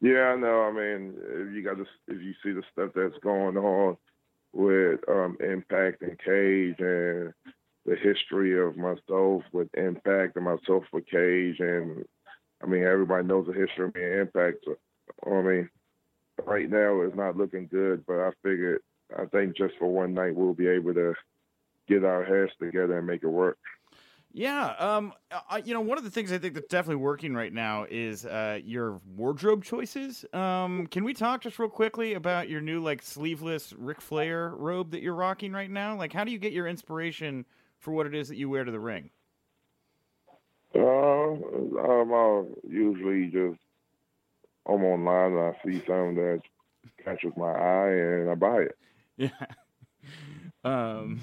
Yeah, 0.00 0.32
I 0.32 0.36
know. 0.36 0.62
I 0.62 0.72
mean, 0.72 1.14
if 1.18 1.54
you 1.54 1.62
got 1.62 1.76
to, 1.76 1.86
if 2.06 2.22
you 2.22 2.34
see 2.42 2.52
the 2.52 2.62
stuff 2.72 2.90
that's 2.94 3.18
going 3.22 3.56
on 3.56 3.96
with 4.52 5.00
um, 5.08 5.36
Impact 5.40 6.02
and 6.02 6.18
Cage, 6.18 6.76
and 6.78 7.32
the 7.84 7.96
history 7.96 8.58
of 8.58 8.76
myself 8.76 9.42
with 9.52 9.68
Impact 9.74 10.36
and 10.36 10.44
myself 10.44 10.84
with 10.92 11.06
Cage, 11.06 11.56
and 11.58 12.04
I 12.62 12.66
mean, 12.66 12.84
everybody 12.84 13.26
knows 13.26 13.46
the 13.46 13.54
history 13.54 13.86
of 13.86 13.94
me 13.94 14.04
and 14.04 14.20
Impact. 14.20 14.58
So, 14.64 14.76
I 15.26 15.42
mean, 15.42 15.68
right 16.44 16.70
now 16.70 17.00
it's 17.00 17.16
not 17.16 17.36
looking 17.36 17.66
good, 17.66 18.04
but 18.06 18.20
I 18.20 18.30
figured, 18.42 18.80
I 19.18 19.24
think 19.24 19.56
just 19.56 19.74
for 19.78 19.90
one 19.90 20.14
night 20.14 20.36
we'll 20.36 20.54
be 20.54 20.68
able 20.68 20.94
to 20.94 21.14
get 21.88 22.04
our 22.04 22.24
heads 22.24 22.52
together 22.60 22.98
and 22.98 23.06
make 23.06 23.22
it 23.22 23.28
work. 23.28 23.58
Yeah, 24.32 24.74
um, 24.78 25.14
I, 25.50 25.58
you 25.58 25.72
know, 25.72 25.80
one 25.80 25.96
of 25.96 26.04
the 26.04 26.10
things 26.10 26.30
I 26.30 26.38
think 26.38 26.54
that's 26.54 26.68
definitely 26.68 27.02
working 27.02 27.34
right 27.34 27.52
now 27.52 27.86
is 27.90 28.26
uh, 28.26 28.60
your 28.62 29.00
wardrobe 29.16 29.64
choices. 29.64 30.24
Um, 30.34 30.86
can 30.86 31.02
we 31.02 31.14
talk 31.14 31.42
just 31.42 31.58
real 31.58 31.70
quickly 31.70 32.12
about 32.14 32.48
your 32.48 32.60
new 32.60 32.80
like 32.80 33.00
sleeveless 33.02 33.72
Ric 33.76 34.00
Flair 34.00 34.50
robe 34.50 34.90
that 34.90 35.02
you're 35.02 35.14
rocking 35.14 35.52
right 35.52 35.70
now? 35.70 35.96
Like, 35.96 36.12
how 36.12 36.24
do 36.24 36.30
you 36.30 36.38
get 36.38 36.52
your 36.52 36.68
inspiration 36.68 37.46
for 37.78 37.92
what 37.92 38.06
it 38.06 38.14
is 38.14 38.28
that 38.28 38.36
you 38.36 38.50
wear 38.50 38.64
to 38.64 38.70
the 38.70 38.78
ring? 38.78 39.10
Uh, 40.74 40.80
um, 40.80 42.12
I'll 42.12 42.48
usually 42.68 43.26
just 43.28 43.58
I'm 44.68 44.84
online 44.84 45.32
and 45.32 45.40
I 45.40 45.52
see 45.64 45.78
something 45.86 46.14
that 46.16 46.40
catches 47.02 47.32
my 47.36 47.50
eye 47.50 47.90
and 47.90 48.30
I 48.30 48.34
buy 48.34 48.62
it. 48.62 48.76
Yeah. 49.16 49.30
Um, 50.62 51.20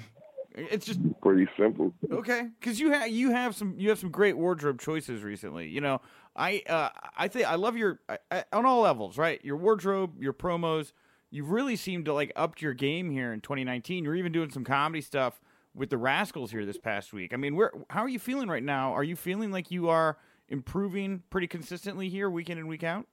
it's 0.56 0.86
just 0.86 1.00
Pretty 1.20 1.46
simple. 1.58 1.92
Okay, 2.10 2.48
because 2.58 2.80
you 2.80 2.90
have 2.92 3.08
you 3.08 3.30
have 3.30 3.54
some 3.54 3.74
you 3.78 3.90
have 3.90 3.98
some 3.98 4.10
great 4.10 4.36
wardrobe 4.36 4.80
choices 4.80 5.22
recently. 5.22 5.68
You 5.68 5.80
know, 5.80 6.00
I 6.34 6.62
uh, 6.68 6.88
I 7.16 7.28
think 7.28 7.46
I 7.46 7.56
love 7.56 7.76
your 7.76 8.00
I, 8.30 8.44
on 8.52 8.64
all 8.64 8.80
levels, 8.80 9.18
right? 9.18 9.44
Your 9.44 9.56
wardrobe, 9.56 10.22
your 10.22 10.32
promos. 10.32 10.92
You 11.30 11.44
really 11.44 11.76
seem 11.76 12.04
to 12.04 12.14
like 12.14 12.32
upped 12.36 12.62
your 12.62 12.72
game 12.72 13.10
here 13.10 13.32
in 13.32 13.40
2019. 13.40 14.04
You're 14.04 14.14
even 14.14 14.32
doing 14.32 14.50
some 14.50 14.64
comedy 14.64 15.02
stuff 15.02 15.40
with 15.74 15.90
the 15.90 15.98
Rascals 15.98 16.52
here 16.52 16.64
this 16.64 16.78
past 16.78 17.12
week. 17.12 17.34
I 17.34 17.36
mean, 17.36 17.54
where 17.54 17.72
how 17.90 18.02
are 18.02 18.08
you 18.08 18.18
feeling 18.18 18.48
right 18.48 18.62
now? 18.62 18.92
Are 18.92 19.04
you 19.04 19.16
feeling 19.16 19.50
like 19.50 19.70
you 19.70 19.88
are 19.88 20.16
improving 20.48 21.22
pretty 21.28 21.48
consistently 21.48 22.08
here, 22.08 22.30
week 22.30 22.48
in 22.48 22.56
and 22.56 22.68
week 22.68 22.84
out? 22.84 23.06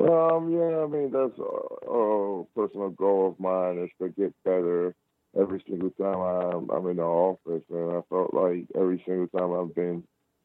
Um, 0.00 0.50
yeah, 0.52 0.82
I 0.82 0.86
mean 0.86 1.10
that's 1.12 1.38
a, 1.38 1.90
a 1.90 2.44
personal 2.56 2.90
goal 2.90 3.28
of 3.28 3.40
mine 3.40 3.78
is 3.78 3.90
to 4.00 4.08
get 4.08 4.34
better 4.44 4.94
every 5.38 5.62
single 5.68 5.90
time 5.90 6.20
I'm, 6.20 6.70
I'm 6.70 6.86
in 6.88 6.96
the 6.96 7.02
office, 7.02 7.62
and 7.70 7.92
I 7.92 8.00
felt 8.08 8.34
like 8.34 8.66
every 8.74 9.02
single 9.06 9.28
time 9.28 9.52
I've 9.52 9.74
been 9.74 10.02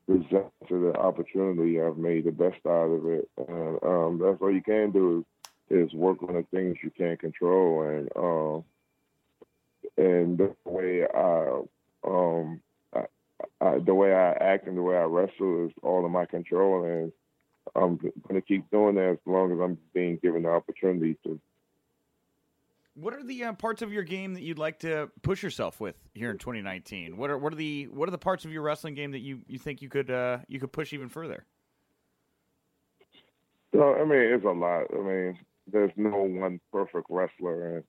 presented 0.08 0.52
the 0.70 0.94
opportunity, 0.98 1.82
I've 1.82 1.98
made 1.98 2.26
the 2.26 2.32
best 2.32 2.66
out 2.66 2.90
of 2.90 3.06
it, 3.08 3.30
and 3.48 3.80
um, 3.84 4.20
that's 4.22 4.42
all 4.42 4.54
you 4.54 4.64
can 4.64 4.92
do 4.92 5.26
is, 5.70 5.88
is 5.90 5.94
work 5.94 6.22
on 6.24 6.36
the 6.36 6.46
things 6.52 6.78
you 6.84 6.92
can't 6.98 7.20
control, 7.20 7.84
and 7.84 8.10
um, 8.16 8.64
and 9.98 10.38
the 10.38 10.56
way 10.66 11.06
I 11.06 11.62
um 12.08 12.62
I, 12.94 13.06
I, 13.62 13.80
the 13.80 13.94
way 13.94 14.14
I 14.14 14.32
act 14.32 14.68
and 14.68 14.78
the 14.78 14.82
way 14.82 14.96
I 14.96 15.04
wrestle 15.04 15.66
is 15.66 15.72
all 15.84 16.06
in 16.06 16.12
my 16.12 16.26
control, 16.26 16.86
and 16.86 17.12
I'm 17.76 17.98
going 17.98 18.14
to 18.36 18.42
keep 18.42 18.70
doing 18.72 18.96
that 18.96 19.12
as 19.12 19.18
long 19.26 19.52
as 19.52 19.60
I'm 19.62 19.78
being 19.94 20.18
given 20.22 20.44
the 20.44 20.50
opportunity 20.50 21.18
to. 21.24 21.40
What 22.94 23.14
are 23.14 23.24
the 23.24 23.46
uh, 23.46 23.54
parts 23.54 23.82
of 23.82 23.94
your 23.94 24.04
game 24.04 24.34
that 24.34 24.44
you'd 24.44 24.60
like 24.60 24.80
to 24.80 25.10
push 25.22 25.42
yourself 25.42 25.80
with 25.80 25.96
here 26.14 26.30
in 26.30 26.38
2019? 26.38 27.16
What 27.16 27.30
are 27.30 27.38
what 27.38 27.54
are 27.54 27.56
the 27.56 27.88
what 27.88 28.10
are 28.10 28.12
the 28.12 28.18
parts 28.18 28.44
of 28.44 28.52
your 28.52 28.64
wrestling 28.64 28.96
game 28.96 29.12
that 29.12 29.20
you, 29.20 29.40
you 29.48 29.58
think 29.58 29.82
you 29.82 29.90
could 29.90 30.12
uh, 30.12 30.40
you 30.48 30.60
could 30.60 30.74
push 30.74 30.92
even 30.92 31.08
further? 31.08 31.46
So, 33.74 33.96
I 33.96 34.04
mean, 34.04 34.20
it's 34.20 34.44
a 34.44 34.50
lot. 34.50 34.88
I 34.94 34.98
mean, 34.98 35.40
there's 35.72 35.92
no 35.96 36.18
one 36.18 36.60
perfect 36.74 37.08
wrestler, 37.10 37.78
and 37.78 37.84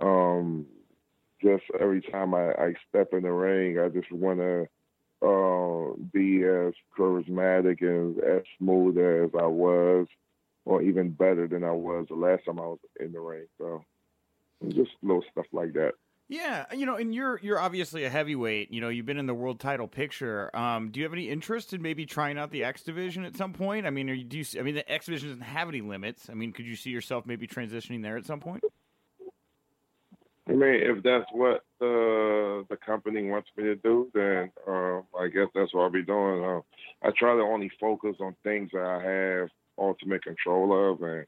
um, 0.00 0.66
just 1.42 1.64
every 1.80 2.02
time 2.02 2.34
I, 2.34 2.52
I 2.52 2.74
step 2.88 3.08
in 3.12 3.22
the 3.22 3.32
ring, 3.32 3.78
I 3.78 3.88
just 3.88 4.12
want 4.12 4.40
to 4.40 4.68
uh, 5.22 5.94
be 6.12 6.42
as 6.44 6.74
charismatic 6.98 7.80
and 7.80 8.18
as 8.22 8.42
smooth 8.58 8.98
as 8.98 9.30
I 9.38 9.46
was, 9.46 10.06
or 10.66 10.82
even 10.82 11.10
better 11.10 11.48
than 11.48 11.64
I 11.64 11.72
was 11.72 12.06
the 12.08 12.16
last 12.16 12.44
time 12.44 12.58
I 12.58 12.66
was 12.66 12.78
in 13.00 13.12
the 13.12 13.20
ring. 13.20 13.46
So 13.56 13.84
just 14.70 14.90
little 15.02 15.24
stuff 15.30 15.46
like 15.52 15.72
that. 15.74 15.92
Yeah, 16.28 16.64
you 16.74 16.86
know, 16.86 16.96
and 16.96 17.14
you're 17.14 17.38
you're 17.42 17.58
obviously 17.58 18.04
a 18.04 18.08
heavyweight. 18.10 18.70
You 18.70 18.80
know, 18.80 18.88
you've 18.88 19.04
been 19.04 19.18
in 19.18 19.26
the 19.26 19.34
world 19.34 19.60
title 19.60 19.86
picture. 19.86 20.54
Um, 20.56 20.90
do 20.90 20.98
you 20.98 21.04
have 21.04 21.12
any 21.12 21.28
interest 21.28 21.74
in 21.74 21.82
maybe 21.82 22.06
trying 22.06 22.38
out 22.38 22.50
the 22.50 22.64
X 22.64 22.82
division 22.82 23.24
at 23.24 23.36
some 23.36 23.52
point? 23.52 23.86
I 23.86 23.90
mean, 23.90 24.08
are 24.08 24.14
you 24.14 24.24
do? 24.24 24.38
You, 24.38 24.44
I 24.58 24.62
mean, 24.62 24.74
the 24.74 24.90
X 24.90 25.06
division 25.06 25.28
doesn't 25.28 25.42
have 25.42 25.68
any 25.68 25.82
limits. 25.82 26.30
I 26.30 26.34
mean, 26.34 26.52
could 26.52 26.64
you 26.64 26.76
see 26.76 26.90
yourself 26.90 27.26
maybe 27.26 27.46
transitioning 27.46 28.02
there 28.02 28.16
at 28.16 28.24
some 28.24 28.40
point? 28.40 28.64
I 30.48 30.52
mean, 30.52 30.80
if 30.82 31.02
that's 31.02 31.30
what 31.32 31.64
the 31.80 32.64
the 32.70 32.76
company 32.76 33.28
wants 33.28 33.50
me 33.56 33.64
to 33.64 33.76
do, 33.76 34.10
then 34.14 34.50
uh, 34.66 35.00
I 35.18 35.28
guess 35.28 35.48
that's 35.54 35.74
what 35.74 35.82
I'll 35.82 35.90
be 35.90 36.02
doing. 36.02 36.44
Uh, 36.44 36.60
I 37.02 37.10
try 37.16 37.34
to 37.34 37.42
only 37.42 37.70
focus 37.78 38.16
on 38.20 38.34
things 38.42 38.70
that 38.72 38.82
I 38.82 39.02
have 39.02 39.48
ultimate 39.78 40.24
control 40.24 40.92
of, 40.92 41.02
and 41.02 41.26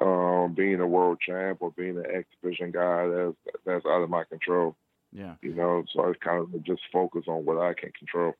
um, 0.00 0.54
being 0.54 0.80
a 0.80 0.86
world 0.86 1.18
champ 1.24 1.58
or 1.60 1.70
being 1.72 1.96
an 1.96 2.06
X 2.12 2.26
division 2.40 2.70
guy, 2.70 3.06
that's 3.06 3.56
that's 3.64 3.86
out 3.86 4.02
of 4.02 4.10
my 4.10 4.24
control. 4.24 4.76
Yeah, 5.12 5.34
you 5.42 5.54
know, 5.54 5.84
so 5.94 6.02
I 6.02 6.12
kind 6.22 6.42
of 6.42 6.62
just 6.64 6.82
focus 6.92 7.24
on 7.28 7.44
what 7.44 7.58
I 7.58 7.74
can 7.74 7.92
control. 7.92 8.34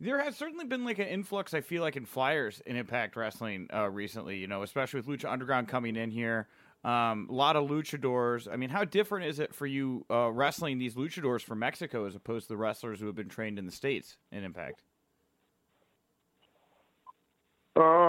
There 0.00 0.20
has 0.22 0.36
certainly 0.36 0.64
been 0.64 0.84
like 0.84 0.98
an 0.98 1.06
influx. 1.06 1.54
I 1.54 1.60
feel 1.60 1.82
like 1.82 1.96
in 1.96 2.06
flyers 2.06 2.60
in 2.66 2.76
Impact 2.76 3.14
Wrestling 3.16 3.68
uh, 3.72 3.88
recently. 3.88 4.38
You 4.38 4.46
know, 4.46 4.62
especially 4.62 5.00
with 5.00 5.08
Lucha 5.08 5.30
Underground 5.30 5.68
coming 5.68 5.96
in 5.96 6.10
here. 6.10 6.48
Um, 6.84 7.28
a 7.30 7.32
lot 7.32 7.54
of 7.54 7.68
luchadors. 7.68 8.52
I 8.52 8.56
mean, 8.56 8.70
how 8.70 8.84
different 8.84 9.26
is 9.26 9.38
it 9.38 9.54
for 9.54 9.66
you 9.66 10.04
uh, 10.10 10.32
wrestling 10.32 10.78
these 10.78 10.96
luchadors 10.96 11.42
from 11.42 11.60
Mexico 11.60 12.06
as 12.06 12.16
opposed 12.16 12.46
to 12.46 12.54
the 12.54 12.56
wrestlers 12.56 12.98
who 12.98 13.06
have 13.06 13.14
been 13.14 13.28
trained 13.28 13.58
in 13.58 13.66
the 13.66 13.72
states 13.72 14.16
in 14.32 14.42
Impact? 14.42 14.82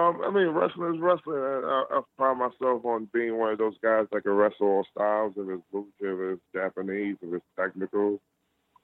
Um, 0.10 0.22
I 0.24 0.30
mean, 0.30 0.48
wrestling 0.48 0.96
is 0.96 1.02
wrestling. 1.02 1.38
I, 1.38 1.86
I, 1.92 2.02
pride 2.18 2.38
myself 2.38 2.86
on 2.86 3.08
being 3.14 3.38
one 3.38 3.54
of 3.54 3.58
those 3.58 3.76
guys 3.82 4.06
that 4.12 4.24
can 4.24 4.34
wrestle 4.34 4.68
all 4.68 4.88
styles. 4.92 5.34
If 5.38 5.48
it's 5.50 5.64
lucha, 5.74 5.86
if 6.02 6.34
it's 6.34 6.42
Japanese, 6.54 7.18
if 7.22 7.34
it's 7.34 7.46
technical, 7.58 8.20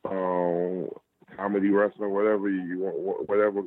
um, 0.09 0.89
comedy 1.35 1.69
wrestling, 1.69 2.11
whatever 2.11 2.49
you 2.49 2.79
want, 2.79 3.29
whatever 3.29 3.61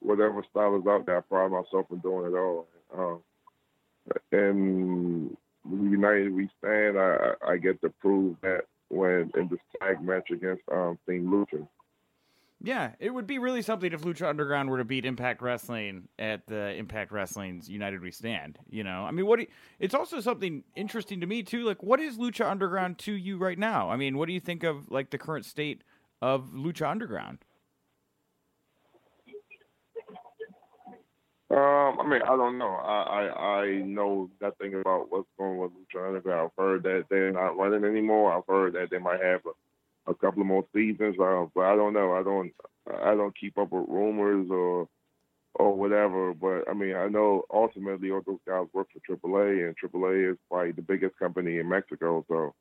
whatever 0.00 0.44
style 0.50 0.76
is 0.76 0.86
out 0.86 1.06
there. 1.06 1.18
I 1.18 1.20
pride 1.20 1.50
myself 1.50 1.86
in 1.90 1.98
doing 1.98 2.32
it 2.32 2.36
all. 2.36 2.66
Um, 2.96 3.20
and 4.32 5.36
United 5.70 6.32
We 6.32 6.48
Stand, 6.58 6.98
I, 6.98 7.32
I 7.46 7.56
get 7.56 7.80
to 7.82 7.90
prove 8.00 8.36
that 8.42 8.62
when 8.88 9.30
in 9.36 9.48
this 9.50 9.58
tag 9.80 10.02
match 10.02 10.30
against 10.30 10.62
um, 10.72 10.98
Team 11.06 11.26
Lucha. 11.26 11.66
Yeah, 12.60 12.92
it 12.98 13.14
would 13.14 13.28
be 13.28 13.38
really 13.38 13.62
something 13.62 13.92
if 13.92 14.02
Lucha 14.02 14.28
Underground 14.28 14.68
were 14.68 14.78
to 14.78 14.84
beat 14.84 15.04
Impact 15.04 15.42
Wrestling 15.42 16.08
at 16.18 16.44
the 16.48 16.74
Impact 16.74 17.12
Wrestling's 17.12 17.68
United 17.68 18.02
We 18.02 18.10
Stand. 18.10 18.58
You 18.68 18.82
know, 18.82 19.04
I 19.04 19.12
mean, 19.12 19.26
what? 19.26 19.38
You, 19.38 19.46
it's 19.78 19.94
also 19.94 20.20
something 20.20 20.64
interesting 20.74 21.20
to 21.20 21.26
me 21.26 21.44
too. 21.44 21.62
Like, 21.64 21.84
what 21.84 22.00
is 22.00 22.18
Lucha 22.18 22.50
Underground 22.50 22.98
to 23.00 23.12
you 23.12 23.38
right 23.38 23.58
now? 23.58 23.90
I 23.90 23.96
mean, 23.96 24.18
what 24.18 24.26
do 24.26 24.32
you 24.32 24.40
think 24.40 24.64
of 24.64 24.90
like 24.90 25.10
the 25.10 25.18
current 25.18 25.44
state 25.44 25.82
of 26.20 26.50
Lucha 26.52 26.90
Underground? 26.90 27.38
Um, 31.50 31.98
I 32.00 32.06
mean, 32.06 32.22
I 32.22 32.36
don't 32.36 32.58
know. 32.58 32.74
I, 32.74 33.02
I 33.02 33.40
I 33.62 33.66
know 33.82 34.28
nothing 34.40 34.74
about 34.74 35.06
what's 35.10 35.28
going 35.38 35.52
on 35.52 35.58
with 35.58 35.70
Lucha 35.72 36.08
Underground. 36.08 36.50
I've 36.50 36.62
heard 36.62 36.82
that 36.82 37.04
they're 37.08 37.32
not 37.32 37.56
running 37.56 37.84
anymore. 37.84 38.36
I've 38.36 38.46
heard 38.46 38.74
that 38.74 38.90
they 38.90 38.98
might 38.98 39.22
have 39.22 39.40
a, 39.46 39.50
a 40.08 40.14
couple 40.14 40.40
of 40.40 40.46
more 40.46 40.64
seasons, 40.74 41.16
uh, 41.20 41.46
but 41.54 41.64
I 41.64 41.76
don't 41.76 41.92
know. 41.92 42.12
I 42.12 42.22
don't 42.22 42.52
I 43.02 43.14
don't 43.14 43.38
keep 43.38 43.58
up 43.58 43.70
with 43.70 43.88
rumors 43.88 44.48
or 44.50 44.88
or 45.54 45.74
whatever. 45.74 46.34
But 46.34 46.68
I 46.68 46.74
mean, 46.74 46.94
I 46.94 47.08
know 47.08 47.44
ultimately 47.52 48.10
all 48.10 48.22
those 48.26 48.38
guys 48.46 48.66
work 48.72 48.88
for 48.92 49.16
AAA, 49.16 49.66
and 49.66 49.76
AAA 49.76 50.32
is 50.32 50.38
probably 50.50 50.72
the 50.72 50.82
biggest 50.82 51.18
company 51.18 51.58
in 51.58 51.68
Mexico. 51.68 52.24
So 52.28 52.54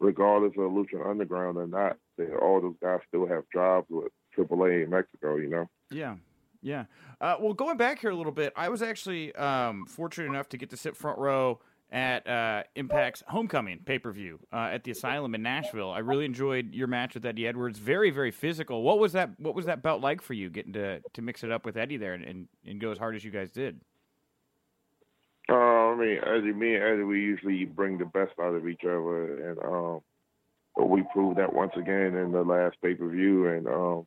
regardless 0.00 0.52
of 0.52 0.72
Lucha 0.72 1.08
Underground 1.08 1.56
or 1.56 1.66
not, 1.66 1.96
they, 2.18 2.26
all 2.34 2.60
those 2.60 2.76
guys 2.82 3.00
still 3.08 3.26
have 3.26 3.44
jobs 3.52 3.86
with 3.90 4.12
AAA 4.36 4.84
in 4.84 4.90
Mexico. 4.90 5.36
You 5.36 5.48
know. 5.48 5.70
Yeah, 5.90 6.16
yeah. 6.60 6.84
Uh, 7.20 7.36
well, 7.40 7.54
going 7.54 7.76
back 7.76 8.00
here 8.00 8.10
a 8.10 8.16
little 8.16 8.32
bit, 8.32 8.52
I 8.56 8.68
was 8.68 8.82
actually 8.82 9.34
um, 9.36 9.86
fortunate 9.86 10.26
enough 10.26 10.48
to 10.50 10.58
get 10.58 10.70
to 10.70 10.76
sit 10.76 10.96
front 10.96 11.18
row 11.18 11.60
at 11.92 12.26
uh, 12.26 12.62
Impact's 12.74 13.22
Homecoming 13.28 13.80
pay 13.84 13.98
per 13.98 14.10
view 14.10 14.40
uh, 14.52 14.70
at 14.72 14.82
the 14.82 14.90
Asylum 14.90 15.34
in 15.34 15.42
Nashville. 15.42 15.90
I 15.90 15.98
really 15.98 16.24
enjoyed 16.24 16.72
your 16.72 16.86
match 16.86 17.14
with 17.14 17.26
Eddie 17.26 17.46
Edwards. 17.46 17.78
Very, 17.78 18.10
very 18.10 18.30
physical. 18.30 18.82
What 18.82 18.98
was 18.98 19.12
that? 19.12 19.38
What 19.38 19.54
was 19.54 19.66
that 19.66 19.82
belt 19.82 20.00
like 20.00 20.22
for 20.22 20.32
you, 20.32 20.48
getting 20.48 20.72
to 20.72 21.00
to 21.00 21.22
mix 21.22 21.44
it 21.44 21.52
up 21.52 21.66
with 21.66 21.76
Eddie 21.76 21.98
there 21.98 22.14
and, 22.14 22.24
and, 22.24 22.48
and 22.66 22.80
go 22.80 22.90
as 22.90 22.98
hard 22.98 23.14
as 23.14 23.24
you 23.24 23.30
guys 23.30 23.50
did? 23.50 23.80
Uh, 25.50 25.54
I 25.54 25.96
mean, 25.96 26.18
Eddie, 26.26 26.52
me 26.52 26.74
and 26.74 26.84
Eddie, 26.84 27.02
we 27.02 27.20
usually 27.20 27.66
bring 27.66 27.98
the 27.98 28.06
best 28.06 28.32
out 28.40 28.54
of 28.54 28.66
each 28.66 28.84
other, 28.84 29.50
and 29.50 29.58
um, 29.62 30.00
we 30.88 31.04
proved 31.12 31.38
that 31.38 31.52
once 31.52 31.72
again 31.76 32.16
in 32.16 32.32
the 32.32 32.42
last 32.42 32.76
pay 32.82 32.94
per 32.94 33.08
view, 33.08 33.48
and 33.48 33.66
um, 33.66 34.06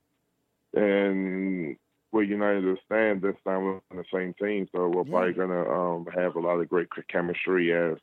and 0.73 1.77
we're 2.15 2.23
united 2.23 2.61
to 2.61 2.77
stand 2.85 3.21
this 3.21 3.35
time 3.45 3.65
we're 3.65 3.73
on 3.91 3.97
the 3.97 4.05
same 4.11 4.33
team, 4.35 4.69
so 4.73 4.87
we're 4.87 5.03
probably 5.03 5.33
gonna 5.33 5.69
um, 5.69 6.07
have 6.15 6.37
a 6.37 6.39
lot 6.39 6.61
of 6.61 6.69
great 6.69 6.87
chemistry 7.09 7.73
as 7.73 7.97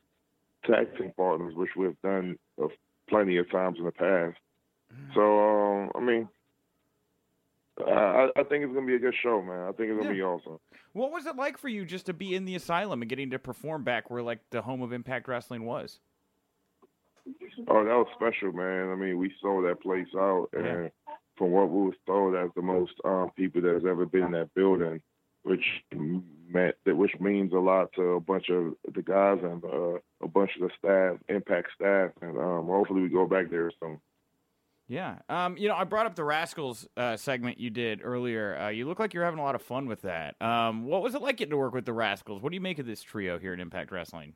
taxing 0.69 1.11
partners, 1.17 1.55
which 1.55 1.71
we've 1.75 1.99
done 2.03 2.37
uh, 2.61 2.67
plenty 3.09 3.37
of 3.37 3.49
times 3.49 3.79
in 3.79 3.85
the 3.85 3.91
past. 3.91 4.37
Mm. 4.93 5.15
So 5.15 5.39
um, 5.39 5.91
I 5.95 5.99
mean, 5.99 6.29
I, 7.79 8.29
I, 8.35 8.43
think 8.43 8.63
it's 8.63 8.73
gonna 8.75 8.85
be 8.85 8.93
a 8.93 8.99
good 8.99 9.15
show, 9.23 9.41
man. 9.41 9.61
I 9.61 9.71
think 9.71 9.89
it's 9.89 9.97
gonna 9.97 10.09
yeah. 10.09 10.13
be 10.13 10.21
awesome. 10.21 10.59
What 10.91 11.11
was 11.11 11.25
it 11.25 11.35
like 11.35 11.57
for 11.57 11.69
you 11.69 11.83
just 11.83 12.05
to 12.05 12.13
be 12.13 12.35
in 12.35 12.45
the 12.45 12.53
asylum 12.53 13.01
and 13.01 13.09
getting 13.09 13.31
to 13.31 13.39
perform 13.39 13.83
back 13.83 14.11
where 14.11 14.21
like 14.21 14.41
the 14.51 14.61
home 14.61 14.83
of 14.83 14.93
Impact 14.93 15.27
Wrestling 15.27 15.65
was? 15.65 15.99
Oh, 17.67 17.83
that 17.83 17.95
was 17.95 18.07
special, 18.13 18.51
man. 18.51 18.91
I 18.91 18.95
mean, 18.95 19.17
we 19.17 19.33
sold 19.41 19.65
that 19.65 19.81
place 19.81 20.05
out, 20.15 20.49
and 20.53 20.65
yeah 20.65 20.89
from 21.37 21.51
what 21.51 21.69
we 21.69 21.85
was 21.85 21.95
told 22.05 22.35
as 22.35 22.49
the 22.55 22.61
most 22.61 22.93
um, 23.03 23.31
people 23.35 23.61
that 23.61 23.73
has 23.73 23.85
ever 23.87 24.05
been 24.05 24.23
in 24.23 24.31
that 24.31 24.53
building, 24.53 25.01
which 25.43 25.65
meant 25.91 26.75
that 26.85 26.95
which 26.95 27.13
means 27.19 27.53
a 27.53 27.57
lot 27.57 27.91
to 27.93 28.01
a 28.01 28.19
bunch 28.19 28.49
of 28.49 28.73
the 28.93 29.01
guys 29.01 29.39
and 29.41 29.63
uh, 29.63 29.99
a 30.21 30.27
bunch 30.27 30.51
of 30.59 30.67
the 30.67 30.69
staff, 30.77 31.17
Impact 31.29 31.69
staff, 31.75 32.11
and 32.21 32.37
um, 32.37 32.67
hopefully 32.67 33.01
we 33.01 33.09
go 33.09 33.25
back 33.25 33.49
there 33.49 33.71
soon. 33.79 33.99
Yeah. 34.87 35.19
Um, 35.29 35.57
you 35.57 35.69
know, 35.69 35.75
I 35.75 35.85
brought 35.85 36.05
up 36.05 36.15
the 36.15 36.25
Rascals 36.25 36.87
uh, 36.97 37.15
segment 37.15 37.59
you 37.59 37.69
did 37.69 38.01
earlier. 38.03 38.57
Uh, 38.57 38.69
you 38.69 38.85
look 38.85 38.99
like 38.99 39.13
you're 39.13 39.23
having 39.23 39.39
a 39.39 39.43
lot 39.43 39.55
of 39.55 39.61
fun 39.61 39.87
with 39.87 40.01
that. 40.01 40.39
Um, 40.41 40.85
what 40.85 41.01
was 41.01 41.15
it 41.15 41.21
like 41.21 41.37
getting 41.37 41.51
to 41.51 41.57
work 41.57 41.73
with 41.73 41.85
the 41.85 41.93
Rascals? 41.93 42.41
What 42.41 42.49
do 42.49 42.55
you 42.55 42.61
make 42.61 42.79
of 42.79 42.85
this 42.85 43.01
trio 43.01 43.39
here 43.39 43.53
in 43.53 43.59
Impact 43.59 43.91
Wrestling? 43.91 44.33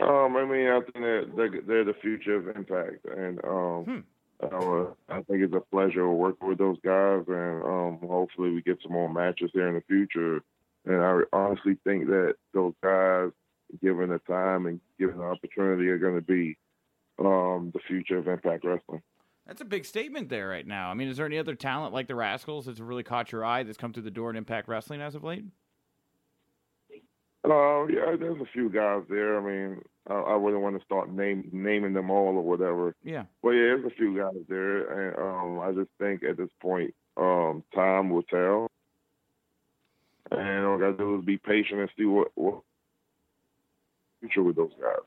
Um, 0.00 0.36
I 0.36 0.44
mean, 0.44 0.68
I 0.68 0.80
think 0.80 0.94
they're, 0.94 1.26
they're, 1.26 1.60
they're 1.66 1.84
the 1.84 1.94
future 1.94 2.36
of 2.36 2.56
Impact, 2.56 3.04
and 3.04 3.44
um, 3.44 3.84
Hmm. 3.84 3.98
Uh, 4.42 4.86
I 5.08 5.22
think 5.22 5.42
it's 5.42 5.54
a 5.54 5.60
pleasure 5.60 6.08
working 6.10 6.48
with 6.48 6.58
those 6.58 6.78
guys, 6.84 7.24
and 7.28 7.62
um, 7.64 7.98
hopefully 8.02 8.50
we 8.50 8.62
get 8.62 8.78
some 8.82 8.92
more 8.92 9.12
matches 9.12 9.50
here 9.52 9.68
in 9.68 9.74
the 9.74 9.82
future. 9.82 10.42
And 10.86 11.00
I 11.02 11.20
honestly 11.32 11.78
think 11.84 12.06
that 12.08 12.34
those 12.52 12.74
guys, 12.82 13.30
given 13.82 14.10
the 14.10 14.18
time 14.20 14.66
and 14.66 14.80
given 14.98 15.18
the 15.18 15.24
opportunity, 15.24 15.88
are 15.88 15.98
going 15.98 16.16
to 16.16 16.20
be 16.20 16.56
um, 17.18 17.70
the 17.72 17.80
future 17.86 18.18
of 18.18 18.28
Impact 18.28 18.64
Wrestling. 18.64 19.02
That's 19.46 19.60
a 19.60 19.66
big 19.66 19.84
statement 19.84 20.30
there 20.30 20.48
right 20.48 20.66
now. 20.66 20.90
I 20.90 20.94
mean, 20.94 21.08
is 21.08 21.18
there 21.18 21.26
any 21.26 21.38
other 21.38 21.54
talent 21.54 21.92
like 21.92 22.08
the 22.08 22.14
Rascals 22.14 22.66
that's 22.66 22.80
really 22.80 23.02
caught 23.02 23.30
your 23.30 23.44
eye 23.44 23.62
that's 23.62 23.76
come 23.76 23.92
through 23.92 24.04
the 24.04 24.10
door 24.10 24.30
in 24.30 24.36
Impact 24.36 24.68
Wrestling 24.68 25.00
as 25.00 25.14
of 25.14 25.22
late? 25.22 25.44
Uh, 27.44 27.84
yeah, 27.86 28.16
there's 28.18 28.40
a 28.40 28.48
few 28.54 28.70
guys 28.70 29.02
there. 29.10 29.38
I 29.38 29.42
mean, 29.42 29.82
I, 30.08 30.14
I 30.14 30.36
wouldn't 30.36 30.62
want 30.62 30.78
to 30.78 30.84
start 30.84 31.10
name, 31.10 31.48
naming 31.52 31.92
them 31.92 32.10
all 32.10 32.36
or 32.36 32.42
whatever. 32.42 32.94
Yeah. 33.04 33.24
Well, 33.42 33.54
yeah, 33.54 33.76
there's 33.76 33.86
a 33.86 33.96
few 33.96 34.16
guys 34.16 34.42
there, 34.48 35.08
and 35.08 35.18
um, 35.18 35.60
I 35.60 35.72
just 35.72 35.90
think 35.98 36.22
at 36.22 36.36
this 36.36 36.50
point, 36.60 36.94
um, 37.16 37.62
time 37.74 38.10
will 38.10 38.22
tell. 38.22 38.70
And 40.30 40.64
all 40.64 40.76
I 40.76 40.80
gotta 40.80 40.96
do 40.96 41.18
is 41.18 41.24
be 41.24 41.38
patient 41.38 41.80
and 41.80 41.90
see 41.96 42.06
what 42.06 42.28
what 42.34 42.60
future 44.20 44.42
with 44.42 44.56
those 44.56 44.72
guys. 44.80 45.04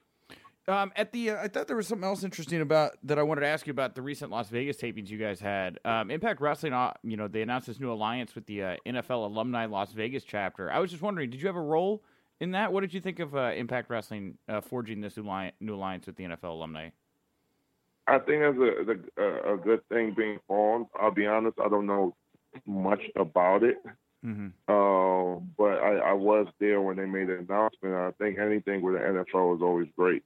Um, 0.70 0.92
at 0.98 1.14
the, 1.14 1.30
uh, 1.30 1.44
I 1.44 1.48
thought 1.48 1.68
there 1.68 1.78
was 1.78 1.88
something 1.88 2.06
else 2.06 2.26
interesting 2.26 2.60
about 2.60 2.98
that 3.04 3.18
I 3.18 3.24
wanted 3.24 3.42
to 3.42 3.48
ask 3.48 3.66
you 3.66 3.72
about 3.72 3.96
the 3.96 4.02
recent 4.02 4.32
Las 4.32 4.50
Vegas 4.50 4.76
tapings 4.76 5.10
you 5.10 5.18
guys 5.18 5.40
had. 5.40 5.80
Um, 5.86 6.12
Impact 6.12 6.42
Wrestling, 6.42 6.74
uh, 6.74 6.92
you 7.04 7.16
know, 7.16 7.30
they 7.30 7.42
announced 7.42 7.68
this 7.68 7.80
new 7.80 7.90
alliance 7.90 8.36
with 8.36 8.48
the 8.48 8.64
uh, 8.64 8.76
NFL 8.86 9.32
Alumni 9.32 9.66
Las 9.66 9.94
Vegas 9.94 10.26
chapter. 10.26 10.70
I 10.70 10.80
was 10.80 10.92
just 10.92 11.02
wondering, 11.02 11.30
did 11.30 11.42
you 11.42 11.48
have 11.48 11.56
a 11.56 11.62
role 11.62 12.04
in 12.40 12.52
that? 12.52 12.72
What 12.72 12.82
did 12.82 12.94
you 12.94 13.02
think 13.02 13.20
of 13.20 13.36
uh, 13.36 13.52
Impact 13.56 13.90
Wrestling 13.90 14.38
uh, 14.48 14.62
forging 14.62 15.02
this 15.02 15.18
new, 15.18 15.24
li- 15.24 15.54
new 15.60 15.76
alliance 15.76 16.06
with 16.06 16.16
the 16.16 16.24
NFL 16.26 16.52
alumni? 16.52 16.90
I 18.08 18.20
think 18.20 18.42
that's 18.42 18.58
a, 18.58 19.22
a 19.22 19.54
a 19.56 19.58
good 19.58 19.88
thing 19.90 20.14
being 20.16 20.40
formed. 20.48 20.88
I'll 21.00 21.12
be 21.12 21.26
honest, 21.26 21.58
I 21.64 21.68
don't 21.68 21.86
know 21.86 22.16
much 22.66 23.02
about 23.18 23.64
it. 23.64 23.78
Mm-hmm. 24.26 24.48
Uh, 24.68 25.40
but 25.58 25.80
I, 25.84 26.10
I 26.10 26.14
was 26.14 26.48
there 26.60 26.82
when 26.82 26.98
they 26.98 27.06
made 27.06 27.28
the 27.28 27.40
announcement. 27.40 27.96
I 27.96 28.12
think 28.18 28.40
anything 28.40 28.82
with 28.82 28.96
the 28.96 29.00
NFL 29.00 29.58
is 29.58 29.62
always 29.62 29.88
great. 29.96 30.24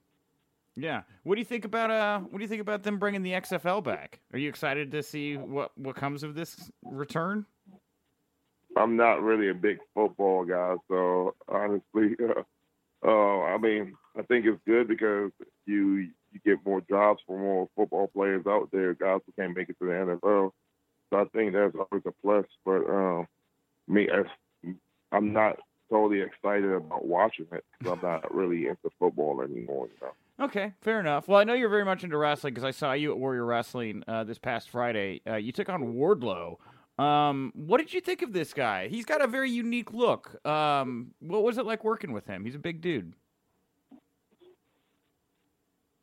Yeah. 0.76 1.02
What 1.24 1.34
do 1.34 1.40
you 1.40 1.44
think 1.44 1.64
about 1.64 1.90
uh? 1.90 2.20
What 2.20 2.38
do 2.38 2.42
you 2.42 2.48
think 2.48 2.62
about 2.62 2.82
them 2.82 2.98
bringing 2.98 3.22
the 3.22 3.32
XFL 3.32 3.84
back? 3.84 4.20
Are 4.32 4.38
you 4.38 4.48
excited 4.48 4.90
to 4.92 5.02
see 5.02 5.36
what 5.36 5.76
what 5.76 5.96
comes 5.96 6.22
of 6.22 6.34
this 6.34 6.70
return? 6.84 7.46
I'm 8.76 8.96
not 8.96 9.22
really 9.22 9.48
a 9.48 9.54
big 9.54 9.78
football 9.94 10.44
guy, 10.44 10.76
so 10.88 11.34
honestly, 11.48 12.16
uh, 12.24 12.42
uh, 13.06 13.42
I 13.42 13.58
mean, 13.58 13.94
I 14.16 14.22
think 14.22 14.46
it's 14.46 14.60
good 14.66 14.88
because 14.88 15.30
you 15.66 16.08
you 16.32 16.40
get 16.44 16.64
more 16.64 16.80
jobs 16.88 17.20
for 17.26 17.38
more 17.38 17.68
football 17.76 18.08
players 18.08 18.46
out 18.46 18.70
there, 18.72 18.94
guys 18.94 19.20
who 19.26 19.32
can't 19.32 19.56
make 19.56 19.68
it 19.68 19.76
to 19.80 19.86
the 19.86 19.92
NFL. 19.92 20.50
So 21.10 21.20
I 21.20 21.24
think 21.26 21.52
that's 21.52 21.74
always 21.74 22.04
a 22.06 22.12
plus. 22.22 22.46
But 22.64 22.88
um, 22.88 23.26
me, 23.86 24.08
I'm 25.12 25.32
not 25.32 25.58
totally 25.90 26.22
excited 26.22 26.72
about 26.72 27.04
watching 27.04 27.46
it 27.52 27.64
because 27.78 27.98
I'm 28.02 28.08
not 28.08 28.34
really 28.34 28.66
into 28.66 28.88
football 28.98 29.42
anymore. 29.42 29.88
You 29.88 30.06
know? 30.06 30.44
Okay, 30.46 30.72
fair 30.80 30.98
enough. 30.98 31.28
Well, 31.28 31.38
I 31.38 31.44
know 31.44 31.52
you're 31.52 31.68
very 31.68 31.84
much 31.84 32.02
into 32.02 32.16
wrestling 32.16 32.54
because 32.54 32.64
I 32.64 32.70
saw 32.70 32.94
you 32.94 33.12
at 33.12 33.18
Warrior 33.18 33.44
Wrestling 33.44 34.02
uh, 34.08 34.24
this 34.24 34.38
past 34.38 34.70
Friday. 34.70 35.20
Uh, 35.26 35.36
you 35.36 35.52
took 35.52 35.68
on 35.68 35.94
Wardlow. 35.94 36.56
Um, 36.98 37.52
what 37.54 37.78
did 37.78 37.92
you 37.92 38.00
think 38.00 38.22
of 38.22 38.32
this 38.32 38.52
guy? 38.52 38.88
He's 38.88 39.04
got 39.04 39.22
a 39.22 39.26
very 39.26 39.50
unique 39.50 39.92
look. 39.92 40.44
Um, 40.46 41.12
what 41.20 41.42
was 41.42 41.58
it 41.58 41.64
like 41.64 41.84
working 41.84 42.12
with 42.12 42.26
him? 42.26 42.44
He's 42.44 42.54
a 42.54 42.60
big 42.60 42.80
dude. 42.80 43.14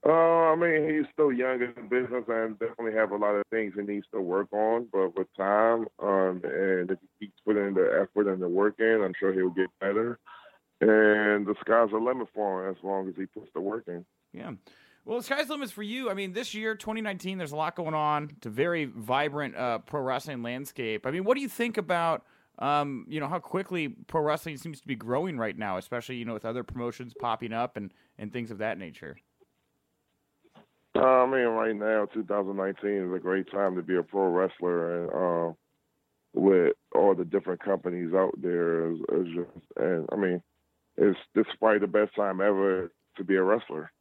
Uh, 0.06 0.12
I 0.12 0.56
mean, 0.56 0.90
he's 0.90 1.06
still 1.12 1.32
young 1.32 1.62
in 1.62 1.74
the 1.76 1.82
business 1.82 2.24
and 2.28 2.58
definitely 2.58 2.94
have 2.94 3.12
a 3.12 3.18
lot 3.18 3.36
of 3.36 3.44
things 3.52 3.74
he 3.76 3.82
needs 3.82 4.08
to 4.14 4.22
work 4.22 4.48
on. 4.54 4.88
But 4.92 5.18
with 5.18 5.28
time, 5.38 5.88
um, 6.00 6.42
and 6.44 6.90
if 6.90 6.98
he 7.20 7.26
keeps 7.26 7.40
putting 7.46 7.74
the 7.74 8.02
effort 8.02 8.32
and 8.32 8.42
the 8.42 8.48
work 8.48 8.76
in, 8.80 9.02
I'm 9.04 9.14
sure 9.20 9.34
he'll 9.34 9.50
get 9.50 9.68
better. 9.80 10.18
And 10.82 11.46
the 11.46 11.56
sky's 11.60 11.92
the 11.92 11.98
limit 11.98 12.30
for 12.34 12.66
him 12.66 12.76
as 12.76 12.84
long 12.84 13.10
as 13.10 13.16
he 13.18 13.26
puts 13.26 13.50
the 13.54 13.60
work 13.60 13.84
in. 13.88 14.06
Yeah. 14.32 14.54
Well, 15.06 15.22
sky's 15.22 15.48
the 15.48 15.54
limit 15.54 15.72
for 15.72 15.84
you. 15.84 16.10
I 16.10 16.14
mean, 16.14 16.34
this 16.34 16.54
year, 16.54 16.76
2019, 16.76 17.38
there's 17.38 17.52
a 17.52 17.56
lot 17.56 17.76
going 17.76 17.94
on. 17.94 18.32
It's 18.38 18.46
a 18.46 18.50
very 18.50 18.86
vibrant 18.86 19.56
uh, 19.56 19.80
pro 19.80 20.02
wrestling 20.02 20.44
landscape. 20.44 21.08
I 21.08 21.12
mean, 21.12 21.24
what 21.24 21.36
do 21.36 21.42
you 21.42 21.50
think 21.50 21.78
about, 21.78 22.26
um, 22.60 23.06
you 23.10 23.20
know, 23.20 23.28
how 23.28 23.40
quickly 23.40 23.90
pro 23.90 24.22
wrestling 24.22 24.58
seems 24.58 24.82
to 24.82 24.88
be 24.88 24.96
growing 24.96 25.38
right 25.38 25.58
now, 25.58 25.78
especially, 25.78 26.16
you 26.18 26.26
know, 26.26 26.34
with 26.34 26.46
other 26.46 26.64
promotions 26.64 27.14
popping 27.20 27.54
up 27.54 27.76
and, 27.76 27.92
and 28.20 28.32
things 28.32 28.52
of 28.52 28.60
that 28.60 28.78
nature? 28.78 29.18
Uh, 30.96 31.00
I 31.00 31.26
mean, 31.26 31.46
right 31.46 31.76
now, 31.76 32.08
2019 32.14 32.90
is 32.90 33.14
a 33.14 33.20
great 33.20 33.50
time 33.52 33.76
to 33.76 33.82
be 33.82 33.96
a 33.96 34.04
pro 34.04 34.28
wrestler, 34.28 35.04
and 35.04 35.12
uh, 35.50 35.54
with 36.34 36.74
all 36.94 37.16
the 37.16 37.26
different 37.26 37.64
companies 37.64 38.14
out 38.14 38.34
there, 38.42 38.92
is, 38.92 38.98
just, 39.34 39.50
and 39.78 40.10
I 40.12 40.16
mean, 40.16 40.42
it's 40.98 41.18
this 41.36 41.46
is 41.48 41.54
probably 41.60 41.80
the 41.80 41.88
best 41.88 42.16
time 42.16 42.42
ever 42.42 42.92
to 43.18 43.24
be 43.24 43.36
a 43.36 43.44
wrestler. 43.44 43.92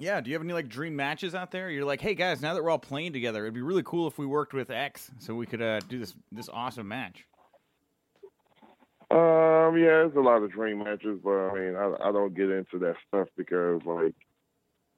Yeah. 0.00 0.20
Do 0.20 0.30
you 0.30 0.34
have 0.34 0.42
any 0.42 0.52
like 0.52 0.68
dream 0.68 0.96
matches 0.96 1.34
out 1.34 1.50
there? 1.50 1.70
You're 1.70 1.84
like, 1.84 2.00
hey 2.00 2.14
guys, 2.14 2.40
now 2.40 2.54
that 2.54 2.62
we're 2.62 2.70
all 2.70 2.78
playing 2.78 3.12
together, 3.12 3.44
it'd 3.44 3.54
be 3.54 3.62
really 3.62 3.82
cool 3.84 4.06
if 4.06 4.18
we 4.18 4.26
worked 4.26 4.54
with 4.54 4.70
X 4.70 5.10
so 5.18 5.34
we 5.34 5.46
could 5.46 5.62
uh, 5.62 5.80
do 5.80 5.98
this 5.98 6.14
this 6.32 6.48
awesome 6.48 6.88
match. 6.88 7.26
Um, 9.10 9.76
yeah, 9.76 10.06
there's 10.06 10.14
a 10.14 10.20
lot 10.20 10.42
of 10.42 10.52
dream 10.52 10.78
matches, 10.84 11.18
but 11.22 11.30
I 11.32 11.54
mean, 11.54 11.74
I, 11.74 11.94
I 12.00 12.12
don't 12.12 12.34
get 12.34 12.48
into 12.48 12.78
that 12.78 12.94
stuff 13.08 13.26
because 13.36 13.80
like, 13.84 14.14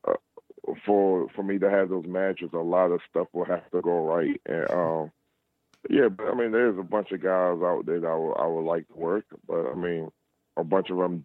uh, 0.06 0.74
for 0.84 1.28
for 1.34 1.42
me 1.42 1.58
to 1.58 1.70
have 1.70 1.88
those 1.88 2.06
matches, 2.06 2.50
a 2.52 2.58
lot 2.58 2.92
of 2.92 3.00
stuff 3.08 3.28
will 3.32 3.46
have 3.46 3.70
to 3.70 3.80
go 3.80 4.04
right, 4.04 4.38
and 4.44 4.70
um, 4.70 5.12
yeah, 5.88 6.08
but 6.08 6.28
I 6.28 6.34
mean, 6.34 6.52
there's 6.52 6.78
a 6.78 6.82
bunch 6.82 7.10
of 7.10 7.22
guys 7.22 7.58
out 7.62 7.86
there 7.86 8.00
that 8.00 8.06
I 8.06 8.14
would, 8.14 8.34
I 8.34 8.46
would 8.46 8.64
like 8.66 8.86
to 8.88 8.94
work, 8.94 9.24
but 9.48 9.66
I 9.66 9.74
mean, 9.74 10.10
a 10.58 10.64
bunch 10.64 10.90
of 10.90 10.98
them 10.98 11.24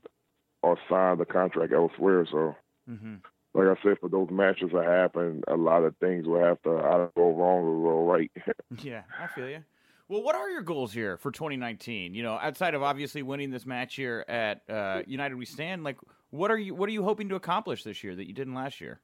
are 0.64 0.78
signed 0.90 1.20
the 1.20 1.26
contract 1.26 1.74
elsewhere, 1.74 2.26
so. 2.32 2.56
Mm-hmm. 2.90 3.16
Like 3.58 3.76
I 3.76 3.82
said, 3.82 3.98
for 4.00 4.08
those 4.08 4.30
matches 4.30 4.70
to 4.70 4.84
happen, 4.84 5.42
a 5.48 5.56
lot 5.56 5.84
of 5.84 5.98
things 5.98 6.28
will 6.28 6.44
have 6.44 6.62
to 6.62 6.78
either 6.78 7.10
go 7.16 7.34
wrong 7.34 7.66
or 7.66 7.92
go 7.92 8.06
right. 8.06 8.32
Yeah, 8.84 9.02
I 9.20 9.26
feel 9.34 9.50
you. 9.50 9.64
Well, 10.08 10.22
what 10.22 10.36
are 10.36 10.48
your 10.48 10.62
goals 10.62 10.94
here 10.94 11.18
for 11.18 11.32
2019? 11.32 12.14
You 12.14 12.22
know, 12.22 12.34
outside 12.34 12.76
of 12.76 12.84
obviously 12.84 13.24
winning 13.24 13.50
this 13.50 13.66
match 13.66 13.96
here 13.96 14.24
at 14.28 14.62
uh, 14.70 15.02
United 15.08 15.36
We 15.36 15.46
Stand, 15.46 15.84
like 15.84 15.98
what 16.30 16.52
are 16.52 16.58
you 16.58 16.76
what 16.76 16.88
are 16.88 16.92
you 16.92 17.04
hoping 17.04 17.30
to 17.30 17.36
accomplish 17.36 17.84
this 17.84 18.04
year 18.04 18.16
that 18.16 18.28
you 18.28 18.34
didn't 18.34 18.54
last 18.54 18.80
year? 18.80 19.00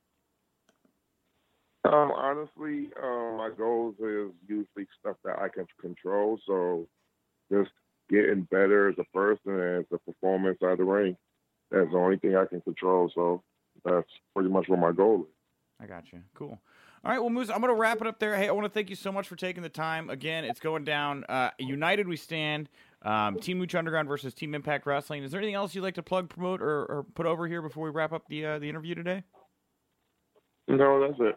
Um, 1.86 2.12
honestly, 2.12 2.90
um, 3.02 3.38
my 3.38 3.50
goals 3.58 3.96
is 3.96 4.32
usually 4.48 4.88
stuff 5.00 5.18
that 5.26 5.40
I 5.40 5.50
can 5.50 5.66
control. 5.82 6.40
So 6.46 6.88
just 7.52 7.72
getting 8.08 8.44
better 8.52 8.90
as 8.90 8.96
a 9.00 9.18
person 9.18 9.60
and 9.60 9.80
as 9.80 9.86
a 9.92 9.98
performance 9.98 10.60
out 10.64 10.74
of 10.74 10.78
the 10.78 10.84
ring. 10.84 11.18
That's 11.72 11.90
the 11.92 11.98
only 11.98 12.18
thing 12.18 12.36
I 12.36 12.46
can 12.46 12.62
control. 12.62 13.12
So 13.16 13.42
that's 13.86 14.10
pretty 14.36 14.50
much 14.50 14.68
what 14.68 14.80
my 14.80 14.92
goal 14.92 15.22
is. 15.22 15.28
I 15.80 15.86
got 15.86 16.12
you. 16.12 16.22
Cool. 16.34 16.60
All 17.06 17.12
right, 17.12 17.20
well, 17.20 17.30
Moose, 17.30 17.50
I'm 17.50 17.60
going 17.60 17.74
to 17.74 17.80
wrap 17.80 18.00
it 18.00 18.08
up 18.08 18.20
there. 18.20 18.36
Hey, 18.38 18.48
I 18.48 18.52
want 18.52 18.66
to 18.66 18.70
thank 18.70 18.90
you 18.90 18.96
so 18.96 19.12
much 19.12 19.28
for 19.28 19.36
taking 19.36 19.62
the 19.62 19.70
time. 19.70 20.10
Again, 20.10 20.46
it's 20.46 20.62
going 20.62 20.86
down. 20.86 21.26
Uh, 21.28 21.50
United 21.60 22.08
We 22.08 22.16
Stand. 22.16 22.70
Um, 23.02 23.38
Team 23.40 23.60
Lucha 23.60 23.78
Underground 23.78 24.08
versus 24.08 24.34
Team 24.34 24.56
Impact 24.56 24.86
Wrestling. 24.86 25.24
Is 25.24 25.32
there 25.32 25.40
anything 25.40 25.56
else 25.56 25.76
you'd 25.76 25.82
like 25.82 25.96
to 25.96 26.04
plug, 26.04 26.30
promote, 26.30 26.62
or, 26.62 26.86
or 26.86 27.06
put 27.16 27.26
over 27.26 27.46
here 27.48 27.62
before 27.62 27.84
we 27.84 27.90
wrap 27.90 28.14
up 28.14 28.24
the 28.30 28.46
uh, 28.46 28.60
the 28.60 28.70
interview 28.70 28.96
today? 28.96 29.24
No, 30.70 31.06
that's 31.06 31.20
it. 31.20 31.36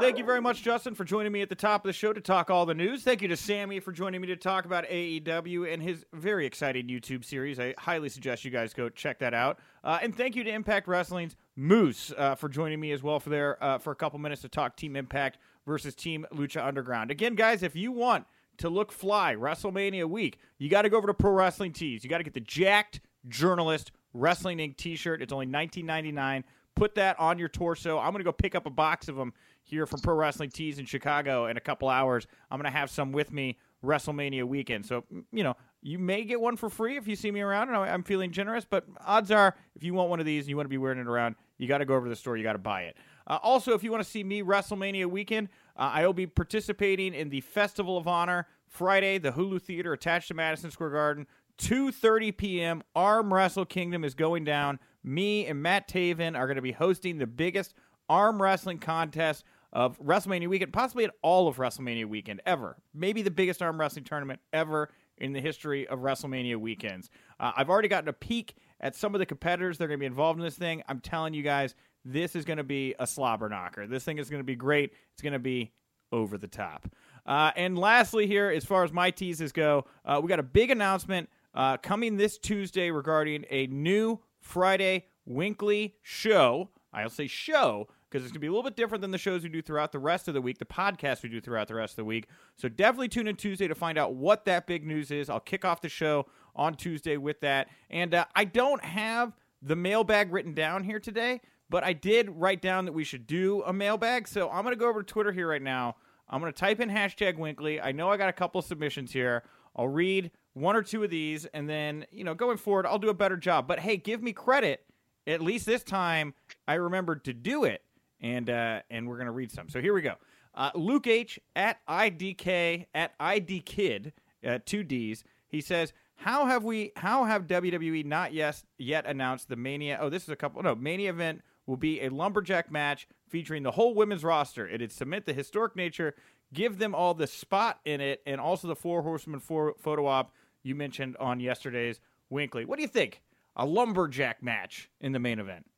Thank 0.00 0.16
you 0.16 0.24
very 0.24 0.40
much, 0.40 0.62
Justin, 0.62 0.94
for 0.94 1.04
joining 1.04 1.30
me 1.30 1.42
at 1.42 1.50
the 1.50 1.54
top 1.54 1.84
of 1.84 1.88
the 1.88 1.92
show 1.92 2.14
to 2.14 2.22
talk 2.22 2.48
all 2.48 2.64
the 2.64 2.74
news. 2.74 3.02
Thank 3.02 3.20
you 3.20 3.28
to 3.28 3.36
Sammy 3.36 3.80
for 3.80 3.92
joining 3.92 4.22
me 4.22 4.28
to 4.28 4.36
talk 4.36 4.64
about 4.64 4.86
AEW 4.86 5.70
and 5.70 5.82
his 5.82 6.06
very 6.14 6.46
exciting 6.46 6.88
YouTube 6.88 7.22
series. 7.22 7.60
I 7.60 7.74
highly 7.76 8.08
suggest 8.08 8.42
you 8.42 8.50
guys 8.50 8.72
go 8.72 8.88
check 8.88 9.18
that 9.18 9.34
out. 9.34 9.58
Uh, 9.84 9.98
and 10.00 10.16
thank 10.16 10.36
you 10.36 10.42
to 10.44 10.50
Impact 10.50 10.88
Wrestling's 10.88 11.36
Moose 11.54 12.14
uh, 12.16 12.34
for 12.34 12.48
joining 12.48 12.80
me 12.80 12.92
as 12.92 13.02
well 13.02 13.20
for 13.20 13.28
there 13.28 13.62
uh, 13.62 13.76
for 13.76 13.90
a 13.90 13.94
couple 13.94 14.18
minutes 14.18 14.40
to 14.40 14.48
talk 14.48 14.74
Team 14.74 14.96
Impact 14.96 15.36
versus 15.66 15.94
Team 15.94 16.24
Lucha 16.32 16.66
Underground. 16.66 17.10
Again, 17.10 17.34
guys, 17.34 17.62
if 17.62 17.76
you 17.76 17.92
want 17.92 18.24
to 18.56 18.70
look 18.70 18.92
fly 18.92 19.34
WrestleMania 19.34 20.08
week, 20.08 20.38
you 20.56 20.70
got 20.70 20.82
to 20.82 20.88
go 20.88 20.96
over 20.96 21.08
to 21.08 21.14
Pro 21.14 21.32
Wrestling 21.32 21.74
Tees. 21.74 22.02
You 22.02 22.08
got 22.08 22.18
to 22.18 22.24
get 22.24 22.32
the 22.34 22.40
Jacked 22.40 23.00
Journalist 23.28 23.92
Wrestling 24.14 24.58
Inc. 24.58 24.78
T-shirt. 24.78 25.20
It's 25.20 25.32
only 25.32 25.46
nineteen 25.46 25.84
ninety 25.84 26.10
nine. 26.10 26.44
Put 26.74 26.94
that 26.94 27.18
on 27.20 27.38
your 27.38 27.48
torso. 27.48 27.98
I'm 27.98 28.12
gonna 28.12 28.24
go 28.24 28.32
pick 28.32 28.54
up 28.54 28.64
a 28.64 28.70
box 28.70 29.08
of 29.08 29.16
them 29.16 29.34
here 29.70 29.86
from 29.86 30.00
Pro 30.00 30.14
Wrestling 30.14 30.50
Tees 30.50 30.78
in 30.78 30.84
Chicago 30.84 31.46
in 31.46 31.56
a 31.56 31.60
couple 31.60 31.88
hours. 31.88 32.26
I'm 32.50 32.58
gonna 32.58 32.70
have 32.70 32.90
some 32.90 33.12
with 33.12 33.32
me 33.32 33.56
WrestleMania 33.84 34.44
weekend. 34.44 34.84
So 34.86 35.04
you 35.32 35.42
know 35.42 35.56
you 35.82 35.98
may 35.98 36.24
get 36.24 36.40
one 36.40 36.56
for 36.56 36.68
free 36.68 36.96
if 36.96 37.08
you 37.08 37.16
see 37.16 37.30
me 37.30 37.40
around, 37.40 37.68
and 37.68 37.76
I'm 37.76 38.02
feeling 38.02 38.32
generous. 38.32 38.66
But 38.68 38.84
odds 39.04 39.30
are, 39.30 39.54
if 39.74 39.82
you 39.82 39.94
want 39.94 40.10
one 40.10 40.20
of 40.20 40.26
these 40.26 40.44
and 40.44 40.50
you 40.50 40.56
want 40.56 40.66
to 40.66 40.70
be 40.70 40.78
wearing 40.78 40.98
it 40.98 41.06
around, 41.06 41.36
you 41.58 41.66
got 41.66 41.78
to 41.78 41.84
go 41.84 41.94
over 41.94 42.06
to 42.06 42.10
the 42.10 42.16
store. 42.16 42.36
You 42.36 42.42
got 42.42 42.52
to 42.52 42.58
buy 42.58 42.82
it. 42.82 42.96
Uh, 43.26 43.38
also, 43.42 43.72
if 43.72 43.82
you 43.82 43.90
want 43.90 44.02
to 44.02 44.08
see 44.08 44.24
me 44.24 44.42
WrestleMania 44.42 45.06
weekend, 45.06 45.48
uh, 45.76 45.90
I 45.92 46.04
will 46.04 46.12
be 46.12 46.26
participating 46.26 47.14
in 47.14 47.30
the 47.30 47.40
Festival 47.40 47.96
of 47.96 48.06
Honor 48.06 48.46
Friday, 48.66 49.18
the 49.18 49.32
Hulu 49.32 49.60
Theater 49.62 49.92
attached 49.92 50.28
to 50.28 50.34
Madison 50.34 50.70
Square 50.70 50.90
Garden. 50.90 51.26
2:30 51.58 52.36
p.m. 52.36 52.82
Arm 52.94 53.32
Wrestle 53.32 53.66
Kingdom 53.66 54.04
is 54.04 54.14
going 54.14 54.44
down. 54.44 54.78
Me 55.02 55.46
and 55.46 55.62
Matt 55.62 55.88
Taven 55.88 56.36
are 56.36 56.46
going 56.46 56.56
to 56.56 56.62
be 56.62 56.72
hosting 56.72 57.18
the 57.18 57.26
biggest 57.26 57.74
arm 58.08 58.42
wrestling 58.42 58.78
contest 58.78 59.44
of 59.72 59.98
WrestleMania 60.00 60.48
weekend, 60.48 60.72
possibly 60.72 61.04
at 61.04 61.12
all 61.22 61.48
of 61.48 61.56
WrestleMania 61.56 62.06
weekend 62.06 62.40
ever. 62.46 62.76
Maybe 62.94 63.22
the 63.22 63.30
biggest 63.30 63.62
arm 63.62 63.78
wrestling 63.78 64.04
tournament 64.04 64.40
ever 64.52 64.90
in 65.18 65.32
the 65.32 65.40
history 65.40 65.86
of 65.86 66.00
WrestleMania 66.00 66.56
weekends. 66.56 67.10
Uh, 67.38 67.52
I've 67.56 67.70
already 67.70 67.88
gotten 67.88 68.08
a 68.08 68.12
peek 68.12 68.56
at 68.80 68.96
some 68.96 69.14
of 69.14 69.18
the 69.18 69.26
competitors 69.26 69.78
that 69.78 69.84
are 69.84 69.88
going 69.88 69.98
to 69.98 70.02
be 70.02 70.06
involved 70.06 70.38
in 70.38 70.44
this 70.44 70.56
thing. 70.56 70.82
I'm 70.88 71.00
telling 71.00 71.34
you 71.34 71.42
guys, 71.42 71.74
this 72.04 72.34
is 72.34 72.44
going 72.44 72.56
to 72.56 72.64
be 72.64 72.94
a 72.98 73.06
slobber 73.06 73.48
knocker. 73.48 73.86
This 73.86 74.04
thing 74.04 74.18
is 74.18 74.30
going 74.30 74.40
to 74.40 74.44
be 74.44 74.56
great. 74.56 74.92
It's 75.12 75.22
going 75.22 75.34
to 75.34 75.38
be 75.38 75.72
over 76.12 76.38
the 76.38 76.48
top. 76.48 76.88
Uh, 77.26 77.52
and 77.54 77.78
lastly, 77.78 78.26
here, 78.26 78.50
as 78.50 78.64
far 78.64 78.82
as 78.82 78.92
my 78.92 79.10
teases 79.10 79.52
go, 79.52 79.84
uh, 80.04 80.18
we 80.22 80.28
got 80.28 80.40
a 80.40 80.44
big 80.44 80.70
announcement 80.70 81.28
uh, 81.54 81.76
coming 81.76 82.16
this 82.16 82.38
Tuesday 82.38 82.90
regarding 82.90 83.44
a 83.50 83.66
new 83.66 84.18
Friday 84.40 85.06
WINCLY 85.28 85.94
show. 86.02 86.70
I'll 86.92 87.10
say 87.10 87.26
show 87.26 87.88
because 88.10 88.24
it's 88.24 88.32
going 88.32 88.40
to 88.40 88.40
be 88.40 88.48
a 88.48 88.50
little 88.50 88.64
bit 88.64 88.76
different 88.76 89.02
than 89.02 89.12
the 89.12 89.18
shows 89.18 89.42
we 89.44 89.48
do 89.48 89.62
throughout 89.62 89.92
the 89.92 89.98
rest 89.98 90.26
of 90.26 90.34
the 90.34 90.40
week, 90.40 90.58
the 90.58 90.64
podcast 90.64 91.22
we 91.22 91.28
do 91.28 91.40
throughout 91.40 91.68
the 91.68 91.74
rest 91.74 91.92
of 91.92 91.96
the 91.96 92.04
week. 92.04 92.26
So 92.56 92.68
definitely 92.68 93.08
tune 93.08 93.28
in 93.28 93.36
Tuesday 93.36 93.68
to 93.68 93.74
find 93.74 93.96
out 93.96 94.14
what 94.14 94.44
that 94.46 94.66
big 94.66 94.84
news 94.84 95.10
is. 95.10 95.30
I'll 95.30 95.38
kick 95.38 95.64
off 95.64 95.80
the 95.80 95.88
show 95.88 96.26
on 96.56 96.74
Tuesday 96.74 97.16
with 97.16 97.40
that. 97.40 97.68
And 97.88 98.14
uh, 98.14 98.24
I 98.34 98.44
don't 98.44 98.84
have 98.84 99.36
the 99.62 99.76
mailbag 99.76 100.32
written 100.32 100.54
down 100.54 100.82
here 100.82 100.98
today, 100.98 101.40
but 101.68 101.84
I 101.84 101.92
did 101.92 102.30
write 102.30 102.60
down 102.60 102.84
that 102.86 102.92
we 102.92 103.04
should 103.04 103.26
do 103.26 103.62
a 103.62 103.72
mailbag. 103.72 104.26
So 104.26 104.50
I'm 104.50 104.64
going 104.64 104.74
to 104.74 104.80
go 104.80 104.88
over 104.88 105.02
to 105.02 105.06
Twitter 105.06 105.32
here 105.32 105.48
right 105.48 105.62
now. 105.62 105.96
I'm 106.28 106.40
going 106.40 106.52
to 106.52 106.58
type 106.58 106.80
in 106.80 106.90
hashtag 106.90 107.38
WINCLY. 107.38 107.80
I 107.82 107.92
know 107.92 108.10
I 108.10 108.16
got 108.16 108.28
a 108.28 108.32
couple 108.32 108.60
submissions 108.62 109.12
here. 109.12 109.44
I'll 109.76 109.88
read 109.88 110.32
one 110.54 110.74
or 110.74 110.82
two 110.82 111.04
of 111.04 111.10
these, 111.10 111.44
and 111.46 111.68
then, 111.68 112.06
you 112.10 112.24
know, 112.24 112.34
going 112.34 112.56
forward, 112.56 112.86
I'll 112.86 112.98
do 112.98 113.08
a 113.08 113.14
better 113.14 113.36
job. 113.36 113.68
But 113.68 113.78
hey, 113.78 113.96
give 113.96 114.20
me 114.20 114.32
credit. 114.32 114.84
At 115.26 115.40
least 115.40 115.66
this 115.66 115.84
time, 115.84 116.34
I 116.66 116.74
remembered 116.74 117.24
to 117.24 117.32
do 117.32 117.64
it 117.64 117.82
and 118.20 118.50
uh, 118.50 118.80
and 118.90 119.08
we're 119.08 119.18
gonna 119.18 119.32
read 119.32 119.50
some. 119.50 119.68
So 119.68 119.80
here 119.80 119.94
we 119.94 120.02
go. 120.02 120.14
Uh, 120.54 120.70
Luke 120.74 121.06
H 121.06 121.38
at 121.54 121.84
IDK 121.86 122.86
at 122.94 123.18
IDKid 123.18 124.12
uh, 124.46 124.58
two 124.64 124.82
D's. 124.82 125.24
He 125.48 125.60
says, 125.60 125.92
"How 126.16 126.46
have 126.46 126.64
we? 126.64 126.92
How 126.96 127.24
have 127.24 127.46
WWE 127.46 128.04
not 128.04 128.32
yet 128.32 128.62
yet 128.78 129.06
announced 129.06 129.48
the 129.48 129.56
Mania? 129.56 129.98
Oh, 130.00 130.08
this 130.08 130.24
is 130.24 130.28
a 130.28 130.36
couple. 130.36 130.62
No, 130.62 130.74
Mania 130.74 131.10
event 131.10 131.42
will 131.66 131.76
be 131.76 132.00
a 132.00 132.08
lumberjack 132.08 132.70
match 132.70 133.06
featuring 133.28 133.62
the 133.62 133.72
whole 133.72 133.94
women's 133.94 134.24
roster. 134.24 134.66
It'd 134.66 134.92
cement 134.92 135.26
the 135.26 135.32
historic 135.32 135.76
nature, 135.76 136.14
give 136.52 136.78
them 136.78 136.94
all 136.94 137.14
the 137.14 137.26
spot 137.26 137.80
in 137.84 138.00
it, 138.00 138.22
and 138.26 138.40
also 138.40 138.66
the 138.68 138.76
four 138.76 139.02
horsemen 139.02 139.40
photo 139.40 140.06
op 140.06 140.32
you 140.62 140.74
mentioned 140.74 141.16
on 141.18 141.40
yesterday's 141.40 142.00
WINCLY. 142.28 142.64
What 142.64 142.76
do 142.76 142.82
you 142.82 142.88
think? 142.88 143.22
A 143.56 143.66
lumberjack 143.66 144.42
match 144.42 144.90
in 145.00 145.12
the 145.12 145.18
main 145.18 145.38
event." 145.38 145.69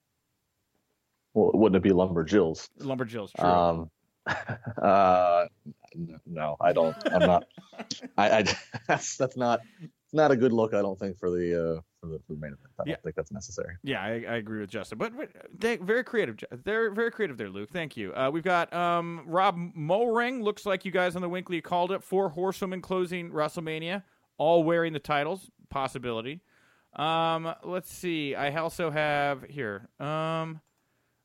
Well, 1.34 1.50
wouldn't 1.54 1.76
it 1.76 1.82
be 1.82 1.94
Lumberjills? 1.94 2.68
Lumberjills, 2.80 3.30
true. 3.38 3.48
Um, 3.48 3.90
uh, 4.82 5.46
no, 6.26 6.56
I 6.60 6.72
don't. 6.72 6.96
I'm 7.12 7.26
not. 7.26 7.44
I, 8.16 8.38
I 8.38 8.44
that's 8.88 9.16
that's 9.16 9.36
not 9.36 9.60
it's 9.80 10.14
not 10.14 10.30
a 10.30 10.36
good 10.36 10.52
look. 10.52 10.74
I 10.74 10.82
don't 10.82 10.98
think 10.98 11.18
for 11.18 11.30
the 11.30 11.54
uh 11.54 11.80
for 12.00 12.06
the, 12.06 12.18
for 12.26 12.34
the 12.34 12.38
main 12.38 12.52
event. 12.52 12.68
I 12.80 12.84
don't 12.84 13.02
think 13.02 13.16
that's 13.16 13.32
necessary. 13.32 13.76
Yeah, 13.82 14.02
I, 14.02 14.10
I 14.10 14.36
agree 14.36 14.60
with 14.60 14.70
Justin. 14.70 14.98
But, 14.98 15.16
but 15.16 15.30
they 15.56 15.76
very 15.76 16.04
creative. 16.04 16.36
They're 16.64 16.90
very 16.90 17.10
creative 17.10 17.36
there, 17.36 17.48
Luke. 17.48 17.70
Thank 17.72 17.96
you. 17.96 18.14
Uh, 18.14 18.30
we've 18.32 18.42
got 18.42 18.72
um, 18.72 19.22
Rob 19.26 19.56
Mulring. 19.76 20.42
Looks 20.42 20.66
like 20.66 20.84
you 20.84 20.90
guys 20.92 21.16
on 21.16 21.22
the 21.22 21.28
WINCLY 21.30 21.62
called 21.62 21.92
it. 21.92 22.02
Four 22.02 22.28
horsewomen 22.28 22.80
closing 22.80 23.30
WrestleMania, 23.30 24.02
all 24.38 24.64
wearing 24.64 24.92
the 24.92 25.00
titles. 25.00 25.50
Possibility. 25.70 26.40
Um, 26.94 27.54
let's 27.64 27.90
see. 27.90 28.34
I 28.34 28.54
also 28.56 28.90
have 28.90 29.44
here. 29.44 29.88
Um, 29.98 30.60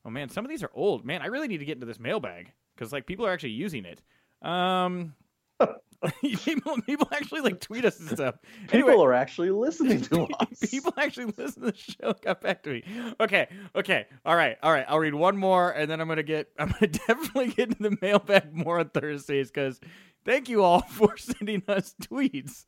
oh 0.08 0.10
man, 0.10 0.30
some 0.30 0.46
of 0.46 0.50
these 0.50 0.64
are 0.64 0.72
old. 0.74 1.06
Man, 1.06 1.22
I 1.22 1.28
really 1.28 1.48
need 1.48 1.58
to 1.58 1.66
get 1.66 1.74
into 1.74 1.86
this 1.86 2.00
mailbag 2.00 2.54
because 2.76 2.94
like 2.94 3.06
people 3.06 3.26
are 3.26 3.32
actually 3.32 3.52
using 3.52 3.86
it. 3.86 4.02
Um, 4.48 5.14
people, 6.22 6.78
people 6.86 7.08
actually 7.12 7.42
like 7.42 7.60
tweet 7.60 7.84
us 7.84 8.00
and 8.00 8.10
stuff. 8.10 8.36
People 8.70 8.90
Anyway, 8.90 9.04
are 9.04 9.14
actually 9.14 9.50
listening 9.52 10.02
to 10.02 10.24
us. 10.40 10.60
People 10.72 10.94
actually 10.98 11.34
listen 11.38 11.64
to 11.64 11.72
the 11.72 11.78
show. 11.78 12.14
Got 12.22 12.42
back 12.42 12.64
to 12.64 12.70
me. 12.70 12.84
Okay, 13.20 13.48
okay, 13.76 14.06
all 14.26 14.36
right, 14.36 14.58
all 14.64 14.72
right. 14.72 14.86
I'll 14.88 15.00
read 15.00 15.16
one 15.16 15.38
more, 15.38 15.72
and 15.72 15.92
then 15.92 16.00
I'm 16.00 16.08
gonna 16.08 16.24
get. 16.24 16.50
I'm 16.58 16.70
gonna 16.70 16.88
definitely 16.88 17.50
get 17.50 17.70
into 17.70 17.84
the 17.84 17.98
mailbag 18.02 18.54
more 18.56 18.80
on 18.80 18.90
Thursdays 18.90 19.50
because 19.52 19.80
thank 20.24 20.48
you 20.48 20.64
all 20.64 20.82
for 20.82 21.18
sending 21.18 21.64
us 21.68 21.96
tweets. 22.02 22.64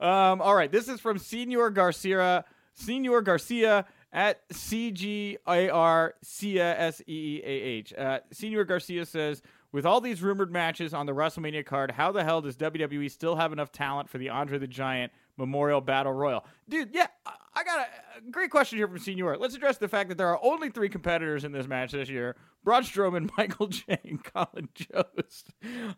Um, 0.00 0.42
all 0.42 0.54
right, 0.54 0.70
this 0.70 0.88
is 0.88 1.00
from 1.00 1.18
Senor 1.18 1.70
Garcia. 1.70 2.44
Senor 2.74 3.20
Garcia 3.20 3.86
at 4.12 4.40
C 4.50 4.90
G 4.90 5.38
A 5.48 5.68
R 5.70 6.14
C 6.22 6.58
A 6.58 6.78
S 6.78 7.00
E 7.06 7.40
E 7.40 7.42
A 7.44 7.48
H. 7.48 7.92
Uh, 7.94 8.20
Senor 8.32 8.64
Garcia 8.64 9.06
says. 9.06 9.42
With 9.72 9.86
all 9.86 10.02
these 10.02 10.20
rumored 10.22 10.52
matches 10.52 10.92
on 10.92 11.06
the 11.06 11.14
WrestleMania 11.14 11.64
card, 11.64 11.92
how 11.92 12.12
the 12.12 12.22
hell 12.22 12.42
does 12.42 12.58
WWE 12.58 13.10
still 13.10 13.36
have 13.36 13.54
enough 13.54 13.72
talent 13.72 14.10
for 14.10 14.18
the 14.18 14.28
Andre 14.28 14.58
the 14.58 14.66
Giant 14.66 15.10
Memorial 15.38 15.80
Battle 15.80 16.12
Royal? 16.12 16.44
Dude, 16.68 16.90
yeah, 16.92 17.06
I- 17.24 17.64
got 17.64 17.78
a- 17.78 18.18
a 18.18 18.30
great 18.30 18.50
question 18.50 18.76
here 18.76 18.86
from 18.86 18.98
Senior. 18.98 19.38
Let's 19.38 19.54
address 19.54 19.78
the 19.78 19.88
fact 19.88 20.10
that 20.10 20.18
there 20.18 20.28
are 20.28 20.38
only 20.44 20.68
three 20.68 20.90
competitors 20.90 21.44
in 21.44 21.52
this 21.52 21.66
match 21.66 21.92
this 21.92 22.10
year 22.10 22.36
Braun 22.62 22.82
Strowman, 22.82 23.30
Michael 23.38 23.68
Che., 23.68 23.98
and 24.04 24.22
Colin 24.22 24.68
Jost. 24.74 25.54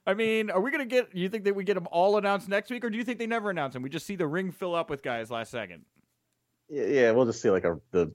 I 0.07 0.15
mean, 0.15 0.51
are 0.53 0.61
we 0.61 0.71
going 0.71 0.89
to 0.89 0.95
get, 0.97 1.13
you 1.13 1.29
think 1.29 1.43
that 1.43 1.57
we 1.57 1.65
get 1.65 1.75
them 1.75 1.89
all 1.91 2.17
announced 2.17 2.49
next 2.49 2.71
week, 2.71 2.85
or 2.85 2.91
do 2.91 2.97
you 2.97 3.03
think 3.03 3.19
they 3.19 3.27
never 3.27 3.51
announce 3.51 3.75
them? 3.75 3.83
We 3.83 3.91
just 3.91 4.07
see 4.07 4.15
the 4.15 4.29
ring 4.29 4.53
fill 4.53 4.77
up 4.77 4.89
with 4.89 5.03
guys 5.03 5.33
last 5.33 5.51
second. 5.51 5.83
Yeah, 6.75 7.13
we'll 7.13 7.27
just 7.27 7.41
see 7.41 7.51
like 7.51 7.65
a 7.65 7.79
the 7.93 8.13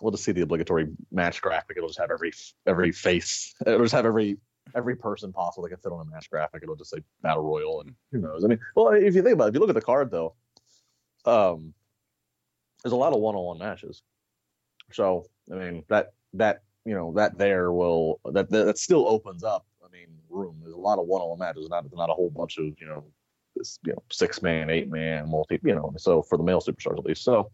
we'll 0.00 0.10
just 0.10 0.24
see 0.24 0.32
the 0.32 0.40
obligatory 0.40 0.88
match 1.12 1.40
graphic. 1.40 1.76
It'll 1.76 1.88
just 1.88 2.00
have 2.00 2.10
every 2.10 2.32
every 2.66 2.90
face. 2.90 3.54
It'll 3.64 3.82
just 3.82 3.94
have 3.94 4.06
every 4.06 4.38
every 4.74 4.96
person 4.96 5.32
possible 5.32 5.62
that 5.62 5.70
can 5.70 5.78
fit 5.78 5.92
on 5.92 6.04
a 6.04 6.10
match 6.10 6.28
graphic. 6.28 6.62
It'll 6.64 6.74
just 6.74 6.90
say 6.90 6.98
battle 7.22 7.44
royal 7.44 7.82
and 7.82 7.94
who 8.10 8.18
knows. 8.18 8.44
I 8.44 8.48
mean, 8.48 8.58
well, 8.74 8.88
if 8.88 9.14
you 9.14 9.22
think 9.22 9.34
about 9.34 9.44
it, 9.44 9.48
if 9.50 9.54
you 9.54 9.60
look 9.60 9.68
at 9.68 9.76
the 9.76 9.80
card 9.80 10.10
though, 10.10 10.34
um, 11.24 11.74
there's 12.82 12.92
a 12.92 12.96
lot 12.96 13.12
of 13.12 13.20
one-on-one 13.20 13.58
matches. 13.58 14.02
So 14.92 15.26
I 15.52 15.54
mean 15.54 15.84
that 15.88 16.12
that 16.34 16.62
you 16.84 16.94
know 16.94 17.12
that 17.14 17.38
there 17.38 17.72
will 17.72 18.20
that 18.32 18.50
that, 18.50 18.66
that 18.66 18.78
still 18.78 19.06
opens 19.08 19.44
up. 19.44 19.64
I 19.84 19.88
mean, 19.92 20.08
room. 20.28 20.56
There's 20.60 20.74
a 20.74 20.78
lot 20.78 20.98
of 20.98 21.06
one-on-one 21.06 21.38
matches. 21.38 21.68
Not 21.68 21.84
not 21.92 22.10
a 22.10 22.14
whole 22.14 22.30
bunch 22.30 22.58
of 22.58 22.64
you 22.80 22.86
know 22.86 23.04
this 23.54 23.78
you 23.84 23.92
know 23.92 24.02
six 24.10 24.42
man, 24.42 24.70
eight 24.70 24.90
man, 24.90 25.30
multi. 25.30 25.60
You 25.62 25.76
know, 25.76 25.92
so 25.98 26.20
for 26.22 26.36
the 26.36 26.44
male 26.44 26.60
superstars 26.60 26.98
at 26.98 27.04
least. 27.04 27.22
So 27.22 27.50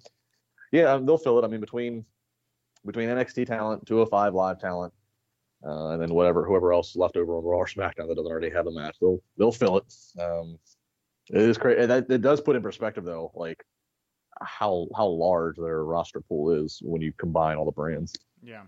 yeah, 0.72 0.98
they'll 1.00 1.18
fill 1.18 1.38
it. 1.38 1.44
I 1.44 1.48
mean, 1.48 1.60
between 1.60 2.04
between 2.84 3.08
NXT 3.08 3.46
talent, 3.46 3.86
205 3.86 4.34
live 4.34 4.58
talent, 4.58 4.92
uh, 5.64 5.90
and 5.90 6.02
then 6.02 6.14
whatever 6.14 6.44
whoever 6.44 6.72
else 6.72 6.90
is 6.90 6.96
left 6.96 7.16
over 7.16 7.36
on 7.36 7.44
Raw 7.44 7.58
or 7.58 7.66
SmackDown 7.66 8.08
that 8.08 8.16
doesn't 8.16 8.30
already 8.30 8.50
have 8.50 8.66
a 8.66 8.72
match, 8.72 8.96
they'll 9.00 9.22
they'll 9.38 9.52
fill 9.52 9.76
it. 9.76 9.94
Um, 10.20 10.58
it 11.30 11.42
is 11.42 11.58
crazy. 11.58 11.86
That 11.86 12.10
it 12.10 12.22
does 12.22 12.40
put 12.40 12.56
in 12.56 12.62
perspective 12.62 13.04
though, 13.04 13.30
like 13.34 13.64
how 14.40 14.88
how 14.96 15.06
large 15.06 15.56
their 15.56 15.84
roster 15.84 16.20
pool 16.20 16.52
is 16.64 16.80
when 16.82 17.02
you 17.02 17.12
combine 17.18 17.56
all 17.56 17.66
the 17.66 17.72
brands. 17.72 18.16
Yeah. 18.42 18.62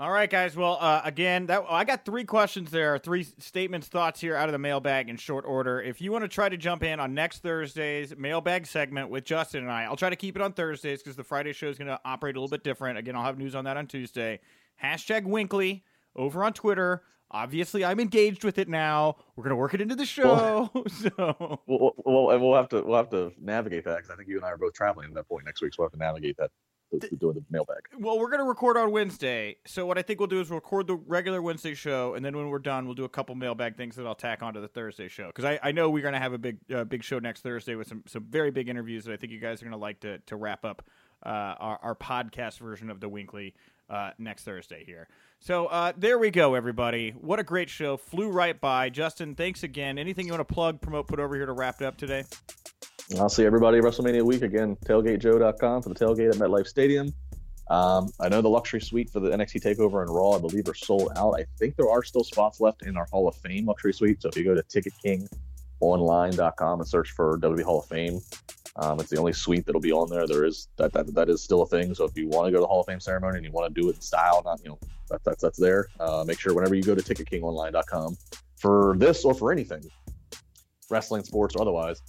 All 0.00 0.12
right, 0.12 0.30
guys. 0.30 0.54
Well, 0.54 0.78
uh, 0.80 1.00
again, 1.02 1.46
that 1.46 1.64
I 1.68 1.82
got 1.82 2.04
three 2.04 2.22
questions 2.22 2.70
there, 2.70 2.98
three 2.98 3.24
statements, 3.24 3.88
thoughts 3.88 4.20
here 4.20 4.36
out 4.36 4.48
of 4.48 4.52
the 4.52 4.58
mailbag 4.58 5.08
in 5.08 5.16
short 5.16 5.44
order. 5.44 5.82
If 5.82 6.00
you 6.00 6.12
want 6.12 6.22
to 6.22 6.28
try 6.28 6.48
to 6.48 6.56
jump 6.56 6.84
in 6.84 7.00
on 7.00 7.14
next 7.14 7.42
Thursday's 7.42 8.16
mailbag 8.16 8.68
segment 8.68 9.10
with 9.10 9.24
Justin 9.24 9.64
and 9.64 9.72
I, 9.72 9.84
I'll 9.84 9.96
try 9.96 10.08
to 10.08 10.14
keep 10.14 10.36
it 10.36 10.42
on 10.42 10.52
Thursdays 10.52 11.02
because 11.02 11.16
the 11.16 11.24
Friday 11.24 11.52
show 11.52 11.66
is 11.66 11.78
going 11.78 11.88
to 11.88 11.98
operate 12.04 12.36
a 12.36 12.38
little 12.38 12.48
bit 12.48 12.62
different. 12.62 12.96
Again, 12.96 13.16
I'll 13.16 13.24
have 13.24 13.38
news 13.38 13.56
on 13.56 13.64
that 13.64 13.76
on 13.76 13.88
Tuesday. 13.88 14.38
Hashtag 14.80 15.24
WINCLY 15.24 15.82
over 16.14 16.44
on 16.44 16.52
Twitter. 16.52 17.02
Obviously, 17.32 17.84
I'm 17.84 17.98
engaged 17.98 18.44
with 18.44 18.58
it 18.58 18.68
now. 18.68 19.16
We're 19.34 19.42
going 19.42 19.50
to 19.50 19.56
work 19.56 19.74
it 19.74 19.80
into 19.80 19.96
the 19.96 20.06
show. 20.06 20.70
so 20.86 21.60
We'll, 21.66 21.92
we'll, 22.06 22.38
we'll 22.38 22.54
have 22.54 22.68
to 22.68 22.82
we'll 22.82 22.96
have 22.98 23.10
to 23.10 23.32
navigate 23.40 23.84
that 23.86 23.96
because 23.96 24.10
I 24.10 24.14
think 24.14 24.28
you 24.28 24.36
and 24.36 24.44
I 24.44 24.50
are 24.50 24.56
both 24.56 24.74
traveling 24.74 25.08
at 25.08 25.14
that 25.14 25.28
point 25.28 25.44
next 25.44 25.60
week, 25.60 25.74
so 25.74 25.82
we'll 25.82 25.88
have 25.88 25.92
to 25.92 25.98
navigate 25.98 26.36
that 26.36 26.52
doing 27.18 27.34
the 27.34 27.44
mailbag. 27.50 27.78
Well, 27.98 28.18
we're 28.18 28.30
going 28.30 28.40
to 28.40 28.48
record 28.48 28.76
on 28.76 28.90
Wednesday. 28.90 29.56
So 29.66 29.86
what 29.86 29.98
I 29.98 30.02
think 30.02 30.20
we'll 30.20 30.26
do 30.26 30.40
is 30.40 30.50
record 30.50 30.86
the 30.86 30.96
regular 30.96 31.42
Wednesday 31.42 31.74
show, 31.74 32.14
and 32.14 32.24
then 32.24 32.36
when 32.36 32.48
we're 32.48 32.58
done, 32.58 32.86
we'll 32.86 32.94
do 32.94 33.04
a 33.04 33.08
couple 33.08 33.34
mailbag 33.34 33.76
things 33.76 33.96
that 33.96 34.06
I'll 34.06 34.14
tack 34.14 34.42
onto 34.42 34.60
the 34.60 34.68
Thursday 34.68 35.08
show. 35.08 35.26
Because 35.26 35.44
I, 35.44 35.58
I 35.62 35.72
know 35.72 35.90
we're 35.90 36.02
going 36.02 36.14
to 36.14 36.20
have 36.20 36.32
a 36.32 36.38
big 36.38 36.58
uh, 36.74 36.84
big 36.84 37.04
show 37.04 37.18
next 37.18 37.42
Thursday 37.42 37.74
with 37.74 37.88
some, 37.88 38.02
some 38.06 38.24
very 38.24 38.50
big 38.50 38.68
interviews 38.68 39.04
that 39.04 39.12
I 39.12 39.16
think 39.16 39.32
you 39.32 39.40
guys 39.40 39.60
are 39.60 39.64
going 39.64 39.72
to 39.72 39.78
like 39.78 40.00
to 40.00 40.18
to 40.18 40.36
wrap 40.36 40.64
up 40.64 40.82
uh, 41.24 41.28
our, 41.28 41.78
our 41.82 41.94
podcast 41.94 42.58
version 42.58 42.90
of 42.90 43.00
the 43.00 43.08
WINCLY 43.08 43.54
uh, 43.90 44.10
next 44.18 44.44
Thursday 44.44 44.84
here. 44.84 45.08
So 45.40 45.66
uh, 45.66 45.92
there 45.96 46.18
we 46.18 46.30
go, 46.30 46.54
everybody. 46.54 47.10
What 47.10 47.38
a 47.38 47.44
great 47.44 47.70
show! 47.70 47.96
Flew 47.96 48.30
right 48.30 48.60
by. 48.60 48.90
Justin, 48.90 49.34
thanks 49.34 49.62
again. 49.62 49.98
Anything 49.98 50.26
you 50.26 50.32
want 50.32 50.46
to 50.46 50.52
plug, 50.52 50.80
promote, 50.80 51.06
put 51.06 51.20
over 51.20 51.36
here 51.36 51.46
to 51.46 51.52
wrap 51.52 51.80
it 51.80 51.86
up 51.86 51.96
today? 51.96 52.24
I'll 53.18 53.28
see 53.28 53.46
everybody 53.46 53.80
WrestleMania 53.80 54.22
week 54.22 54.42
again. 54.42 54.76
TailgateJoe.com 54.84 55.82
for 55.82 55.88
the 55.88 55.94
tailgate 55.94 56.30
at 56.30 56.36
MetLife 56.36 56.66
Stadium. 56.66 57.12
Um, 57.70 58.10
I 58.20 58.28
know 58.28 58.42
the 58.42 58.48
luxury 58.48 58.80
suite 58.80 59.10
for 59.10 59.20
the 59.20 59.30
NXT 59.30 59.62
Takeover 59.62 60.02
and 60.02 60.14
Raw, 60.14 60.32
I 60.32 60.38
believe, 60.38 60.68
are 60.68 60.74
sold 60.74 61.12
out. 61.16 61.34
I 61.38 61.44
think 61.58 61.76
there 61.76 61.90
are 61.90 62.02
still 62.02 62.24
spots 62.24 62.60
left 62.60 62.82
in 62.82 62.96
our 62.96 63.06
Hall 63.10 63.28
of 63.28 63.36
Fame 63.36 63.66
luxury 63.66 63.92
suite. 63.92 64.22
So 64.22 64.30
if 64.30 64.36
you 64.36 64.44
go 64.44 64.54
to 64.54 64.62
TicketKingOnline.com 64.62 66.80
and 66.80 66.88
search 66.88 67.10
for 67.12 67.38
WWE 67.38 67.62
Hall 67.62 67.80
of 67.80 67.86
Fame, 67.86 68.20
um, 68.78 69.00
it's 69.00 69.10
the 69.10 69.18
only 69.18 69.32
suite 69.32 69.66
that'll 69.66 69.80
be 69.80 69.92
on 69.92 70.08
there. 70.08 70.26
There 70.26 70.44
is 70.44 70.68
that, 70.76 70.92
that 70.92 71.12
that 71.14 71.28
is 71.28 71.42
still 71.42 71.62
a 71.62 71.66
thing. 71.66 71.94
So 71.94 72.04
if 72.04 72.16
you 72.16 72.28
want 72.28 72.46
to 72.46 72.52
go 72.52 72.58
to 72.58 72.60
the 72.62 72.66
Hall 72.66 72.80
of 72.80 72.86
Fame 72.86 73.00
ceremony 73.00 73.38
and 73.38 73.44
you 73.44 73.50
want 73.50 73.74
to 73.74 73.80
do 73.80 73.88
it 73.88 73.96
in 73.96 74.00
style, 74.00 74.42
not 74.44 74.60
you 74.62 74.70
know 74.70 74.78
that, 75.10 75.22
that's 75.24 75.42
that's 75.42 75.58
there. 75.58 75.88
Uh, 75.98 76.24
make 76.26 76.38
sure 76.38 76.54
whenever 76.54 76.74
you 76.74 76.82
go 76.82 76.94
to 76.94 77.02
TicketKingOnline.com 77.02 78.16
for 78.56 78.94
this 78.96 79.24
or 79.24 79.34
for 79.34 79.50
anything, 79.50 79.82
wrestling, 80.90 81.24
sports, 81.24 81.56
or 81.56 81.62
otherwise, 81.62 82.02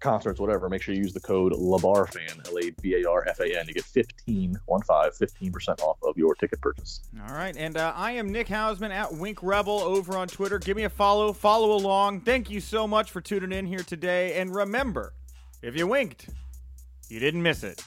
concerts, 0.00 0.40
whatever, 0.40 0.70
make 0.70 0.80
sure 0.80 0.94
you 0.94 1.02
use 1.02 1.12
the 1.12 1.20
code 1.20 1.52
LABARFAN, 1.52 2.48
L 2.48 2.58
A 2.58 2.70
B 2.80 3.02
A 3.02 3.10
R 3.10 3.26
F 3.28 3.40
A 3.40 3.58
N, 3.58 3.66
to 3.66 3.74
get 3.74 3.84
15, 3.84 4.56
15% 4.66 5.82
off 5.82 5.98
of 6.02 6.16
your 6.16 6.34
ticket 6.36 6.60
purchase. 6.62 7.00
All 7.28 7.34
right. 7.34 7.54
And 7.54 7.76
uh, 7.76 7.92
I 7.94 8.12
am 8.12 8.32
Nick 8.32 8.48
Hausman 8.48 8.90
at 8.90 9.12
Wink 9.12 9.42
Rebel 9.42 9.78
over 9.80 10.16
on 10.16 10.28
Twitter. 10.28 10.58
Give 10.58 10.76
me 10.76 10.84
a 10.84 10.90
follow, 10.90 11.34
follow 11.34 11.72
along. 11.72 12.20
Thank 12.20 12.48
you 12.48 12.60
so 12.60 12.86
much 12.86 13.10
for 13.10 13.20
tuning 13.20 13.52
in 13.52 13.66
here 13.66 13.80
today. 13.80 14.40
And 14.40 14.54
remember, 14.54 15.12
if 15.64 15.74
you 15.74 15.86
winked, 15.86 16.28
you 17.08 17.18
didn't 17.18 17.42
miss 17.42 17.64
it. 17.64 17.82